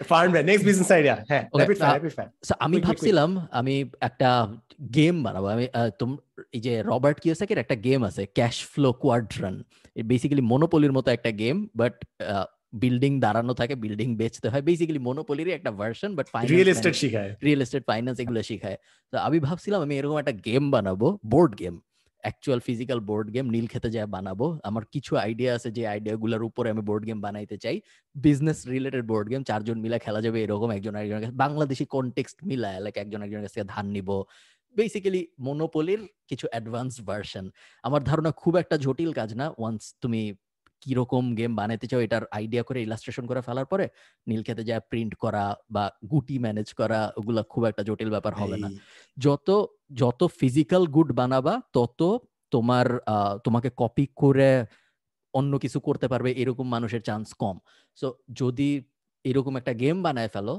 firm 0.04 0.30
next 0.32 0.64
business 0.66 0.90
idea 0.92 1.16
হ্যাঁ 1.28 1.44
ফায়ার 1.80 2.28
আমি 2.58 2.80
ভাবছিলাম 2.80 3.30
আমি 3.50 3.84
একটা 4.00 4.28
গেম 4.94 5.22
বানাবো। 5.22 5.46
আমি 5.46 5.68
তোম 5.98 6.16
এই 6.52 6.60
যে 6.60 6.82
রবার্ট 6.82 7.20
কিওসাকির 7.20 7.58
একটা 7.58 7.76
গেম 7.76 8.04
আছে 8.04 8.26
ক্যাশ 8.26 8.66
ফ্লো 8.66 8.92
কোয়াড্রান 8.92 9.62
বেসিক্যালি 10.10 10.44
মনোপলির 10.52 10.92
মতো 10.92 11.08
একটা 11.16 11.30
গেম 11.30 11.56
বাট 11.80 11.94
বিল্ডিং 12.82 13.12
দাঁড়ানো 13.24 13.52
থাকে 13.54 13.74
বিল্ডিং 13.74 14.08
বেচতে 14.20 14.48
হয়। 14.48 14.62
বেসিক্যালি 14.68 15.00
মনোপলিরই 15.08 15.52
একটা 15.58 15.70
ভার্সন 15.70 16.10
বাট 16.18 16.26
রিয়েল 16.52 16.68
এস্টেট 16.68 16.94
শিখায়। 17.02 17.30
রিয়েল 17.46 17.60
এস্টেট 17.62 17.84
ফাইন্যান্স 17.90 18.18
এগুলো 18.22 18.40
শিখায়। 18.42 18.78
তো 19.12 19.16
আমি 19.26 19.38
ভাবছিলাম 19.46 19.80
আমি 19.86 19.94
এরকম 19.98 20.18
একটা 20.22 20.34
গেম 20.48 20.64
বানাবো 20.70 21.06
board 21.32 21.52
game 21.62 21.76
actual 22.24 22.60
physical 22.68 23.00
board 23.00 23.28
game 23.34 23.46
নীল 23.54 23.66
খেতে 23.72 23.88
যায় 23.90 24.06
বানাবো। 24.06 24.46
আমার 24.68 24.84
কিছু 24.94 25.12
আইডিয়া 25.24 25.54
আছে 25.54 25.68
যে 25.76 25.82
আইডিয়াগুলোর 25.86 26.42
উপরে 26.48 26.68
আমি 26.70 26.82
বোর্ড 26.88 27.02
গেম 27.08 27.18
বানাইতে 27.20 27.56
চাই। 27.64 27.76
বিজনেস 28.16 28.58
রিলেটেড 28.74 29.04
বোর্ড 29.10 29.26
গেম 29.32 29.42
চারজন 29.48 29.78
মিলে 29.84 29.98
খেলা 30.04 30.20
যাবে 30.20 30.38
এরকম 30.44 30.70
একজন 30.70 30.94
একজনের 30.96 31.22
কাছে। 31.22 31.36
বাংলাদেশি 31.44 31.84
কনটেক্সট 31.94 32.38
মিলায় 32.44 32.78
লাইক 32.84 32.96
একজন 33.04 33.20
একজনের 33.22 33.44
কাছে 33.46 33.60
ধান 33.64 33.86
নিব। 33.86 34.08
বেসিক্যালি 34.76 35.26
মনোপলির 35.38 36.00
কিছু 36.28 36.46
অ্যাডভান্স 36.50 37.00
ভার্সন 37.00 37.44
আমার 37.84 38.00
ধারণা 38.04 38.30
খুব 38.32 38.56
একটা 38.56 38.76
জটিল 38.76 39.10
কাজ 39.12 39.30
না। 39.34 39.46
ওয়ান্স 39.58 39.82
তুমি 40.00 40.22
কীরকম 40.82 41.24
গেম 41.34 41.52
বানাতে 41.56 41.86
চাও 41.86 42.00
এটার 42.00 42.24
আইডিয়া 42.30 42.62
করে 42.62 42.78
ইলাস্ট্রেশন 42.82 43.26
করে 43.26 43.40
ফেলার 43.42 43.66
পরে 43.66 43.86
নীল 44.26 44.42
খেতে 44.42 44.64
যায় 44.64 44.80
প্রিন্ট 44.90 45.12
করা 45.14 45.44
বা 45.70 45.84
গুটি 46.10 46.38
ম্যানেজ 46.38 46.68
করা 46.74 47.00
ওগুলা 47.16 47.42
খুব 47.42 47.62
একটা 47.64 47.82
জটিল 47.82 48.10
ব্যাপার 48.10 48.32
হবে 48.34 48.56
না। 48.56 48.68
যত 49.16 49.48
যত 49.92 50.20
ফিজিক্যাল 50.40 50.82
গুড 50.86 51.10
বানাবা 51.12 51.54
তত 51.72 52.00
তোমার 52.50 52.86
তোমাকে 53.44 53.68
কপি 53.76 54.06
করে 54.14 54.50
অন্য 55.34 55.52
কিছু 55.58 55.78
করতে 55.80 56.06
পারবে 56.08 56.30
এরকম 56.32 56.66
মানুষের 56.68 57.02
চান্স 57.02 57.28
কম। 57.34 57.56
সো 57.98 58.06
যদি 58.32 58.70
এরকম 59.24 59.56
একটা 59.56 59.72
গেম 59.72 59.96
বানায় 60.02 60.28
ফেলো 60.28 60.54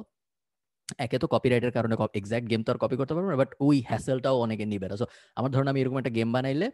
একে 1.06 1.18
তো 1.24 1.28
কপিরাইটের 1.34 1.74
কারণে 1.78 1.96
এক্সাক্ট 2.20 2.46
গেম 2.52 2.62
তো 2.66 2.70
আর 2.74 2.80
কপি 2.84 2.96
করতে 3.00 3.14
পারব 3.16 3.26
না 3.32 3.38
বাট 3.44 3.52
ওই 3.68 3.78
হ্যাসেলটাও 3.90 4.38
অনেকে 4.46 4.66
নিবে 4.74 4.88
না। 4.92 4.96
সো 5.02 5.06
আমার 5.38 5.50
ধরুন 5.56 5.68
আমি 5.72 5.80
এরকম 5.84 5.98
একটা 6.02 6.14
গেম 6.18 6.30
বানাইলে, 6.36 6.68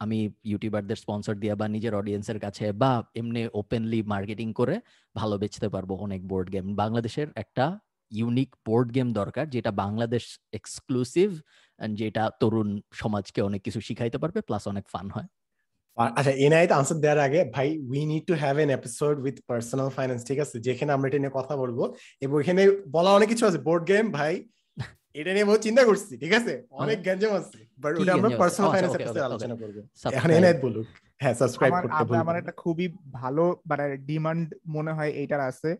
আমি 0.00 0.18
ইউটিউবারদের 0.50 0.98
স্পন্সর 1.04 1.34
দিয়ে 1.42 1.54
বা 1.60 1.66
নিজের 1.76 1.92
অডিয়েন্সের 2.00 2.38
কাছে 2.44 2.66
বা 2.82 2.90
এমনি 3.20 3.40
ওপেনলি 3.60 4.00
মার্কেটিং 4.14 4.48
করে 4.60 4.74
ভালো 5.14 5.34
বেচতে 5.42 5.68
পারব 5.74 5.90
অনেক 6.06 6.20
বোর্ড 6.30 6.48
গেম 6.54 6.66
বাংলাদেশের 6.82 7.28
একটা 7.44 7.66
ইউনিক 8.12 8.50
বোর্ড 8.66 8.88
গেম 8.96 9.08
দরকার, 9.20 9.44
যেটা 9.54 9.70
বাংলাদেশ 9.84 10.24
এক্সক্লুসিভ 10.58 11.30
যেটা 12.00 12.24
তরুণ 12.40 12.68
সমাজকে 13.02 13.40
অনেক 13.48 13.60
কিছু 13.66 13.80
শিখাইতে 13.88 14.18
পারবে 14.22 14.40
প্লাস 14.48 14.64
অনেক 14.72 14.84
ফান 14.94 15.06
হয়। 15.16 15.28
আচ্ছা 15.96 16.32
এনআইতে 16.46 16.74
আনসার 16.74 16.98
দেওয়ার 17.04 17.20
আগে 17.26 17.40
ভাই 17.54 17.68
we 17.90 18.00
need 18.10 18.24
to 18.28 18.34
have 18.42 18.56
an 18.64 18.70
episode 18.78 19.14
with 19.24 19.36
personal 19.50 19.88
finance 19.96 20.22
ঠিক 20.28 20.38
আছে? 20.44 20.56
যেখানে 20.66 20.90
আমরা 20.92 21.06
এটা 21.08 21.18
নিয়ে 21.22 21.36
কথা 21.38 21.54
বলব। 21.62 21.78
এবং 22.24 22.36
এখানে 22.42 22.62
বলা 22.96 23.10
অনেক 23.18 23.28
কিছু 23.32 23.44
আছে 23.48 23.58
বোর্ড 23.58 23.82
গেম 23.90 24.04
ভাই 24.18 24.34
এটা 25.20 25.30
নিয়ে 25.32 25.46
বহুত 25.48 25.60
চিন্তা 25.66 25.82
করছি 25.88 26.12
ঠিক 26.22 26.32
আছে? 26.38 26.52
অনেক 26.82 26.98
গ্যাঞ্জাম 27.06 27.32
আছে 27.40 27.58
বাট 27.82 27.92
ওটা 28.00 28.12
আমরা 28.16 28.28
পার্সোনাল 28.42 28.68
ফাইন্যান্স 28.72 28.96
এপিসোডে 28.96 29.26
আলোচনা 29.28 29.54
করব। 29.62 29.76
এখন 30.18 30.30
এনআইত 30.30 30.58
বলুক। 30.66 30.86
হ্যাঁ 31.22 31.34
সাবস্ক্রাইব 31.40 31.72
করতে 31.82 32.02
বলুন 32.08 32.20
আমার 32.24 32.36
একটা 32.40 32.54
খুবই 32.62 32.86
ভালো 33.20 33.44
মানে 33.70 33.86
ডিমান্ড 34.10 34.46
মনে 34.76 34.92
হয় 34.96 35.12
এইটার 35.20 35.40
আছে 35.50 35.70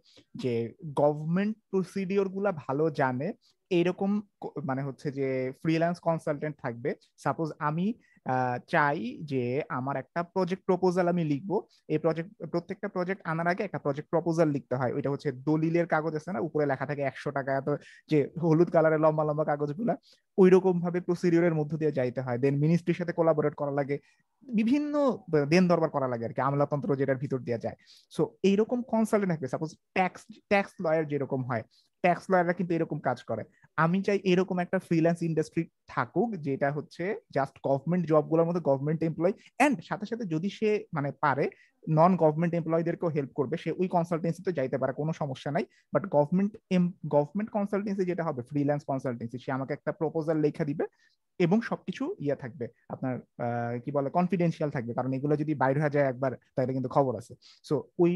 যে 0.42 0.52
গভর্নমেন্ট 1.00 1.54
প্রসিডিওরগুলা 1.70 2.50
ভালো 2.64 2.84
জানে। 3.00 3.28
এইরকম 3.70 4.10
মানে 4.68 4.82
হচ্ছে 4.82 5.08
যে 5.18 5.28
ফ্রিল্যান্স 5.62 5.96
কনসালটেন্ট 6.08 6.54
থাকবে। 6.64 6.90
সাপোজ 7.24 7.48
আমি 7.68 7.86
চাই 8.68 8.98
যে 9.30 9.42
আমার 9.68 9.96
একটা 10.02 10.20
প্রজেক্ট 10.34 10.62
প্রপোজাল 10.68 11.06
আমি 11.12 11.22
লিখব। 11.32 11.50
এই 11.92 11.98
প্রজেক্ট 12.04 12.30
প্রত্যেকটা 12.52 12.88
প্রজেক্ট 12.88 13.20
আনার 13.30 13.48
আগে 13.52 13.62
একটা 13.64 13.80
প্রজেক্ট 13.84 14.08
প্রপোজাল 14.10 14.48
লিখতে 14.48 14.74
হয়। 14.80 14.92
ওইটা 14.96 15.08
হচ্ছে 15.12 15.28
দলিলের 15.48 15.86
কাগজ 15.94 16.12
আছে 16.18 16.30
না? 16.32 16.40
উপরে 16.48 16.64
লেখা 16.66 16.86
থাকে 16.90 17.02
একশো 17.02 17.30
টাকা 17.30 17.50
এত 17.60 17.68
যে 18.10 18.18
হলুদ 18.42 18.68
কালারের 18.74 19.00
লম্বা 19.04 19.24
লম্বা 19.28 19.44
কাগজগুলা 19.50 19.94
ওই 20.38 20.48
রকম 20.50 20.74
ভাবে 20.84 20.98
প্রসিডিওরের 21.00 21.54
মধ্য 21.54 21.72
দিয়ে 21.80 21.92
যাইতে 21.98 22.20
হয়। 22.20 22.38
দেন 22.44 22.54
মিনিস্ট্রির 22.64 22.98
সাথে 23.00 23.12
কোলাবোরেট 23.18 23.54
করা 23.54 23.72
লাগে। 23.80 23.96
বিভিন্ন 24.58 24.92
দেন 25.52 25.64
দরবার 25.68 25.90
করা 25.90 26.08
লাগে 26.12 26.24
আর 26.28 26.32
কি 26.36 26.40
আমলাতন্ত্র 26.48 26.90
যেটার 27.00 27.18
ভিতর 27.22 27.38
দিয়ে 27.38 27.58
যায়। 27.64 27.76
সো 28.12 28.22
এইরকম 28.42 28.78
কনসালটেন্ট 28.92 29.32
থাকবে। 29.32 29.48
সাপোজ 29.54 29.70
ট্যাক্স 29.96 30.20
ট্যাক্স 30.50 30.72
লয়ার 30.84 31.04
যেরকম 31.12 31.40
হয় 31.50 31.62
ট্যাক্স 32.04 32.24
লয়াররা 32.30 32.54
কিন্তু 32.58 32.72
এরকম 32.74 32.98
কাজ 33.08 33.18
করে। 33.30 33.42
আমি 33.84 33.98
চাই 34.06 34.18
এরকম 34.32 34.56
একটা 34.64 34.78
ফ্রিল্যান্স 34.86 35.20
ইন্ডাস্ট্রি 35.28 35.62
থাকুক, 35.92 36.28
যেটা 36.46 36.68
হচ্ছে 36.76 37.04
জাস্ট 37.36 37.56
গভর্নমেন্ট 37.68 38.04
জবগুলোর 38.10 38.46
মধ্যে 38.48 38.66
গভর্নমেন্ট 38.68 39.00
এমপ্লয় 39.08 39.34
অ্যান্ড 39.58 39.76
সাথে 39.88 40.06
সাথে 40.10 40.24
যদি 40.34 40.48
সে 40.58 40.70
মানে 40.96 41.10
পারে 41.24 41.44
নন 41.84 42.12
গভর্নমেন্ট 42.22 42.52
এমপ্লয়ীদেরকেও 42.54 43.14
হেল্প 43.16 43.32
করবে। 43.38 43.56
সে 43.62 43.70
ওই 43.80 43.88
কনসালটেন্সিতে 43.96 44.50
যাইতে 44.58 44.76
পারে, 44.80 44.92
কোনো 45.00 45.12
সমস্যা 45.20 45.50
নাই। 45.56 45.64
বাট 45.94 46.04
গভর্নমেন্ট 46.16 46.52
গভর্নমেন্ট 47.14 47.50
কনসালটেন্সি 47.56 48.02
যেটা 48.10 48.24
হবে 48.28 48.40
ফ্রিল্যান্স 48.50 48.82
কনসালটেন্সি 48.90 49.38
সে 49.44 49.50
আমাকে 49.56 49.72
একটা 49.74 49.90
প্রপোজাল 50.00 50.36
লেখা 50.46 50.64
দিবে। 50.70 50.84
এবং 51.40 51.58
সবকিছু 51.70 52.04
ইয়ে 52.24 52.36
থাকবে। 52.42 52.66
আপনার 52.94 53.14
কি 53.84 53.90
বলে 53.96 54.08
কনফিডেন্সিয়াল 54.18 54.70
থাকবে। 54.76 54.92
কারণ 54.98 55.10
এগুলো 55.18 55.34
যদি 55.42 55.52
বাইরে 55.62 55.78
হয়ে 55.82 55.94
যায় 55.96 56.06
একবার, 56.12 56.32
তাহলে 56.54 56.72
কিন্তু 56.76 56.90
খবর 56.96 57.12
আছে। 57.20 57.32
সো 57.68 57.74
ওই 58.02 58.12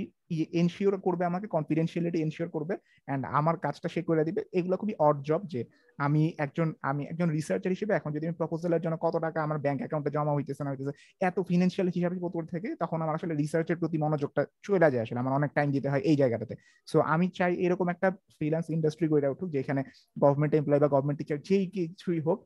এনশিওর 0.60 0.94
করবে 1.06 1.24
আমাকে 1.30 1.46
কনফিডেন্সিয়ালিটি 1.56 2.18
এনশিওর 2.24 2.50
করবে 2.56 2.74
অ্যান্ড 3.08 3.22
আমার 3.38 3.56
কাজটা 3.64 3.88
সে 3.94 4.00
করে 4.08 4.22
দিবে। 4.28 4.40
এগুলো 4.58 4.74
খুবই 4.80 4.94
অড 5.06 5.16
জব 5.28 5.42
যে 5.54 5.60
আমি 5.98 6.22
একজন 6.44 6.68
আমি 6.90 7.02
একজন 7.12 7.28
রিসার্চার 7.38 7.74
হিসেবে 7.76 7.92
এখন 7.98 8.10
যদি 8.16 8.24
আমি 8.28 8.36
প্রপোজালের 8.40 8.82
জন্য 8.84 8.96
কত 9.04 9.14
টাকা 9.26 9.38
আমার 9.46 9.58
ব্যাংক 9.64 9.78
অ্যাকাউন্টে 9.82 10.10
জমা 10.16 10.32
হইতেছে 10.36 10.62
না 10.64 10.70
হইতেছে, 10.72 10.92
এত 11.28 11.36
ফিনান্সিয়াল 11.48 11.88
হিসাবে 11.96 12.16
কত 12.24 12.36
থেকে? 12.54 12.68
তখন 12.82 12.98
আমার 13.04 13.14
আসলে 13.18 13.34
রিসার্চের 13.42 13.78
প্রতি 13.80 13.96
মনোযোগটা 14.04 14.42
চলে 14.66 14.88
যায় 14.94 15.02
আসলে, 15.04 15.18
আমার 15.22 15.34
অনেক 15.38 15.50
টাইম 15.56 15.68
দিতে 15.76 15.88
হয় 15.92 16.02
এই 16.10 16.16
জায়গাটাতে। 16.22 16.54
সো 16.88 16.96
আমি 17.14 17.26
চাই 17.38 17.52
এরকম 17.66 17.86
একটা 17.94 18.08
ফ্রিল্যান্স 18.38 18.66
ইন্ডাস্ট্রি 18.76 19.06
গড়ে 19.12 19.28
উঠুক 19.34 19.48
যেখানে 19.56 19.80
গভর্নমেন্ট 20.16 20.52
এমপ্লয় 20.58 20.80
বা 20.82 20.88
গভর্নমেন্ট 20.94 21.18
টিচার 21.20 21.38
যেই 21.48 21.64
কিছুই 21.76 22.20
হোক 22.26 22.38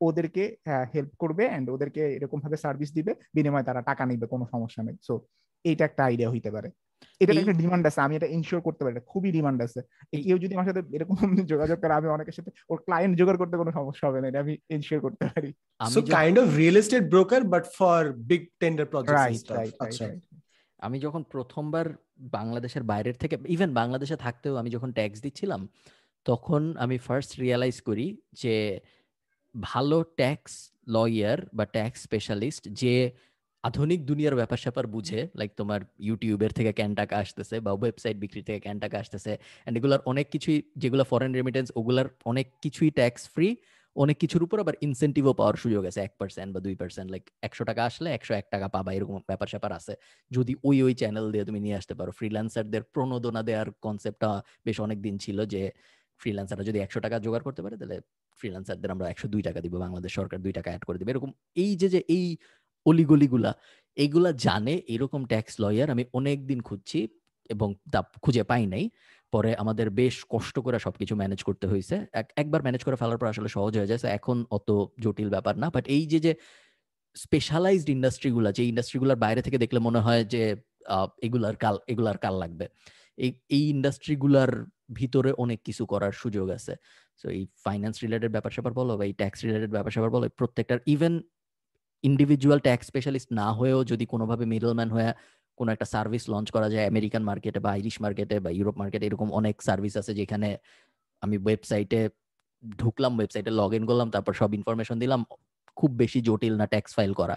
ওদেরকে 0.00 0.44
হেল্প 0.94 1.12
করবে 1.22 1.44
অ্যান্ড 1.48 1.66
ওদেরকে 1.70 2.02
এরকম 2.16 2.38
ভাবে 2.40 2.56
সার্ভিস 2.64 2.90
দিবে। 2.98 3.12
বিনিময়ে 3.36 3.68
তারা 3.68 3.80
টাকা 3.82 4.02
নিবে 4.06 4.26
কোনো 4.26 4.44
সমস্যা 4.52 4.82
নেই। 4.82 4.96
সো 5.02 5.14
এইটা 5.64 5.84
একটা 5.84 6.02
আইডিয়া 6.04 6.30
হইতে 6.30 6.50
পারে। 6.50 6.70
এটা 7.20 7.32
একটা 7.32 7.58
ডিমান্ড 7.62 7.84
আছে 7.86 8.00
আমি 8.00 8.14
এটা 8.16 8.28
ইনশিওর 8.36 8.62
করতে 8.62 8.82
পারি 8.84 8.94
খুবই 9.12 9.30
ডিমান্ড 9.32 9.58
আছে। 9.62 9.80
কেউ 10.26 10.36
যদি 10.38 10.52
আমার 10.54 10.68
সাথে 10.70 10.82
এরকম 10.96 11.16
যোগাযোগ 11.52 11.78
করে 11.82 11.94
আমি 11.98 12.08
অনেকের 12.08 12.36
সাথে 12.38 12.50
ওর 12.70 12.78
ক্লায়েন্ট 12.86 13.14
জোগাড় 13.20 13.38
করতে 13.38 13.54
কোনো 13.56 13.72
সমস্যা 13.72 14.04
হবে 14.08 14.18
না 14.20 14.26
এটা 14.28 14.40
আমি 14.40 14.54
ইনশিওর 14.70 15.00
করতে 15.00 15.24
পারি। 15.32 15.50
So 15.80 16.00
kind 16.18 16.36
of 16.38 16.46
real 16.56 16.76
estate 16.76 17.04
broker 17.14 17.42
but 17.44 17.64
for 17.78 18.00
big 18.30 18.42
tender 18.60 18.86
projects 18.86 19.20
right 19.20 19.44
right 19.50 20.22
আমি 20.78 20.96
যখন 21.00 21.22
প্রথমবার 21.34 21.86
বাংলাদেশের 22.38 22.82
বাইরের 22.82 23.16
থেকে 23.16 23.36
ইভেন 23.46 23.70
বাংলাদেশে 23.74 24.16
থাকতেও 24.16 24.54
আমি 24.56 24.70
যখন 24.70 24.90
ট্যাক্স 24.92 25.18
দিচ্ছিলাম 25.20 25.60
তখন 26.24 26.62
আমি 26.76 26.96
ফার্স্ট 26.98 27.32
রিয়েলাইজ 27.40 27.76
করি 27.80 28.06
যে 28.32 28.80
ভালো 29.56 29.98
ট্যাক্স 30.20 30.52
লয়ার 30.94 31.38
বা 31.58 31.64
ট্যাক্স 31.76 31.98
স্পেশালিস্ট 32.06 32.64
যে 32.80 32.94
আধুনিক 33.64 34.00
দুনিয়ার 34.10 34.38
ব্যাপার 34.40 34.58
স্যাপার 34.64 34.86
বুঝে 34.94 35.20
লাইক 35.38 35.50
তোমার 35.60 35.80
ইউটিউবের 36.08 36.52
থেকে 36.58 36.72
ক্যান 36.78 36.92
টাকা 37.00 37.14
আসতেছে 37.24 37.56
বা 37.66 37.72
ওয়েবসাইট 37.80 38.16
বিক্রি 38.24 38.42
থেকে 38.48 38.60
ক্যান 38.64 38.78
টাকা 38.84 38.96
আসতেছে 39.02 39.32
অ্যান্ড 39.40 39.74
এগুলার 39.78 40.00
অনেক 40.10 40.26
কিছুই, 40.34 40.58
যেগুলো 40.82 41.04
ফরেন 41.10 41.32
রেমিটেন্স 41.38 41.68
ওগুলার 41.78 42.06
অনেক 42.30 42.46
কিছুই 42.64 42.90
ট্যাক্স 42.98 43.22
ফ্রি 43.34 43.48
অনেক 43.96 44.16
কিছুর 44.22 44.42
উপর 44.46 44.56
আবার 44.64 44.74
ইনসেন্টিভও 44.86 45.34
পাওয়ার 45.40 45.56
সুযোগ 45.64 45.82
আছে, 45.90 46.00
এক 46.06 46.12
পার্সেন্ট 46.20 46.50
বা 46.54 46.60
দুই 46.66 46.74
পার্সেন্ট 46.80 47.08
লাইক 47.14 47.24
একশো 47.46 47.62
টাকা 47.64 47.82
আসলে 47.90 48.08
একশো 48.16 48.32
এক 48.40 48.46
টাকা 48.54 48.68
পাবা, 48.76 48.90
এরকম 48.96 49.14
ব্যাপার 49.30 49.48
স্যাপার 49.52 49.72
আছে। 49.78 49.94
যদি 50.30 50.52
ওই 50.68 50.76
ওই 50.86 50.92
চ্যানেল 51.00 51.26
দিয়ে 51.34 51.44
তুমি 51.48 51.60
নিয়ে 51.64 51.76
আসতে 51.80 51.94
পারো 51.98 52.10
ফ্রিল্যান্সারদের 52.18 52.82
প্রণোদনা 52.94 53.42
দেওয়ার 53.48 53.68
কনসেপ্টটা 53.84 54.30
বেশ 54.66 54.76
অনেক 54.86 54.98
দিন 55.06 55.14
ছিল 55.24 55.38
যে 55.54 55.62
ফ্রিল্যান্সাররা 56.20 56.64
যদি 56.70 56.78
একশো 56.84 56.98
টাকা 57.04 57.16
জোগাড় 57.24 57.44
করতে 57.46 57.60
পারে, 57.64 57.76
তাহলে 57.80 57.96
ফ্রিল্যান্সারদের 58.40 58.90
আমরা 58.94 59.06
একশো 59.12 59.26
দুই 59.34 59.42
টাকা 59.48 59.58
দিব, 59.64 59.74
বাংলাদেশ 59.84 60.12
সরকার 60.18 60.38
দুই 60.44 60.52
টাকা 60.58 60.68
অ্যাড 60.72 60.82
করে 60.88 60.98
দিবে। 61.00 61.10
এরকম 61.14 61.30
এই 61.64 61.72
যে 61.80 61.88
যে 61.94 62.00
এই 62.16 62.24
অলিগলিগুলা 62.86 63.50
এইগুলা 63.96 64.30
জানে 64.46 64.74
এরকম 64.94 65.20
ট্যাক্স 65.32 65.54
লয়ার 65.62 65.88
আমি 65.94 66.04
অনেক 66.18 66.38
দিন 66.50 66.60
খুঁজছি 66.68 67.00
এবং 67.50 67.68
তা 67.92 68.00
খুঁজে 68.24 68.42
পাই 68.50 68.64
নাই। 68.74 68.84
পরে 69.32 69.50
আমাদের 69.62 69.86
বেশ 70.00 70.16
কষ্ট 70.34 70.56
করে 70.66 70.76
সবকিছু 70.86 71.14
ম্যানেজ 71.20 71.40
করতে 71.48 71.66
হয়েছে 71.72 71.94
একবার 72.42 72.60
ম্যানেজ 72.66 72.82
করে 72.86 72.96
ফেলার 73.02 73.18
পর 73.20 73.28
আসলে 73.32 73.48
সহজ 73.56 73.72
হয়ে 73.78 73.88
যায়। 73.90 74.00
এখন 74.18 74.36
অত 74.56 74.68
জটিল 75.04 75.28
ব্যাপার 75.34 75.54
না। 75.62 75.66
বাট 75.76 75.84
এই 75.96 76.04
যে 76.12 76.18
যে 76.26 76.32
স্পেশালাইজড 77.16 77.88
ইন্ডাস্ট্রিগুলা 77.96 78.50
যে 78.58 78.62
ইন্ডাস্ট্রিগুলোর 78.72 79.18
বাইরে 79.24 79.40
থেকে 79.46 79.58
দেখলে 79.64 79.78
মনে 79.88 80.00
হয় 80.06 80.22
যে 80.34 80.42
এগুলার 81.26 81.54
কাল 81.64 81.76
এগুলার 81.92 82.18
কাল 82.24 82.34
লাগবে। 82.42 82.66
এই 83.24 83.30
এই 83.56 83.64
ইন্ডাস্ট্রিগুলার 83.74 84.50
ভিতরে 84.98 85.30
অনেক 85.44 85.60
কিছু 85.68 85.82
করার 85.92 86.14
সুযোগ 86.22 86.46
আছে। 86.58 86.72
সো 87.20 87.26
এই 87.36 87.42
ফাইন্যান্স 87.64 87.96
রিলেটেড 88.04 88.30
ব্যাপার 88.36 88.52
স্যাপার 88.56 88.72
বলো 88.80 88.92
বা 88.98 89.04
এই 89.08 89.14
ট্যাক্স 89.20 89.38
রিলেটেড 89.46 89.70
ব্যাপার 89.76 89.92
স্যাপার 89.94 90.10
বলো, 90.16 90.24
প্রত্যেকটার 90.40 90.78
ইভেন 90.94 91.14
ইন্ডিভিজুয়াল 92.04 92.58
ট্যাক্স 92.66 92.84
স্পেশালিস্ট 92.90 93.28
না 93.40 93.46
হয়েও 93.58 93.80
যদি 93.90 94.04
কোনোভাবে 94.12 94.44
মিডলম্যান 94.52 94.90
হয়ে 94.96 95.10
কোনো 95.58 95.70
একটা 95.74 95.86
সার্ভিস 95.94 96.24
লঞ্চ 96.32 96.48
করা 96.56 96.68
যায় 96.74 96.86
আমেরিকান 96.92 97.22
মার্কেটে 97.28 97.60
বা 97.64 97.70
আইরিশ 97.76 97.96
মার্কেটে 98.04 98.36
বা 98.44 98.50
ইউরোপ 98.58 98.76
মার্কেটে 98.80 99.04
এরকম 99.08 99.28
অনেক 99.38 99.54
সার্ভিস 99.68 99.94
আছে 100.00 100.12
যেখানে 100.20 100.48
আমি 101.22 101.36
ওয়েবসাইটে 101.44 102.00
ঢুকলাম 102.80 103.12
ওয়েবসাইটে 103.18 103.50
লগ 103.60 103.70
ইন 103.78 103.84
করলাম, 103.90 104.08
তারপর 104.14 104.32
সব 104.40 104.50
ইনফরমেশন 104.58 104.96
দিলাম, 105.02 105.20
খুব 105.78 105.90
বেশি 106.02 106.18
জটিল 106.28 106.54
না 106.60 106.66
ট্যাক্স 106.72 106.90
ফাইল 106.96 107.12
করা। 107.20 107.36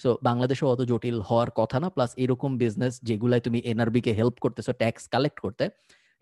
সো 0.00 0.08
বাংলাদেশেও 0.28 0.68
অত 0.74 0.80
জটিল 0.90 1.16
হওয়ার 1.28 1.50
কথা 1.60 1.78
না 1.82 1.88
প্লাস 1.94 2.10
এরকম 2.24 2.50
বিজনেস 2.62 2.94
যেগুলাই 3.08 3.40
তুমি 3.46 3.58
এনআরবি 3.70 4.00
কে 4.06 4.12
হেল্প 4.20 4.36
করতেছো 4.44 4.72
ট্যাক্স 4.82 5.02
কালেক্ট 5.14 5.38
করতে, 5.44 5.64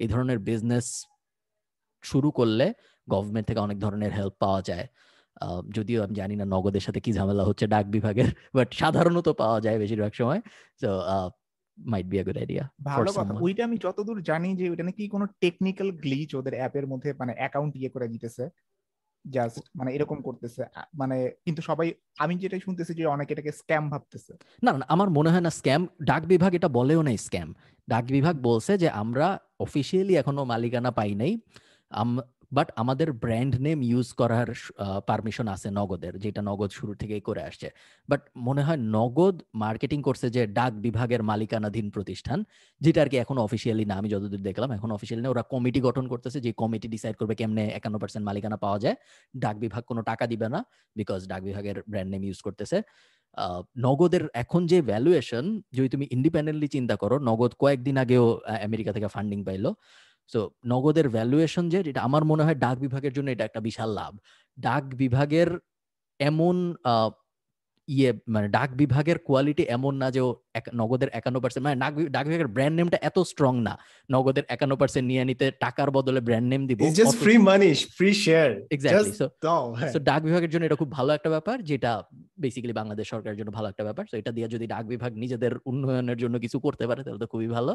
এই 0.03 0.09
ধরনের 0.13 0.39
বিজনেস 0.49 0.87
শুরু 2.05 2.29
করলে 2.39 2.67
গভর্নমেন্ট 3.09 3.47
থেকে 3.49 3.61
অনেক 3.61 3.79
ধরনের 3.79 4.13
হেল্প 4.19 4.35
পাওয়া 4.39 4.61
যায়। 4.63 4.87
যদিও 5.77 5.99
আমি 6.05 6.15
জানি 6.15 6.35
না 6.37 6.45
নগদের 6.45 6.83
সাথে 6.87 7.01
কি 7.01 7.11
ঝামেলা 7.13 7.45
হচ্ছে 7.45 7.65
ডাক 7.67 7.85
বিভাগের 7.87 8.29
বাট 8.55 8.69
সাধারণত 8.75 9.29
পাওয়া 9.43 9.59
যায় 9.61 9.79
বেশিরভাগ 9.79 10.13
সময়। 10.15 10.41
তো 10.83 10.89
might 11.79 12.07
be 12.07 12.17
a 12.21 12.25
good 12.25 12.39
idea 12.39 12.65
ভালো 12.89 13.11
কথা। 13.13 13.33
ওইটা 13.45 13.63
আমি 13.65 13.77
যতদূর 13.79 14.19
জানি 14.23 14.49
যে 14.55 14.65
ওইটা 14.71 14.85
নাকি 14.85 15.03
কোনো 15.09 15.25
টেকনিক্যাল 15.41 15.89
গ্লিচ 16.05 16.31
ওদের 16.35 16.55
অ্যাপের 16.55 16.87
মধ্যে 16.87 17.11
মানে 17.21 17.33
অ্যাকাউন্ট 17.37 17.73
ইয়ে 17.77 17.91
করে 17.91 18.07
দিতেছে। 18.09 18.45
জাস্ট 19.25 19.65
মানে 19.77 19.91
এরকম 19.93 20.19
করতেছে। 20.23 20.63
মানে 20.95 21.17
কিন্তু 21.45 21.61
সবাই 21.63 21.89
আমি 22.19 22.35
যেটা 22.35 22.57
শুনতেছি 22.61 22.93
যে 22.95 23.05
অনেকে 23.07 23.33
এটাকে 23.35 23.53
স্ক্যাম 23.53 23.85
ভাবতেছে। 23.91 24.33
না 24.63 24.73
না 24.73 24.85
আমার 24.89 25.09
মনে 25.11 25.31
হয় 25.31 25.41
না 25.41 25.51
স্ক্যাম 25.51 25.83
ডাক 26.03 26.23
বিভাগ 26.27 26.51
এটা 26.55 26.69
বলেও 26.69 27.01
নাই 27.03 27.17
স্ক্যাম 27.17 27.49
ডাক 27.89 28.05
বিভাগ 28.07 28.35
বলছে 28.41 28.73
যে 28.79 28.89
আমরা 29.03 29.27
অফিসিয়ালি 29.61 30.15
এখনও 30.17 30.45
মালিকানা 30.45 30.91
পাই 30.91 31.13
নাই। 31.15 31.33
বাট 32.57 32.69
আমাদের 32.83 33.09
ব্র্যান্ড 33.23 33.55
নেম 33.67 33.79
ইউজ 33.91 34.09
করার 34.21 34.49
পারমিশন 35.09 35.47
আছে 35.55 35.69
নগদের, 35.81 36.13
যেটা 36.25 36.41
নগদ 36.51 36.71
শুরু 36.79 36.93
থেকেই 37.01 37.23
করে 37.29 37.43
আসছে। 37.49 37.69
বাট 38.11 38.23
মনে 38.47 38.63
হয় 38.67 38.81
নগদ 38.97 39.37
মার্কেটিং 39.65 39.99
করছে 40.09 40.27
যে 40.37 40.43
ডাক 40.59 40.73
বিভাগের 40.87 41.23
মালিকানাধীন 41.31 41.87
প্রতিষ্ঠান, 41.97 42.39
যেটা 42.85 42.99
আর 43.05 43.09
কি 43.13 43.17
এখন 43.25 43.37
অফিসিয়ালি 43.47 43.85
না, 43.91 43.95
আমি 44.01 44.09
যতদূর 44.15 44.43
দেখলাম, 44.49 44.71
এখন 44.79 44.91
অফিসিয়ালি 44.97 45.23
না, 45.25 45.31
ওরা 45.35 45.45
কমিটি 45.53 45.81
গঠন 45.89 46.05
করতেছে 46.13 46.39
যে 46.47 46.51
কমিটি 46.63 46.87
ডিসাইড 46.95 47.15
করবে 47.21 47.35
কেমনে 47.41 47.63
একান্ন 47.79 47.97
পার্সেন্ট 48.03 48.25
মালিকানা 48.29 48.59
পাওয়া 48.65 48.79
যায়। 48.85 48.97
ডাক 49.43 49.57
বিভাগ 49.65 49.83
কোনো 49.91 50.01
টাকা 50.11 50.25
দিবে 50.33 50.47
না 50.55 50.61
বিকজ 50.99 51.21
ডাক 51.31 51.43
বিভাগের 51.49 51.77
ব্র্যান্ড 51.91 52.11
নেম 52.15 52.23
ইউজ 52.29 52.39
করতেছে। 52.47 52.79
নগদের 53.87 54.25
এখন 54.43 54.61
যে 54.71 54.79
ভ্যালুয়েশন 54.91 55.45
যদি 55.77 55.89
তুমি 55.95 56.05
ইন্ডিপেন্ডেন্টলি 56.17 56.69
চিন্তা 56.77 56.95
করো, 57.03 57.17
নগদ 57.29 57.53
কয়েকদিন 57.63 57.97
আগেও 58.03 58.25
আমেরিকা 58.69 58.91
থেকে 58.97 59.09
ফান্ডিং 59.15 59.39
পাইলো 59.49 59.71
সো 60.33 60.41
নগদের 60.73 61.07
ভ্যালুয়েশন 61.17 61.65
যে 61.73 61.79
এটা 61.91 62.03
আমার 62.09 62.23
মনে 62.31 62.43
হয় 62.47 62.59
ডাক 62.65 62.77
বিভাগের 62.85 63.13
জন্য 63.17 63.29
এটা 63.35 63.45
একটা 63.49 63.61
বিশাল 63.69 63.91
লাভ। 63.99 64.13
ডাক 64.59 64.85
বিভাগের 65.03 65.49
এমন 66.21 66.57
ইয়ে 67.89 68.11
মানে 68.35 68.47
ডাক 68.57 68.71
বিভাগের 68.81 69.19
কোয়ালিটি 69.29 69.65
এমন 69.77 69.93
না 70.03 70.09
যে 70.15 70.21
ও 70.29 70.31
নগদের 70.83 71.09
একান্ন 71.19 71.37
পার্সেন্ট 71.43 71.65
মানে 71.67 71.79
ডাক 72.17 72.25
বিভাগের 72.29 72.51
ব্র্যান্ড 72.55 72.77
নেমটা 72.79 72.99
এত 73.09 73.17
স্ট্রং 73.31 73.55
না। 73.69 73.75
নগদের 74.15 74.45
একান্ন 74.55 74.75
পার্সেন্ট 74.81 75.07
নিয়ে 75.11 75.23
নিতে 75.31 75.47
টাকার 75.65 75.89
বদলে 75.97 76.21
ব্র্যান্ড 76.29 76.49
নেম 76.53 76.63
দিব 76.69 76.79
free 77.25 77.35
money 77.49 77.71
free 77.99 78.11
share 78.25 78.49
exactly 78.75 79.13
so 79.95 79.99
ডাক 80.09 80.21
বিভাগের 80.29 80.51
জন্য 80.53 80.65
এটা 80.69 80.79
খুব 80.83 80.91
ভালো 80.99 81.11
একটা 81.19 81.31
ব্যাপার 81.35 81.57
যেটা 81.71 81.93
বেসিক্যালি 82.43 82.75
বাংলাদেশ 82.81 83.07
সরকারের 83.15 83.39
জন্য 83.41 83.51
ভালো 83.59 83.67
একটা 83.73 83.85
ব্যাপার। 83.89 84.05
সো 84.11 84.15
এটা 84.21 84.31
দিয়ে 84.37 84.47
যদি 84.55 84.67
ডাক 84.75 84.85
বিভাগ 84.93 85.11
নিজেদের 85.23 85.53
উন্নয়নের 85.71 86.19
জন্য 86.23 86.35
কিছু 86.45 86.57
করতে 86.67 86.85
পারে 86.89 87.01
তাহলে 87.05 87.21
তো 87.25 87.29
খুবই 87.33 87.49
ভালো। 87.57 87.73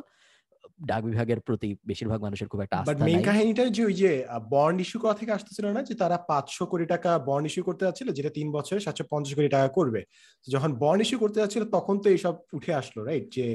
ডাক 0.89 1.01
বিভাগের 1.03 1.39
প্রতি 1.39 1.69
বেশিরভাগ 1.89 2.19
মানুষের 2.21 2.47
খুব 2.51 2.61
একটা 2.61 2.75
আস্থা 2.77 3.05
মেইন 3.07 3.21
কাহিনীটা 3.27 3.63
যে 3.77 3.81
ওই 3.85 3.95
যে 4.01 4.11
বন্ড 4.55 4.77
ইস্যু 4.83 4.97
করা 4.99 5.15
থেকে 5.19 5.31
আসতেছিল 5.37 5.65
না 5.75 5.81
যে 5.83 5.93
তারা 6.01 6.17
পাঁচশো 6.29 6.63
কোটি 6.71 6.85
টাকা 6.85 7.09
বন্ড 7.29 7.45
ইস্যু 7.49 7.61
করতে 7.63 7.83
যাচ্ছিল 7.85 8.07
যেটা 8.17 8.31
তিন 8.37 8.47
বছরে 8.51 8.79
সাতশো 8.79 9.03
পঞ্চাশ 9.11 9.33
কোটি 9.35 9.49
টাকা 9.55 9.69
করবে। 9.77 10.01
যখন 10.47 10.71
বন্ড 10.83 10.99
ইস্যু 11.01 11.17
করতে 11.23 11.37
যাচ্ছিল 11.41 11.63
তখন 11.75 11.95
তো 12.03 12.07
এইসব 12.09 12.33
উঠে 12.57 12.71
আসলো 12.81 12.99
রাইট 13.03 13.25
যে 13.37 13.45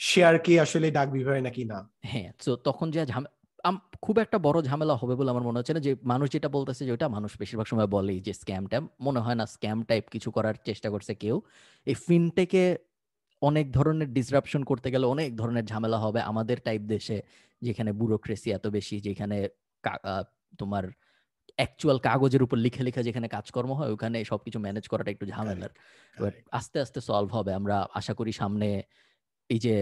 শেয়ার 0.00 0.34
কি 0.44 0.52
আসলে 0.64 0.86
ডাক 0.90 1.08
বিভাগে 1.16 1.42
নাকি 1.48 1.62
না? 1.72 1.78
হ্যাঁ 2.10 2.28
তো 2.44 2.50
তখন 2.68 2.86
যে 2.94 3.00
খুব 4.02 4.16
একটা 4.24 4.38
বড় 4.46 4.58
ঝামেলা 4.62 4.94
হবে 5.00 5.14
বলে 5.18 5.30
আমার 5.30 5.46
মনে 5.48 5.58
হচ্ছে 5.58 5.74
না 5.76 5.80
যে 5.86 5.92
মানুষ 6.12 6.26
যেটা 6.34 6.48
বলতেছে 6.56 6.82
যে 6.86 6.92
ওটা 6.92 7.06
মানুষ 7.16 7.30
বেশিরভাগ 7.42 7.66
সময় 7.72 7.88
বলেই 7.96 8.18
যে 8.26 8.32
স্ক্যাম 8.40 8.64
ট্যাম 8.70 8.84
মনে 9.06 9.20
হয় 9.24 9.36
না 9.40 9.44
স্ক্যাম 9.54 9.78
টাইপ 9.82 10.04
কিছু 10.14 10.28
করার 10.36 10.56
চেষ্টা 10.68 10.88
করছে 10.94 11.12
কেউ। 11.22 11.36
এই 11.86 11.96
ফিনটেকে 12.06 12.64
অনেক 13.48 13.66
ধরনের 13.72 14.08
ডিসরাপশন 14.12 14.62
করতে 14.64 14.88
গেলে 14.90 15.04
অনেক 15.06 15.30
ধরনের 15.36 15.64
ঝামেলা 15.64 15.98
হবে 15.98 16.20
আমাদের 16.20 16.56
টাইপ 16.64 16.82
দেশে 16.94 17.16
যেখানে 17.62 17.90
ব্যুরোক্রেসি 17.92 18.48
এত 18.50 18.66
বেশি 18.66 18.96
যেখানে 19.00 19.36
তোমার 20.58 20.84
অ্যাকচুয়াল 21.58 21.98
কাগজের 21.98 22.42
উপর 22.42 22.56
লিখে 22.56 22.82
লিখে 22.82 23.02
যেখানে 23.02 23.26
কাজকর্ম 23.28 23.70
হয় 23.72 23.90
ওখানে 23.92 24.18
সবকিছু 24.24 24.58
ম্যানেজ 24.58 24.84
করাটা 24.88 25.10
একটু 25.10 25.26
ঝামেলার। 25.26 25.72
আস্তে 26.52 26.76
আস্তে 26.80 27.00
সলভ 27.00 27.30
হবে। 27.36 27.52
আমরা 27.54 27.76
আশা 27.94 28.12
করি 28.14 28.32
সামনে 28.32 28.68
এই 29.50 29.58
যে 29.58 29.74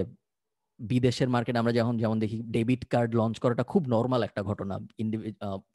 বিদেশের 0.81 1.29
মার্কেট 1.35 1.57
আমরা 1.57 1.73
যখন 1.79 1.95
যেমন 2.03 2.17
দেখি 2.25 2.39
ডেবিট 2.57 2.83
কার্ড 2.93 3.11
লঞ্চ 3.21 3.37
করাটা 3.39 3.65
খুব 3.73 3.83
নর্মাল 3.95 4.21
একটা 4.29 4.43
ঘটনা। 4.43 4.75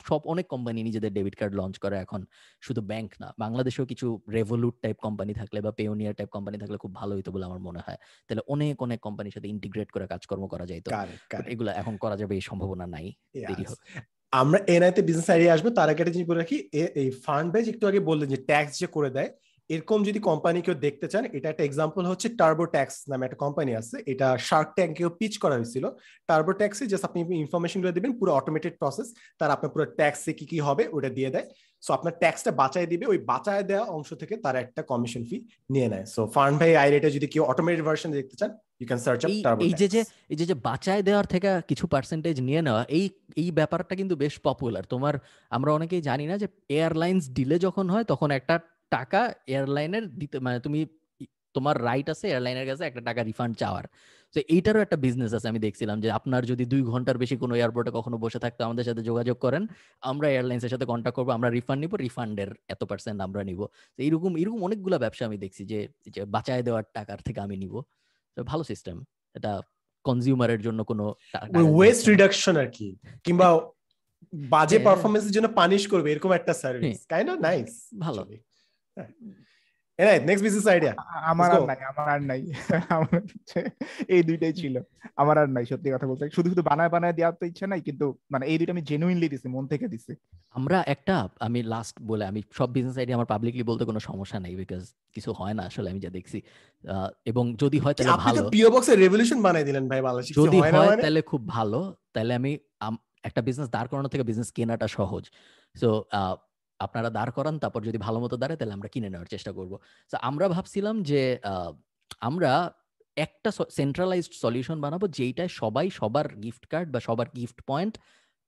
সব 0.09 0.21
অনেক 0.33 0.45
কোম্পানি 0.53 0.79
নিজেদের 0.87 1.11
ডেবিট 1.17 1.35
কার্ড 1.39 1.53
লঞ্চ 1.59 1.75
করে 1.83 1.95
এখন। 2.05 2.21
শুধু 2.61 2.81
ব্যাংক 2.91 3.09
না 3.21 3.27
বাংলাদেশেও 3.43 3.85
কিছু 3.91 4.07
রেভলুট 4.37 4.75
টাইপ 4.83 4.97
কোম্পানি 5.05 5.31
থাকলে 5.33 5.59
বা 5.65 5.71
পেওনিয়ার 5.79 6.13
টাইপ 6.13 6.29
কোম্পানি 6.35 6.57
থাকলে 6.57 6.77
খুব 6.83 6.91
ভালো 6.95 7.13
হইতো 7.15 7.29
বলে 7.35 7.45
আমার 7.45 7.61
মনে 7.67 7.81
হয়। 7.85 7.99
তাহলে 8.27 8.43
অনেক 8.53 8.75
অনেক 8.85 8.99
কোম্পানির 8.99 9.33
সাথে 9.35 9.47
ইন্টিগ্রেট 9.53 9.89
করে 9.91 10.05
কাজকর্ম 10.13 10.43
করা 10.53 10.65
যাইতো। 10.71 10.89
এগুলো 11.53 11.69
এখন 11.81 11.93
করা 12.03 12.15
যাবে 12.21 12.33
এই 12.35 12.43
সম্ভাবনা 12.49 12.85
নাই। 12.95 13.07
দেরি 13.49 13.65
আমরা 14.33 14.59
এনআইতে 14.75 15.01
বিজনেস 15.01 15.29
আইডিয়া 15.29 15.53
আসবে 15.55 15.69
তার 15.71 15.87
আগে 15.89 16.01
একটা 16.01 16.13
জিনিস 16.15 16.27
বলে 16.29 16.39
রাখি 16.39 16.57
এই 17.01 17.09
ফান্ড 17.25 17.47
বেজ 17.53 17.65
একটু 17.73 17.83
আগে 17.89 17.99
বললেন 18.09 18.27
যে 18.33 18.39
ট্যাক্স 18.49 18.73
যে 18.81 18.87
করে 18.95 19.09
দেয় 19.09 19.29
এরকম 19.73 19.99
যদি 20.07 20.19
কোম্পানি 20.29 20.59
কেউ 20.65 20.75
দেখতে 20.85 21.07
চান 21.11 21.23
এটা 21.37 21.47
একটা 21.49 21.63
এক্সাম্পল 21.65 22.03
হচ্ছে 22.11 22.27
টার্বো 22.39 22.65
ট্যাক্স 22.75 22.95
নামে 23.11 23.23
একটা 23.25 23.39
কোম্পানি 23.43 23.71
আছে। 23.81 23.95
এটা 24.11 24.27
শার্ক 24.47 24.69
ট্যাঙ্কেও 24.77 25.09
পিচ 25.19 25.33
করা 25.43 25.55
হয়েছিল। 25.59 25.85
টার্বো 26.29 26.51
ট্যাক্সে 26.59 26.85
জাস্ট 26.91 27.05
আপনি 27.09 27.19
ইনফরমেশনগুলো 27.43 27.91
দিবেন 27.97 28.11
পুরো 28.19 28.31
অটোমেটেড 28.39 28.73
প্রসেস 28.81 29.07
তার 29.39 29.49
আপনার 29.55 29.71
পুরো 29.73 29.85
ট্যাক্সে 29.99 30.31
কি 30.39 30.45
কি 30.51 30.57
হবে 30.67 30.83
ওটা 30.95 31.09
দিয়ে 31.17 31.29
দেয়। 31.35 31.47
সো 31.83 31.89
আপনার 31.97 32.13
ট্যাক্সটা 32.21 32.51
বাঁচায় 32.61 32.87
দিবে 32.91 33.05
ওই 33.11 33.19
বাঁচায় 33.31 33.63
দেওয়া 33.69 33.85
অংশ 33.95 34.09
থেকে 34.21 34.35
তারা 34.45 34.57
একটা 34.65 34.81
কমিশন 34.91 35.21
ফি 35.29 35.37
নিয়ে 35.73 35.87
নেয়। 35.93 36.05
সো 36.13 36.21
ফান্ড 36.35 36.55
ভাই 36.61 36.71
আই 36.81 36.87
রেটে 36.93 37.09
যদি 37.17 37.27
কেউ 37.33 37.43
অটোমেটেড 37.51 37.81
ভার্সন 37.87 38.09
দেখতে 38.19 38.35
চান 38.41 38.51
you 38.79 38.85
can 38.89 39.01
search 39.05 39.21
up 39.25 39.29
turbo 39.45 39.61
এই 39.67 39.73
যে 39.81 39.87
যে 39.93 40.01
এই 40.33 40.37
যে 40.39 40.45
যে 40.51 40.55
বাঁচায় 40.67 41.01
দেওয়ার 41.07 41.27
থেকে 41.33 41.49
কিছু 41.69 41.85
পার্সেন্টেজ 41.93 42.35
নিয়ে 42.47 42.61
নেওয়া 42.67 42.81
এই 42.97 43.05
এই 43.41 43.49
ব্যাপারটা 43.59 43.93
কিন্তু 43.99 44.15
বেশ 44.23 44.35
পপুলার 44.47 44.83
তোমার 44.93 45.13
আমরা 45.55 45.69
অনেকেই 45.77 46.01
জানি 46.09 46.25
না 46.31 46.35
যে 46.41 46.47
এয়ারলাইন্স 46.77 47.23
ডিলে 47.35 47.57
যখন 47.65 47.85
হয় 47.93 48.05
তখন 48.11 48.29
একটা 48.39 48.55
টাকা 48.95 49.21
এয়ারলাইনের 49.53 50.05
দিতে 50.19 50.35
মানে 50.45 50.57
তুমি 50.65 50.79
তোমার 51.55 51.75
রাইট 51.87 52.07
আছে 52.13 52.25
এয়ারলাইনের 52.31 52.67
কাছে 52.69 52.83
একটা 52.89 53.01
টাকা 53.09 53.21
রিফান্ড 53.29 53.53
চাওয়ার। 53.61 53.85
তো 54.35 54.39
এইটারও 54.55 54.81
একটা 54.85 54.97
বিজনেস 55.05 55.31
আছে 55.37 55.47
আমি 55.51 55.59
দেখছিলাম 55.67 55.97
যে 56.03 56.09
আপনার 56.19 56.41
যদি 56.51 56.63
দুই 56.73 56.81
ঘণ্টার 56.91 57.17
বেশি 57.23 57.35
কোনো 57.43 57.53
এয়ারপোর্টে 57.59 57.91
কখনো 57.97 58.17
বসে 58.23 58.39
থাকতে 58.45 58.61
আমাদের 58.67 58.85
সাথে 58.89 59.01
যোগাযোগ 59.09 59.37
করেন 59.45 59.63
আমরা 60.11 60.27
এয়ারলাইন্সের 60.33 60.71
সাথে 60.73 60.85
কন্ট্যাক্ট 60.91 61.17
করব 61.17 61.29
আমরা 61.37 61.49
রিফান্ড 61.57 61.79
নিবো 61.83 61.95
রিফান্ডের 62.05 62.49
এত 62.73 62.81
পার্সেন্ট 62.89 63.19
আমরা 63.27 63.41
নিবো। 63.49 63.65
তো 63.95 63.99
এইরকম 64.05 64.31
এরকম 64.41 64.59
অনেকগুলো 64.67 64.95
ব্যবসা 65.03 65.23
আমি 65.29 65.37
দেখছি 65.43 65.61
যে 65.71 65.79
বাঁচায় 66.35 66.63
দেওয়ার 66.67 66.85
টাকার 66.97 67.19
থেকে 67.27 67.39
আমি 67.45 67.55
নিব। 67.63 67.73
ভালো 68.37 68.63
সিস্টেম 68.71 68.95
এটা 69.35 69.51
কনজিউমারের 70.05 70.61
জন্য 70.65 70.79
কোনো 70.91 71.05
ওয়েস্ট 71.77 72.03
রিডাকশন 72.11 72.55
আর 72.61 72.69
কি 72.77 72.87
কিংবা 73.25 73.47
বাজে 74.53 74.77
পারফরমেন্সের 74.87 75.33
জন্য 75.35 75.47
পানিশ 75.61 75.83
করবে 75.91 76.07
এরকম 76.13 76.31
একটা 76.39 76.53
সার্ভিস 76.61 76.99
কাইন্ড 77.13 77.27
অফ 77.33 77.37
নাইস 77.47 77.71
ভালো। 78.05 78.21
এরাইট 79.99 80.23
নেক্সট 80.29 80.43
বিজনেস 80.45 80.67
আইডিয়া 80.73 80.93
আমার 81.31 81.49
আর 81.55 81.61
নাই 81.69 81.79
আমার 81.91 82.07
আর 82.15 82.21
নাই। 82.29 82.41
এই 84.15 84.21
দুইটাই 84.29 84.53
ছিল। 84.61 84.75
আমার 85.21 85.35
আর 85.41 85.49
নাই 85.55 85.65
সত্যি 85.71 85.89
কথা 85.93 86.07
বলতে। 86.09 86.23
শুধু 86.35 86.47
শুধু 86.51 86.63
বানায় 86.69 86.91
বানায় 86.95 87.15
দেওয়ার 87.17 87.35
তো 87.39 87.43
ইচ্ছা 87.51 87.65
নাই 87.71 87.81
কিন্তু 87.87 88.05
মানে 88.33 88.43
এই 88.51 88.55
দুইটা 88.59 88.73
আমি 88.75 88.83
জেনুইনলি 88.89 89.27
দিছি 89.33 89.47
মন 89.55 89.63
থেকে 89.71 89.85
দিছি। 89.93 90.13
আমরা 90.57 90.77
একটা 90.93 91.15
আমি 91.47 91.59
লাস্ট 91.73 91.95
বলে 92.09 92.23
আমি 92.31 92.39
সব 92.59 92.69
বিজনেস 92.75 92.95
আইডিয়া 92.99 93.17
আমার 93.19 93.29
পাবলিকলি 93.33 93.63
বলতে 93.69 93.83
কোনো 93.89 93.99
সমস্যা 94.09 94.37
নেই 94.45 94.55
বিকজ 94.61 94.83
কিছু 95.15 95.29
হয় 95.39 95.55
না 95.57 95.63
আসলে 95.69 95.87
আমি 95.93 95.99
যা 96.05 96.11
দেখছি। 96.17 96.37
এবং 97.31 97.43
যদি 97.63 97.77
হয় 97.83 97.95
তাহলে 97.97 98.13
ভালো। 98.25 98.39
আপনি 98.39 98.51
পিও 98.53 98.69
বক্সের 98.73 98.97
রেভলিউশন 99.03 99.39
বানাই 99.45 99.63
দিলেন 99.69 99.83
ভাই 99.91 100.01
বাংলাদেশে। 100.07 100.33
যদি 100.41 100.57
হয় 100.61 100.73
মানে? 100.89 101.03
তাহলে 101.05 101.21
খুব 101.31 101.41
ভালো। 101.55 101.79
তাহলে 102.13 102.33
আমি 102.39 102.51
একটা 103.27 103.41
বিজনেস 103.47 103.69
দাঁড় 103.75 103.87
করানো 103.91 104.09
থেকে 104.13 104.23
বিজনেস 104.29 104.49
কেনাটা 104.57 104.87
সহজ। 104.97 105.23
সো 105.75 105.89
আপনারা 106.85 107.09
দাঁড় 107.17 107.31
করান, 107.37 107.55
তারপর 107.63 107.81
যদি 107.89 107.97
ভালো 108.07 108.17
মতো 108.23 108.35
দাঁড়ায়, 108.41 108.59
তাহলে 108.59 108.73
আমরা 108.77 108.89
কিনে 108.93 109.09
নেওয়ার 109.13 109.29
চেষ্টা 109.33 109.51
করব। 109.57 109.71
তো 110.11 110.15
আমরা 110.29 110.45
ভাবছিলাম 110.55 110.95
যে 111.09 111.21
আমরা 112.29 112.51
একটা 113.17 113.49
সেন্ট্রালাইজড 113.79 114.33
সলিউশন 114.43 114.77
বানাবো, 114.85 115.05
যেইটায় 115.19 115.51
সবাই 115.61 115.87
সবার 115.99 116.27
গিফট 116.43 116.63
কার্ড 116.71 116.87
বা 116.93 116.99
সবার 117.07 117.27
গিফট 117.37 117.59
পয়েন্ট 117.69 117.93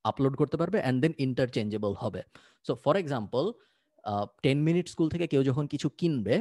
আপলোড 0.09 0.33
করতে 0.41 0.55
পারবে 0.61 0.77
অ্যান্ড 0.83 0.97
দেন 1.03 1.13
ইন্টারচেঞ্জেবল 1.25 1.93
হবে। 2.03 2.21
So 2.65 2.71
for 2.83 2.95
example 3.03 3.43
ten 4.43 4.57
minute 4.67 4.85
school 4.93 5.07
থেকে 5.13 5.25
কেউ 5.33 5.41
যখন 5.49 5.65
কিছু 5.73 5.87
কিনবে 5.99 6.35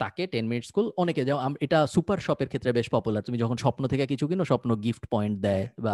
তাকে 0.00 0.26
টেন 0.26 0.44
মিনিট 0.48 0.64
স্কুল 0.64 0.90
অনেকে 0.96 1.24
যেমন 1.24 1.54
এটা 1.60 1.86
সুপার 1.86 2.18
শপের 2.18 2.46
ক্ষেত্রে 2.46 2.72
বেশ 2.72 2.88
পপুলার 2.90 3.22
তুমি 3.22 3.38
যখন 3.38 3.56
স্বপ্ন 3.56 3.86
থেকে 3.86 4.06
কিছু 4.06 4.28
কিনো 4.28 4.44
স্বপ্ন 4.44 4.76
গিফট 4.76 5.04
পয়েন্ট 5.10 5.40
দেয় 5.40 5.68
বা 5.78 5.92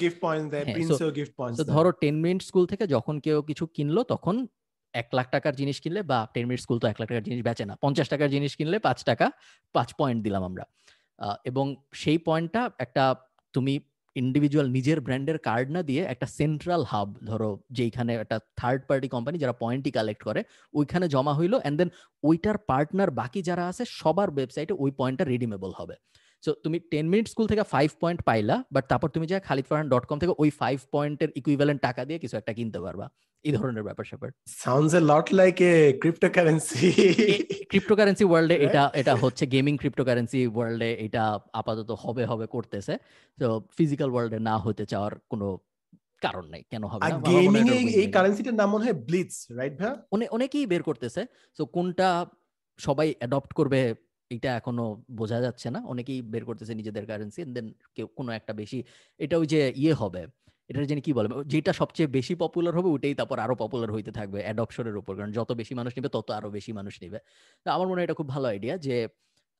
গিফট 0.00 0.20
পয়েন্ট 0.20 0.46
দেয় 0.50 0.64
গিফট 1.10 1.34
পয়েন্ট 1.36 1.60
ধরো 1.60 1.90
টেন 1.92 2.16
মিনিট 2.20 2.42
স্কুল 2.42 2.66
থেকে 2.66 2.86
যখন 2.86 3.20
কেউ 3.20 3.42
কিছু 3.42 3.66
কিনলো 3.66 4.02
তখন 4.02 4.46
এক 4.94 5.08
লাখ 5.12 5.30
টাকার 5.30 5.54
জিনিস 5.56 5.80
কিনলে 5.80 6.02
বা 6.02 6.28
টেন 6.34 6.44
মিনিট 6.46 6.60
স্কুল 6.60 6.78
তো 6.78 6.86
এক 6.88 6.96
লাখ 7.00 7.08
টাকার 7.08 7.22
জিনিস 7.22 7.40
বেচে 7.44 7.64
না 7.64 7.74
পঞ্চাশ 7.82 8.08
টাকার 8.08 8.30
জিনিস 8.30 8.56
কিনলে 8.56 8.78
পাঁচ 8.78 9.04
টাকা 9.04 9.26
পাঁচ 9.72 9.94
পয়েন্ট 9.98 10.24
দিলাম 10.24 10.42
আমরা। 10.44 10.64
এবং 11.44 11.76
সেই 11.94 12.18
পয়েন্টটা 12.18 12.70
একটা 12.78 13.16
তুমি 13.52 13.80
ইন্ডিভিজুয়াল 14.16 14.66
নিজের 14.70 15.00
ব্র্যান্ডের 15.00 15.38
কার্ড 15.38 15.68
না 15.70 15.80
দিয়ে 15.82 16.02
একটা 16.02 16.26
সেন্ট্রাল 16.38 16.82
হাব 16.84 17.08
ধরো 17.24 17.50
যেইখানে 17.70 18.14
একটা 18.14 18.38
থার্ড 18.56 18.80
পার্টি 18.88 19.08
কোম্পানি 19.08 19.38
যারা 19.38 19.52
পয়েন্টই 19.52 19.90
কালেক্ট 19.90 20.22
করে, 20.22 20.40
ওইখানে 20.74 21.08
জমা 21.08 21.34
হইল 21.34 21.54
অ্যান্ড 21.60 21.76
দেন 21.80 21.88
ওইটার 22.22 22.56
পার্টনার 22.70 23.10
বাকি 23.10 23.42
যারা 23.42 23.64
আছে 23.68 23.84
সবার 24.00 24.28
ওয়েবসাইটে 24.34 24.74
ওই 24.78 24.90
পয়েন্টটা 24.90 25.24
রিডিমেবল 25.24 25.72
হবে। 25.78 25.94
সো 26.44 26.50
তুমি 26.64 26.76
টেন 26.92 27.06
মিনিট 27.12 27.26
স্কুল 27.32 27.46
থেকে 27.52 27.64
ফাইভ 27.74 27.88
পয়েন্ট 28.02 28.20
পাইলা 28.28 28.56
বাট 28.74 28.84
তারপর 28.90 29.08
তুমি 29.14 29.26
যা 29.30 29.36
খালিদ 29.48 29.66
ফারহান 29.70 29.88
ডট 29.92 30.04
কম 30.08 30.16
থেকে 30.22 30.34
ওই 30.42 30.50
ফাইভ 30.60 30.78
পয়েন্টের 30.94 31.30
ইকুইভ্যালেন্ট 31.40 31.80
টাকা 31.86 32.00
দিয়ে 32.08 32.18
কিছু 32.22 32.34
একটা 32.40 32.52
কিনতে 32.58 32.80
পারবা। 32.86 33.06
এই 33.44 33.52
ধরনের 33.56 33.84
ব্যাপার 33.88 34.04
স্যাপার। 34.10 34.28
Sounds 34.64 34.92
a 35.00 35.02
lot 35.12 35.26
like 35.40 35.56
a 35.70 35.72
cryptocurrency 36.02 36.88
cryptocurrency 37.72 38.24
ওয়ার্ল্ডে 38.30 38.56
এটা 38.66 38.82
এটা 39.00 39.12
হচ্ছে 39.22 39.44
গেমিং 39.54 39.74
ক্রিপ্টোকারেন্সি 39.82 40.40
ওয়ার্ল্ডে 40.54 40.90
এটা 41.06 41.22
আপাতত 41.60 41.90
হবে 42.04 42.24
হবে 42.30 42.46
করতেছে। 42.54 42.94
তো 43.38 43.46
ফিজিক্যাল 43.78 44.10
ওয়ার্ল্ডে 44.12 44.38
না 44.48 44.54
হতে 44.64 44.84
চাওয়ার 44.92 45.12
কোনো 45.30 45.46
কারণ 46.24 46.44
নাই। 46.52 46.62
কেন 46.72 46.82
হবে 46.92 47.02
না? 47.10 47.16
গেমিং 47.32 47.64
এই 48.00 48.08
কারেন্সিটার 48.16 48.56
নাম 48.60 48.68
মনে 48.74 48.84
হয় 48.86 48.98
ব্লিটস 49.08 49.38
রাইট 49.58 49.74
ভাই 49.80 50.28
অনেকেই 50.36 50.64
বের 50.72 50.82
করতেছে। 50.88 51.20
তো 51.58 51.62
কোনটা 51.76 52.08
সবাই 52.86 53.08
অ্যাডপ্ট 53.20 53.50
করবে 53.58 53.80
এটা 54.30 54.48
এখনও 54.58 54.86
বোঝা 55.18 55.38
যাচ্ছে 55.44 55.68
না। 55.74 55.80
অনেকেই 55.92 56.18
বের 56.32 56.44
করতেছে 56.48 56.72
নিজেদের 56.80 57.04
কারেন্সি 57.10 57.40
দেন 57.48 57.66
কেউ, 57.96 58.06
কোনো 58.18 58.30
একটা 58.38 58.52
বেশি, 58.60 58.78
এটা 59.20 59.34
ওই 59.40 59.46
যে 59.52 59.60
ইয়ে 59.76 59.94
হবে 60.02 60.22
এটা 60.70 60.78
জেনে 60.84 61.02
কি 61.06 61.12
বলে 61.18 61.28
যেটা 61.52 61.72
সবচেয়ে 61.80 62.08
বেশি 62.16 62.34
পপুলার 62.42 62.74
হবে 62.78 62.88
ওটাই 62.94 63.14
তারপর 63.20 63.36
আরও 63.44 63.54
পপুলার 63.62 63.90
হইতে 63.96 64.10
থাকবে 64.18 64.38
অ্যাডপশনের 64.46 64.96
উপর। 65.00 65.12
কারণ 65.18 65.30
যত 65.38 65.50
বেশি 65.60 65.72
মানুষ 65.80 65.92
নিবে, 65.96 66.10
তত 66.16 66.28
আরও 66.38 66.48
বেশি 66.56 66.70
মানুষ 66.78 66.94
নিবে। 67.02 67.18
তো 67.66 67.76
আমার 67.76 67.86
মনে 67.88 67.98
হয় 68.00 68.06
এটা 68.08 68.16
খুব 68.20 68.28
ভালো 68.34 68.46
আইডিয়া 68.52 68.74
যে 68.86 68.96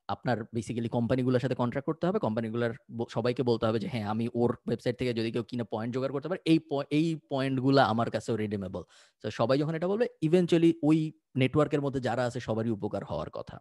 আপনার 0.08 0.38
বেসিক্যালি 0.56 0.90
কোম্পানিগুলোর 0.96 1.42
সাথে 1.44 1.56
কন্ট্রাক্ট 1.62 1.86
করতে 1.90 2.04
হবে। 2.08 2.18
কোম্পানিগুলোর 2.18 2.72
সবাইকে 3.16 3.42
বলতে 3.50 3.64
হবে 3.68 3.78
যে 3.84 3.88
হ্যাঁ 3.94 4.06
আমি 4.14 4.26
ওর 4.40 4.50
ওয়েবসাইট 4.66 4.96
থেকে 5.00 5.12
যদি 5.18 5.30
কেউ 5.34 5.44
কিনে 5.50 5.64
পয়েন্ট 5.74 5.90
জোগাড় 5.96 6.12
করতে 6.16 6.28
পারে, 6.30 6.40
এই 6.52 6.58
এই 6.98 7.06
পয়েন্টগুলো 7.32 7.80
আমার 7.92 8.08
কাছেও 8.14 8.34
রিডিমেবল 8.36 8.82
তো 9.24 9.26
সবাই 9.40 9.56
যখন 9.62 9.74
এটা 9.78 9.88
বলবে 9.92 10.06
ইভেনচুয়ালি 10.28 10.70
ওই 10.88 10.98
নেটওয়ার্কের 11.36 11.82
মধ্যে 11.84 12.00
যারা 12.08 12.22
আছে 12.28 12.40
সবারই 12.48 12.70
উপকার 12.78 13.02
হওয়ার 13.10 13.30
কথা। 13.38 13.56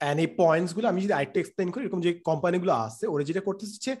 অ্যান্ড 0.00 0.18
এই 0.24 0.30
পয়েন্টসগুলো 0.40 0.86
আমি 0.92 1.00
যদি 1.04 1.14
আরেকটু 1.18 1.38
এক্সপ্লেন 1.40 1.68
করি, 1.72 1.82
এরকম 1.84 2.00
যে 2.06 2.10
কোম্পানিগুলো 2.28 2.72
আছে, 2.86 3.04
ওরা 3.12 3.22
যেটা 3.28 3.42
করতেছে 3.48 3.74
হচ্ছে 3.76 3.92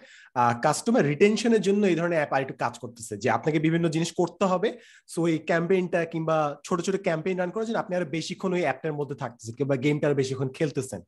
কাস্টমার 0.66 1.08
রিটেনশনের 1.12 1.62
জন্য 1.68 1.82
এই 1.92 1.96
ধরনের 2.00 2.18
অ্যাপ 2.20 2.32
আরেকটু 2.36 2.54
কাজ 2.64 2.74
করতেছে, 2.82 3.14
যে 3.22 3.28
আপনাকে 3.36 3.58
বিভিন্ন 3.66 3.86
জিনিস 3.96 4.10
করতে 4.20 4.44
হবে। 4.52 4.68
সো 5.12 5.20
এই 5.32 5.38
ক্যাম্পেইনটা 5.50 6.00
কিংবা 6.12 6.36
ছোট 6.66 6.78
ছোট 6.86 6.96
ক্যাম্পেইন 7.06 7.36
রান 7.40 7.50
করার 7.52 7.66
জন্য 7.68 7.78
আপনি 7.82 7.92
আরও 7.98 8.08
বেশিক্ষণ 8.16 8.50
ওই 8.56 8.62
অ্যাপটার 8.66 8.98
মধ্যে 9.00 9.16
থাকতেছেন 9.22 9.54
কিংবা 9.58 9.76
গেমটা 9.84 10.04
আরও 10.08 10.20
বেশিক্ষণ 10.22 10.48
খেলতেছেন। 10.58 11.00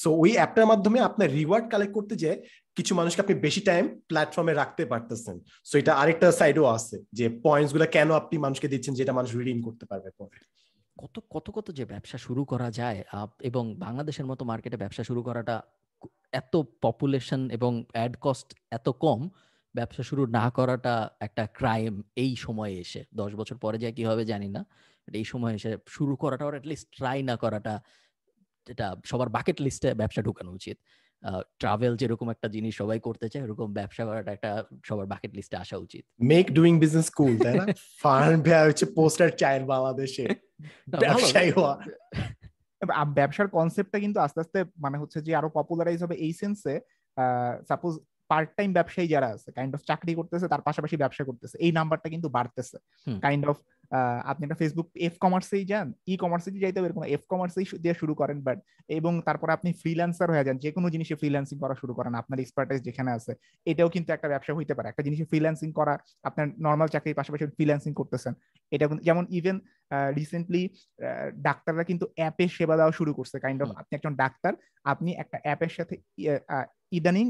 সো 0.00 0.08
ওই 0.22 0.32
অ্যাপটার 0.38 0.70
মাধ্যমে 0.72 0.98
আপনার 1.08 1.28
রিওয়ার্ড 1.38 1.66
কালেক্ট 1.72 1.94
করতে 1.98 2.14
যে 2.24 2.30
কিছু 2.78 2.92
মানুষকে 3.00 3.22
আপনি 3.24 3.34
বেশি 3.46 3.60
টাইম 3.68 3.84
প্ল্যাটফর্মে 4.10 4.52
রাখতে 4.60 4.82
পারতেছেন। 4.92 5.36
সো 5.68 5.74
এটা 5.80 5.92
আরেকটা 6.02 6.26
সাইডও 6.40 6.64
আছে, 6.76 6.96
যে 7.18 7.26
পয়েন্টসগুলো 7.46 7.86
কেন 7.96 8.08
আপনি 8.20 8.36
মানুষকে 8.44 8.68
দিচ্ছেন, 8.72 8.92
যেটা 9.00 9.12
মানুষ 9.18 9.30
রিডিম 9.40 9.58
করতে 9.66 9.84
পারবে 9.90 10.10
পরে। 10.20 10.38
কত 10.96 11.16
কত 11.30 11.46
কত 11.50 11.66
যে 11.70 11.84
ব্যবসা 11.84 12.18
শুরু 12.18 12.42
করা 12.44 12.68
যায় 12.70 12.98
এবং 13.40 13.64
বাংলাদেশের 13.76 14.26
মতো 14.26 14.42
মার্কেটে 14.44 14.76
ব্যবসা 14.76 15.02
শুরু 15.02 15.20
করাটা 15.22 15.56
এত 16.32 16.54
পপুলেশন 16.82 17.40
এবং 17.50 17.72
অ্যাড 17.92 18.14
কস্ট 18.20 18.48
এত 18.70 18.86
কম, 19.00 19.20
ব্যবসা 19.74 20.02
শুরু 20.02 20.22
না 20.28 20.44
করাটা 20.50 20.94
একটা 21.20 21.44
ক্রাইম 21.52 21.94
এই 22.16 22.32
সময়ে 22.36 22.74
এসে। 22.78 23.00
দশ 23.14 23.30
বছর 23.34 23.56
পরে 23.58 23.78
যায় 23.78 23.92
কি 23.92 24.02
হবে 24.04 24.22
জানি 24.24 24.48
না 24.48 24.62
এই 25.08 25.24
সময় 25.24 25.54
এসে 25.54 25.70
শুরু 25.86 26.14
করাটা 26.16 26.44
ওর 26.46 26.54
অ্যাটলিস্ট 26.54 26.86
ট্রাই 26.96 27.18
না 27.22 27.34
করাটা 27.36 27.74
এটা 28.66 28.86
সবার 29.04 29.28
বাকেট 29.28 29.56
লিস্টে 29.60 29.88
ব্যবসা 29.94 30.20
ঢুকানো 30.22 30.50
উচিত। 30.50 30.76
ট্রাভেল 31.58 31.92
যেরকম 31.96 32.30
একটা 32.30 32.48
জিনিস 32.48 32.72
সবাই 32.76 32.98
করতে 33.00 33.26
চায় 33.28 33.42
এরকম 33.44 33.68
ব্যবসা 33.72 34.02
করাটা 34.04 34.30
একটা 34.32 34.50
সবার 34.84 35.06
বাকেট 35.06 35.32
লিস্টে 35.34 35.56
আসা 35.56 35.76
উচিত। 35.76 36.04
মেক 36.20 36.46
ডুইং 36.52 36.72
বিজনেস 36.78 37.08
কুল 37.10 37.34
তাই 37.38 37.54
না? 37.54 37.66
ফার্ন 38.02 38.40
ভাই 38.42 38.62
হচ্ছে 38.68 38.86
পোস্টার 38.96 39.30
চায়ের 39.36 39.64
বাংলাদেশে। 39.64 40.24
ব্যবসায়ী 41.04 41.50
হওয়া। 41.50 41.74
ব্যবসার 43.14 43.48
কনসেপ্টটা 43.48 43.98
কিন্তু 43.98 44.18
আস্তে 44.20 44.40
আস্তে 44.40 44.58
মানে 44.78 44.96
হচ্ছে 44.98 45.18
যে 45.22 45.32
আরও 45.36 45.48
পপুলারাইজ 45.48 46.02
হবে 46.02 46.14
এই 46.16 46.32
সেন্সে 46.32 46.74
সাপোজ 47.68 47.92
পার্ট 48.30 48.50
টাইম 48.56 48.70
ব্যবসায়ী 48.72 49.08
যারা 49.08 49.28
আছে 49.30 49.48
কাইন্ড 49.52 49.72
অফ 49.74 49.82
চাকরি 49.82 50.12
করতেছে 50.14 50.46
তার 50.48 50.62
পাশাপাশি 50.62 50.96
ব্যবসা 50.96 51.24
করতেছে 51.24 51.56
এই 51.58 51.72
নাম্বারটা 51.72 52.08
কিন্তু 52.08 52.28
বাড়তেছে। 52.28 52.76
কাইন্ড 53.22 53.44
অফ 53.46 53.56
আপনি 54.24 54.42
একটা 54.44 54.58
ফেসবুক 54.62 54.86
এফ 55.06 55.14
কমার্সেই 55.20 55.64
যান 55.64 55.86
ই 56.06 56.14
কমার্সে 56.16 56.50
যাইতে 56.64 56.78
এরকম 56.80 57.04
এফ 57.06 57.22
কমার্সেই 57.28 57.66
দিয়ে 57.84 57.94
শুরু 57.94 58.14
করেন 58.14 58.38
বাট 58.46 58.58
এবং 58.88 59.12
তারপরে 59.22 59.50
আপনি 59.52 59.68
ফ্রিল্যান্সার 59.82 60.28
হয়ে 60.32 60.44
যান 60.44 60.56
যে 60.58 60.70
কোনো 60.72 60.86
জিনিসে 60.90 61.14
ফ্রিল্যান্সিং 61.14 61.56
করা 61.58 61.74
শুরু 61.74 61.92
করেন, 61.94 62.12
আপনার 62.14 62.38
এক্সপার্টাইজ 62.40 62.80
যেখানে 62.88 63.10
আছে, 63.12 63.32
এটাও 63.66 63.88
কিন্তু 63.88 64.10
একটা 64.12 64.28
ব্যবসা 64.28 64.52
হইতে 64.58 64.74
পারে। 64.74 64.86
একটা 64.88 65.02
জিনিসে 65.02 65.24
ফ্রিল্যান্সিং 65.24 65.68
করা, 65.72 65.94
আপনার 66.24 66.46
নর্মাল 66.66 66.88
চাকরির 66.88 67.14
পাশাপাশি 67.14 67.44
ফ্রিল্যান্সিং 67.56 67.92
করতেছেন 67.94 68.32
এটা 68.74 68.86
যেমন 69.08 69.24
ইভেন 69.38 69.56
রিসেন্টলি 70.18 70.62
ডাক্তাররা 71.46 71.84
কিন্তু 71.90 72.04
অ্যাপে 72.16 72.46
সেবা 72.56 72.74
দেওয়া 72.78 72.92
শুরু 72.98 73.12
করছে। 73.18 73.36
কাইন্ড 73.44 73.60
অফ 73.64 73.68
আপনি 73.80 73.92
একজন 73.96 74.14
ডাক্তার 74.22 74.52
আপনি 74.92 75.10
একটা 75.22 75.36
অ্যাপের 75.44 75.72
সাথে 75.76 75.94
ইদানিং 76.98 77.26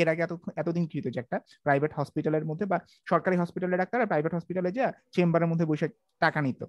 এর 0.00 0.08
আগে 0.12 0.22
এত 0.26 0.32
এতদিন 0.60 0.84
কি 0.90 0.96
হতো 1.00 1.10
যে 1.14 1.20
একটা 1.24 1.36
প্রাইভেট 1.66 1.92
হসপিটালের 1.98 2.44
মধ্যে 2.50 2.66
বা 2.72 2.78
সরকারি 3.10 3.36
হসপিটালের 3.42 3.80
ডাক্তার 3.82 4.02
আর 4.02 4.10
প্রাইভেট 4.12 4.32
হসপিটালে 4.36 4.70
যা 4.78 4.86
চেম্বারের 5.14 5.50
মধ্যে 5.50 5.66
বসে 5.70 5.86
টাকা 6.22 6.40
নিত। 6.46 6.60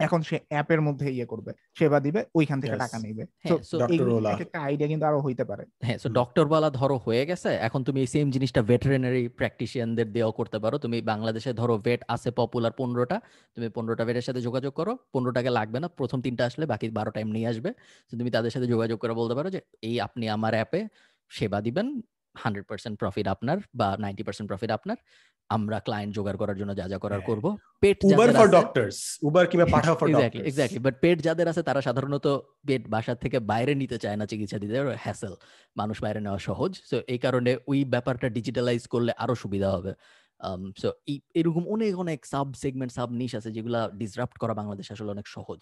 এখন 0.00 0.20
সে 0.28 0.36
অ্যাপের 0.52 0.80
মধ্যে 0.86 1.06
ইয়ে 1.16 1.26
করবে 1.32 1.50
সেবা 1.78 1.98
দিবে 2.06 2.20
ওইখান 2.38 2.58
থেকে 2.62 2.76
টাকা 2.84 2.96
নেবে। 3.04 3.22
একটা 4.44 4.58
আইডিয়া 4.66 4.88
কিন্তু 4.92 5.04
আরও 5.10 5.20
হইতে 5.26 5.44
পারে। 5.50 5.64
হ্যাঁ 5.86 5.98
সো 6.02 6.08
ডক্টর 6.18 6.44
বালা 6.52 6.68
ধরো 6.80 6.96
হয়ে 7.06 7.24
গেছে 7.30 7.50
এখন 7.66 7.80
তুমি 7.86 7.98
এই 8.04 8.08
সেম 8.14 8.26
জিনিসটা 8.34 8.60
ভেটেরিনারি 8.70 9.22
প্র্যাকটিশিয়ানদের 9.38 10.08
দিয়েও 10.14 10.32
করতে 10.38 10.58
পারো। 10.64 10.76
তুমি 10.84 10.96
বাংলাদেশে 11.12 11.50
ধরো 11.60 11.74
ভেট 11.86 12.00
আছে 12.14 12.28
পপুলার 12.38 12.72
পনেরোটা 12.80 13.16
তুমি 13.56 13.68
পনেরোটা 13.76 14.04
ভেটের 14.08 14.24
সাথে 14.28 14.40
যোগাযোগ 14.46 14.72
করো 14.80 14.92
পনেরোটাকে 15.14 15.50
লাগবে 15.58 15.78
না 15.82 15.88
প্রথম 15.98 16.18
তিনটা 16.26 16.42
আসলে 16.50 16.64
বাকি 16.72 16.86
বারো 16.98 17.10
টাইম 17.16 17.28
নিয়ে 17.36 17.48
আসবে। 17.52 17.70
তুমি 18.20 18.30
তাদের 18.36 18.50
সাথে 18.54 18.66
যোগাযোগ 18.74 18.98
করে 19.02 19.14
বলতে 19.20 19.34
পারো 19.38 19.48
যে 19.54 19.60
এই 19.88 19.96
আপনি 20.06 20.24
আমার 20.36 20.52
অ্যাপে 20.58 20.80
সেবা 21.30 21.60
দিবেন 21.66 21.88
হান্ড্রেড 22.34 22.66
পার্সেন্ট 22.70 22.96
প্রফিট 23.02 23.26
আপনার 23.34 23.56
বা 23.80 23.88
নাইনটি 24.02 24.22
পার্সেন্ট 24.26 24.48
প্রফিট 24.50 24.70
আপনার। 24.78 24.96
আমরা 25.50 25.78
ক্লায়েন্ট 25.80 26.12
জোগাড় 26.14 26.38
করার 26.38 26.56
জন্য 26.56 26.72
যা 26.76 26.84
যা 26.88 26.98
করার 26.98 27.20
হ্যাঁ। 27.20 27.28
করব। 27.28 27.46
Pet 27.80 27.98
Uber 28.04 28.30
for 28.32 28.48
doctors 28.48 28.98
Uber 29.22 29.44
কিংবা 29.46 29.66
Pathao 29.66 29.94
for 29.94 30.06
exactly 30.08 30.42
exactly 30.42 30.80
but 30.86 30.94
pet 31.00 31.18
যাদের 31.22 31.46
আছে 31.48 31.62
তারা 31.62 31.80
সাধারণত 31.80 32.26
পেট 32.66 32.82
বাসা 32.88 33.14
থেকে 33.14 33.38
বাইরে 33.40 33.72
নিতে 33.74 33.96
চায় 33.98 34.16
না 34.16 34.24
চিকিৎসা 34.26 34.58
দিতে। 34.58 34.76
হ্যাসেল 35.04 35.34
মানুষ 35.76 35.96
বাইরে 36.00 36.20
নেওয়া 36.20 36.38
সহজ। 36.38 36.72
সো 36.90 36.96
এই 37.06 37.18
কারণে 37.18 37.50
ওই 37.66 37.84
ব্যাপারটা 37.84 38.26
ডিজিটালাইজ 38.28 38.82
করলে 38.86 39.12
আরও 39.18 39.34
সুবিধা 39.34 39.68
হবে। 39.70 39.92
সো 40.76 40.88
um, 40.88 41.20
এরকম 41.34 41.64
অনেক 41.68 41.92
অনেক 41.98 42.18
সাব 42.26 42.46
সেগমেন্ট 42.54 42.92
সাব 42.92 43.08
নিশ 43.10 43.32
আছে 43.34 43.50
যেগুলা 43.52 43.80
ডিসরাপ্ট 43.94 44.36
করা 44.38 44.54
বাংলাদেশ 44.54 44.86
আসলে 44.92 45.10
অনেক 45.10 45.26
সহজ। 45.26 45.60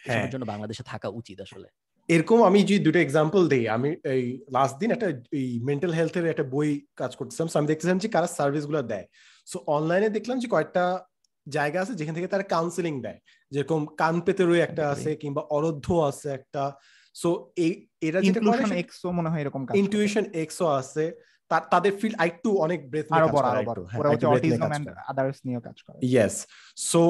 হ্যাঁ। 0.00 0.30
জন্য 0.30 0.44
বাংলাদেশে 0.44 0.82
থাকা 0.82 1.08
উচিত 1.08 1.38
আসলে। 1.40 1.68
এরকম 2.14 2.38
আমি 2.48 2.58
যদি 2.68 2.80
দুটো 2.86 2.98
এক্সাম্পল 3.02 3.42
দিই 3.52 3.64
আমি 3.76 3.90
এই 4.14 4.24
লাস্ট 4.56 4.74
দিন 4.80 4.90
একটা 4.96 5.08
এই 5.40 5.48
মেন্টাল 5.68 5.92
হেলথের 5.98 6.26
একটা 6.32 6.44
বই 6.54 6.68
কাজ 7.00 7.10
করতেছিলাম 7.18 7.48
আমি 7.58 7.68
দেখতেছিলাম 7.70 7.98
যে 8.04 8.08
কারা 8.14 8.28
সার্ভিসগুলো 8.38 8.80
দেয়। 8.92 9.06
সো 9.50 9.56
অনলাইনে 9.76 10.08
দেখলাম 10.16 10.36
যে 10.42 10.48
কয়েকটা 10.54 10.84
জায়গা 11.46 11.78
আছে 11.82 11.94
যেখান 11.98 12.14
থেকে 12.16 12.28
তারা 12.34 12.44
কাউন্সিলিং 12.54 12.94
দেয়। 13.06 13.18
যেরকম 13.52 13.80
কান 14.00 14.14
পেতেরই 14.26 14.60
একটা 14.66 14.82
আছে 14.94 15.10
কিংবা 15.22 15.42
অরধ্য 15.56 15.86
আছে 16.10 16.28
একটা। 16.38 16.62
সো 17.20 17.28
এই 17.64 17.72
এরা 18.06 18.18
যেটা 18.26 18.40
করে 18.48 18.62
এক্সও 18.82 19.10
মনে 19.18 19.30
হয় 19.32 19.40
এরকম 19.44 19.62
কাজ 19.66 19.74
ইনটিউশন 19.82 20.24
এক্সও 20.42 20.68
আছে। 20.80 21.04
তাদের 21.72 21.92
ফিল্ড 22.00 22.16
আরেকটু 22.22 22.48
অনেক 22.64 22.80
ব্রেথ 22.90 23.06
আরও 23.16 23.28
বড় 23.36 23.46
আরও 23.52 23.62
বড়। 23.70 23.80
ওরা 24.00 24.08
হচ্ছে 24.10 24.26
অটিজম 24.34 24.72
এন্ড 24.76 24.86
আদার্স 25.10 25.38
নিয়ে 25.46 25.60
কাজ 25.66 25.76
করে। 25.86 25.98
ইয়েস 26.12 26.34
সো 26.90 27.02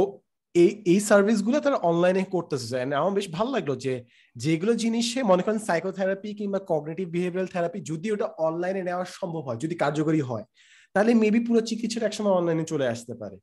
এই 0.55 0.70
এই 0.93 1.01
সার্ভিসগুলো 1.09 1.56
তারা 1.64 1.78
অনলাইনে 1.90 2.22
করতেছে। 2.35 2.77
আমার 3.01 3.14
বেশ 3.18 3.27
ভালো 3.36 3.51
লাগল 3.56 3.70
যে 3.85 3.94
যেগুলো 4.36 4.72
জিনিসে 4.85 5.20
মনে 5.31 5.43
করেন 5.44 5.60
সাইকোথেরাপি 5.68 6.28
কিংবা 6.39 6.59
কগনিটিভ 6.70 7.06
বিহেভিয়ারাল 7.16 7.48
থেরাপি 7.55 7.78
যদি 7.90 8.06
ওটা 8.14 8.27
অনলাইনে 8.47 8.82
নেওয়া 8.89 9.05
সম্ভব 9.20 9.43
হয় 9.48 9.59
যদি 9.64 9.74
কার্যকরী 9.82 10.20
হয় 10.31 10.44
তাহলে 10.94 11.10
মেবি 11.22 11.40
পুরো 11.47 11.60
চিকিৎসাটা 11.70 12.06
একসময় 12.09 12.35
অনলাইনে 12.39 12.64
চলে 12.72 12.86
আসতে 12.94 13.14
পারে। 13.20 13.36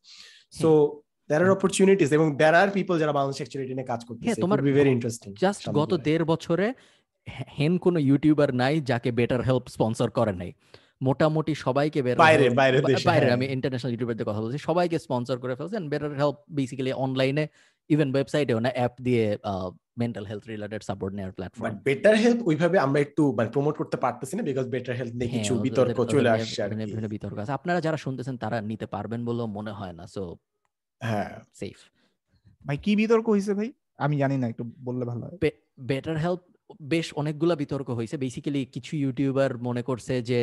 সো 0.59 0.69
দেয়ার 1.29 1.43
আর 1.45 1.51
অপরচুনিটিস 1.57 2.09
এবং 2.17 2.27
দেয়ার 2.39 2.55
আর 2.61 2.69
পিপল 2.77 2.95
যারা 3.01 3.13
বাংলাদেশ 3.17 3.39
অ্যাকচুয়ালি 3.41 3.65
নিয়ে 3.77 3.89
কাজ 3.91 4.01
করতেছে। 4.07 4.41
তোমার 4.45 4.59
বি 4.65 4.71
ভেরি 4.77 4.91
ইন্টারেস্টিং 4.97 5.29
জাস্ট 5.43 5.63
গত 5.79 5.91
দেড় 6.07 6.25
বছরে 6.31 6.67
হেন 7.57 7.73
কোন 7.83 7.95
ইউটিউবার 8.09 8.49
নাই 8.61 8.75
যাকে 8.91 9.09
বেটার 9.19 9.41
হেল্প 9.47 9.65
স্পন্সর 9.75 10.09
করে 10.17 10.33
নাই। 10.41 10.51
মোটামুটি 11.01 11.53
সবাইকে 11.65 11.99
বাইরে 12.23 12.45
বাইরে 12.51 12.77
বাইরে 13.05 13.25
হ্যাঁ। 13.25 13.37
আমি 13.37 13.45
ইন্টারন্যাশনাল 13.55 13.91
ইউটিউবারদের 13.93 14.27
কথা 14.29 14.41
বলছি 14.43 14.57
সবাইকে 14.69 14.97
স্পন্সর 15.05 15.37
করে 15.43 15.53
ফেলছেন 15.59 15.83
বেটার 15.91 16.13
হেল্প 16.21 16.37
বেসিক্যালি 16.57 16.91
অনলাইনে 17.05 17.43
ইভেন 17.89 18.09
ওয়েবসাইটেও 18.13 18.59
না 18.59 18.69
অ্যাপ 18.77 18.93
দিয়ে 19.07 19.23
মেন্টাল 20.01 20.25
হেলথ 20.29 20.43
রিলেটেড 20.53 20.81
সাপোর্ট 20.83 21.13
নেওয়ার 21.17 21.33
প্ল্যাটফর্ম 21.37 21.63
বাট 21.65 21.75
বেটার 21.87 22.15
হেলথ 22.23 22.39
ওইভাবে 22.49 22.77
আমরা 22.79 22.99
একটু 22.99 23.23
মানে 23.37 23.49
প্রমোট 23.49 23.75
করতে 23.81 23.97
পারতেছি 24.03 24.33
না 24.37 24.43
বিকজ 24.49 24.65
বেটার 24.75 24.95
হেলথ 24.99 25.13
নিয়ে 25.13 25.31
কিছু 25.35 25.53
হ্যাঁ, 25.53 25.63
বিতর্ক 25.65 25.97
চলে 26.13 26.29
আসছে 26.29 26.59
আর 26.63 26.69
বিভিন্ন 26.81 27.07
বিতর্ক 27.07 27.37
আছে। 27.39 27.53
আপনারা 27.53 27.79
যারা 27.81 27.97
শুনতেছেন 27.97 28.35
তারা 28.37 28.57
নিতে 28.61 28.85
পারবেন 28.85 29.19
বলেও 29.25 29.47
মনে 29.57 29.71
হয় 29.71 29.93
না 29.93 30.03
সো 30.15 30.23
হ্যাঁ। 31.01 31.31
সেফ 31.53 31.77
ভাই 32.65 32.77
কি 32.77 32.91
বিতর্ক 32.95 33.25
হইছে 33.29 33.51
ভাই? 33.53 33.69
আমি 33.97 34.15
জানি 34.17 34.35
না 34.37 34.45
একটু 34.47 34.63
বললে 34.79 35.03
ভালো 35.05 35.23
হয়। 35.25 35.37
বেটার 35.89 36.17
হেলথ 36.17 36.41
বেশ 36.93 37.07
অনেকগুলা 37.21 37.55
বিতর্ক 37.63 37.87
হয়েছে। 37.97 38.15
বেসিক্যালি 38.23 38.61
কিছু 38.75 38.93
ইউটিউবার 39.03 39.51
মনে 39.67 39.81
করছে 39.89 40.13
যে 40.29 40.41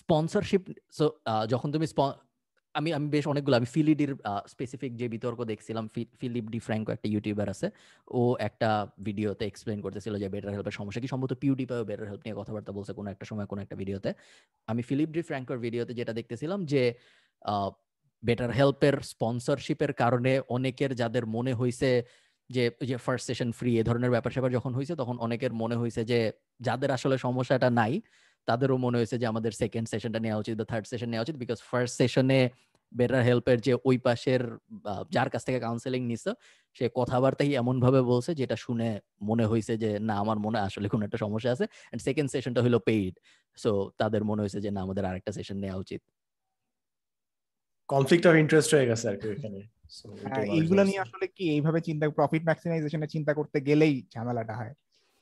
স্পন্সরশিপ 0.00 0.62
সো 0.98 1.04
যখন 1.52 1.68
তুমি 1.74 1.86
আমি 2.74 2.90
আমি 2.98 3.06
বেশ 3.16 3.24
অনেকগুলো, 3.32 3.54
আমি 3.60 3.68
ফিলিডির 3.74 4.12
স্পেসিফিক 4.52 4.92
যে 5.00 5.06
বিতর্ক 5.14 5.38
দেখছিলাম 5.52 5.84
ফিলিপ 6.20 6.46
ডি 6.52 6.58
ফ্র্যাঙ্কো 6.66 6.90
একটা 6.96 7.08
ইউটিউবার 7.12 7.48
আছে। 7.54 7.66
ও 8.18 8.20
একটা 8.48 8.68
ভিডিওতে 9.06 9.44
এক্সপ্লেন 9.50 9.78
করতেছিল 9.84 10.14
যে 10.22 10.28
বেটার 10.34 10.52
হেল্পের 10.56 10.76
সমস্যা 10.80 11.00
কি? 11.02 11.08
সম্ভবত 11.12 11.32
পিউডিপাও 11.42 11.82
বেটার 11.90 12.06
হেল্প 12.10 12.22
নিয়ে 12.26 12.36
কথাবার্তা 12.40 12.70
বলছে 12.78 12.92
কোনো 12.98 13.08
একটা 13.14 13.24
সময়, 13.30 13.46
কোনো 13.52 13.60
একটা 13.64 13.76
ভিডিওতে। 13.80 14.10
আমি 14.68 14.82
ফিলিপ 14.88 15.10
ডি 15.16 15.20
ফ্র্যাঙ্কোর 15.28 15.58
ভিডিওতে 15.64 15.92
যেটা 16.00 16.12
দেখতেছিলাম 16.18 16.60
যে 16.72 16.82
বেটার 18.22 18.50
হেল্পের 18.58 18.96
স্পন্সরশিপের 19.12 19.92
কারণে 20.02 20.32
অনেকের 20.56 20.92
যাদের 21.00 21.24
মনে 21.36 21.52
হয়েছে 21.60 21.90
যে 22.50 22.64
যে 22.82 22.96
ফার্স্ট 22.98 23.24
সেশন 23.30 23.48
ফ্রি 23.58 23.70
এ 23.80 23.82
ধরনের 23.88 24.10
ব্যাপার 24.10 24.32
স্যাপার 24.34 24.50
যখন 24.58 24.72
হয়েছে 24.78 24.94
তখন 24.96 25.16
অনেকের 25.18 25.52
মনে 25.62 25.76
হয়েছে 25.76 26.02
যে, 26.04 26.18
যাদের 26.60 26.90
আসলে 26.96 27.16
সমস্যাটা 27.18 27.68
নাই, 27.80 27.92
তাদেরও 28.48 28.76
মনে 28.78 28.96
হয়েছে 28.98 29.16
যে, 29.20 29.26
আমাদের 29.26 29.52
সেকেন্ড 29.62 29.86
সেশনটা 29.92 30.20
নেওয়া 30.26 30.38
উচিত 30.42 30.54
বা 30.60 30.64
থার্ড 30.70 30.84
সেশন 30.92 31.08
নেওয়া 31.12 31.24
উচিত 31.26 31.36
বিকজ 31.42 31.58
ফার্স্ট 31.70 31.94
সেশনে 32.00 32.40
বেটার 32.92 33.22
হেল্পের 33.28 33.58
যে 33.66 33.72
ওই 33.88 33.96
পাশের 34.06 34.42
যার 35.10 35.28
কাছ 35.34 35.42
থেকে 35.48 35.58
কাউন্সেলিং 35.60 36.02
নিছে, 36.10 36.30
সে 36.76 36.84
কথাবার্তাই 36.98 37.50
এমন 37.62 37.76
ভাবে 37.84 38.00
বলছে 38.10 38.30
যেটা 38.40 38.56
শুনে 38.56 38.88
মনে 39.22 39.44
হয়েছে 39.50 39.72
যে, 39.82 39.90
না, 40.08 40.14
আমার 40.22 40.38
মনে 40.46 40.58
আসলে 40.68 40.86
কোনো 40.92 41.02
একটা 41.06 41.18
সমস্যা 41.24 41.50
আছে। 41.54 41.64
এন্ড 41.92 42.02
সেকেন্ড 42.06 42.28
সেশনটা 42.34 42.60
হলো 42.66 42.78
পেইড 42.88 43.14
সো 43.58 43.70
তাদের 44.00 44.22
মনে 44.30 44.40
হয়েছে 44.42 44.60
যে, 44.64 44.70
না, 44.70 44.80
আমাদের 44.86 45.04
আরেকটা 45.10 45.32
সেশন 45.38 45.56
নেওয়া 45.64 45.78
উচিত। 45.84 46.00
কনফ্লিক্ট 47.88 48.24
অফ 48.26 48.34
ইন্টারেস্ট 48.34 48.70
হয়ে 48.74 48.88
গেছে 48.90 49.04
আর 49.10 49.16
কি 49.20 49.26
এখানে 49.28 49.60
হ্যাঁ, 50.30 50.46
এইগুলো 50.58 50.82
নিয়ে 50.84 51.00
আসলে 51.00 51.26
কি? 51.36 51.44
এইভাবে 51.50 51.80
চিন্তা 51.80 52.04
প্রফিট 52.10 52.42
ম্যাক্সিমাইজেশনে 52.44 53.08
চিন্তা 53.14 53.32
করতে 53.34 53.58
গেলেই 53.60 53.94
ঝামেলাটা 54.14 54.54
হয়। 54.60 54.74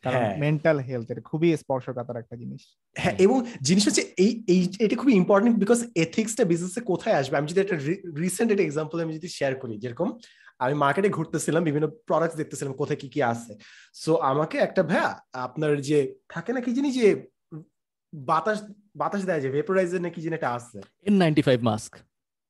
কারণ 0.04 0.22
মেন্টাল 0.44 0.78
হেলথ 0.88 1.06
এটা 1.10 1.22
খুবই 1.30 1.48
স্পর্শকাতর 1.56 2.16
একটা 2.16 2.36
জিনিস। 2.36 2.62
হ্যাঁ 2.96 3.14
এবং 3.24 3.36
জিনিস 3.62 3.84
হচ্ছে 3.88 4.02
এই 4.24 4.30
এই 4.48 4.60
এটা 4.84 4.96
খুবই 4.96 5.14
ইম্পর্টেন্ট 5.22 5.54
বিকজ 5.62 5.78
এথিক্সটা 6.04 6.42
বিজনেসে 6.44 6.80
কোথায় 6.80 7.16
আসবে? 7.20 7.34
আমি 7.38 7.46
যদি 7.50 7.60
একটা 7.60 7.76
রিসেন্ট 8.22 8.48
একটা 8.50 8.64
এক্সাম্পল 8.66 8.96
আমি 9.04 9.12
যদি 9.18 9.28
শেয়ার 9.28 9.54
করি 9.62 9.74
যেরকম 9.78 10.08
আমি 10.64 10.74
মার্কেটে 10.74 11.10
ঘুরতেছিলাম 11.16 11.62
বিভিন্ন 11.64 11.86
প্রোডাক্ট 12.08 12.34
দেখতেছিলাম 12.36 12.72
কোথায় 12.72 12.98
কি 13.02 13.08
কি 13.08 13.20
আছে। 13.32 13.52
সো 13.94 14.12
আমাকে 14.30 14.56
একটা 14.58 14.82
ভাইয়া 14.82 15.08
আপনার 15.46 15.72
যে 15.88 15.98
থাকে 16.28 16.50
না 16.52 16.60
কি 16.60 16.70
জিনিস 16.72 16.92
যে 17.00 17.08
বাতাস 18.12 18.58
বাতাস 18.96 19.22
দেয় 19.28 19.40
যে 19.40 19.48
ভেপোরাইজার 19.50 20.04
নাকি 20.06 20.18
জিনিস 20.24 20.36
একটা 20.38 20.50
আছে। 20.58 20.78
N 21.08 21.14
ninety 21.22 21.42
five 21.42 21.58
mask 21.70 21.92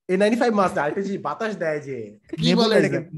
A 0.08 0.14
ninety 0.20 0.38
five 0.42 0.52
আরেকটা 0.60 1.02
যে 1.08 1.14
বাতাস 1.28 1.52
দেয় 1.62 1.80
যে 1.88 1.96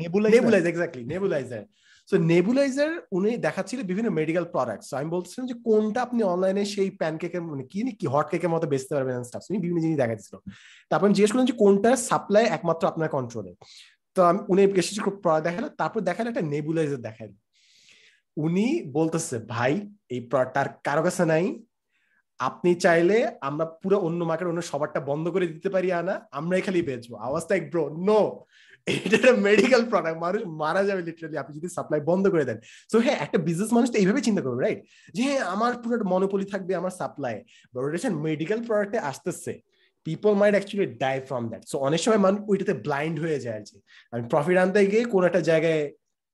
nebulizer 0.03 0.71
exactly 0.71 1.03
nebulizer 1.13 1.63
so 2.09 2.15
nebulizer 2.33 2.91
উনি 3.17 3.31
দেখাচ্ছিল 3.47 3.79
বিভিন্ন 3.91 4.09
মেডিকেল 4.19 4.45
প্রোডাক্টস 4.55 4.89
আমি 4.99 5.09
বলছিলাম 5.15 5.45
যে 5.51 5.55
কোনটা 5.67 5.99
আপনি 6.07 6.21
অনলাইনে 6.33 6.65
সেই 6.75 6.91
প্যানকেকের 7.01 7.43
মানে 7.51 7.65
কি 7.73 7.81
কি 8.01 8.07
হট 8.15 8.27
কেকের 8.33 8.51
মতো 8.55 8.67
বেচতে 8.73 8.93
পারবেন 8.95 9.25
স্টাফ 9.29 9.43
উনি 9.51 9.59
বিভিন্ন 9.65 9.81
জিনিস 9.85 9.99
দেখাচ্ছিল। 10.03 10.35
তারপর 10.91 11.07
আমি 11.07 11.15
জিজ্ঞেস 11.17 11.31
করলাম 11.33 11.49
যে 11.51 11.57
কোনটার 11.63 11.97
সাপ্লাই 12.09 12.45
একমাত্র 12.57 12.83
আপনার 12.93 13.09
কন্ট্রোলে 13.17 13.53
তো 14.17 14.21
আমি 14.31 14.41
উনি 14.53 14.61
বেশি 14.79 15.01
প্রোডাক্ট 15.25 15.45
দেখাল 15.49 15.65
তারপর 15.81 16.01
দেখাল 16.09 16.25
একটা 16.31 16.43
নেবুলাইজার 16.53 17.01
দেখাল। 17.09 17.31
উনি 18.37 18.67
বলতেছে 18.97 19.37
ভাই 19.53 19.73
এই 20.15 20.21
প্রোডাক্ট 20.31 20.73
কারও 20.87 21.03
কাছে 21.07 21.25
নাই 21.33 21.45
আপনি 22.41 22.71
চাইলে 22.85 23.17
আমরা 23.49 23.65
পুরো 23.83 23.97
অন্য 24.07 24.21
মার্কেট 24.25 24.49
অন্য 24.49 24.63
সবারটা 24.73 25.01
বন্ধ 25.11 25.25
করে 25.29 25.47
দিতে 25.47 25.69
পারি, 25.75 25.89
আনা। 25.93 26.15
আমরাই 26.39 26.63
খালি 26.67 26.81
বেচবো। 26.83 27.15
আওয়াজটা 27.27 27.53
এক 27.57 27.65
ব্রো 27.73 27.85
নো 28.09 28.21
এটা 28.87 29.33
মেডিকেল 29.49 29.83
প্রোডাক্ট 29.91 30.19
মানুষ 30.25 30.41
মারা 30.63 30.83
যাবে 30.89 31.03
লিটারালি 31.03 31.37
আপনি 31.43 31.53
যদি 31.59 31.69
সাপ্লাই 31.77 32.01
বন্ধ 32.11 32.25
করে 32.33 32.45
দেন। 32.49 32.59
সো 32.93 32.97
হ্যাঁ 33.05 33.19
একটা 33.25 33.39
বিজনেস 33.39 33.71
মানুষ 33.77 33.89
তো 33.93 33.99
এইভাবে 33.99 34.21
চিন্তা 34.27 34.43
করবে 34.47 34.61
রাইট 34.63 34.81
যে 35.17 35.23
হ্যাঁ 35.29 35.43
আমার 35.55 35.73
পুরো 35.83 35.97
মনোপলি 36.13 36.47
থাকবে 36.53 36.73
আমার 36.81 36.93
সাপ্লাই 37.01 37.37
বাট 37.73 37.83
মেডিকেল 38.29 38.59
প্রোডাক্টে 38.67 38.99
আসতেছে। 39.11 39.53
People 40.07 40.33
might 40.41 40.55
actually 40.57 40.87
die 41.05 41.17
from 41.29 41.43
that 41.51 41.63
so 41.71 41.77
অনেক 41.79 42.01
সময় 42.05 42.21
মানুষ 42.27 42.41
ওইটাতে 42.51 42.75
ব্লাইন্ড 42.87 43.17
হয়ে 43.25 43.39
যায় 43.45 43.57
আর 43.59 43.65
কি 43.69 43.77
আমি 44.13 44.23
প্রফিট 44.33 44.57
আনতে 44.63 44.81
গিয়ে 44.93 45.05
কোন 45.13 45.23
একটা 45.29 45.43
জায়গায় 45.51 45.83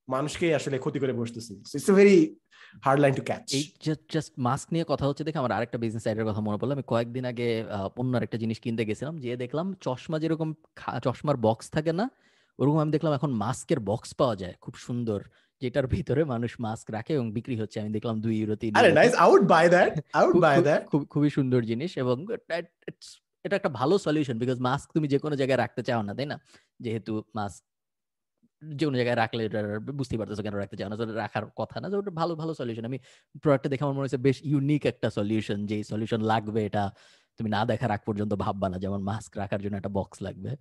মানুষকে 0.09 0.47
আসলে 0.59 0.77
ক্ষতি 0.85 0.99
করে 1.03 1.12
বসতেছি। 1.20 1.53
It's 1.77 1.89
a 1.93 1.95
very 2.01 2.19
hard 2.86 3.01
line 3.05 3.15
to 3.19 3.23
catch 3.28 3.44
এই 3.59 3.65
জাস্ট 4.15 4.32
মাস্ক 4.49 4.66
নিয়ে 4.74 4.85
কথা 4.93 5.05
হচ্ছে 5.09 5.23
দেখে 5.27 5.39
আমার 5.43 5.53
আরেকটা 5.57 5.78
বিজনেস 5.85 6.03
সাইডের 6.07 6.27
কথা 6.28 6.40
মনে 6.47 6.59
পড়ল। 6.61 6.70
আমি 6.77 6.85
কয়েকদিন 6.93 7.24
আগে 7.32 7.49
অন্য 8.01 8.12
আরেকটা 8.19 8.39
জিনিস 8.43 8.59
কিনতে 8.65 8.82
গেছিলাম 8.89 9.15
যে 9.24 9.31
দেখলাম 9.44 9.66
চশমা 9.85 10.16
যেরকম 10.23 10.49
চশমার 11.07 11.36
বক্স 11.47 11.66
থাকে 11.77 11.93
না 12.01 12.07
ওরকম 12.59 12.78
আমি 12.85 12.93
দেখলাম 12.97 13.12
এখন 13.19 13.31
মাস্কের 13.44 13.81
বক্স 13.90 14.11
পাওয়া 14.20 14.35
যায় 14.43 14.55
খুব 14.65 14.74
সুন্দর 14.86 15.20
যেটার 15.62 15.86
ভিতরে 15.94 16.23
মানুষ 16.32 16.51
মাস্ক 16.66 16.86
রাখে 16.97 17.12
এবং 17.19 17.27
বিক্রি 17.36 17.57
হচ্ছে। 17.61 17.77
আমি 17.82 17.90
দেখলাম 17.97 18.16
দুই 18.24 18.35
ইউরো 18.40 18.57
তিন 18.62 18.70
আরে 18.81 18.90
nice 19.01 19.12
I 19.23 19.28
would 19.35 19.47
buy 19.55 19.65
that 19.74 19.93
I 20.19 20.23
would 20.28 20.40
buy 20.47 20.57
that 20.69 20.82
খুব 20.90 21.03
খুবই 21.12 21.31
সুন্দর 21.36 21.61
জিনিস 21.70 21.90
এবং 22.03 22.16
এটা 23.44 23.55
একটা 23.61 23.70
ভালো 23.81 23.94
সলিউশন 24.07 24.36
বিকজ 24.43 24.59
মাস্ক 24.69 24.86
তুমি 24.97 25.07
যে 25.12 25.19
কোনো 25.24 25.35
জায়গায় 25.40 25.61
রাখতে 25.65 25.82
চাও 25.89 26.01
না 26.09 26.12
তাই 26.19 26.27
না? 26.32 26.36
যেহেতু 26.85 27.12
মাস্ক 27.39 27.62
যে 28.78 28.84
কোনো 28.86 28.97
জায়গায় 29.01 29.18
রাখলে 29.22 29.40
এটা 29.48 29.60
বুঝতে 29.98 30.14
পারতেছো 30.20 30.43
কেন 30.47 30.55
রাখতে 30.62 30.76
চাও 30.78 30.89
না। 30.90 30.97
রাখার 31.22 31.44
কথা 31.60 31.76
না 31.80 31.86
ওটা 32.02 32.12
ভালো 32.20 32.32
ভালো 32.40 32.52
সলিউশন 32.60 32.84
আমি 32.90 32.98
প্রোডাক্টটা 33.43 33.70
দেখে 33.72 33.84
আমার 33.84 33.97
মনে 33.97 34.06
হচ্ছে 34.06 34.20
বেশ 34.26 34.39
ইউনিক 34.52 34.82
একটা 34.93 35.09
সলিউশন 35.18 35.59
যে 35.70 35.76
সলিউশন 35.93 36.20
লাগবে 36.32 36.60
এটা 36.68 36.84
তুমি 37.39 37.48
না 37.56 37.60
দেখার 37.70 37.90
আগ 37.97 38.01
পর্যন্ত 38.09 38.32
ভাববা 38.44 38.66
না। 38.72 38.76
যেমন 38.84 39.01
মাস্ক 39.10 39.30
রাখার 39.36 39.60
জন্য 39.64 39.74
একটা 39.76 39.93
বক্স 39.98 40.18
লাগবে। 40.28 40.52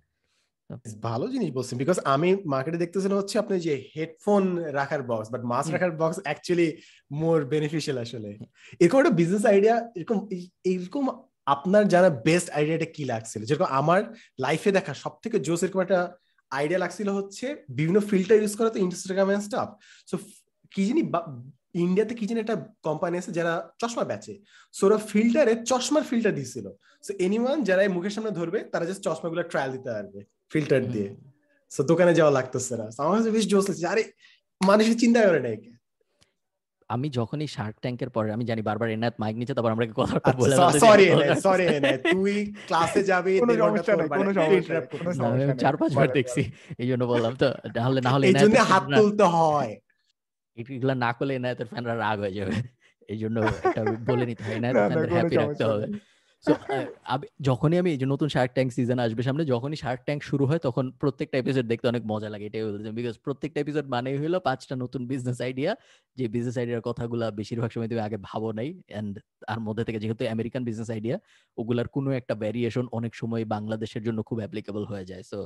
ভালো 1.08 1.24
জিনিস 1.28 1.50
বলছেন 1.56 1.76
বিকজ 1.82 1.98
আমি 2.14 2.28
মার্কেটে 2.52 2.78
দেখতেছিলাম 2.82 3.18
হচ্ছে 3.18 3.36
আপনি 3.38 3.54
যে 3.66 3.74
হেডফোন 3.94 4.44
রাখার 4.78 5.02
বক্স 5.10 5.28
বাট 5.32 5.42
মাস্ক 5.52 5.68
রাখার 5.74 5.92
বক্স 6.00 6.16
অ্যাকচুয়ালি 6.26 6.68
মোর 7.20 7.38
বেনিফিশিয়াল 7.44 7.98
আসলে। 8.04 8.30
এরকম 8.80 8.98
একটা 9.00 9.14
বিজনেস 9.20 9.44
আইডিয়া 9.52 9.76
এরকম 9.98 10.18
এরকম 10.72 11.04
আপনার 11.46 11.84
জানা 11.88 12.10
বেস্ট 12.28 12.48
আইডিয়াটা 12.50 12.88
কি 12.96 13.02
লাগছিল? 13.04 13.40
যেরকম 13.48 13.68
আমার 13.80 14.00
লাইফে 14.44 14.70
দেখা 14.72 14.92
সব 15.02 15.14
থেকে 15.22 15.36
জোস 15.46 15.60
এরকম 15.64 15.80
একটা 15.86 15.98
আইডিয়া 16.58 16.80
লাগছিল 16.84 17.08
হচ্ছে 17.18 17.46
বিভিন্ন 17.78 17.98
ফিল্টার 18.10 18.36
ইউজ 18.42 18.54
করা 18.58 18.70
তো 18.74 18.78
ইনস্টাগ্রাম 18.86 19.28
এন্ড 19.32 19.44
স্টাফ 19.48 19.68
সো 20.10 20.14
কি 20.72 20.82
জানি 20.88 21.02
ইন্ডিয়াতে 21.86 22.14
কি 22.18 22.24
জানি 22.28 22.38
একটা 22.44 22.56
কোম্পানি 22.86 23.14
আছে 23.20 23.30
যারা 23.38 23.52
চশমা 23.80 24.04
বেচে। 24.10 24.34
সো 24.76 24.82
ওরা 24.86 24.98
ফিল্টারে 25.10 25.54
চশমার 25.70 26.04
ফিল্টার 26.10 26.32
দিছিল। 26.38 26.66
সো 27.06 27.10
এনিওয়ান 27.24 27.58
যারা 27.68 27.82
মুখের 27.96 28.12
সামনে 28.16 28.32
ধরবে 28.38 28.58
তারা 28.72 28.84
জাস্ট 28.88 29.02
চশমাগুলো 29.06 29.42
ট্রায়াল 29.42 29.70
দিতে 29.76 29.90
পারবে 29.96 30.20
ফিল্টার 30.52 30.80
দিয়ে। 30.94 31.08
সো 31.70 31.80
দোকানে 31.90 32.12
যাওয়া 32.18 32.32
লাগতেছে 32.38 32.74
না। 32.80 32.86
আমার 33.00 33.14
কাছে 33.18 33.30
বেশ 33.36 33.44
জোস 33.52 33.64
লাগছে 33.68 33.86
আরে 33.92 34.02
মানুষের 34.60 34.96
চিন্তা 35.02 35.18
করে 35.26 35.40
না 35.46 35.50
আমি 36.94 37.06
যখনই 37.18 37.48
শার্ক 37.56 37.76
ট্যাঙ্কের 37.82 38.10
পরে 38.16 38.28
আমি 38.36 38.44
জানি 38.50 38.62
বারবার 38.68 38.88
এনাত 38.96 39.14
মাইক 39.22 39.36
নিচে 39.40 39.52
তারপর 39.56 39.72
আমরা 39.74 39.84
কথাটা 40.00 40.30
বলে 40.40 40.54
সরি 40.84 41.06
সরি 41.46 41.64
তুই 42.14 42.34
ক্লাসে 42.68 43.00
যাবি 43.10 43.32
কোনো 43.42 43.52
সমস্যা 43.62 43.92
নাই 43.98 44.08
কোনো 44.18 44.30
সমস্যা 44.40 45.54
চার 45.62 45.74
পাঁচবার 45.80 46.08
দেখছি 46.18 46.42
এই 46.82 46.88
জন্য 46.90 47.02
বললাম 47.12 47.32
তো 47.42 47.48
তাহলে 47.76 47.98
নাহলে 48.06 48.24
এই 48.30 48.34
জন্য 48.42 48.56
হাত 48.70 48.84
তুলতে 48.98 49.24
হয়। 49.36 49.72
এগুলা 50.56 50.94
না 51.04 51.10
করলে 51.18 51.32
এনায়েতের 51.38 51.68
ফ্যানরা 51.72 51.94
রাগ 52.04 52.16
হয়ে 52.24 52.34
যাবে। 52.38 52.54
এই 53.12 53.18
জন্য 53.22 53.36
এটা 53.64 53.82
বলে 54.08 54.24
নিতে 54.30 54.42
হয় 54.46 54.56
এনায়েত 54.60 54.76
ফ্যানদের 54.80 55.12
হ্যাপি 55.14 55.34
রাখতে 55.42 55.64
হবে। 55.70 55.86
যখনই 57.40 57.76
আমি 57.82 57.90
এই 57.94 57.98
যে 58.02 58.06
নতুন 58.12 58.28
শার্ক 58.34 58.50
ট্যাঙ্ক 58.56 58.70
সিজন 58.76 58.98
আসবে 59.06 59.22
সামনে, 59.28 59.42
যখনই 59.44 59.78
শার্ক 59.84 60.00
ট্যাঙ্ক 60.06 60.20
শুরু 60.30 60.44
হয়, 60.50 60.60
তখন 60.66 60.84
প্রত্যেকটা 61.02 61.36
এপিসোড 61.38 61.66
দেখতে 61.72 61.86
অনেক 61.88 62.02
মজা 62.12 62.28
লাগে, 62.34 62.44
এটাই 62.48 62.62
বলতে 62.66 62.90
বিকজ 63.00 63.14
প্রত্যেকটা 63.26 63.58
এপিসোড 63.60 63.86
মানেই 63.94 64.16
হলো 64.22 64.38
পাঁচটা 64.48 64.74
নতুন 64.76 65.02
বিজনেস 65.06 65.38
আইডিয়া 65.46 65.70
যে 66.16 66.24
বিজনেস 66.28 66.56
আইডিয়ার 66.60 66.82
কথাগুলো 66.88 67.24
বেশিরভাগ 67.40 67.70
সময় 67.74 67.88
তুমি 67.88 68.02
আগে 68.08 68.18
ভাবো 68.28 68.48
নাই 68.52 68.68
অ্যান্ড 68.86 69.12
তার 69.42 69.60
মধ্যে 69.66 69.82
থেকে 69.84 69.98
যেহেতু 70.02 70.22
আমেরিকান 70.36 70.62
বিজনেস 70.68 70.90
আইডিয়া 70.90 71.16
ওগুলার 71.58 71.88
কোনো 71.96 72.08
একটা 72.20 72.34
ভ্যারিয়েশন 72.34 72.84
অনেক 72.92 73.12
সময় 73.14 73.42
বাংলাদেশের 73.54 74.02
জন্য 74.06 74.18
খুব 74.28 74.38
অ্যাপ্লিকেবল 74.42 74.84
হয়ে 74.90 75.04
যায়। 75.04 75.22
সো 75.30 75.38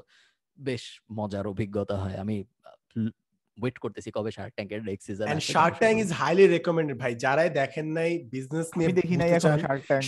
বেশ 0.58 0.82
মজার 1.18 1.44
অভিজ্ঞতা 1.52 1.96
হয়। 2.02 2.16
আমি 2.24 2.36
ওয়েট 3.62 3.76
করতেছি 3.84 4.08
কবে 4.16 4.30
শার্ক 4.36 4.52
ট্যাঙ্কের 4.56 4.80
next 4.88 5.04
season 5.08 5.26
and 5.32 5.42
Shark 5.54 5.74
Tank 5.82 5.96
is 6.04 6.10
highly 6.20 6.44
recommended 6.56 6.96
ভাই। 7.02 7.12
যারাই 7.24 7.50
দেখেন 7.60 7.86
নাই 7.98 8.10
বিজনেস 8.34 8.68
নিয়ে 8.78 8.90
দেখি 8.98 9.14
নাই 9.20 9.28
এখন 9.36 9.52
শার্ক 9.64 9.82
ট্যাঙ্ক 9.88 10.06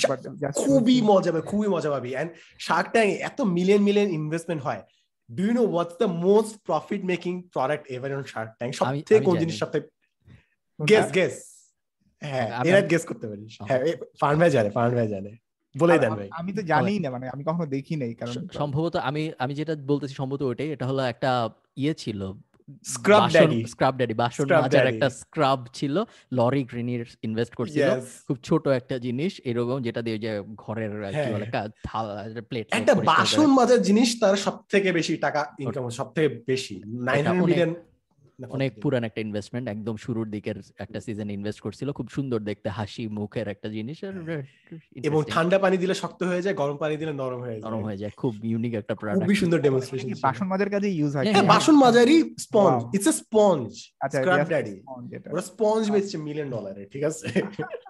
খুবই 0.63 0.97
মজা 1.11 1.31
পাবে 1.33 1.45
খুবই 1.51 1.69
মজা 1.75 1.91
পাবি 1.95 2.11
এন্ড 2.21 2.31
শার্ক 2.67 2.87
ট্যাঙ্ক 2.95 3.11
এত 3.29 3.39
মিলিয়ন 3.57 3.83
মিলিয়ন 3.89 4.09
ইনভেস্টমেন্ট 4.21 4.63
হয়। 4.69 4.83
Do 5.29 5.43
you 5.47 5.53
know 5.61 5.65
what's 5.73 5.95
the 6.03 6.09
most 6.27 6.53
profit 6.69 7.01
making 7.13 7.33
product 7.55 7.85
ever 7.95 8.11
on 8.19 8.25
Shark 8.33 8.51
Tank 8.59 8.73
সবথেকে 8.81 9.21
কোন 9.27 9.35
জিনিস 9.43 9.57
সবথেকে 9.63 9.87
গেস 10.79 11.07
গেস 11.19 11.35
হ্যাঁ 12.23 12.49
এরা 12.69 12.81
গেস 12.93 13.03
করতে 13.11 13.27
পারিস 13.31 13.53
হ্যাঁ 13.69 13.81
ভাই 14.41 14.51
জানে 14.57 14.69
ভাই 14.99 15.09
জানে। 15.15 15.31
বলে 15.75 15.97
দেন 16.03 16.13
ভাই। 16.21 16.29
আমি 16.41 16.51
তো 16.59 16.63
জানি 16.73 16.93
না 17.05 17.09
মানে 17.15 17.27
আমি 17.35 17.43
কখনো 17.49 17.67
দেখি 17.77 17.95
নাই 18.03 18.13
কারণ 18.21 18.35
সম্ভবত 18.61 18.95
আমি 19.09 19.23
আমি 19.43 19.53
যেটা 19.59 19.75
বলতেছি 19.91 20.15
সম্ভবত 20.21 20.43
ওইটাই 20.51 20.69
এটা 20.75 20.85
হলো 20.91 21.03
একটা 21.13 21.31
ইয়ে 21.83 21.95
ছিল 22.05 22.21
স্ক্রাব 22.85 23.29
ড্যাডি 23.31 23.65
স্ক্রাব 23.65 23.97
ড্যাডি 23.97 24.15
বাসন 24.15 24.47
মাজার 24.63 24.87
একটা 24.87 25.11
স্ক্রাব 25.11 25.67
ছিল। 25.73 26.05
লরি 26.33 26.65
গ্রিনির 26.65 27.05
ইনভেস্ট 27.23 27.55
করছিল। 27.55 27.89
খুব 28.27 28.37
ছোট 28.43 28.69
একটা 28.69 28.99
জিনিস 28.99 29.41
এরকম 29.45 29.83
যেটা 29.83 30.03
দিয়ে 30.03 30.19
যে 30.19 30.43
ঘরের 30.57 30.91
কি 30.91 31.15
হ্যাঁ। 31.15 31.33
বলে 31.33 31.47
থালা 31.85 32.43
প্লেট 32.43 32.67
একটা 32.73 32.95
বাসন 32.95 33.47
মাজার 33.47 33.83
জিনিস 33.83 34.21
তার 34.21 34.37
সবথেকে 34.37 34.93
বেশি 34.93 35.17
টাকা 35.17 35.41
ইনকাম 35.61 35.91
সবথেকে 35.91 36.29
বেশি। 36.47 36.83
900 36.85 37.33
মিলিয়ন 37.35 37.75
অনেক 38.39 38.71
পুরান 38.83 39.03
একটা 39.05 39.21
ইনভেস্টমেন্ট 39.21 39.67
একদম 39.69 39.95
শুরুর 39.97 40.29
দিকের 40.31 40.57
একটা 40.79 40.99
সিজন 41.01 41.29
ইনভেস্ট 41.31 41.61
করছিল 41.61 41.89
খুব 41.93 42.07
সুন্দর 42.09 42.39
দেখতে 42.41 42.69
হাসি 42.71 43.05
মুখের 43.09 43.47
একটা 43.49 43.69
জিনিস 43.69 43.99
এবং 45.09 45.21
ঠান্ডা 45.29 45.57
পানি 45.59 45.77
দিলে 45.77 45.95
শক্ত 45.95 46.21
হয়ে 46.23 46.43
যায় 46.43 46.55
গরম 46.55 46.77
পানি 46.77 46.95
দিলে 46.97 47.13
নরম 47.13 47.41
হয়ে 47.41 47.57
যায়। 47.59 47.65
নরম 47.67 47.83
হয়ে 47.85 47.97
যায় 47.97 48.13
খুব 48.17 48.33
ইউনিক 48.45 48.73
একটা 48.75 48.95
প্রোডাক্ট 48.95 49.21
খুবই 49.21 49.37
সুন্দর 49.37 49.59
ডেমনস্ট্রেশন 49.61 50.09
বাসন 50.23 50.47
মাজার 50.47 50.71
কাজে 50.71 50.89
ইউজ 50.91 51.13
হয়? 51.17 51.25
হ্যাঁ 51.27 51.47
বাসন 51.47 51.77
মাজারই 51.77 52.19
sponge 52.39 52.79
it's 52.97 53.09
a 53.09 53.15
sponge 53.23 53.67
Scrub 54.15 54.39
Daddy 54.49 54.77
ওরা 55.33 55.43
স্পঞ্জ 55.43 55.83
বেচছে 55.91 56.17
মিলিয়ন 56.19 56.49
ডলারে 56.51 56.83
ঠিক 56.85 57.03
আছে? 57.03 57.27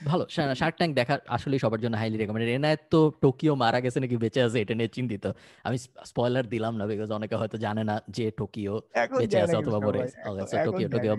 ভালো 0.00 0.24
শার্ক 0.60 0.74
ট্যাঙ্ক 0.78 0.92
দেখা 1.00 1.14
আসলে 1.36 1.54
সবার 1.64 1.80
জন্য 1.84 1.94
হাইলি 2.00 2.16
রেকমেন্ডেড 2.18 2.50
এনায়েত 2.56 2.82
তো 2.92 3.00
টোকিও 3.24 3.52
মারা 3.62 3.78
গেছে 3.84 3.98
নাকি 4.02 4.16
বেঁচে 4.24 4.40
আছে 4.46 4.58
এটা 4.64 4.74
নিয়ে 4.78 4.90
চিন্তিত। 4.96 5.24
আমি 5.66 5.76
স্পয়লার 6.10 6.44
দিলাম 6.54 6.72
না 6.80 6.84
বিকজ 6.90 7.08
অনেকে 7.18 7.34
হয়তো 7.40 7.56
জানে 7.66 7.82
না 7.90 7.94
যে 8.16 8.26
টোকিও 8.40 8.74
বেঁচে 9.20 9.38
আছে 9.44 9.56
অথবা 9.60 9.78
মরে 9.86 10.00
গেছে। 10.38 10.54
টোকিও 10.66 10.88
টোকিও 10.94 11.14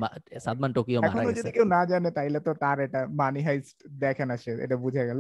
সাদমান 0.46 0.72
টোকিও 0.78 1.00
মারা 1.02 1.24
গেছে। 1.28 1.40
যদি 1.40 1.52
কেউ 1.58 1.66
না 1.76 1.82
জানে 1.92 2.10
তাইলে 2.18 2.40
তো 2.48 2.52
তার 2.64 2.78
এটা 2.86 3.02
মানি 3.22 3.42
হাইস্ট 3.48 3.78
দেখে 4.04 4.24
না 4.30 4.36
সে 4.44 4.52
এটা 4.66 4.76
বুঝে 4.84 5.04
গেল। 5.10 5.20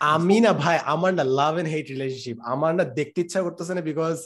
আমি 0.00 0.36
না 0.44 0.52
ভাই 0.62 0.76
আমার 0.94 1.12
না 1.18 1.24
লাভ 1.38 1.54
এন্ড 1.60 1.68
হেট 1.72 1.86
রিলেশনশিপ 1.94 2.36
আমার 2.52 2.72
না 2.78 2.84
দেখতে 2.98 3.18
ইচ্ছা 3.24 3.40
করতেছে 3.46 3.72
না 3.76 3.82
বিকজ 3.90 4.16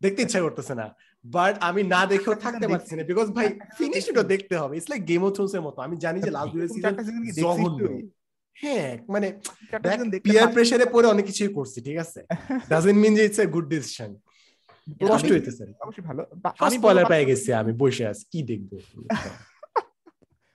দেখতে 0.00 0.20
ইচ্ছা 0.26 0.40
করতেছে 0.46 0.74
না। 0.80 0.86
বাট 1.24 1.54
আমি 1.60 1.82
না 1.82 2.06
দেখেও 2.06 2.34
থাকতে 2.34 2.68
পারছি 2.68 2.96
না 2.96 3.02
বিকজ 3.02 3.28
ভাই 3.30 3.58
ফিনিশ 3.78 4.08
এটা 4.08 4.22
দেখতে 4.22 4.56
হবে। 4.56 4.76
It's 4.76 4.88
like 4.90 5.02
Game 5.08 5.24
of 5.24 5.32
Thrones 5.32 5.54
এর 5.54 5.60
মতো। 5.60 5.82
আমি 5.82 5.96
জানি 5.96 6.20
যে 6.20 6.30
লাস্ট 6.30 6.52
দুই 6.54 6.68
সিজন 6.68 6.94
জঘন্য। 7.32 7.80
হ্যাঁ 8.56 8.98
মানে 9.08 9.32
পিয়ার 10.22 10.48
প্রেসারে 10.52 10.86
পরে। 10.86 11.06
অনেক 11.06 11.24
কিছুই 11.26 11.48
করছি 11.48 11.80
ঠিক 11.80 11.98
আছে? 11.98 12.20
ডাজন্ট 12.70 12.98
মিন 13.02 13.14
যে 13.16 13.24
ইটস 13.24 13.38
এ 13.38 13.46
গুড 13.46 13.68
ডিসিশন 13.68 14.10
কষ্ট 15.10 15.32
হইতেছে। 15.32 15.64
অবশ্যই 15.80 16.04
ভালো। 16.04 16.22
আমি 16.58 16.76
স্পয়লার 16.78 17.04
পেয়ে 17.04 17.24
গেছি 17.24 17.52
আমি 17.52 17.72
বসে 17.72 18.06
আছি 18.06 18.24
কি 18.32 18.42
দেখব? 18.42 18.70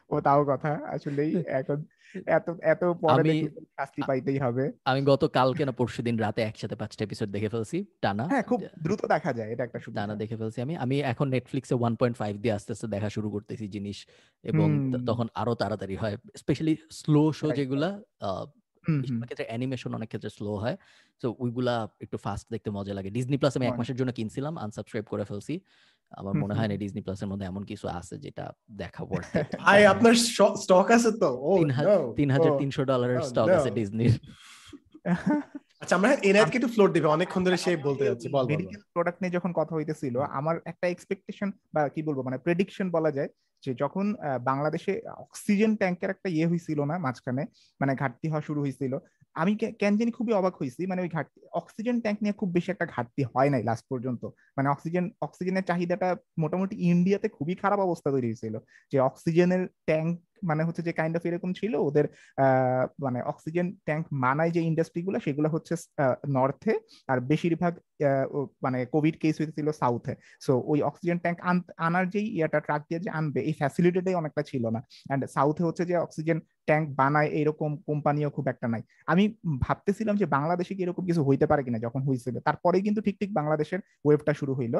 ও 0.09 0.21
তাও 0.21 0.45
কথা 0.45 0.71
আসলেই 0.85 1.43
এখন 1.47 1.83
এত 2.37 2.47
এত 2.73 2.81
পরে 3.03 3.33
শাস্তি 3.77 4.01
পাইতেই 4.09 4.39
হবে। 4.45 4.63
আমি 4.89 5.01
গত 5.11 5.23
কালকে 5.37 5.63
না 5.67 5.73
পরশু 5.79 5.99
দিন 6.07 6.15
রাতে 6.25 6.41
একসাথে 6.49 6.75
পাঁচটা 6.81 7.01
এপিসোড 7.07 7.29
দেখে 7.35 7.49
ফেলছি 7.53 7.77
টানা। 8.03 8.23
হ্যাঁ 8.31 8.43
খুব 8.49 8.59
দ্রুত 8.85 9.01
দেখা 9.13 9.31
যায় 9.37 9.49
এটা 9.53 9.63
একটা 9.67 9.79
টানা 9.97 10.13
দেখে 10.21 10.35
ফেলছি 10.39 10.59
আমি। 10.65 10.73
আমি 10.83 10.95
এখন 11.11 11.27
নেটফ্লিক্সে 11.35 11.75
ওয়ান 11.81 11.93
পয়েন্ট 11.99 12.15
ফাইভ 12.21 12.33
দিয়ে 12.43 12.53
আস্তে 12.57 12.71
আস্তে 12.75 12.87
দেখা 12.95 13.09
শুরু 13.15 13.27
করতেছি 13.35 13.65
জিনিস 13.75 13.97
এবং 14.51 14.67
তখন 15.09 15.27
আরও 15.41 15.53
তাড়াতাড়ি 15.61 15.95
হয় 16.01 16.15
স্পেশালি 16.41 16.73
স্লো 16.99 17.23
শো 17.39 17.47
যেগুলা 17.59 17.89
ক্ষেত্রে 19.27 19.45
অ্যানিমেশন 19.49 19.91
অনেক 19.97 20.09
ক্ষেত্রে 20.11 20.31
স্লো 20.37 20.51
হয়। 20.63 20.75
তো 21.21 21.27
ওইগুলা 21.43 21.75
একটু 22.05 22.17
ফাস্ট 22.25 22.45
দেখতে 22.53 22.69
মজা 22.77 22.93
লাগে। 22.97 23.09
ডিজনি 23.15 23.37
প্লাস 23.41 23.53
আমি 23.57 23.65
এক 23.69 23.77
মাসের 23.79 23.97
জন্য 23.99 24.11
কিনছিলাম 24.17 24.53
আনসাবস্ক্রাইব 24.65 25.05
করে 25.13 25.25
ফেলছি। 25.29 25.55
আমার 26.11 26.33
মনে 26.33 26.53
হয় 26.53 26.67
না 26.67 26.75
ডিজনি 26.77 27.01
প্লাস 27.01 27.19
এর 27.23 27.29
মধ্যে 27.31 27.45
এমন 27.47 27.63
কিছু 27.63 27.85
আছে 27.89 28.15
যেটা 28.17 28.45
দেখা 28.75 29.03
পড়তে 29.05 29.37
ভাই 29.63 29.81
আপনার 29.85 30.13
স্টক 30.57 30.87
আছে 30.97 31.11
তো? 31.21 31.29
ও 31.41 31.51
তিন 32.17 32.29
হাজার 32.29 32.51
তিনশো 32.61 32.81
ডলারের 32.83 33.19
স্টক 33.21 33.47
আছে 33.49 33.69
ডিজনির 33.71 34.13
আচ্ছা 35.81 35.95
আমরা 35.97 36.09
এনআইকে 36.23 36.57
একটু 36.59 36.71
ফ্লোর 36.73 36.89
দিবে 36.95 37.07
অনেকক্ষণ 37.07 37.41
ধরে 37.45 37.57
সে 37.57 37.71
বলতে 37.87 38.03
যাচ্ছে 38.05 38.27
বল 38.29 38.45
মেডিকেল 38.51 38.81
প্রোডাক্ট 38.95 39.19
নিয়ে 39.21 39.35
যখন 39.37 39.51
কথা 39.53 39.73
হইতেছিল 39.75 40.15
আমার 40.39 40.55
একটা 40.65 40.85
এক্সপেকটেশন 40.89 41.49
বা 41.73 41.81
কি 41.89 42.01
বলব 42.03 42.19
মানে 42.21 42.37
প্রেডিকশন 42.37 42.87
বলা 42.89 43.11
যায় 43.11 43.29
যে 43.63 43.71
যখন 43.73 44.05
বাংলাদেশে 44.43 44.93
অক্সিজেন 45.25 45.71
ট্যাঙ্কের 45.75 46.09
একটা 46.09 46.27
ইয়ে 46.29 46.49
হয়েছিল 46.51 46.79
না 46.81 46.95
মাঝখানে 46.97 47.43
মানে 47.79 47.93
ঘাটতি 47.95 48.25
হওয়া 48.27 48.43
শুরু 48.47 48.59
হয়েছিল 48.61 48.93
আমি 49.33 49.55
কেন 49.55 49.97
জানি 49.97 50.11
খুবই 50.11 50.33
অবাক 50.33 50.55
হয়েছি। 50.57 50.87
মানে 50.87 51.01
ওই 51.01 51.09
ঘাটতি, 51.09 51.41
অক্সিজেন 51.53 52.01
ট্যাঙ্ক 52.01 52.23
নিয়ে 52.23 52.33
খুব 52.33 52.49
বেশি 52.51 52.71
একটা 52.71 52.85
ঘাটতি 52.85 53.23
হয় 53.23 53.49
নাই 53.49 53.63
লাস্ট 53.63 53.85
পর্যন্ত। 53.89 54.25
মানে 54.57 54.69
অক্সিজেন, 54.69 55.09
অক্সিজেনের 55.21 55.63
চাহিদাটা 55.63 56.15
মোটামুটি 56.39 56.75
ইন্ডিয়াতে 56.75 57.29
খুবই 57.29 57.55
খারাপ 57.55 57.79
অবস্থা 57.79 58.11
তৈরি 58.11 58.27
হয়েছিল। 58.27 58.59
যে 58.91 58.99
অক্সিজেনের 58.99 59.67
ট্যাঙ্ক 59.85 60.21
মানে 60.49 60.61
হচ্ছে 60.67 60.81
যে 60.87 60.93
কাইন্ড 60.99 61.15
অফ 61.17 61.23
এরকম 61.29 61.51
ছিল, 61.59 61.73
ওদের 61.87 62.05
মানে 63.05 63.19
অক্সিজেন 63.31 63.67
ট্যাঙ্ক 63.87 64.05
মানায় 64.25 64.51
যে 64.55 64.61
ইন্ডাস্ট্রিগুলো 64.69 65.17
সেগুলো 65.25 65.47
হচ্ছে 65.55 65.73
নর্থে 66.35 66.73
আর 67.11 67.17
বেশিরভাগ 67.31 67.73
মানে 68.65 68.79
কোভিড 68.93 69.15
কেস 69.23 69.35
হয়েছিল 69.41 69.67
সাউথে 69.81 70.13
সো 70.45 70.53
ওই 70.71 70.79
অক্সিজেন 70.89 71.17
ট্যাঙ্ক 71.23 71.37
আনার 71.87 72.05
যেই 72.13 72.27
ইয়াটা 72.37 72.59
ট্রাক 72.65 72.81
দিয়ে 72.89 72.99
যে 73.05 73.09
আনবে, 73.19 73.39
এই 73.49 73.53
ফ্যাসিলিটিটাই 73.59 74.15
অনেকটা 74.21 74.41
ছিল 74.51 74.63
না। 74.75 74.79
অ্যান্ড 75.07 75.23
সাউথে 75.35 75.63
হচ্ছে 75.67 75.83
যে 75.89 75.95
অক্সিজেন 76.05 76.37
ট্যাঙ্ক 76.67 76.85
বানায়, 76.99 77.29
এরকম 77.39 77.71
কোম্পানিও 77.89 78.29
খুব 78.35 78.45
একটা 78.53 78.67
নাই। 78.73 78.81
আমি 79.11 79.23
ভাবতেছিলাম 79.65 80.15
যে 80.21 80.25
বাংলাদেশে 80.37 80.73
কি 80.77 80.81
এরকম 80.85 81.03
কিছু 81.09 81.21
হইতে 81.27 81.45
পারে 81.51 81.61
কিনা 81.65 81.79
যখন 81.85 82.01
হয়েছিল। 82.07 82.35
তারপরেই 82.47 82.83
কিন্তু 82.87 83.01
ঠিক 83.05 83.15
ঠিক 83.21 83.31
বাংলাদেশের 83.39 83.79
ওয়েবটা 84.05 84.33
শুরু 84.39 84.53
হইল। 84.59 84.75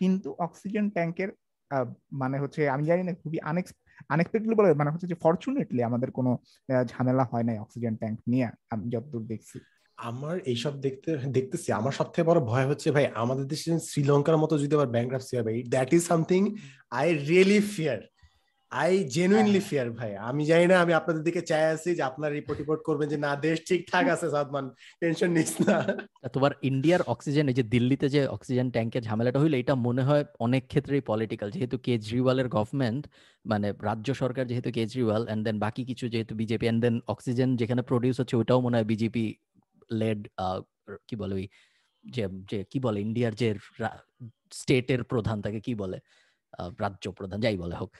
কিন্তু 0.00 0.28
অক্সিজেন 0.46 0.86
ট্যাঙ্কের 0.96 1.30
মানে 2.22 2.36
হচ্ছে, 2.42 2.62
আমি 2.74 2.84
জানি 2.90 3.02
না, 3.06 3.12
খুবই 3.22 3.38
আনেক্স 3.50 3.70
আনএক্সপেক্টেডলি 4.12 4.56
বলে 4.60 4.68
মানে 4.80 4.90
হচ্ছে 4.92 5.08
যে 5.12 5.16
ফরচুনেটলি 5.22 5.80
আমাদের 5.90 6.10
কোনো 6.18 6.30
ঝামেলা 6.84 7.24
হয় 7.30 7.44
নাই 7.48 7.56
অক্সিজেন 7.58 7.94
ট্যাঙ্ক 8.00 8.18
নিয়ে, 8.32 8.46
আমি 8.72 8.84
যতদূর 8.94 9.24
দেখছি। 9.32 9.58
আমার 9.98 10.34
এইসব 10.52 10.74
দেখতে, 10.86 11.10
দেখতেছি। 11.36 11.68
আমার 11.72 11.92
সব 11.92 12.06
থেকে 12.12 12.24
বড় 12.30 12.40
ভয় 12.50 12.66
হচ্ছে 12.70 12.88
ভাই, 12.90 13.06
আমাদের 13.22 13.46
দেশে 13.52 13.70
শ্রীলঙ্কার 13.90 14.36
মতো 14.42 14.54
যদি 14.58 14.72
আবার 14.74 14.90
ব্যাংক্রাপসি 14.96 15.32
হয় 15.36 15.46
ভাই 15.48 15.56
that 15.74 15.90
is 15.96 16.02
something 16.10 16.40
I 17.00 17.06
really 17.28 17.60
fear 17.74 18.00
I 18.82 18.92
genuinely 19.16 19.60
fear 19.68 19.88
ভাই। 19.98 20.12
আমি 20.28 20.42
জানি 20.50 20.66
না 20.70 20.76
আমি 20.84 20.92
আপনাদের 21.00 21.22
দিকে 21.28 21.40
চাই 21.50 21.64
আছি 21.74 21.90
যে 21.98 22.02
আপনার 22.10 22.30
রিপোর্ট 22.38 22.58
রিপোর্ট 22.62 22.80
করবেন 22.88 23.08
যে 23.12 23.18
না 23.26 23.32
দেশ 23.46 23.58
ঠিকঠাক 23.68 24.04
আছে 24.14 24.26
সাদমান 24.34 24.64
টেনশন 25.00 25.30
নিস 25.36 25.50
না। 25.66 25.76
তোমার 26.34 26.52
ইন্ডিয়ার 26.70 27.02
অক্সিজেন 27.14 27.46
এই 27.50 27.56
যে 27.58 27.64
দিল্লিতে 27.74 28.06
যে 28.16 28.20
অক্সিজেন 28.36 28.66
ট্যাঙ্কের 28.74 29.02
ঝামেলাটা 29.08 29.38
হইল 29.42 29.54
এটা 29.62 29.74
মনে 29.86 30.02
হয় 30.08 30.24
অনেক 30.46 30.62
ক্ষেত্রেই 30.72 31.02
পলিটিক্যাল 31.10 31.48
যেহেতু 31.56 31.76
কেজরিওয়ালের 31.86 32.48
গভর্নমেন্ট 32.56 33.02
মানে 33.44 33.68
রাজ্য 33.88 34.08
সরকার 34.22 34.44
যেহেতু 34.50 34.68
কেজরিওয়াল 34.76 35.22
এন্ড 35.32 35.42
দেন 35.46 35.56
বাকি 35.64 35.82
কিছু 35.90 36.04
যেহেতু 36.14 36.32
বিজেপি 36.40 36.66
এন্ড 36.70 36.80
দেন 36.84 36.94
অক্সিজেন 37.12 37.48
যেখানে 37.60 37.82
প্রডিউস 37.90 38.16
হচ্ছে 38.20 38.36
ওটাও 38.40 38.60
মনে 38.66 38.76
হয় 38.76 38.88
বিজেপি 38.92 39.24
লেড 40.00 40.20
কি 41.08 41.14
বলে 41.22 41.34
ওই 41.38 41.46
যে 42.04 42.24
যে 42.50 42.58
কি 42.72 42.78
বলে 42.84 42.98
ইন্ডিয়ার 43.06 43.32
যে 43.40 43.48
স্টেটের 44.60 45.00
প্রধান 45.12 45.36
তাকে 45.44 45.60
কি 45.66 45.74
বলে? 45.82 45.98
রাজ্য 46.80 47.04
প্রধান 47.10 47.38
যাই 47.40 47.56
বলে 47.56 47.74
হোক। 47.74 47.90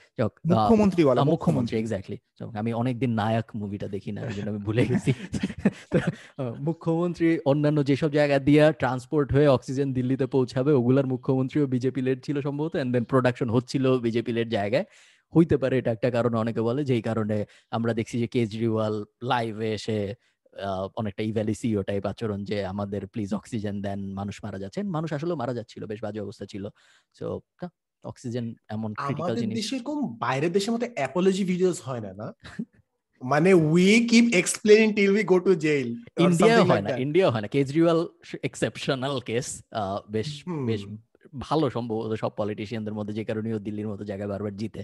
মুখ্যমন্ত্রী 0.51 1.03
বলে 1.05 1.21
মুখ্যমন্ত্রী। 1.25 1.75
এক্স্যাক্টলি 1.79 2.17
আমি 2.55 2.71
অনেকদিন 2.73 3.11
নায়ক 3.15 3.49
মুভিটা 3.57 3.89
দেখি 3.89 4.11
না 4.13 4.21
ওই 4.23 4.35
জন্য 4.37 4.49
আমি 4.51 4.59
ভুলে 4.59 4.85
গেছি। 4.87 5.11
মুখ্যমন্ত্রী 6.69 7.29
অন্যান্য 7.45 7.79
যেসব 7.85 8.11
জায়গা 8.11 8.37
দিয়ে 8.39 8.73
ট্রান্সপোর্ট 8.73 9.29
হয়ে 9.33 9.49
অক্সিজেন 9.49 9.89
দিল্লিতে 9.93 10.27
পৌঁছাবে 10.27 10.71
ওগুলার 10.73 11.07
মুখ্যমন্ত্রীও 11.07 11.67
বিজেপি 11.67 12.01
লেড 12.03 12.19
ছিল 12.25 12.37
সম্ভবত 12.41 12.75
এন্ড 12.77 12.91
দেন 12.95 13.05
প্রোডাকশন 13.05 13.49
হচ্ছিল 13.51 13.85
বিজেপি 13.99 14.33
লেড 14.33 14.49
জায়গায়। 14.51 14.87
হইতে 15.33 15.57
পারে 15.57 15.75
এটা 15.79 15.91
একটা 15.93 16.09
কারণ 16.11 16.33
অনেকে 16.35 16.61
বলে 16.61 16.83
যেই 16.85 17.03
কারণে 17.03 17.37
আমরা 17.71 17.93
দেখছি 17.95 18.17
যে 18.19 18.27
কেজরিওয়াল 18.27 18.95
লাইভে 19.23 19.69
এসে 19.73 19.99
অনেকটা 20.97 21.23
ইভ্যালিসিও 21.23 21.83
টাইপ 21.83 22.05
আচরণ 22.07 22.41
যে 22.45 22.57
আমাদের 22.67 23.03
প্লিজ 23.07 23.31
অক্সিজেন 23.35 23.77
দেন 23.83 24.01
মানুষ 24.13 24.37
মারা 24.45 24.59
যাচ্ছেন। 24.59 24.85
মানুষ 24.91 25.11
আসলে 25.13 25.35
মারা 25.35 25.55
যাচ্ছিল 25.55 25.83
বেশ 25.87 26.01
বাজে 26.03 26.21
অবস্থা 26.21 26.45
ছিল। 26.47 26.65
সো 27.15 27.27
অক্সিজেন 28.05 28.47
এমন 28.69 28.91
ক্রিটিক্যাল 28.95 29.35
জিনিস। 29.37 29.57
দেশে 29.59 29.75
এরকম 29.77 29.99
বাইরের 30.19 30.53
দেশের 30.53 30.73
মতো 30.75 30.87
অ্যাপোলজি 30.97 31.45
ভিডিওস 31.45 31.79
হয় 31.89 32.03
না 32.07 32.11
না? 32.21 32.29
মানে 33.23 33.51
we 33.67 33.89
keep 34.11 34.27
explaining 34.35 34.89
till 34.97 35.11
we 35.11 35.25
go 35.25 35.37
to 35.39 35.53
jail 35.67 35.89
India 36.27 36.57
হয় 36.69 36.83
না 36.83 36.91
ইন্ডিয়া 36.97 37.29
হয় 37.31 37.43
না। 37.45 37.49
কেজরিওয়াল 37.49 38.01
এক্সেপশনাল 38.49 39.17
কেস 39.21 39.47
বেশ 40.11 40.29
বেশ 40.67 40.81
ভালো 41.41 41.65
সম্ভবত 41.71 42.13
সব 42.15 42.33
পলিটিশিয়ানদের 42.37 42.95
মধ্যে 42.95 43.15
যে 43.15 43.25
কারণে 43.25 43.49
দিল্লির 43.59 43.89
মতো 43.89 44.03
জায়গায় 44.05 44.31
বারবার 44.31 44.55
জিতে 44.57 44.83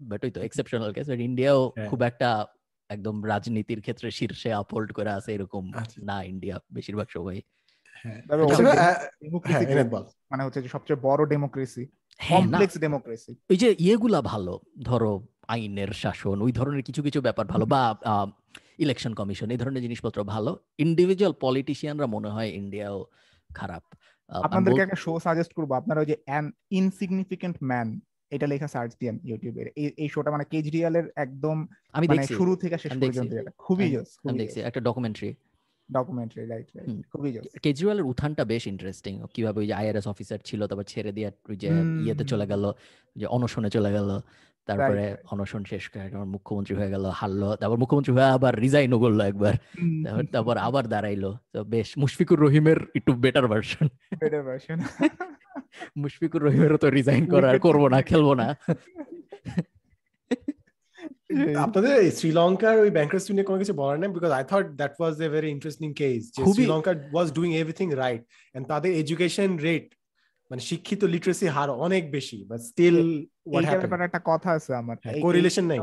বাট 0.00 0.20
ওই 0.26 0.30
তো 0.30 0.40
এক্সেপশনাল 0.40 0.90
কেস 0.92 1.06
বাট 1.08 1.20
ইন্ডিয়াও 1.20 1.60
খুব 1.90 2.00
একটা 2.02 2.28
একদম 2.90 3.16
রাজনীতির 3.24 3.80
ক্ষেত্রে 3.80 4.08
শীর্ষে 4.10 4.50
আপহোল্ড 4.52 4.90
করে 4.92 5.10
আছে 5.18 5.30
এরকম 5.32 5.64
আচ্ছা। 5.72 5.98
না 6.00 6.16
ইন্ডিয়া 6.22 6.56
বেশিরভাগ 6.70 7.08
সময় 7.08 7.40
হ্যাঁ। 8.04 8.20
হ্যাঁ, 8.72 8.96
মানে 10.30 10.42
হচ্ছে 10.44 10.60
যে 10.62 10.68
সবচেয়ে 10.68 10.98
বড় 11.02 11.22
ডেমোক্রেসি 11.26 11.84
কমপ্লেক্স 12.20 12.74
ডেমোক্রেসি। 12.84 13.32
ওই 13.52 13.56
যে 13.62 13.68
ইয়েগুলা 13.84 14.20
ভালো 14.32 14.54
ধরো 14.88 15.12
আইনের 15.54 15.90
শাসন 16.02 16.36
ওই 16.46 16.52
ধরনের 16.58 16.82
কিছু 16.88 17.00
কিছু 17.06 17.18
ব্যাপার 17.26 17.44
ভালো 17.52 17.64
বা 17.74 17.82
ইলেকশন 18.84 19.12
কমিশন 19.20 19.48
এই 19.54 19.58
ধরনের 19.62 19.82
জিনিসপত্র 19.86 20.18
ভালো। 20.34 20.50
ইন্ডিভিজুয়াল 20.84 21.34
পলিটিশিয়ানরা 21.44 22.06
মনে 22.14 22.30
হয় 22.34 22.50
ইন্ডিয়াও 22.60 22.96
খারাপ। 23.50 23.82
আপনাদেরকে 24.30 24.82
একটা 24.84 24.98
শো 25.04 25.12
সাজেস্ট 25.26 25.52
করব। 25.56 25.70
আপনারা 25.80 25.98
ওই 26.02 26.08
যে 26.12 26.16
অ্যান 26.26 26.44
ইনসিগনিফিকেন্ট 26.80 27.56
ম্যান 27.70 27.88
এটা 28.34 28.46
লেখা 28.52 28.68
সার্চ 28.74 28.90
দিয়েন 29.00 29.16
ইউটিউবে 29.28 29.62
এই 30.02 30.08
শোটা 30.14 30.30
মানে 30.34 30.44
কেজরিওয়াল 30.52 30.94
এর 31.00 31.06
একদম 31.24 31.56
আমি 31.96 32.06
মানে 32.10 32.24
শুরু 32.38 32.52
থেকে 32.62 32.76
শেষ 32.84 32.92
পর্যন্ত 33.02 33.32
খুবই 33.64 33.86
জোস 33.94 34.10
আমি 34.28 34.38
দেখছি। 34.42 34.58
একটা 34.68 34.80
ডকুমেন্টারি 34.88 35.30
ডকুমেন্টারি 35.88 36.44
রাইট 36.46 36.68
খুবই 37.12 37.30
কেজরিওয়ালের 37.62 38.04
উত্থানটা 38.04 38.42
বেশ 38.44 38.64
ইন্টারেস্টিং 38.66 39.14
কীভাবে 39.34 39.58
ওই 39.60 39.66
যে 39.66 39.74
আইআরএস 39.74 40.06
অফিসার 40.06 40.40
ছিল 40.44 40.60
তারপর 40.66 40.84
ছেড়ে 40.84 41.12
দিয়ে 41.12 41.28
ওই 41.48 41.56
যে 41.56 41.68
ইয়েতে 42.04 42.24
চলে 42.24 42.46
গেল 42.46 42.64
যে 43.16 43.26
অনশনে 43.26 43.70
চলে 43.70 43.90
গেল 43.92 44.10
তারপরে 44.68 45.04
অনশন 45.30 45.62
শেষ 45.64 45.84
করে 45.88 46.06
মুখ্যমন্ত্রী 46.24 46.74
হয়ে 46.76 46.90
গেল 46.90 47.04
হারলো 47.10 47.48
তারপর 47.56 47.76
মুখ্যমন্ত্রী 47.76 48.12
হয়ে 48.12 48.28
আবার 48.28 48.52
রিজাইনও 48.60 48.98
করল 48.98 49.20
একবার 49.20 49.54
তারপর 50.32 50.56
আবার 50.58 50.84
দাঁড়াইলো 50.88 51.30
তো 51.52 51.58
বেশ 51.64 51.88
মুশফিকুর 51.98 52.38
রহিমের 52.40 52.78
একটু 52.94 53.12
better 53.14 53.46
version 53.48 53.86
better 54.20 54.42
version 54.42 54.78
Mushfiqur 55.96 56.42
রহিমেরও 56.42 56.78
তো 56.78 56.88
রিজাইন 56.90 57.24
করার 57.26 57.56
করব 57.58 57.82
না 57.88 57.98
খেলব 58.02 58.28
না। 58.34 58.46
আপনাদের 61.64 61.96
শ্রীলঙ্কার 62.18 62.76
ওই 62.78 62.90
ব্যাংকার্স 62.90 63.24
নিয়ে 63.30 63.48
কোনো 63.48 63.58
কিছু 63.58 63.74
বলার 63.80 63.96
নেই? 64.00 64.10
Because 64.16 64.32
I 64.38 64.44
thought 64.50 64.66
that 64.80 64.92
was 64.98 65.14
a 65.26 65.28
very 65.28 65.48
interesting 65.56 65.88
case 66.00 66.20
যে 66.34 66.42
Sri Lanka 66.54 66.92
was 67.14 67.28
doing 67.32 67.50
everything 67.54 67.88
right 68.02 68.22
and 68.54 68.64
তাদের 68.66 68.90
এডুকেশন 69.02 69.50
রেট 69.66 69.86
মানে 70.54 70.68
শিক্ষিত 70.70 71.02
লিটারেসি 71.04 71.46
হার 71.46 71.70
অনেক 71.86 72.02
বেশি 72.10 72.38
বাট 72.50 72.60
স্টিল 72.60 72.96
একটা 74.00 74.20
কথা 74.24 74.50
আছে 74.52 74.72
আমার। 74.74 74.96
কোরিলেশন 75.22 75.64
নাই। 75.70 75.78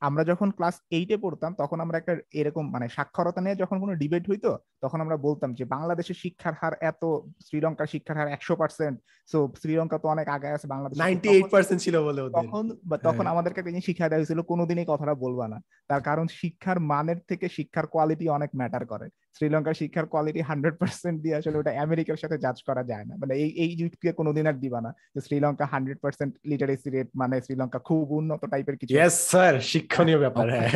আমরা 0.00 0.22
যখন 0.24 0.48
ক্লাস 0.50 0.76
এইটে 0.90 1.16
পড়তাম 1.16 1.50
তখন 1.54 1.78
আমরা 1.80 1.96
একটা 1.98 2.14
এরকম 2.32 2.64
মানে 2.70 2.86
সাক্ষরতা 2.88 3.40
নিয়ে 3.40 3.60
যখন 3.62 3.76
কোনো 3.80 3.92
ডিবেট 3.94 4.24
হইতো 4.30 4.50
তখন 4.82 4.98
আমরা 5.00 5.16
বলতাম 5.26 5.50
যে 5.54 5.64
বাংলাদেশের 5.74 6.20
শিক্ষার 6.24 6.54
হার 6.60 6.74
এত 6.90 7.02
শ্রীলঙ্কার 7.46 7.86
শিক্ষার 7.86 8.16
হার 8.18 8.28
একশো 8.28 8.54
পার্সেন্ট 8.56 8.96
সো 9.28 9.38
শ্রীলঙ্কা 9.62 9.98
তো 9.98 10.06
অনেক 10.08 10.26
আগে 10.28 10.48
আছে 10.48 10.66
বাংলাদেশ। 10.66 10.96
নাইনটি 10.98 11.28
এইট 11.28 11.48
পার্সেন্ট 11.50 11.80
ছিল 11.82 11.96
বলে 12.02 12.20
তখন 12.30 12.64
তখন 13.06 13.24
হ্যাঁ। 13.24 13.32
আমাদেরকে 13.34 13.58
একটা 13.60 13.72
জিনিস 13.72 13.84
শিক্ষা 13.84 14.06
দেওয়া 14.08 14.20
হয়েছিল 14.20 14.40
কোনোদিনই 14.42 14.86
কথাটা 14.88 15.14
বলবা 15.14 15.46
না। 15.48 15.58
তার 15.90 16.00
কারণ 16.00 16.26
শিক্ষার 16.40 16.78
মানের 16.92 17.18
থেকে 17.28 17.46
শিক্ষার 17.48 17.86
কোয়ালিটি 17.86 18.26
অনেক 18.28 18.50
ম্যাটার 18.56 18.84
করে। 18.86 19.06
শ্রীলঙ্কার 19.38 19.78
শিক্ষার 19.80 20.06
কোয়ালিটি 20.12 20.40
হান্ড্রেড 20.50 20.76
পার্সেন্ট 20.82 21.16
দিয়ে 21.24 21.36
আসলে 21.40 21.56
ওটা 21.60 21.72
আমেরিকার 21.86 22.22
সাথে 22.22 22.36
জাজ 22.44 22.58
করা 22.68 22.82
যায় 22.90 23.04
না। 23.08 23.14
মানে 23.20 23.32
এই 23.42 23.50
এই 23.64 23.70
যুক্তিকে 23.80 24.12
কোনোদিন 24.20 24.44
আর 24.50 24.56
দিবা 24.64 24.80
না 24.86 24.90
যে 25.14 25.20
Sri Lanka 25.26 25.66
hundred 25.72 25.98
percent 26.04 26.32
literacy 26.50 26.88
rate 26.94 27.08
মানে 27.20 27.36
শ্রীলঙ্কা 27.46 27.78
খুব 27.88 28.04
উন্নত 28.18 28.42
টাইপের 28.52 28.76
কিছু 28.78 28.92
ইয়েস 28.92 29.16
স্যার 29.32 29.54
শিক্ষণীয় 29.72 30.18
ব্যাপার 30.24 30.46
হ্যাঁ। 30.54 30.70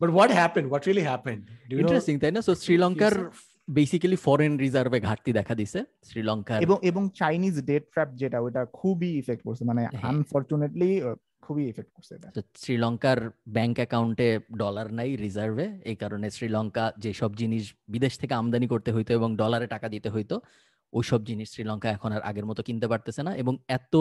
But 0.00 0.08
what 0.16 0.30
happened 0.40 0.66
what 0.70 0.82
really 0.86 1.04
happened 1.10 1.42
interesting 1.82 2.14
তাই 2.22 2.32
না? 2.36 2.40
সো 2.48 2.52
শ্রীলঙ্কার 2.62 3.14
বেসিক্যালি 3.78 4.18
ফরেন 4.26 4.52
রিজার্ভে 4.64 4.98
ঘাটতি 5.08 5.30
দেখা 5.38 5.54
দিছে। 5.60 5.80
শ্রীলঙ্কা 6.08 6.54
এবং 6.66 6.76
এবং 6.90 7.02
চাইনিজ 7.20 7.56
ডেট 7.70 7.84
ট্র্যাপ 7.92 8.10
যেটা 8.20 8.38
ওটা 8.46 8.62
খুবই 8.80 9.10
ইফেক্ট 9.20 9.42
করছে। 9.46 9.62
মানে 9.70 9.82
আনফরচুনেটলি 10.10 10.90
হ্যাঁ। 11.04 11.18
খুবই 11.44 11.64
এফেক্ট 11.72 11.90
করছে 11.96 12.12
এটা। 12.18 12.28
শ্রীলঙ্কার 12.62 13.18
ব্যাংক 13.56 13.74
অ্যাকাউন্টে 13.80 14.28
ডলার 14.62 14.86
নাই 14.98 15.10
রিজার্ভে 15.24 15.66
এই 15.90 15.96
কারণে 16.02 16.26
শ্রীলঙ্কা 16.36 16.84
যে 17.04 17.10
সব 17.20 17.30
জিনিস 17.40 17.64
বিদেশ 17.94 18.12
থেকে 18.20 18.34
আমদানি 18.40 18.66
করতে 18.72 18.90
হইতো 18.94 19.10
এবং 19.18 19.28
ডলারে 19.42 19.66
টাকা 19.74 19.86
দিতে 19.94 20.08
হইতো, 20.14 20.36
ওইসব 20.98 21.20
জিনিস 21.30 21.48
শ্রীলঙ্কা 21.54 21.88
এখন 21.96 22.10
আর 22.16 22.22
আগের 22.30 22.46
মতো 22.50 22.60
কিনতে 22.68 22.86
পারতেছে 22.92 23.20
না 23.26 23.32
এবং 23.42 23.54
এত 23.78 23.94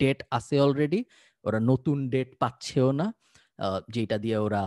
ডেট 0.00 0.18
আছে 0.38 0.56
অলরেডি 0.64 1.00
ওরা 1.44 1.58
নতুন 1.70 1.98
ডেট 2.14 2.30
পাচ্ছেও 2.42 2.88
না 3.00 3.06
যেটা 3.94 4.16
দিয়ে 4.24 4.38
ওরা 4.46 4.62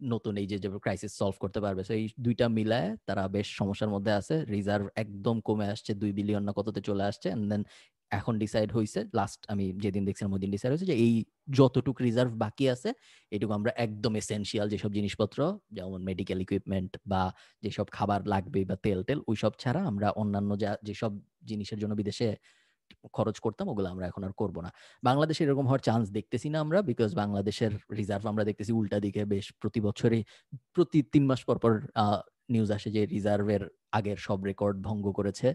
নতুন 0.00 0.34
এই 0.42 0.46
যে 0.50 0.56
ক্রাইসিস 0.84 1.12
সলভ 1.20 1.36
করতে 1.42 1.58
পারবে। 1.64 1.82
এই 2.00 2.04
দুইটা 2.24 2.46
মিলায় 2.58 2.88
তারা 3.08 3.22
বেশ 3.36 3.48
সমস্যার 3.60 3.90
মধ্যে 3.94 4.12
আছে 4.20 4.34
রিজার্ভ 4.54 4.84
একদম 5.02 5.36
কমে 5.48 5.66
আসছে, 5.74 5.90
দুই 6.02 6.10
বিলিয়ন 6.18 6.42
না 6.48 6.52
কততে 6.58 6.80
চলে 6.88 7.04
আসছে 7.10 7.28
দেন 7.50 7.62
এখন 8.18 8.34
ডিসাইড 8.42 8.68
হয়েছে 8.76 9.00
লাস্ট 9.18 9.40
আমি 9.52 9.64
যেদিন 9.84 10.02
দেখছিলাম 10.08 10.30
ওই 10.36 10.40
দিন 10.44 10.50
ডিসাইড 10.54 10.70
হয়েছে 10.72 10.88
যে 10.90 10.96
এই 11.04 11.12
যতটুক 11.58 11.96
রিজার্ভ 12.06 12.32
বাকি 12.44 12.64
আছে, 12.74 12.90
এটুকু 13.32 13.52
আমরা 13.58 13.70
একদম 13.84 14.12
এসেনশিয়াল 14.22 14.66
যেসব 14.72 14.90
জিনিসপত্র, 14.98 15.38
যেমন 15.76 16.00
মেডিকেল 16.08 16.38
ইকুইপমেন্ট 16.44 16.92
বা 17.12 17.22
যেসব 17.64 17.86
খাবার 17.96 18.20
লাগবে 18.32 18.60
বা 18.70 18.76
তেল 18.86 19.00
টেল, 19.08 19.18
ওইসব 19.30 19.52
ছাড়া 19.62 19.80
আমরা 19.90 20.08
অন্যান্য 20.20 20.50
যা, 20.62 20.70
যেসব 20.88 21.12
জিনিসের 21.50 21.78
জন্য 21.82 21.92
বিদেশে 22.00 22.28
খরচ 23.16 23.36
করতাম, 23.44 23.66
ওগুলো 23.72 23.88
আমরা 23.94 24.04
এখন 24.10 24.22
আর 24.26 24.32
করব 24.40 24.56
না। 24.66 24.70
বাংলাদেশে 25.08 25.42
এরকম 25.46 25.66
হওয়ার 25.70 25.82
চান্স 25.88 26.06
দেখতেছি 26.18 26.46
না 26.54 26.58
আমরা 26.64 26.78
বিকজ 26.90 27.10
বাংলাদেশের 27.22 27.72
রিজার্ভ 27.98 28.24
আমরা 28.32 28.44
দেখতেছি 28.48 28.72
উল্টা 28.78 28.98
দিকে 29.04 29.22
বেশ 29.34 29.46
প্রতি 29.60 29.80
বছরই, 29.86 30.22
প্রতি 30.74 30.98
তিন 31.12 31.24
মাস 31.30 31.40
পর 31.48 31.56
পর 31.62 31.72
নিউজ 32.54 32.70
আসে 32.76 32.88
যে 32.96 33.02
রিজার্ভের 33.14 33.62
আগের 33.98 34.18
সব 34.26 34.38
রেকর্ড 34.50 34.76
ভঙ্গ 34.88 35.04
করেছে 35.18 35.48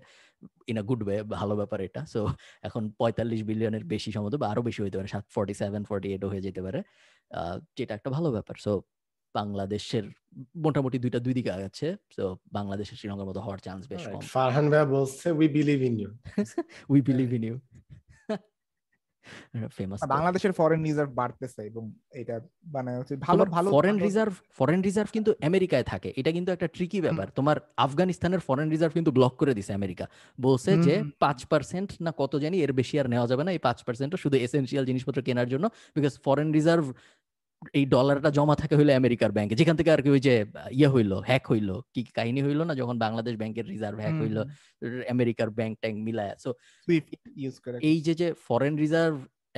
ইন 0.69 0.75
আ 0.81 0.83
গুড 0.89 1.01
ওয়ে 1.05 1.17
ভালো 1.39 1.53
ব্যাপার 1.59 1.79
এটা। 1.87 2.01
সো 2.13 2.19
এখন 2.67 2.83
পঁয়তাল্লিশ 3.01 3.41
বিলিয়নের 3.49 3.83
বেশি 3.93 4.09
সম্ভবত 4.15 4.35
বা 4.41 4.47
আরও 4.51 4.61
বেশি 4.67 4.79
হইতে 4.83 4.97
পারে 4.99 5.09
সাত 5.15 5.25
ফর্টি 5.35 5.53
সেভেন 5.61 5.83
ফর্টি 5.89 6.07
এইটও 6.13 6.27
হয়ে 6.33 6.43
যেতে 6.47 6.61
পারে। 6.65 6.79
যেটা 7.77 7.93
একটা 7.97 8.09
ভালো 8.17 8.29
ব্যাপার। 8.35 8.55
সো 8.65 8.71
বাংলাদেশের 9.35 10.05
মোটামুটি 10.65 10.97
দুইটা 11.03 11.19
দুই 11.25 11.33
দিকে 11.37 11.49
আগাচ্ছে। 11.57 11.87
তো 12.17 12.25
বাংলাদেশের 12.57 12.95
শ্রীলঙ্কার 12.99 13.27
মতো 13.29 13.39
হওয়ার 13.45 13.59
চান্স 13.65 13.83
বেশ 13.91 14.03
কম। 14.11 14.21
ফারহান 14.35 14.65
ভাই 14.73 14.85
বলছে 14.95 15.27
we 15.39 15.47
believe 15.57 15.79
in 15.89 15.95
you 16.01 16.09
we 16.93 16.99
believe 17.09 17.29
in 17.37 17.43
you 17.49 17.55
famous 19.77 19.99
বাংলাদেশের 20.15 20.53
ফরেন 20.59 20.81
রিজার্ভ 20.83 21.09
বাড়তেছে 21.13 21.61
এবং 21.63 21.83
এটা 22.21 22.35
মানে 22.75 22.91
ভালো 23.21 23.43
ভালো 23.45 23.67
ফরেন 23.75 23.97
রিজার্ভ 23.97 24.33
ফরেন 24.57 24.81
রিজার্ভ 24.81 25.09
কিন্তু 25.15 25.31
আমেরিকায় 25.41 25.83
থাকে। 25.83 26.09
এটা 26.17 26.31
কিন্তু 26.31 26.49
একটা 26.51 26.67
ট্রিকি 26.67 26.99
ব্যাপার। 27.01 27.27
তোমার 27.35 27.57
আফগানিস্তানের 27.77 28.39
ফরেন 28.39 28.67
রিজার্ভ 28.69 28.93
কিন্তু 28.93 29.11
ব্লক 29.11 29.33
করে 29.41 29.53
দিছে 29.53 29.71
আমেরিকা। 29.73 30.05
বলছে 30.39 30.71
যে 30.77 30.95
পাঁচ 31.19 31.39
পার্সেন্ট 31.45 31.89
না 32.01 32.11
কত 32.17 32.33
জানি 32.35 32.57
এর 32.61 32.73
বেশি 32.73 32.95
আর 32.99 33.07
নেওয়া 33.09 33.27
যাবে 33.27 33.43
না। 33.43 33.51
এই 33.51 33.61
পাঁচ 33.67 33.79
পার্সেন্ট 33.83 34.11
শুধু 34.15 34.35
এসেন্সিয়াল 34.37 34.83
জিনিসপত্র 34.85 35.19
কেনার 35.21 35.49
জন্য। 35.49 35.65
বিকজ 35.95 36.13
ফরেন 36.25 36.49
রিজার্ভ 36.51 36.85
এই 37.73 37.85
ডলারটা 37.85 38.29
জমা 38.29 38.55
থাকে 38.55 38.73
হইল 38.75 38.89
আমেরিকার 38.91 39.31
ব্যাংকে 39.31 39.55
যেখান 39.55 39.75
থেকে 39.79 39.89
আর 39.91 40.01
কি 40.01 40.09
ওই 40.09 40.21
যে 40.27 40.33
ইয়ে 40.71 40.89
হইল 40.89 41.11
হ্যাক 41.29 41.43
হইল 41.51 41.69
কি 41.93 42.01
কাহিনী 42.17 42.41
হইল 42.41 42.59
না 42.63 42.73
যখন 42.75 42.95
বাংলাদেশ 42.99 43.33
ব্যাংকের 43.35 43.65
রিজার্ভ 43.73 43.97
হ্যাক 43.99 44.15
হইল 44.21 44.37
আমেরিকার 45.09 45.49
ব্যাংক 45.49 45.73
ট্যাঙ্ক 45.81 45.97
মিলায়। 46.07 46.33
সো 46.39 46.49
এই 47.89 47.97
যে 48.01 48.13
যে 48.13 48.27
ফরেন 48.47 48.73
রিজার্ভ 48.75 49.15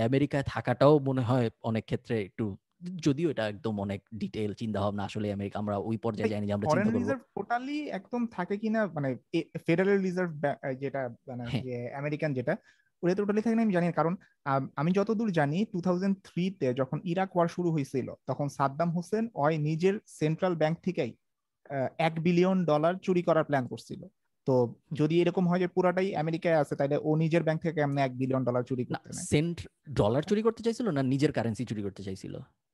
আমেরিকায় 0.07 0.45
থাকাটাও 0.47 0.93
মনে 0.99 1.23
হয় 1.29 1.47
অনেক 1.61 1.83
ক্ষেত্রে 1.85 2.15
একটু 2.27 2.45
যদিও 3.05 3.27
এটা 3.29 3.43
একদম 3.47 3.73
অনেক 3.85 4.01
ডিটেইল 4.13 4.51
চিন্তা 4.53 4.79
ভাবনা 4.83 5.03
আসলে 5.03 5.27
আমেরিকা 5.33 5.57
আমরা 5.59 5.75
ওই 5.89 5.97
পর্যায়ে 5.97 6.31
জানি 6.33 6.45
যে 6.47 6.53
আমরা 6.53 6.67
চিন্তা 6.67 6.91
করব। 6.91 7.07
টোটালি 7.35 7.77
একদম 7.99 8.21
থাকে 8.35 8.55
কিনা 8.57 8.81
মানে 8.95 9.09
ফেডারেল 9.65 9.99
রিজার্ভ 10.01 10.31
যেটা 10.81 11.01
মানে 11.29 11.43
হ্যাঁ। 11.43 11.63
যে 11.63 11.75
আমেরিকান 11.91 12.31
যেটা 12.33 12.53
ওটা 13.03 13.13
টোটালি 13.19 13.41
থাকে 13.41 13.55
আমি 13.59 13.75
জানি 13.77 13.85
কারণ 13.99 14.13
আমি 14.75 14.91
যতদূর 14.97 15.29
জানি 15.31 15.59
টু 15.73 15.77
থাউজেন্ড 15.81 16.15
থ্রিতে 16.27 16.67
যখন 16.79 16.97
ইরাক 17.11 17.29
ওয়ার 17.35 17.47
শুরু 17.55 17.69
হয়েছিল 17.71 18.07
তখন 18.29 18.47
সাদ্দাম 18.57 18.89
হোসেন 18.97 19.23
ওই 19.35 19.53
নিজের 19.67 19.95
সেন্ট্রাল 20.19 20.53
ব্যাংক 20.61 20.75
থেকেই 20.85 21.11
এক 21.99 22.13
বিলিয়ন 22.25 22.57
ডলার 22.65 22.93
চুরি 23.05 23.21
করার 23.27 23.47
প্ল্যান 23.49 23.65
করছিল। 23.73 24.01
তো 24.47 24.55
যদি 24.99 25.15
এরকম 25.21 25.43
হয় 25.49 25.61
যে 25.63 25.69
পুরাটাই 25.75 26.09
আমেরিকায় 26.15 26.59
আছে 26.61 26.73
তাহলে 26.79 26.95
ও 27.07 27.09
নিজের 27.23 27.43
ব্যাংক 27.43 27.59
থেকে 27.65 27.79
এমনি 27.81 27.99
এক 28.01 28.13
বিলিয়ন 28.17 28.43
ডলার 28.47 28.63
চুরি 28.69 28.83
করতে 28.89 29.09
সেন্ট 29.31 29.57
ডলার 29.99 30.23
চুরি 30.29 30.41
করতে 30.47 30.61
চাইছিল 30.65 30.87
না 30.89 31.01
নিজের 31.13 31.31
কারেন্সি 31.37 31.63
চুরি 31.69 31.81
করতে 31.87 32.01
চাইছিল? 32.07 32.33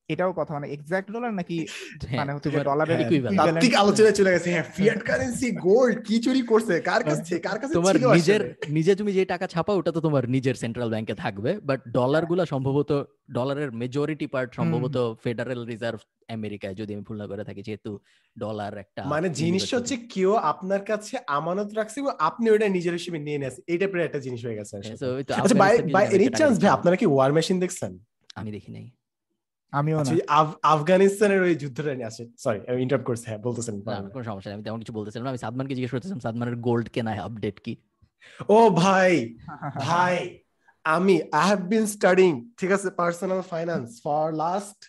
এটাও 0.09 0.31
কথা 0.39 0.51
মানে 0.53 0.67
এক্সাক্ট 0.75 1.07
ডলার 1.15 1.31
নাকি 1.39 1.57
হ্যাঁ, 2.01 2.19
মানে 2.19 2.31
হচ্ছে 2.35 2.49
ডলারের 2.69 2.99
তাত্ত্বিক 3.39 3.73
আলোচনা 3.83 4.11
চলে 4.19 4.31
গেছে 4.35 4.49
হ্যাঁ 4.53 4.65
ফিয়াট 4.75 5.01
কারেন্সি 5.09 5.49
গোল্ড 5.67 5.95
কি 6.07 6.15
চুরি 6.25 6.41
করছে 6.51 6.73
কার 6.89 7.01
কাছে 7.03 7.33
কার 7.47 7.57
কাছে 7.61 7.73
তোমার 7.73 7.95
নিজের 8.17 8.41
নিজে 8.77 8.93
তুমি 8.99 9.11
যে 9.17 9.23
টাকা 9.33 9.45
ছাপাও 9.53 9.75
ওটা 9.79 9.91
তো 9.95 9.99
তোমার 10.07 10.23
নিজের 10.35 10.55
সেন্ট্রাল 10.63 10.89
ব্যাংকে 10.93 11.15
থাকবে 11.23 11.51
বাট 11.69 11.79
ডলারগুলা 11.97 12.43
সম্ভবত 12.53 12.91
ডলারের 13.37 13.69
মেজরিটি 13.81 14.27
পার্ট 14.33 14.49
সম্ভবত 14.59 14.97
ফেডারেল 15.23 15.61
রিজার্ভ 15.71 15.99
আমেরিকায় 16.29 16.75
যদি 16.79 16.91
আমি 16.95 17.03
ভুল 17.07 17.17
না 17.21 17.25
করে 17.31 17.43
থাকি 17.49 17.61
যেহেতু 17.67 17.91
ডলার 18.35 18.73
একটা 18.83 19.01
মানে 19.13 19.27
জিনিসটা 19.41 19.75
হচ্ছে 19.79 19.95
কেউ 20.13 20.31
আপনার 20.51 20.81
কাছে 20.89 21.13
আমানত 21.37 21.69
রাখছে 21.79 21.97
এবং 21.99 22.13
আপনি 22.19 22.45
ওটা 22.49 22.67
নিজের 22.69 22.93
হিসেবে 22.99 23.19
নিয়ে 23.19 23.39
নেন 23.39 23.53
এই 23.71 23.77
টাইপের 23.79 24.05
একটা 24.07 24.19
জিনিস 24.25 24.41
হয়ে 24.45 24.57
গেছে 24.59 24.73
হ্যাঁ, 24.75 24.97
আচ্ছা 25.37 25.55
বাই 25.55 25.73
বাই 25.95 26.05
এনি 26.15 26.25
চান্স 26.39 26.55
ভাই 26.61 26.71
আপনারা 26.77 26.95
কি 27.01 27.05
ওয়ার 27.09 27.31
মেশিন 27.37 27.57
দেখছেন? 27.63 27.91
আমি 28.35 28.51
দেখি 28.51 28.71
নাই। 28.71 28.85
আমিও 29.73 29.97
আচ্ছা, 29.99 30.15
না। 30.15 30.21
আফগানিস্তানের 30.69 31.41
ওই 31.41 31.55
যুদ্ধটা 31.55 31.91
নিয়ে 31.93 32.05
আসে। 32.05 32.23
সরি 32.37 32.59
আমি 32.69 32.79
ইন্টারাপ্ট 32.81 33.07
করছি 33.07 33.25
হ্যাঁ 33.27 33.37
বলতেছেন 33.37 33.75
কোনো 34.13 34.23
সমস্যা 34.23 34.49
নেই 34.49 34.55
আমি 34.55 34.63
তেমন 34.63 34.79
কিছু 34.79 34.93
বলতেছিলাম 34.93 35.27
আমি 35.27 35.37
সাদমানকে 35.37 35.73
জিজ্ঞেস 35.75 35.91
করতেছিলাম 35.91 36.19
সাদমানের 36.19 36.55
গোল্ড 36.57 36.87
কেনা 36.89 37.11
আপডেট 37.23 37.57
কি? 37.59 37.73
ও 38.49 38.69
ভাই 38.83 39.13
ভাই 39.81 40.15
আমি 40.85 41.15
আই 41.31 41.45
হ্যাভ 41.47 41.61
বিন 41.67 41.85
স্টাডিং 41.85 42.31
ঠিক 42.57 42.71
আছে 42.71 42.87
personal 42.91 43.41
finance 43.41 43.87
for 44.03 44.25
last 44.35 44.79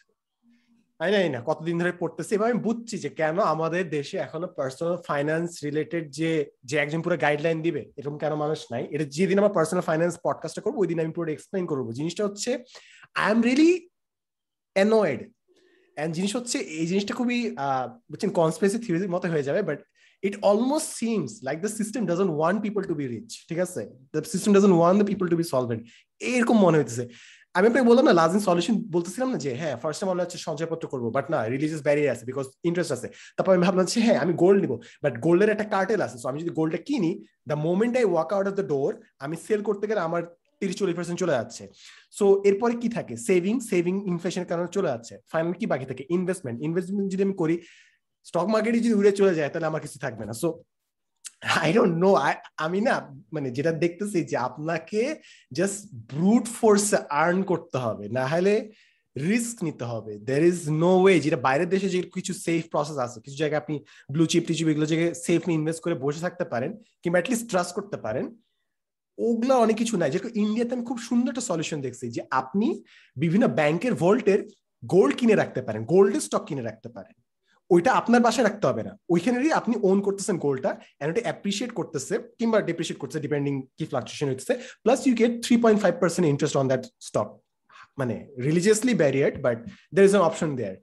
I 1.00 1.10
নাই 1.12 1.28
না 1.28 1.40
কতদিন 1.46 1.74
ধরে 1.78 1.92
পড়তেছি 1.92 2.32
এবার 2.34 2.50
আমি 2.50 2.60
বুঝছি 2.60 2.96
যে 2.98 3.08
কেন 3.10 3.36
আমাদের 3.54 3.82
দেশে 3.88 4.16
এখনও 4.18 4.48
পার্সোনাল 4.56 4.96
ফাইন্যান্স 5.06 5.50
রিলেটেড 5.64 6.04
যে 6.10 6.30
যে 6.64 6.76
একজন 6.78 7.00
পুরো 7.02 7.16
গাইডলাইন 7.16 7.58
দিবে 7.62 7.82
এরকম 7.96 8.16
কেন 8.18 8.32
মানুষ 8.34 8.60
নাই। 8.72 8.82
এটা 8.90 9.04
যেদিন 9.16 9.36
আমার 9.38 9.52
পার্সোনাল 9.52 9.82
ফাইন্যান্স 9.82 10.14
পডকাস্টটা 10.24 10.62
করব 10.62 10.76
ওই 10.78 10.86
দিন 10.86 10.98
আমি 11.00 11.12
পুরো 11.12 11.28
এক্সপ্লেন 11.32 11.64
করব। 11.66 11.86
জিনিসটা 11.92 12.22
হচ্ছে 12.24 12.50
I 13.14 13.28
am 13.32 13.40
really 13.42 13.70
annoyed 14.76 15.20
and 15.96 16.10
জিনিস 16.16 16.32
হচ্ছে, 16.36 16.56
এই 16.80 16.86
জিনিসটা 16.90 17.14
খুবই 17.18 17.38
বুঝছেন 18.10 18.30
কনস্পেসি 18.40 18.78
থিওরির 18.84 19.12
মতো 19.14 19.26
হয়ে 19.34 19.46
যাবে 19.48 19.60
but 19.68 19.78
it 20.26 20.34
almost 20.50 20.90
seems 21.00 21.30
like 21.46 21.58
the 21.64 21.70
system 21.78 22.02
doesn't 22.10 22.32
want 22.38 22.54
people 22.64 22.82
to 22.90 22.94
be 23.00 23.04
rich 23.12 23.30
ঠিক 23.48 23.60
আছে? 23.66 23.82
The 24.14 24.20
system 24.32 24.50
doesn't 24.56 24.76
want 24.82 24.96
the 25.00 25.06
people 25.10 25.28
to 25.32 25.36
be 25.40 25.46
solvent. 25.52 25.80
এরকম 26.20 26.56
মনে 26.64 26.76
হইতেছে। 26.80 27.04
আমি 27.56 27.66
আপনাকে 27.70 27.86
বললাম 27.90 28.04
না 28.08 28.14
লাজিং 28.20 28.40
সলিউশন 28.48 28.74
বলতেছিলাম 28.94 29.28
না 29.32 29.38
যে 29.44 29.50
হ্যাঁ 29.60 29.76
ফার্স্ট 29.82 30.02
মনে 30.10 30.22
হচ্ছে 30.24 30.38
সঞ্চয়পত্র 30.46 30.84
করব 30.92 31.04
বাট 31.16 31.26
না 31.32 31.38
রিলিজিয়াস 31.54 31.82
ব্যারিয়ার 31.86 32.12
আছে 32.14 32.24
বিকজ 32.30 32.46
ইন্টারেস্ট 32.68 32.92
আছে। 32.96 33.08
তারপর 33.36 33.50
আমি 33.54 33.62
ভাবলাম 33.66 33.86
যে 33.92 33.98
হ্যাঁ 34.06 34.18
আমি 34.24 34.32
গোল্ড 34.42 34.58
নিবো 34.64 34.76
বাট 35.04 35.14
গোল্ডের 35.26 35.50
একটা 35.54 35.66
কার্টেল 35.74 36.00
আছে। 36.06 36.16
সো 36.22 36.26
আমি 36.30 36.38
যদি 36.42 36.52
গোল্ডটা 36.58 36.80
কিনি 36.88 37.10
the 37.50 37.56
moment 37.66 37.94
I 38.00 38.04
walk 38.12 38.30
out 38.36 38.46
of 38.50 38.54
the 38.60 38.66
door 38.72 38.90
আমি 39.24 39.34
সেল 39.46 39.60
করতে 39.68 39.84
গেলে 39.90 40.00
আমার 40.08 40.22
তিরিশ 40.64 40.76
চল্লিশ 40.80 40.96
পার্সেন্ট 40.98 41.18
চলে 41.22 41.36
যাচ্ছে। 41.38 41.62
সো 42.18 42.24
এরপরে 42.48 42.74
কি 42.82 42.88
থাকে? 42.96 43.14
সেভিং 43.26 43.54
সেভিং 43.70 43.94
ইনফ্লেশনের 44.12 44.48
কারণে 44.50 44.68
চলে 44.76 44.88
যাচ্ছে। 44.92 45.14
ফাইনাল 45.32 45.52
কি 45.60 45.64
বাকি 45.72 45.86
থাকে? 45.90 46.02
ইনভেস্টমেন্ট 46.16 46.58
ইনভেস্টমেন্ট 46.68 47.06
যদি 47.14 47.22
আমি 47.28 47.36
করি 47.42 47.56
স্টক 48.28 48.46
মার্কেটে 48.52 48.78
যদি 48.86 48.94
উড়ে 49.00 49.12
চলে 49.20 49.32
যায়, 49.38 49.50
তাহলে 49.52 49.68
আমার 49.70 49.82
কিছু 49.84 49.96
থাকবে 50.04 50.24
না। 50.28 50.34
সো 50.42 50.48
আই 51.62 51.68
ডোন্ট 51.76 51.94
নো 52.04 52.10
আমি 52.64 52.80
না 52.88 52.94
মানে 53.34 53.48
যেটা 53.56 53.72
দেখতেছি 53.84 54.18
যে 54.30 54.36
আপনাকে 54.48 55.00
জাস্ট 55.58 55.78
ব্রুট 56.10 56.46
ফোর্স 56.58 56.86
আর্ন 57.22 57.38
করতে 57.50 57.76
হবে। 57.84 58.04
না 58.18 58.24
হলে 58.32 58.54
রিস্ক 59.16 59.56
নিতে 59.66 59.84
হবে। 59.92 60.12
দের 60.28 60.42
ইজ 60.50 60.60
নো 60.82 60.92
ওয়ে 61.02 61.14
যেটা 61.24 61.38
বাইরের 61.46 61.68
দেশে 61.74 61.88
যে 61.94 62.00
কিছু 62.16 62.32
সেফ 62.44 62.62
প্রসেস 62.72 62.98
আছে, 63.04 63.18
কিছু 63.24 63.36
জায়গায় 63.42 63.60
আপনি 63.62 63.74
ব্লু 64.14 64.24
চিপ 64.30 64.42
টিচিপ, 64.48 64.66
এগুলো 64.72 64.86
জায়গায় 64.92 65.12
সেফলি 65.26 65.52
ইনভেস্ট 65.58 65.80
করে 65.84 65.94
বসে 66.04 66.20
থাকতে 66.26 66.44
পারেন, 66.52 66.70
কিংবা 67.02 67.16
অ্যাটলিস্ট 67.18 67.46
ট্রাস্ট 67.52 67.72
করতে 67.78 67.96
পারেন। 68.04 68.24
ওগুলো 69.18 69.54
অনেক 69.64 69.76
কিছু 69.76 69.94
নাই। 69.96 70.10
যেরকম 70.10 70.30
ইন্ডিয়াতে 70.42 70.72
আমি 70.76 70.84
খুব 70.90 70.98
সুন্দর 71.08 71.32
একটা 71.32 71.48
সলিউশন 71.50 71.78
দেখছি 71.86 72.04
যে 72.16 72.22
আপনি 72.40 72.68
বিভিন্ন 73.16 73.44
ব্যাংকের 73.58 73.94
ভোল্টের 74.02 74.40
গোল্ড 74.82 75.12
কিনে 75.18 75.34
রাখতে 75.34 75.60
পারেন 75.62 75.82
গোল্ডের 75.92 76.24
স্টক 76.26 76.44
কিনে 76.48 76.62
রাখতে 76.62 76.88
পারেন। 76.88 77.14
ওইটা 77.70 77.90
আপনার 78.00 78.20
বাসায় 78.26 78.46
রাখতে 78.48 78.64
হবে 78.66 78.82
না। 78.88 78.92
ওইখানেরই 79.14 79.52
আপনি 79.60 79.74
ওন 79.88 79.98
করতেছেন 80.06 80.36
গোল্ডটা 80.44 80.70
এন্ড 81.00 81.10
ওটা 81.12 81.22
অ্যাপ্রিসিয়েট 81.26 81.70
করতেছে 81.78 82.14
কিংবা 82.38 82.58
ডিপ্রিসিয়েট 82.68 82.98
করতেছে 83.00 83.20
ডিপেন্ডিং 83.26 83.54
কি 83.76 83.84
ফ্লাকচুয়েশন 83.90 84.28
হচ্ছে 84.32 84.52
plus 84.84 85.00
you 85.06 85.14
get 85.20 85.32
three 85.44 85.54
point 85.64 85.78
five 85.82 85.94
percent 86.02 86.26
interest 86.32 86.56
on 86.60 86.66
that 86.70 86.82
stock 87.08 87.28
মানে 88.00 88.14
religiously 88.46 88.94
barriered 89.02 89.36
but 89.46 89.58
there 89.94 90.04
is 90.04 90.12
an 90.14 90.24
option 90.28 90.50
there 90.58 90.76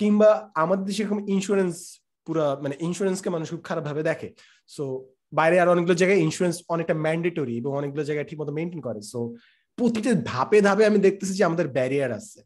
কিংবা 0.00 0.30
আমাদের 0.62 0.84
দেশে 0.88 1.02
এরকম 1.02 1.20
ইন্স্যুরেন্স 1.34 1.74
পুরো 2.26 2.44
মানে 2.64 2.74
ইন্স্যুরেন্সকে 2.86 3.28
মানুষ 3.30 3.46
খুব 3.50 3.62
খারাপ 3.68 3.84
ভাবে 3.84 4.02
দেখে। 4.10 4.28
সো 4.68 4.84
বাইরে 5.32 5.56
আর 5.62 5.68
অনেকগুলো 5.74 5.96
জায়গায় 6.00 6.20
ইন্স্যুরেন্স 6.26 6.56
অনেকটা 6.74 6.94
ম্যান্ডেটরি 7.04 7.54
এবং 7.60 7.70
অনেকগুলো 7.80 8.02
জায়গায় 8.08 8.26
ঠিক 8.30 8.38
মতো 8.40 8.52
মেনটেন 8.58 8.80
করে। 8.86 9.00
সো 9.12 9.18
প্রতিটা 9.78 10.10
ধাপে 10.30 10.58
ধাপে 10.66 10.82
আমি 10.90 10.98
দেখতেছি 11.06 11.32
যে 11.38 11.44
আমাদের 11.44 11.66
ব্যারিয়ার 11.76 12.12
আছে। 12.20 12.40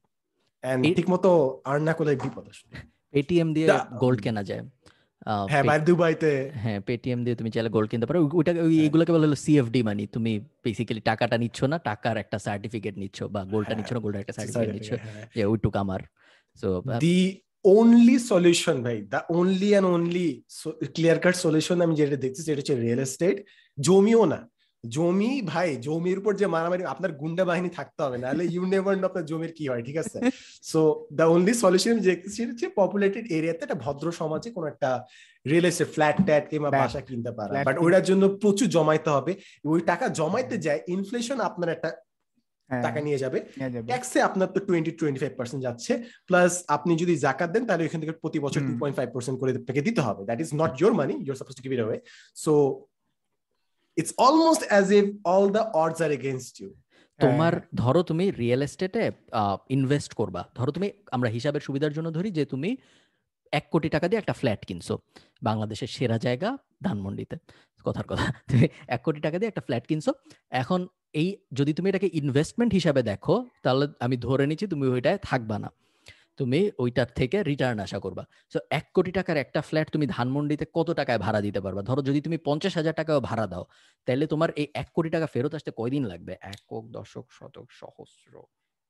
ঠিক 0.96 1.08
মতো 1.10 1.28
আর 1.70 1.76
না 1.88 1.92
করলে 1.98 2.12
বিপদ 2.24 2.44
আসবে। 2.52 2.74
পেটিএম 3.14 3.48
দিয়ে 3.54 3.66
গোল্ড 4.02 4.18
কেনা 4.24 4.42
যায়। 4.50 4.62
হ্যাঁ 5.52 5.64
ভাই 5.70 5.78
দুবাইতে। 5.88 6.30
হ্যাঁ 6.62 6.78
পেটিএম 6.88 7.20
দিয়ে 7.24 7.36
তুমি 7.40 7.50
চাইলে 7.54 7.70
গোল্ড 7.76 7.88
কিনতে 7.90 8.06
পারো। 8.08 8.18
ওইটা 8.38 8.52
এইগুলোকে 8.84 9.12
বলা 9.14 9.26
হলো 9.28 9.38
সিএফডি 9.44 9.80
মানি 9.88 10.04
তুমি 10.14 10.32
বেসিক্যালি 10.64 11.02
টাকাটা 11.10 11.36
নিচ্ছ 11.42 11.58
না 11.72 11.76
টাকার 11.88 12.16
একটা 12.22 12.38
সার্টিফিকেট 12.46 12.94
নিচ্ছ 13.02 13.18
বা 13.34 13.40
গোল্ডটা 13.52 13.74
নিচ্ছ 13.78 13.90
না 13.96 14.00
গোল্ডের 14.04 14.20
একটা 14.24 14.34
সার্টিফিকেট 14.38 14.70
নিচ্ছ। 14.76 14.90
যে 15.36 15.42
ওইটুক 15.52 15.74
আমার। 15.84 16.00
সো 16.60 16.68
দি 17.04 17.16
ওনলি 17.74 18.16
সলিউশন 18.30 18.76
ভাই 18.86 18.96
the 19.12 19.20
only 19.38 19.68
and 19.72 19.88
only 19.96 20.28
clear 20.94 21.18
cut 21.24 21.34
solution 21.44 21.76
আমি 21.84 21.94
যেটা 22.00 22.16
দেখছি 22.24 22.40
সেটা 22.46 22.60
হচ্ছে 22.60 22.74
রিয়েল 22.84 23.00
এস্টেট 23.06 23.36
জমিও 23.86 24.24
না। 24.32 24.40
জমি 24.84 25.30
ভাই 25.52 25.68
জমির 25.86 26.18
উপর 26.20 26.32
যে 26.40 26.46
মারামারি 26.54 26.82
আপনার 26.94 27.12
গুন্ডা 27.20 27.44
বাহিনী 27.50 27.70
থাকতে 27.78 28.00
হবে 28.04 28.16
নাহলে 28.22 28.44
ইউ 28.54 28.62
নেভার 28.72 28.94
নো 29.00 29.04
আপনার 29.10 29.28
জমির 29.30 29.52
কি 29.58 29.64
হয় 29.70 29.82
ঠিক 29.88 29.96
আছে? 30.02 30.18
সো 30.70 30.80
দ্য 31.18 31.24
ওনলি 31.34 31.52
সলিউশন 31.62 31.96
যে 32.06 32.12
হচ্ছে 32.48 32.66
পপুলেটেড 32.80 33.24
এরিয়াতে 33.36 33.62
একটা 33.64 33.78
ভদ্র 33.84 34.06
সমাজে 34.20 34.48
কোন 34.56 34.64
একটা 34.72 34.90
রিয়েল 35.50 35.66
এস্টেট 35.70 35.88
ফ্ল্যাট 35.94 36.16
ট্যাট 36.28 36.44
কিংবা 36.50 36.70
বাসা 36.80 37.00
কিনতে 37.08 37.32
পারা। 37.38 37.52
বাট 37.68 37.76
ওইটার 37.84 38.04
জন্য 38.10 38.22
প্রচুর 38.42 38.68
জমাইতে 38.76 39.10
হবে। 39.16 39.32
ওই 39.72 39.80
টাকা 39.90 40.06
জমাইতে 40.18 40.56
যায় 40.66 40.80
ইনফ্লেশন 40.96 41.38
আপনার 41.48 41.68
একটা 41.76 41.90
টাকা 42.86 42.98
নিয়ে 43.06 43.18
যাবে। 43.24 43.38
ট্যাক্সে 43.90 44.18
আপনার 44.28 44.48
তো 44.54 44.58
টোয়েন্টি 44.68 44.92
টোয়েন্টি 45.00 45.20
ফাইভ 45.22 45.32
পার্সেন্ট 45.40 45.60
যাচ্ছে 45.66 45.92
প্লাস 46.28 46.52
আপনি 46.76 46.92
যদি 47.02 47.14
জাকাত 47.24 47.50
দেন 47.54 47.62
তাহলে 47.68 47.84
এখান 47.88 48.00
থেকে 48.02 48.14
প্রতি 48.22 48.38
বছর 48.44 48.60
টু 48.68 48.72
পয়েন্ট 48.80 48.96
ফাইভ 48.98 49.08
পার্সেন্ট 49.14 49.36
করে 49.40 49.50
আপনাকে 49.60 49.82
দিতে 49.88 50.00
হবে। 50.06 50.22
That 50.28 50.38
is 50.44 50.50
not 50.60 50.72
your 50.80 50.92
money 51.00 51.14
you're 51.26 51.36
suppose 51.40 51.54
to 51.58 51.62
give 51.64 51.72
it 51.74 51.80
away 51.82 51.98
so 52.44 52.52
it's 54.00 54.12
almost 54.28 54.62
as 54.70 54.86
if 54.98 55.06
all 55.32 55.46
the 55.56 55.62
odds 55.82 55.98
are 56.06 56.10
against 56.18 56.54
you 56.62 56.70
তোমার 57.20 57.52
ধরো 57.82 58.00
তুমি 58.10 58.24
রিয়েল 58.40 58.62
এস্টেটে 58.66 59.04
ইনভেস্ট 59.76 60.10
করবা। 60.20 60.42
ধরো 60.58 60.70
তুমি 60.76 60.88
আমরা 61.16 61.28
হিসাবের 61.36 61.62
সুবিধার 61.66 61.92
জন্য 61.96 62.08
ধরি 62.16 62.30
যে 62.38 62.44
তুমি 62.52 62.70
এক 63.58 63.64
কোটি 63.72 63.88
টাকা 63.94 64.06
দিয়ে 64.08 64.20
একটা 64.22 64.34
ফ্ল্যাট 64.40 64.62
কিনছো 64.68 64.94
বাংলাদেশের 65.48 65.90
সেরা 65.96 66.16
জায়গা 66.26 66.48
ধানমন্ডিতে। 66.86 67.36
কথার 67.86 68.06
কথা 68.10 68.26
তুমি 68.50 68.66
এক 68.94 69.00
কোটি 69.06 69.20
টাকা 69.26 69.36
দিয়ে 69.40 69.50
একটা 69.52 69.62
ফ্ল্যাট 69.66 69.84
কিনছো। 69.90 70.10
এখন 70.62 70.80
এই 71.20 71.28
যদি 71.58 71.72
তুমি 71.76 71.86
এটাকে 71.92 72.08
ইনভেস্টমেন্ট 72.20 72.72
হিসাবে 72.78 73.00
দেখো 73.10 73.34
তাহলে 73.64 73.84
আমি 74.04 74.16
ধরে 74.26 74.44
নিচ্ছি 74.50 74.66
তুমি 74.72 74.84
ওইটায় 74.94 75.18
থাকবা 75.28 75.56
না। 75.64 75.70
তুমি 76.40 76.60
ওইটার 76.82 77.08
থেকে 77.18 77.36
রিটার্ন 77.50 77.78
আশা 77.86 77.98
করবা। 78.04 78.22
সো 78.52 78.58
এক 78.78 78.86
কোটি 78.96 79.12
টাকার 79.18 79.36
একটা 79.44 79.60
ফ্ল্যাট 79.68 79.88
তুমি 79.94 80.06
ধানমন্ডিতে 80.16 80.64
কত 80.76 80.88
টাকায় 81.00 81.20
ভাড়া 81.24 81.40
দিতে 81.46 81.60
পারবা? 81.64 81.80
ধরো 81.88 82.00
যদি 82.08 82.20
তুমি 82.26 82.36
পঞ্চাশ 82.48 82.74
হাজার 82.78 82.94
টাকাও 83.00 83.20
ভাড়া 83.28 83.46
দাও 83.52 83.64
তাহলে 84.08 84.24
তোমার 84.32 84.50
এই 84.60 84.66
এক 84.82 84.88
কোটি 84.96 85.10
টাকা 85.14 85.26
ফেরত 85.34 85.52
আসতে 85.58 85.70
কয়দিন 85.78 86.04
লাগবে? 86.12 86.32
একক 86.54 86.84
দশক 86.96 87.26
শতক 87.36 87.66
সহস্র 87.80 88.32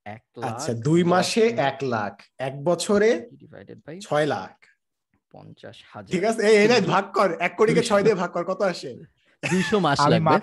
এক 0.06 0.24
আচ্ছা 0.48 0.72
দুই 0.86 1.00
মাসে 1.12 1.44
এক 1.70 1.78
লাখ 1.94 2.14
এক 2.48 2.54
বছরে 2.68 3.10
ছয় 4.06 4.26
লাখ। 4.34 4.54
পঞ্চাশ 5.34 5.76
হাজার? 5.92 6.12
ঠিক 6.14 6.24
আছে 6.30 6.40
এই 6.62 6.68
ভাগ 6.94 7.04
কর 7.16 7.28
এক 7.46 7.52
কোটিকে 7.58 7.82
ছয় 7.88 8.02
দিয়ে 8.04 8.16
ভাগ 8.22 8.30
কর 8.36 8.44
কত 8.50 8.60
আসে? 8.72 8.90
দুইশো 9.52 9.76
মাস 9.86 9.98
লাগবে। 10.12 10.36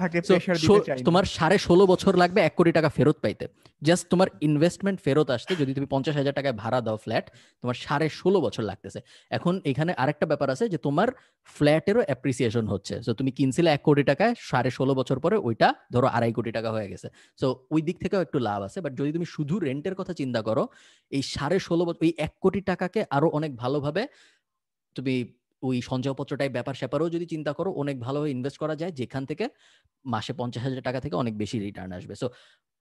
তোমার 1.08 1.26
সাড়ে 1.36 1.58
ষোলো 1.68 1.84
বছর 1.92 2.14
লাগবে 2.22 2.40
এক 2.48 2.54
কোটি 2.60 2.72
টাকা 2.78 2.90
ফেরত 2.98 3.18
পাইতে। 3.24 3.46
জাস্ট 3.88 4.06
তোমার 4.12 4.28
ইনভেস্টমেন্ট 4.48 4.98
ফেরত 5.06 5.28
আসতে 5.36 5.52
যদি 5.62 5.72
তুমি 5.78 5.88
পঞ্চাশ 5.94 6.16
হাজার 6.20 6.34
টাকায় 6.38 6.56
ভাড়া 6.62 6.80
দাও 6.86 6.98
ফ্ল্যাট 7.04 7.26
তোমার 7.62 7.78
সাড়ে 7.86 8.08
ষোলো 8.20 8.40
বছর 8.46 8.64
লাগতেছে। 8.70 9.00
এখন 9.38 9.54
এখানে 9.72 9.92
আরেকটা 10.04 10.26
ব্যাপার 10.32 10.48
আছে 10.54 10.66
যে 10.74 10.78
তোমার 10.88 11.10
ফ্ল্যাটেরও 11.56 12.02
অ্যাপ্রিসিয়েশন 12.08 12.66
হচ্ছে। 12.74 12.96
সো 13.06 13.12
তুমি 13.20 13.32
কিনছিলে 13.38 13.70
এক 13.76 13.82
কোটি 13.88 14.04
টাকায় 14.12 14.34
সাড়ে 14.50 14.70
ষোলো 14.78 14.94
বছর 15.00 15.18
পরে 15.24 15.36
ওইটা 15.48 15.68
ধরো 15.94 16.08
আড়াই 16.16 16.34
কোটি 16.38 16.52
টাকা 16.58 16.70
হয়ে 16.76 16.88
গেছে। 16.92 17.08
সো 17.42 17.48
ওই 17.74 17.82
দিক 17.88 17.98
থেকেও 18.04 18.22
একটু 18.26 18.38
লাভ 18.48 18.60
আছে। 18.68 18.78
বাট 18.84 18.92
যদি 19.00 19.12
তুমি 19.16 19.28
শুধু 19.36 19.56
রেন্টের 19.68 19.96
কথা 20.00 20.14
চিন্তা 20.22 20.42
করো 20.48 20.64
এই 21.12 21.24
সাড়ে 21.34 21.58
ষোলো 21.68 21.84
বছর 21.88 22.04
এই 22.08 22.14
এক 22.26 22.34
কোটি 22.44 22.62
টাকাকে 22.70 23.00
আরও 23.16 23.28
অনেক 23.38 23.52
ভালোভাবে 23.64 24.04
তুমি 24.96 25.16
ওই 25.64 25.78
সঞ্চয়পত্রটাই 25.82 26.50
ব্যাপার 26.50 26.74
স্যাপারও 26.74 27.08
যদি 27.10 27.26
চিন্তা 27.26 27.52
করো 27.54 27.70
অনেক 27.72 27.96
ভালোভাবে 28.00 28.32
ইনভেস্ট 28.32 28.58
করা 28.58 28.76
যায়। 28.76 28.92
যেখান 28.92 29.24
থেকে 29.26 29.46
মাসে 30.06 30.34
পঞ্চাশ 30.34 30.64
হাজার 30.64 30.84
টাকা 30.84 31.00
থেকে 31.00 31.16
অনেক 31.16 31.34
বেশি 31.38 31.58
রিটার্ন 31.60 31.92
আসবে। 31.92 32.16
সো 32.16 32.28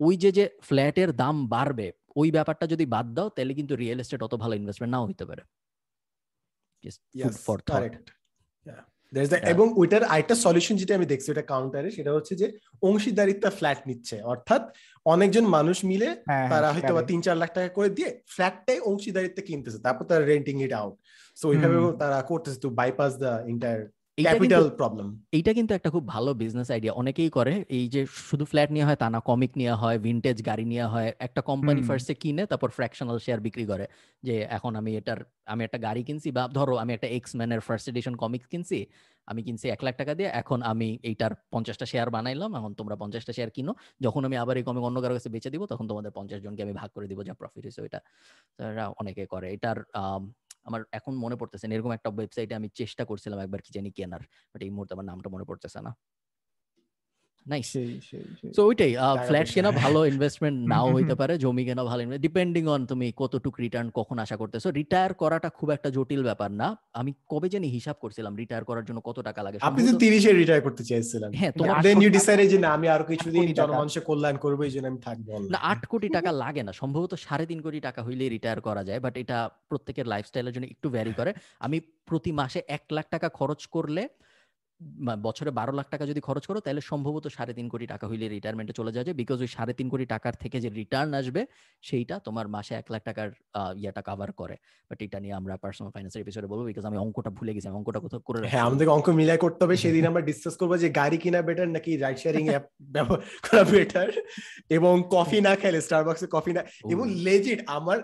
ওই 0.00 0.14
যে 0.16 0.30
যে 0.32 0.44
ফ্ল্যাটের 0.62 1.10
দাম 1.12 1.36
বাড়বে 1.46 1.86
ওই 2.16 2.28
ব্যাপারটা 2.30 2.64
যদি 2.66 2.84
বাদ 2.86 3.06
দাও 3.14 3.28
তাহলে 3.28 3.52
কিন্তু 3.54 3.76
রিয়েল 3.76 3.98
এস্টেট 4.00 4.22
অত 4.22 4.34
ভালো 4.34 4.54
ইনভেস্টমেন্ট 4.54 4.92
নাও 4.94 5.06
হইতে 5.06 5.24
পারে। 5.26 5.42
এবং 9.46 9.66
ওইটার 9.76 10.02
আরেকটা 10.04 10.34
সলিউশন 10.34 10.74
যেটা 10.76 10.92
আমি 10.94 11.06
দেখছি 11.06 11.28
ওটা 11.30 11.42
কাউন্টারে 11.42 11.90
সেটা 11.90 12.10
হচ্ছে 12.12 12.34
যে 12.36 12.46
অংশীদারিত্ব 12.82 13.44
ফ্ল্যাট 13.50 13.80
নিচ্ছে। 13.86 14.16
অর্থাৎ 14.22 14.62
অনেকজন 15.06 15.44
মানুষ 15.56 15.78
মিলে 15.84 16.08
হ্যাঁ, 16.08 16.22
হ্যাঁ, 16.30 16.48
তারা 16.52 16.68
হয়তো 16.74 16.92
তিন 17.10 17.20
চার 17.22 17.36
লাখ 17.36 17.50
টাকা 17.56 17.70
করে 17.78 17.88
দিয়ে 17.96 18.10
ফ্ল্যাটটাই 18.26 18.80
অংশীদারিত্ব 18.82 19.38
কিনতেছে 19.48 19.78
তারপর 19.78 20.04
তারা 20.10 20.24
রেন্টিং 20.24 20.56
ইট 20.62 20.72
আউট 20.80 20.94
সো 21.36 21.44
ওইভাবে 21.48 21.76
তারা 22.02 22.18
করতেছে 22.30 22.58
to 22.60 22.68
bypass 22.78 23.12
the 23.22 23.32
entire 23.52 23.80
capital 24.18 24.64
problem 24.80 25.06
এইটা 25.36 25.50
কিন্তু 25.58 25.72
একটা 25.74 25.90
খুব 25.94 26.04
ভালো 26.14 26.30
বিজনেস 26.34 26.68
আইডিয়া 26.74 26.92
অনেকেই 26.92 27.30
করে 27.38 27.54
এই 27.76 27.84
যে 27.94 28.00
শুধু 28.28 28.44
ফ্ল্যাট 28.50 28.70
নিয়ে 28.74 28.86
হয় 28.88 28.98
তা 29.02 29.06
না 29.14 29.20
কমিক 29.30 29.52
নিয়ে 29.60 29.74
হয় 29.82 29.96
ভিনটেজ 30.06 30.38
গাড়ি 30.48 30.64
নিয়ে 30.72 30.86
হয় 30.92 31.08
একটা 31.26 31.40
কোম্পানি 31.50 31.80
ফার্স্টে 31.88 32.14
কিনে 32.22 32.42
তারপর 32.50 32.70
ফ্র্যাকশনাল 32.76 33.18
শেয়ার 33.24 33.40
বিক্রি 33.46 33.64
করে। 33.72 33.84
যে 34.22 34.34
এখন 34.56 34.72
আমি 34.80 34.90
এটার 35.00 35.18
আমি 35.52 35.62
একটা 35.64 35.78
গাড়ি 35.86 36.02
কিনছি 36.08 36.28
বা 36.36 36.42
ধরো 36.58 36.74
আমি 36.82 36.92
একটা 36.96 37.08
এক্স 37.16 37.30
ম্যানের 37.38 37.60
ফার্স্ট 37.66 37.86
এডিশন 37.92 38.14
কমিক্স 38.22 38.46
কিনছি 38.52 38.78
আমি 39.28 39.40
কিনছি 39.46 39.66
এক 39.74 39.80
লাখ 39.86 39.94
টাকা 40.00 40.12
দিয়ে 40.18 40.30
এখন 40.42 40.58
আমি 40.72 40.88
এইটার 41.10 41.32
পঞ্চাশটা 41.54 41.86
শেয়ার 41.92 42.08
বানাইলাম 42.16 42.50
এখন 42.58 42.70
তোমরা 42.80 42.94
পঞ্চাশটা 43.02 43.32
শেয়ার 43.36 43.50
কিনো। 43.56 43.72
যখন 44.00 44.22
আমি 44.28 44.36
আবার 44.42 44.54
এই 44.60 44.64
কমিক 44.68 44.84
অন্য 44.88 44.98
কারও 45.02 45.14
কাছে 45.18 45.30
বেচে 45.34 45.50
দিব 45.54 45.62
তখন 45.72 45.84
তোমাদের 45.90 46.12
পঞ্চাশ 46.18 46.40
জনকে 46.46 46.62
আমি 46.66 46.74
ভাগ 46.80 46.90
করে 46.96 47.06
দিব 47.10 47.18
যা 47.28 47.34
প্রফিট 47.40 47.62
হয়েছে 47.66 47.80
ওইটা। 47.84 47.98
অনেকে 49.00 49.22
করে। 49.32 49.46
এটার 49.56 49.78
আমার 50.66 50.80
এখন 50.92 51.12
মনে 51.16 51.36
পড়তেছে 51.36 51.66
এরকম 51.68 51.92
একটা 51.94 52.08
ওয়েবসাইটে 52.10 52.54
আমি 52.54 52.68
চেষ্টা 52.74 53.02
করছিলাম 53.04 53.38
একবার 53.38 53.60
কি 53.64 53.70
জানি 53.76 53.90
কেনার 53.92 54.22
বাট 54.52 54.60
এই 54.62 54.70
মুহূর্তে 54.70 54.92
আমার 54.96 55.06
নামটা 55.06 55.28
মনে 55.28 55.44
পড়তেছে 55.44 55.78
না। 55.86 55.90
নাইস 57.50 57.70
সো 58.56 58.60
ওইটাই 58.70 58.92
ফ্ল্যাট 59.28 59.48
কেনা 59.54 59.70
ভালো 59.82 60.00
ইনভেস্টমেন্ট 60.12 60.56
নাও 60.72 60.86
হইতে 60.96 61.14
পারে 61.20 61.34
জমি 61.44 61.62
কেনা 61.68 61.82
ভালো 61.90 62.02
ডিপেন্ডিং 62.26 62.64
অন 62.74 62.80
তুমি 62.90 63.06
কতটুকু 63.20 63.58
রিটার্ন 63.64 63.88
কখন 63.98 64.16
আশা 64.24 64.36
করতেছো 64.40 64.68
রিটায়ার 64.80 65.12
করাটা 65.22 65.48
খুব 65.58 65.68
একটা 65.76 65.88
জটিল 65.96 66.22
ব্যাপার 66.28 66.50
না 66.60 66.68
আমি 67.00 67.10
কবে 67.32 67.48
জানি 67.54 67.68
হিসাব 67.76 67.96
করছিলাম 68.02 68.32
রিটায়ার 68.42 68.64
করার 68.68 68.84
জন্য 68.88 68.98
কত 69.08 69.18
টাকা 69.28 69.40
লাগে 69.46 69.58
আপনি 69.68 69.80
তো 69.88 69.92
30 70.02 70.30
এ 70.30 70.32
রিটায়ার 70.40 70.62
করতে 70.66 70.82
চাইছিলেন 70.90 71.30
হ্যাঁ 71.40 71.52
তোমার 71.58 71.76
দেন 71.86 71.96
ইউ 72.04 72.10
ডিসাইডেড 72.18 72.48
যে 72.52 72.58
না 72.64 72.70
আমি 72.76 72.86
আরও 72.94 73.04
কিছুদিন 73.12 73.46
জনমানুষের 73.60 74.04
কল্যাণ 74.08 74.36
করব 74.44 74.58
এই 74.68 74.72
জন্য 74.74 74.86
আমি 74.92 75.00
থাকব 75.06 75.28
না 75.52 75.58
8 75.72 75.92
কোটি 75.92 76.08
টাকা 76.16 76.30
লাগে 76.42 76.62
না 76.66 76.72
সম্ভবত 76.80 77.12
3.5 77.24 77.66
কোটি 77.66 77.78
টাকা 77.86 78.00
হইলে 78.06 78.24
রিটায়ার 78.34 78.60
করা 78.68 78.82
যায় 78.88 79.00
বাট 79.04 79.14
এটা 79.22 79.38
প্রত্যেকের 79.70 80.06
লাইফস্টাইলের 80.12 80.52
জন্য 80.54 80.66
একটু 80.74 80.88
ভ্যারি 80.94 81.12
করে 81.18 81.30
আমি 81.66 81.78
প্রতি 82.08 82.30
মাসে 82.40 82.60
1 82.76 82.96
লাখ 82.96 83.06
টাকা 83.14 83.28
খরচ 83.38 83.60
করলে 83.76 84.04
বছরে 85.26 85.50
বারো 85.50 85.72
লাখ 85.72 85.86
টাকা 85.90 86.04
যদি 86.06 86.20
খরচ 86.20 86.44
করো 86.46 86.60
তাহলে 86.60 86.80
সম্ভবত 86.80 87.24
সাড়ে 87.36 87.52
তিন 87.58 87.66
কোটি 87.72 87.86
টাকা 87.86 88.04
হইলে 88.10 88.24
রিটায়ারমেন্টে 88.28 88.72
চলে 88.72 88.92
যাবে 88.92 89.10
বিকজ 89.20 89.38
ওই 89.40 89.50
সাড়ে 89.56 89.72
তিন 89.78 89.86
কোটি 89.92 90.06
টাকার 90.06 90.34
থেকে 90.42 90.56
যে 90.60 90.68
রিটার্ন 90.68 91.10
আসবে 91.14 91.42
সেইটা 91.82 92.14
তোমার 92.26 92.46
মাসে 92.48 92.72
এক 92.74 92.86
লাখ 92.92 93.02
টাকার 93.08 93.28
ইয়েটা 93.76 94.02
কাভার 94.08 94.30
করে। 94.32 94.56
বাট 94.90 94.98
এটা 95.02 95.18
নিয়ে 95.20 95.34
আমরা 95.40 95.54
পার্সোনাল 95.56 95.90
ফাইন্যান্সের 95.94 96.22
এপিসোডে 96.24 96.48
বলব 96.52 96.62
বিকজ 96.70 96.84
আমি 96.90 96.98
অঙ্কটা 97.04 97.30
ভুলে 97.30 97.52
গেছি 97.54 97.68
অঙ্কটা 97.68 98.00
কোথাও 98.00 98.20
করে 98.20 98.38
হ্যাঁ 98.52 98.64
আমাদের 98.68 98.86
অঙ্ক 98.96 99.06
মিলাই 99.18 99.38
করতে 99.44 99.60
হবে 99.64 99.76
সেদিন 99.76 100.04
আমরা 100.06 100.22
ডিসকাস 100.28 100.54
করব 100.56 100.72
যে 100.76 100.88
গাড়ি 100.90 101.16
কিনা 101.16 101.40
বেটার 101.42 101.68
নাকি 101.68 101.90
রাইড 101.96 102.18
শেয়ারিং 102.18 102.44
অ্যাপ 102.48 102.64
ব্যবহার 102.94 103.20
করা 103.46 103.62
বেটার 103.64 104.08
এবং 104.76 104.94
কফি 105.10 105.38
না 105.40 105.52
খেলে 105.56 105.78
স্টারবাক্সে 105.80 106.26
কফি 106.30 106.52
না 106.52 106.62
এবং 106.90 107.04
লেজিট 107.26 107.58
আমার 107.66 107.98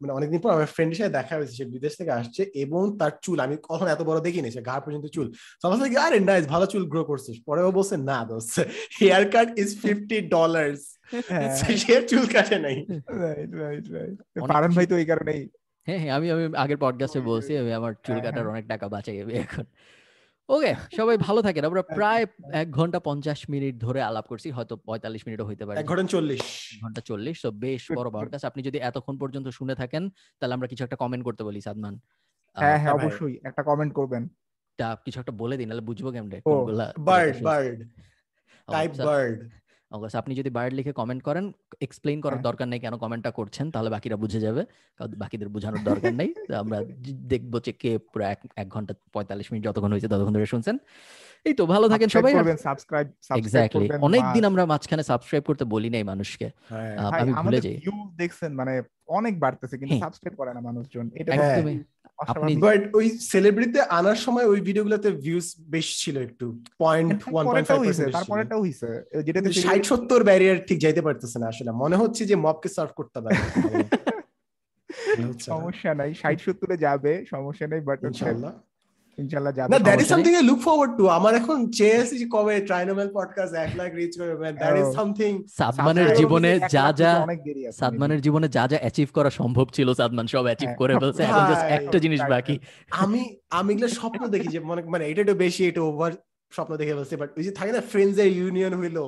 মানে 0.00 0.12
অনেকদিন 0.12 0.40
পর 0.40 0.50
আমার 0.50 0.66
ফ্রেন্ডের 0.66 0.98
সাথে 0.98 1.12
দেখা 1.18 1.34
হয়েছে 1.36 1.54
সে 1.58 1.64
বিদেশ 1.64 1.92
থেকে 1.96 2.10
আসছে 2.10 2.42
এবং 2.54 2.82
তার 2.98 3.12
চুল 3.22 3.38
আমি 3.40 3.56
কখন 3.68 3.86
এত 3.86 4.00
বড় 4.02 4.18
দেখিনি 4.20 4.48
সে 4.50 4.60
ঘাড় 4.62 4.82
পর্যন্ত 4.84 5.06
চুল। 5.06 5.26
সবাই 5.62 5.96
আরে 5.96 6.15
নাইস 6.20 6.46
ভালো 6.46 6.66
চুল 6.66 6.84
গ্রো 6.88 7.04
করছিস। 7.04 7.42
পরে 7.46 7.62
ও 7.62 7.72
বলছে 7.72 7.96
না 7.96 8.24
দোস্ত 8.24 8.60
hair 9.00 9.30
cut 9.30 9.58
is 9.58 9.80
fifty 9.82 10.20
dollars 10.20 10.98
সে 11.76 12.02
চুল 12.02 12.26
কাটে 12.26 12.58
নাই। 12.58 12.86
রাইট 13.08 13.54
রাইট 13.54 13.88
রাইট 13.88 14.16
পারন 14.48 14.70
ভাই 14.74 14.86
তো 14.86 14.96
এই 14.96 15.04
কারণেই। 15.04 15.48
হ্যাঁ 15.86 15.98
হ্যাঁ 15.98 16.10
আমি 16.10 16.30
আমি 16.30 16.44
আগের 16.56 16.76
পডকাস্টে 16.76 17.20
বলছি 17.20 17.56
আমি 17.58 17.72
আমার 17.72 17.92
চুল 17.92 18.14
হ্যাঁ, 18.14 18.24
কাটার 18.24 18.42
হ্যাঁ। 18.42 18.52
অনেক 18.52 18.66
টাকা 18.68 18.88
বাঁচাই 18.88 19.16
যাবে 19.18 19.32
এখন। 19.32 19.64
ওকে 20.48 20.74
সবাই 20.96 21.16
ভালো 21.18 21.42
থাকেন। 21.42 21.64
আমরা 21.64 21.82
প্রায় 21.82 22.26
এক 22.52 22.70
ঘণ্টা 22.70 23.00
পঞ্চাশ 23.00 23.50
মিনিট 23.50 23.78
ধরে 23.78 24.02
আলাপ 24.02 24.26
করছি 24.26 24.50
হয়তো 24.50 24.76
পঁয়তাল্লিশ 24.76 25.26
মিনিটও 25.26 25.44
হইতে 25.44 25.66
পারে। 25.66 25.80
এক 25.80 25.86
ঘণ্টা 25.86 26.04
চল্লিশ। 26.04 26.42
ঘণ্টা 26.82 27.00
চল্লিশ 27.00 27.42
তো 27.42 27.50
বেশ 27.50 27.92
বড় 27.92 28.10
পডকাস্ট 28.16 28.44
আপনি 28.44 28.62
যদি 28.62 28.78
এতক্ষণ 28.78 29.18
পর্যন্ত 29.18 29.48
শুনে 29.48 29.74
থাকেন 29.74 30.10
তাহলে 30.40 30.54
আমরা 30.54 30.68
কিছু 30.68 30.84
একটা 30.84 30.96
কমেন্ট 30.96 31.24
করতে 31.24 31.44
বলি 31.44 31.60
সাদমান। 31.60 31.98
হ্যাঁ 32.56 32.78
হ্যাঁ 32.78 32.92
অবশ্যই 32.92 33.38
একটা 33.44 33.62
কমেন্ট 33.62 33.94
করবেন। 33.94 34.28
টা 34.78 34.88
কিছু 35.04 35.16
একটা 35.20 35.32
বলে 35.32 35.56
দিন 35.56 35.66
নাহলে 35.68 35.80
বুঝব 35.80 36.06
কেমনে 36.10 36.38
বার্ড 36.98 37.36
বার্ড 37.42 37.78
টাইপ 38.68 38.90
বার্ড 39.00 39.38
আপনি 40.14 40.32
যদি 40.34 40.50
বার্ড 40.50 40.72
লিখে 40.74 40.92
কমেন্ট 40.92 41.22
করেন 41.22 41.44
এক্সপ্লেইন 41.80 42.18
করার 42.20 42.36
হ্যাঁ। 42.36 42.46
দরকার 42.48 42.66
নেই 42.68 42.80
কেন 42.80 42.94
কমেন্টটা 42.96 43.30
করছেন 43.30 43.66
তাহলে 43.70 43.90
বাকিরা 43.90 44.16
বুঝে 44.16 44.40
যাবে। 44.40 44.62
বাকিদের 45.16 45.48
বোঝানোর 45.48 45.82
দরকার 45.84 46.12
নেই। 46.14 46.30
আমরা 46.54 46.78
দেখব 47.28 47.52
যে 47.60 47.72
কে 47.72 47.90
পুরো 47.98 48.24
এক 48.56 48.68
ঘণ্টা 48.68 48.92
পঁয়তাল্লিশ 49.12 49.46
মিনিট 49.52 49.62
যতক্ষণ 49.66 49.90
হয়েছে 49.92 50.08
ততক্ষণ 50.08 50.32
ধরে 50.32 50.46
শুনছেন। 50.46 50.76
এই 51.46 51.54
তো 51.54 51.66
ভালো 51.66 51.86
থাকেন 51.88 52.08
সবাই। 52.08 52.32
সাবস্ক্রাইব 52.58 53.06
এক্স্যাক্টলি 53.30 53.86
অনেকদিন 54.00 54.44
আমরা 54.44 54.62
মাঝখানে 54.66 55.02
সাবস্ক্রাইব 55.02 55.42
করতে 55.44 55.64
বলি 55.64 55.88
নাই 55.90 56.02
মানুষকে। 56.02 56.46
হ্যাঁ। 56.68 56.94
আমি 57.20 57.32
ভুলে 57.42 57.58
যাই। 57.60 57.76
দেখছেন 58.16 58.50
মানে 58.54 58.72
অনেক 59.08 59.34
বাড়তেছে 59.40 59.76
কিন্তু 59.78 59.96
সাবস্ক্রাইব 59.98 60.34
করে 60.36 60.50
না 60.54 60.60
মানুষজন। 60.60 61.06
এটা 61.14 61.32
আপনি 62.18 62.56
বাট 62.56 62.82
ওই 62.94 63.06
সেলিব্রিটিতে 63.32 63.80
আনার 63.80 64.14
সময় 64.16 64.44
ওই 64.44 64.60
ভিডিওগুলোতে 64.60 65.08
ভিউজ 65.12 65.46
বেশি 65.68 65.94
ছিল 66.02 66.16
একটু। 66.18 66.46
পয়েন্ট 66.78 67.18
ওয়ান 67.32 67.44
পয়েন্ট 67.46 67.68
ফাইভ 67.68 67.80
তারপরেটাও 68.12 68.60
হইছে। 68.60 68.88
যেটাতে 69.22 69.52
ষাট 69.52 69.82
সত্তর 69.84 70.20
ব্যারিয়ার 70.24 70.58
ঠিক 70.66 70.78
যাইতে 70.80 71.02
পারতেছে 71.02 71.38
না 71.38 71.46
আসলে। 71.48 71.70
মনে 71.72 71.96
হচ্ছে 71.96 72.22
যে 72.26 72.36
মবকে 72.36 72.68
সার্ভ 72.68 72.92
করতে 72.92 73.18
পারে। 73.20 73.36
সমস্যা 75.50 75.90
নাই। 75.94 76.10
ষাট 76.14 76.38
সত্তরে 76.40 76.76
যাবে 76.76 77.12
সমস্যা 77.30 77.66
নাই 77.66 77.80
বাট 77.80 77.98
ইনশাআল্লাহ। 78.04 78.52
ইনশাআল্লাহ 79.18 79.54
যাবে 79.54 79.68
না 79.68 79.78
that 79.78 80.00
is 80.00 80.06
something 80.06 80.34
I 80.34 80.42
look 80.42 80.60
forward 80.60 80.92
to 80.96 81.04
আমার 81.08 81.34
এখন 81.34 81.70
চেস 81.70 82.10
যে 82.10 82.26
কবে 82.32 82.60
ট্রাইনোমেল 82.60 83.08
পডকাস্ট 83.14 83.54
1 83.54 83.76
লাখ 83.76 83.94
রিচ 83.94 84.18
করবে। 84.18 84.52
দ্যাট 84.52 84.74
ইজ 84.78 84.94
সামথিং 84.94 85.42
সাদমানের 85.58 86.08
জীবনে 86.14 86.60
যা 86.70 86.92
যা 86.96 87.26
সাদমানের 87.72 88.20
জীবনে 88.20 88.48
যা 88.48 88.68
যা 88.68 88.78
অ্যাচিভ 88.80 89.08
করা 89.12 89.30
সম্ভব 89.30 89.66
ছিল 89.72 89.94
সাদমান 89.94 90.26
সব 90.26 90.44
অ্যাচিভ 90.44 90.68
করে 90.78 90.94
ফেলছে। 90.98 91.22
এখন 91.22 91.44
জাস্ট 91.50 91.66
একটা 91.76 91.98
জিনিস 91.98 92.20
বাকি। 92.30 92.58
আমি 92.90 93.20
আমি 93.50 93.70
এগুলো 93.74 93.88
স্বপ্ন 93.88 94.26
দেখি 94.26 94.48
যে 94.48 94.60
মানে 94.60 94.82
মানে 94.82 95.04
এটা 95.08 95.20
একটু 95.20 95.34
বেশি 95.34 95.62
এটা 95.68 95.82
ওভার 95.82 96.12
স্বপ্ন 96.52 96.72
দেখে 96.80 96.94
বলছে 96.98 97.14
বাট 97.20 97.30
ওই 97.38 97.42
যে 97.46 97.52
থাকে 97.58 97.72
না 97.76 97.80
ফ্রেন্ডস 97.92 98.16
এর 98.24 98.30
ইউনিয়ন 98.40 98.72
হইল 98.80 98.98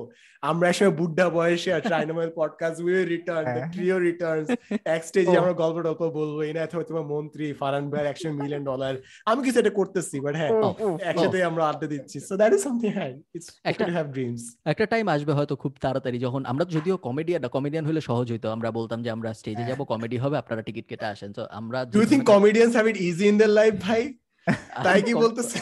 আমরা 0.43 0.73
সময় 0.73 0.95
বুড্ডা 1.01 1.27
বয়সে 1.37 1.71
আর 1.77 1.83
trinomial 1.91 2.31
podcast 2.41 2.79
we 2.85 2.93
return 3.15 3.47
trio 3.75 3.97
returns 4.09 4.49
এক 4.95 5.03
স্টেজে 5.09 5.37
আমরা 5.41 5.55
গল্প 5.63 5.77
টল্প 5.87 6.03
বলব 6.19 6.37
এই 6.47 6.53
না 6.57 6.61
অথবা 6.67 6.85
তোমার 6.91 7.07
মন্ত্রী 7.15 7.47
ফারান 7.61 7.85
ভাই 7.93 8.05
একশো 8.07 8.29
মিলিয়ন 8.41 8.63
ডলার 8.65 8.95
আমি 9.27 9.41
কিছু 9.47 9.59
এটা 9.61 9.71
করতেছি 9.71 10.17
বাট 10.25 10.35
হ্যাঁ 10.41 10.53
oh, 10.55 10.63
oh, 10.65 10.75
oh. 10.87 10.95
একসাথে 11.11 11.39
আমরা 11.51 11.63
আড্ডা 11.71 11.87
দিচ্ছি। 11.87 12.17
সো 12.29 12.35
দ্যাট 12.37 12.53
ইজ 12.53 12.61
সামথিং 12.67 12.91
হ্যাঁ 12.99 13.11
ইটস 13.37 13.49
একটা 13.65 13.85
হ্যাভ 13.97 14.07
ড্রিমস 14.15 14.43
একটা 14.65 14.87
টাইম 14.87 15.05
আসবে 15.09 15.33
হয়তো 15.33 15.57
খুব 15.57 15.73
তাড়াতাড়ি 15.81 16.19
যখন 16.19 16.43
আমরা 16.47 16.65
যদিও 16.77 16.97
কমেডিয়ান 17.07 17.43
কমেডিয়ান 17.57 17.85
হলে 17.87 18.01
সহজ 18.01 18.27
হইতো 18.33 18.51
আমরা 18.51 18.69
বলতাম 18.71 19.03
যে 19.03 19.11
আমরা 19.11 19.33
স্টেজে 19.33 19.65
যাব 19.65 19.81
কমেডি 19.85 20.17
হবে 20.17 20.37
আপনারা 20.39 20.63
টিকিট 20.63 20.85
কেটে 20.89 21.07
আসেন। 21.07 21.31
তো 21.33 21.43
আমরা 21.51 21.79
do 21.85 21.99
you 22.01 22.09
think 22.13 22.25
comedians 22.35 22.73
have 22.75 22.87
it 22.89 22.97
easy 23.09 23.25
in 23.29 23.37
the 23.39 23.51
life 23.61 23.75
ভাই? 23.89 24.03
তাই 24.85 25.03
কি 25.03 25.15
বলতেছে? 25.15 25.59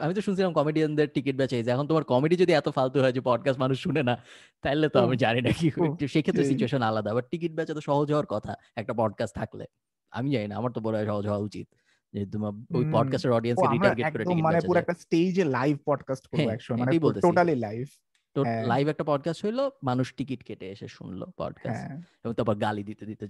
আমি 0.00 0.14
তো 0.14 0.20
শুনছিলাম 0.20 0.52
কমেডিয়ানদের 0.52 1.08
টিকিট 1.14 1.36
বেচে 1.36 1.58
এখন 1.60 1.86
তোমার 1.86 2.04
কমেডি 2.04 2.36
যদি 2.36 2.52
এত 2.52 2.68
ফালতু 2.68 3.00
হয় 3.00 3.12
যে 3.12 3.20
পডকাস্ট 3.20 3.60
মানুষ 3.60 3.82
শুনে 3.82 4.02
না 4.02 4.14
তাহলে 4.62 4.88
তো 4.88 4.98
আমি 5.00 5.16
জানি 5.16 5.40
না 5.40 5.50
কি 5.50 5.66
সেক্ষেত্রে 6.08 6.44
সিচুয়েশন 6.44 6.82
আলাদা। 6.82 7.14
বাট 7.14 7.26
টিকিট 7.30 7.52
বেচা 7.52 7.74
তো 7.74 7.80
সহজ 7.80 8.10
হওয়ার 8.10 8.26
কথা 8.26 8.54
একটা 8.76 8.92
পডকাস্ট 8.92 9.34
থাকলে। 9.34 9.64
আমি 10.10 10.30
জানি 10.30 10.46
না 10.48 10.56
আমার 10.56 10.70
তো 10.70 10.80
বড় 10.80 11.06
সহজ 11.06 11.26
হওয়া 11.26 11.38
উচিত 11.38 11.66
যে 12.12 12.26
তোমার 12.26 12.52
ওই 12.74 12.84
পডকাস্টের 12.92 13.32
অডিয়েন্সকে 13.32 13.72
রিটার্গেট 13.72 14.12
করে 14.12 14.24
টিকিট 14.24 14.42
মানে 14.42 14.60
পুরো 14.66 14.78
একটা 14.78 14.94
স্টেজে 14.94 15.44
লাইভ 15.44 15.78
পডকাস্ট 15.86 16.24
করব 16.26 16.46
মানে 16.78 17.20
টোটালি 17.20 17.54
লাইভ 17.56 17.86
তো 18.34 18.44
লাইভ 18.66 18.88
একটা 18.88 19.04
পডকাস্ট 19.04 19.44
হইল 19.44 19.68
মানুষ 19.82 20.14
টিকিট 20.14 20.42
কেটে 20.42 20.70
এসে 20.70 20.88
শুনলো 20.88 21.26
পডকাস্ট 21.38 21.84
হ্যাঁ। 21.86 22.02
এবং 22.24 22.34
তারপর 22.34 22.54
গালি 22.54 22.82
দিতে 22.82 23.06
দিতে 23.06 23.26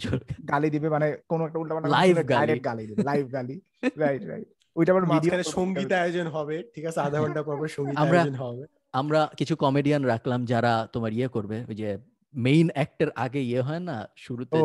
গালি। 0.49 0.71
দিবে 0.71 0.89
মানে 0.89 1.17
কোন 1.29 1.41
একটা 1.43 1.59
উল্টা 1.59 1.89
লাইভ 1.89 2.29
গালি। 2.29 2.61
গালি 2.61 2.87
দিবে 2.87 3.03
লাইভ 3.03 3.33
গালি। 3.33 3.61
রাইট 3.97 4.25
রাইট 4.25 4.60
ওইটা 4.77 4.91
আবার 4.93 5.05
মাঝখানে 5.07 5.45
সংগীত 5.51 5.91
আয়োজন 5.93 6.27
হবে 6.27 6.57
ঠিক 6.75 6.85
আছে? 6.85 6.99
আধা 7.01 7.19
ঘণ্টা 7.21 7.43
পর 7.43 7.55
সংগীত 7.79 7.97
আয়োজন 7.99 8.35
হবে। 8.35 8.65
আমরা 8.93 9.21
কিছু 9.37 9.55
কমেডিয়ান 9.57 10.03
রাখলাম 10.05 10.41
যারা 10.45 10.73
তোমার 10.93 11.13
ইয়ে 11.13 11.29
করবে 11.29 11.57
ওই 11.69 11.75
যে 11.75 11.89
মেইন 12.35 12.67
অ্যাক্টর 12.75 13.09
আগে 13.17 13.41
ইয়ে 13.43 13.63
হয় 13.63 13.79
না 13.81 13.97
শুরুতে 14.17 14.57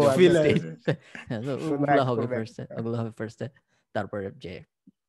হ্যাঁ, 1.28 1.42
ওগুলো 1.66 2.02
হবে 2.04 2.26
ফার্স্টে 2.28 2.64
ওগুলো 2.76 2.96
হবে 2.98 3.12
ফার্স্টে 3.12 3.48
তারপরে 3.96 4.26
যে 4.38 4.54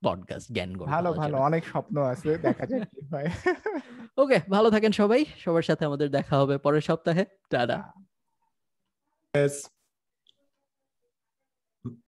পডকাস্ট 0.03 0.47
জ্ঞান 0.53 0.71
ভালো 0.95 1.11
ভালো 1.13 1.37
অনেক 1.39 1.63
স্বপ্ন 1.67 1.97
আছে 2.03 2.31
দেখা 2.39 2.65
যাক 2.67 2.83
কি 2.93 3.01
হয়। 3.13 3.29
ওকে 4.19 4.39
ভালো 4.51 4.69
থাকেন 4.71 4.93
সবাই 4.93 5.21
সবার 5.45 5.63
সাথে 5.63 5.83
আমাদের 5.85 6.09
দেখা 6.09 6.35
হবে 6.37 6.55
পরের 6.59 6.81
সপ্তাহে। 6.81 7.23
টাটা। 7.51 7.79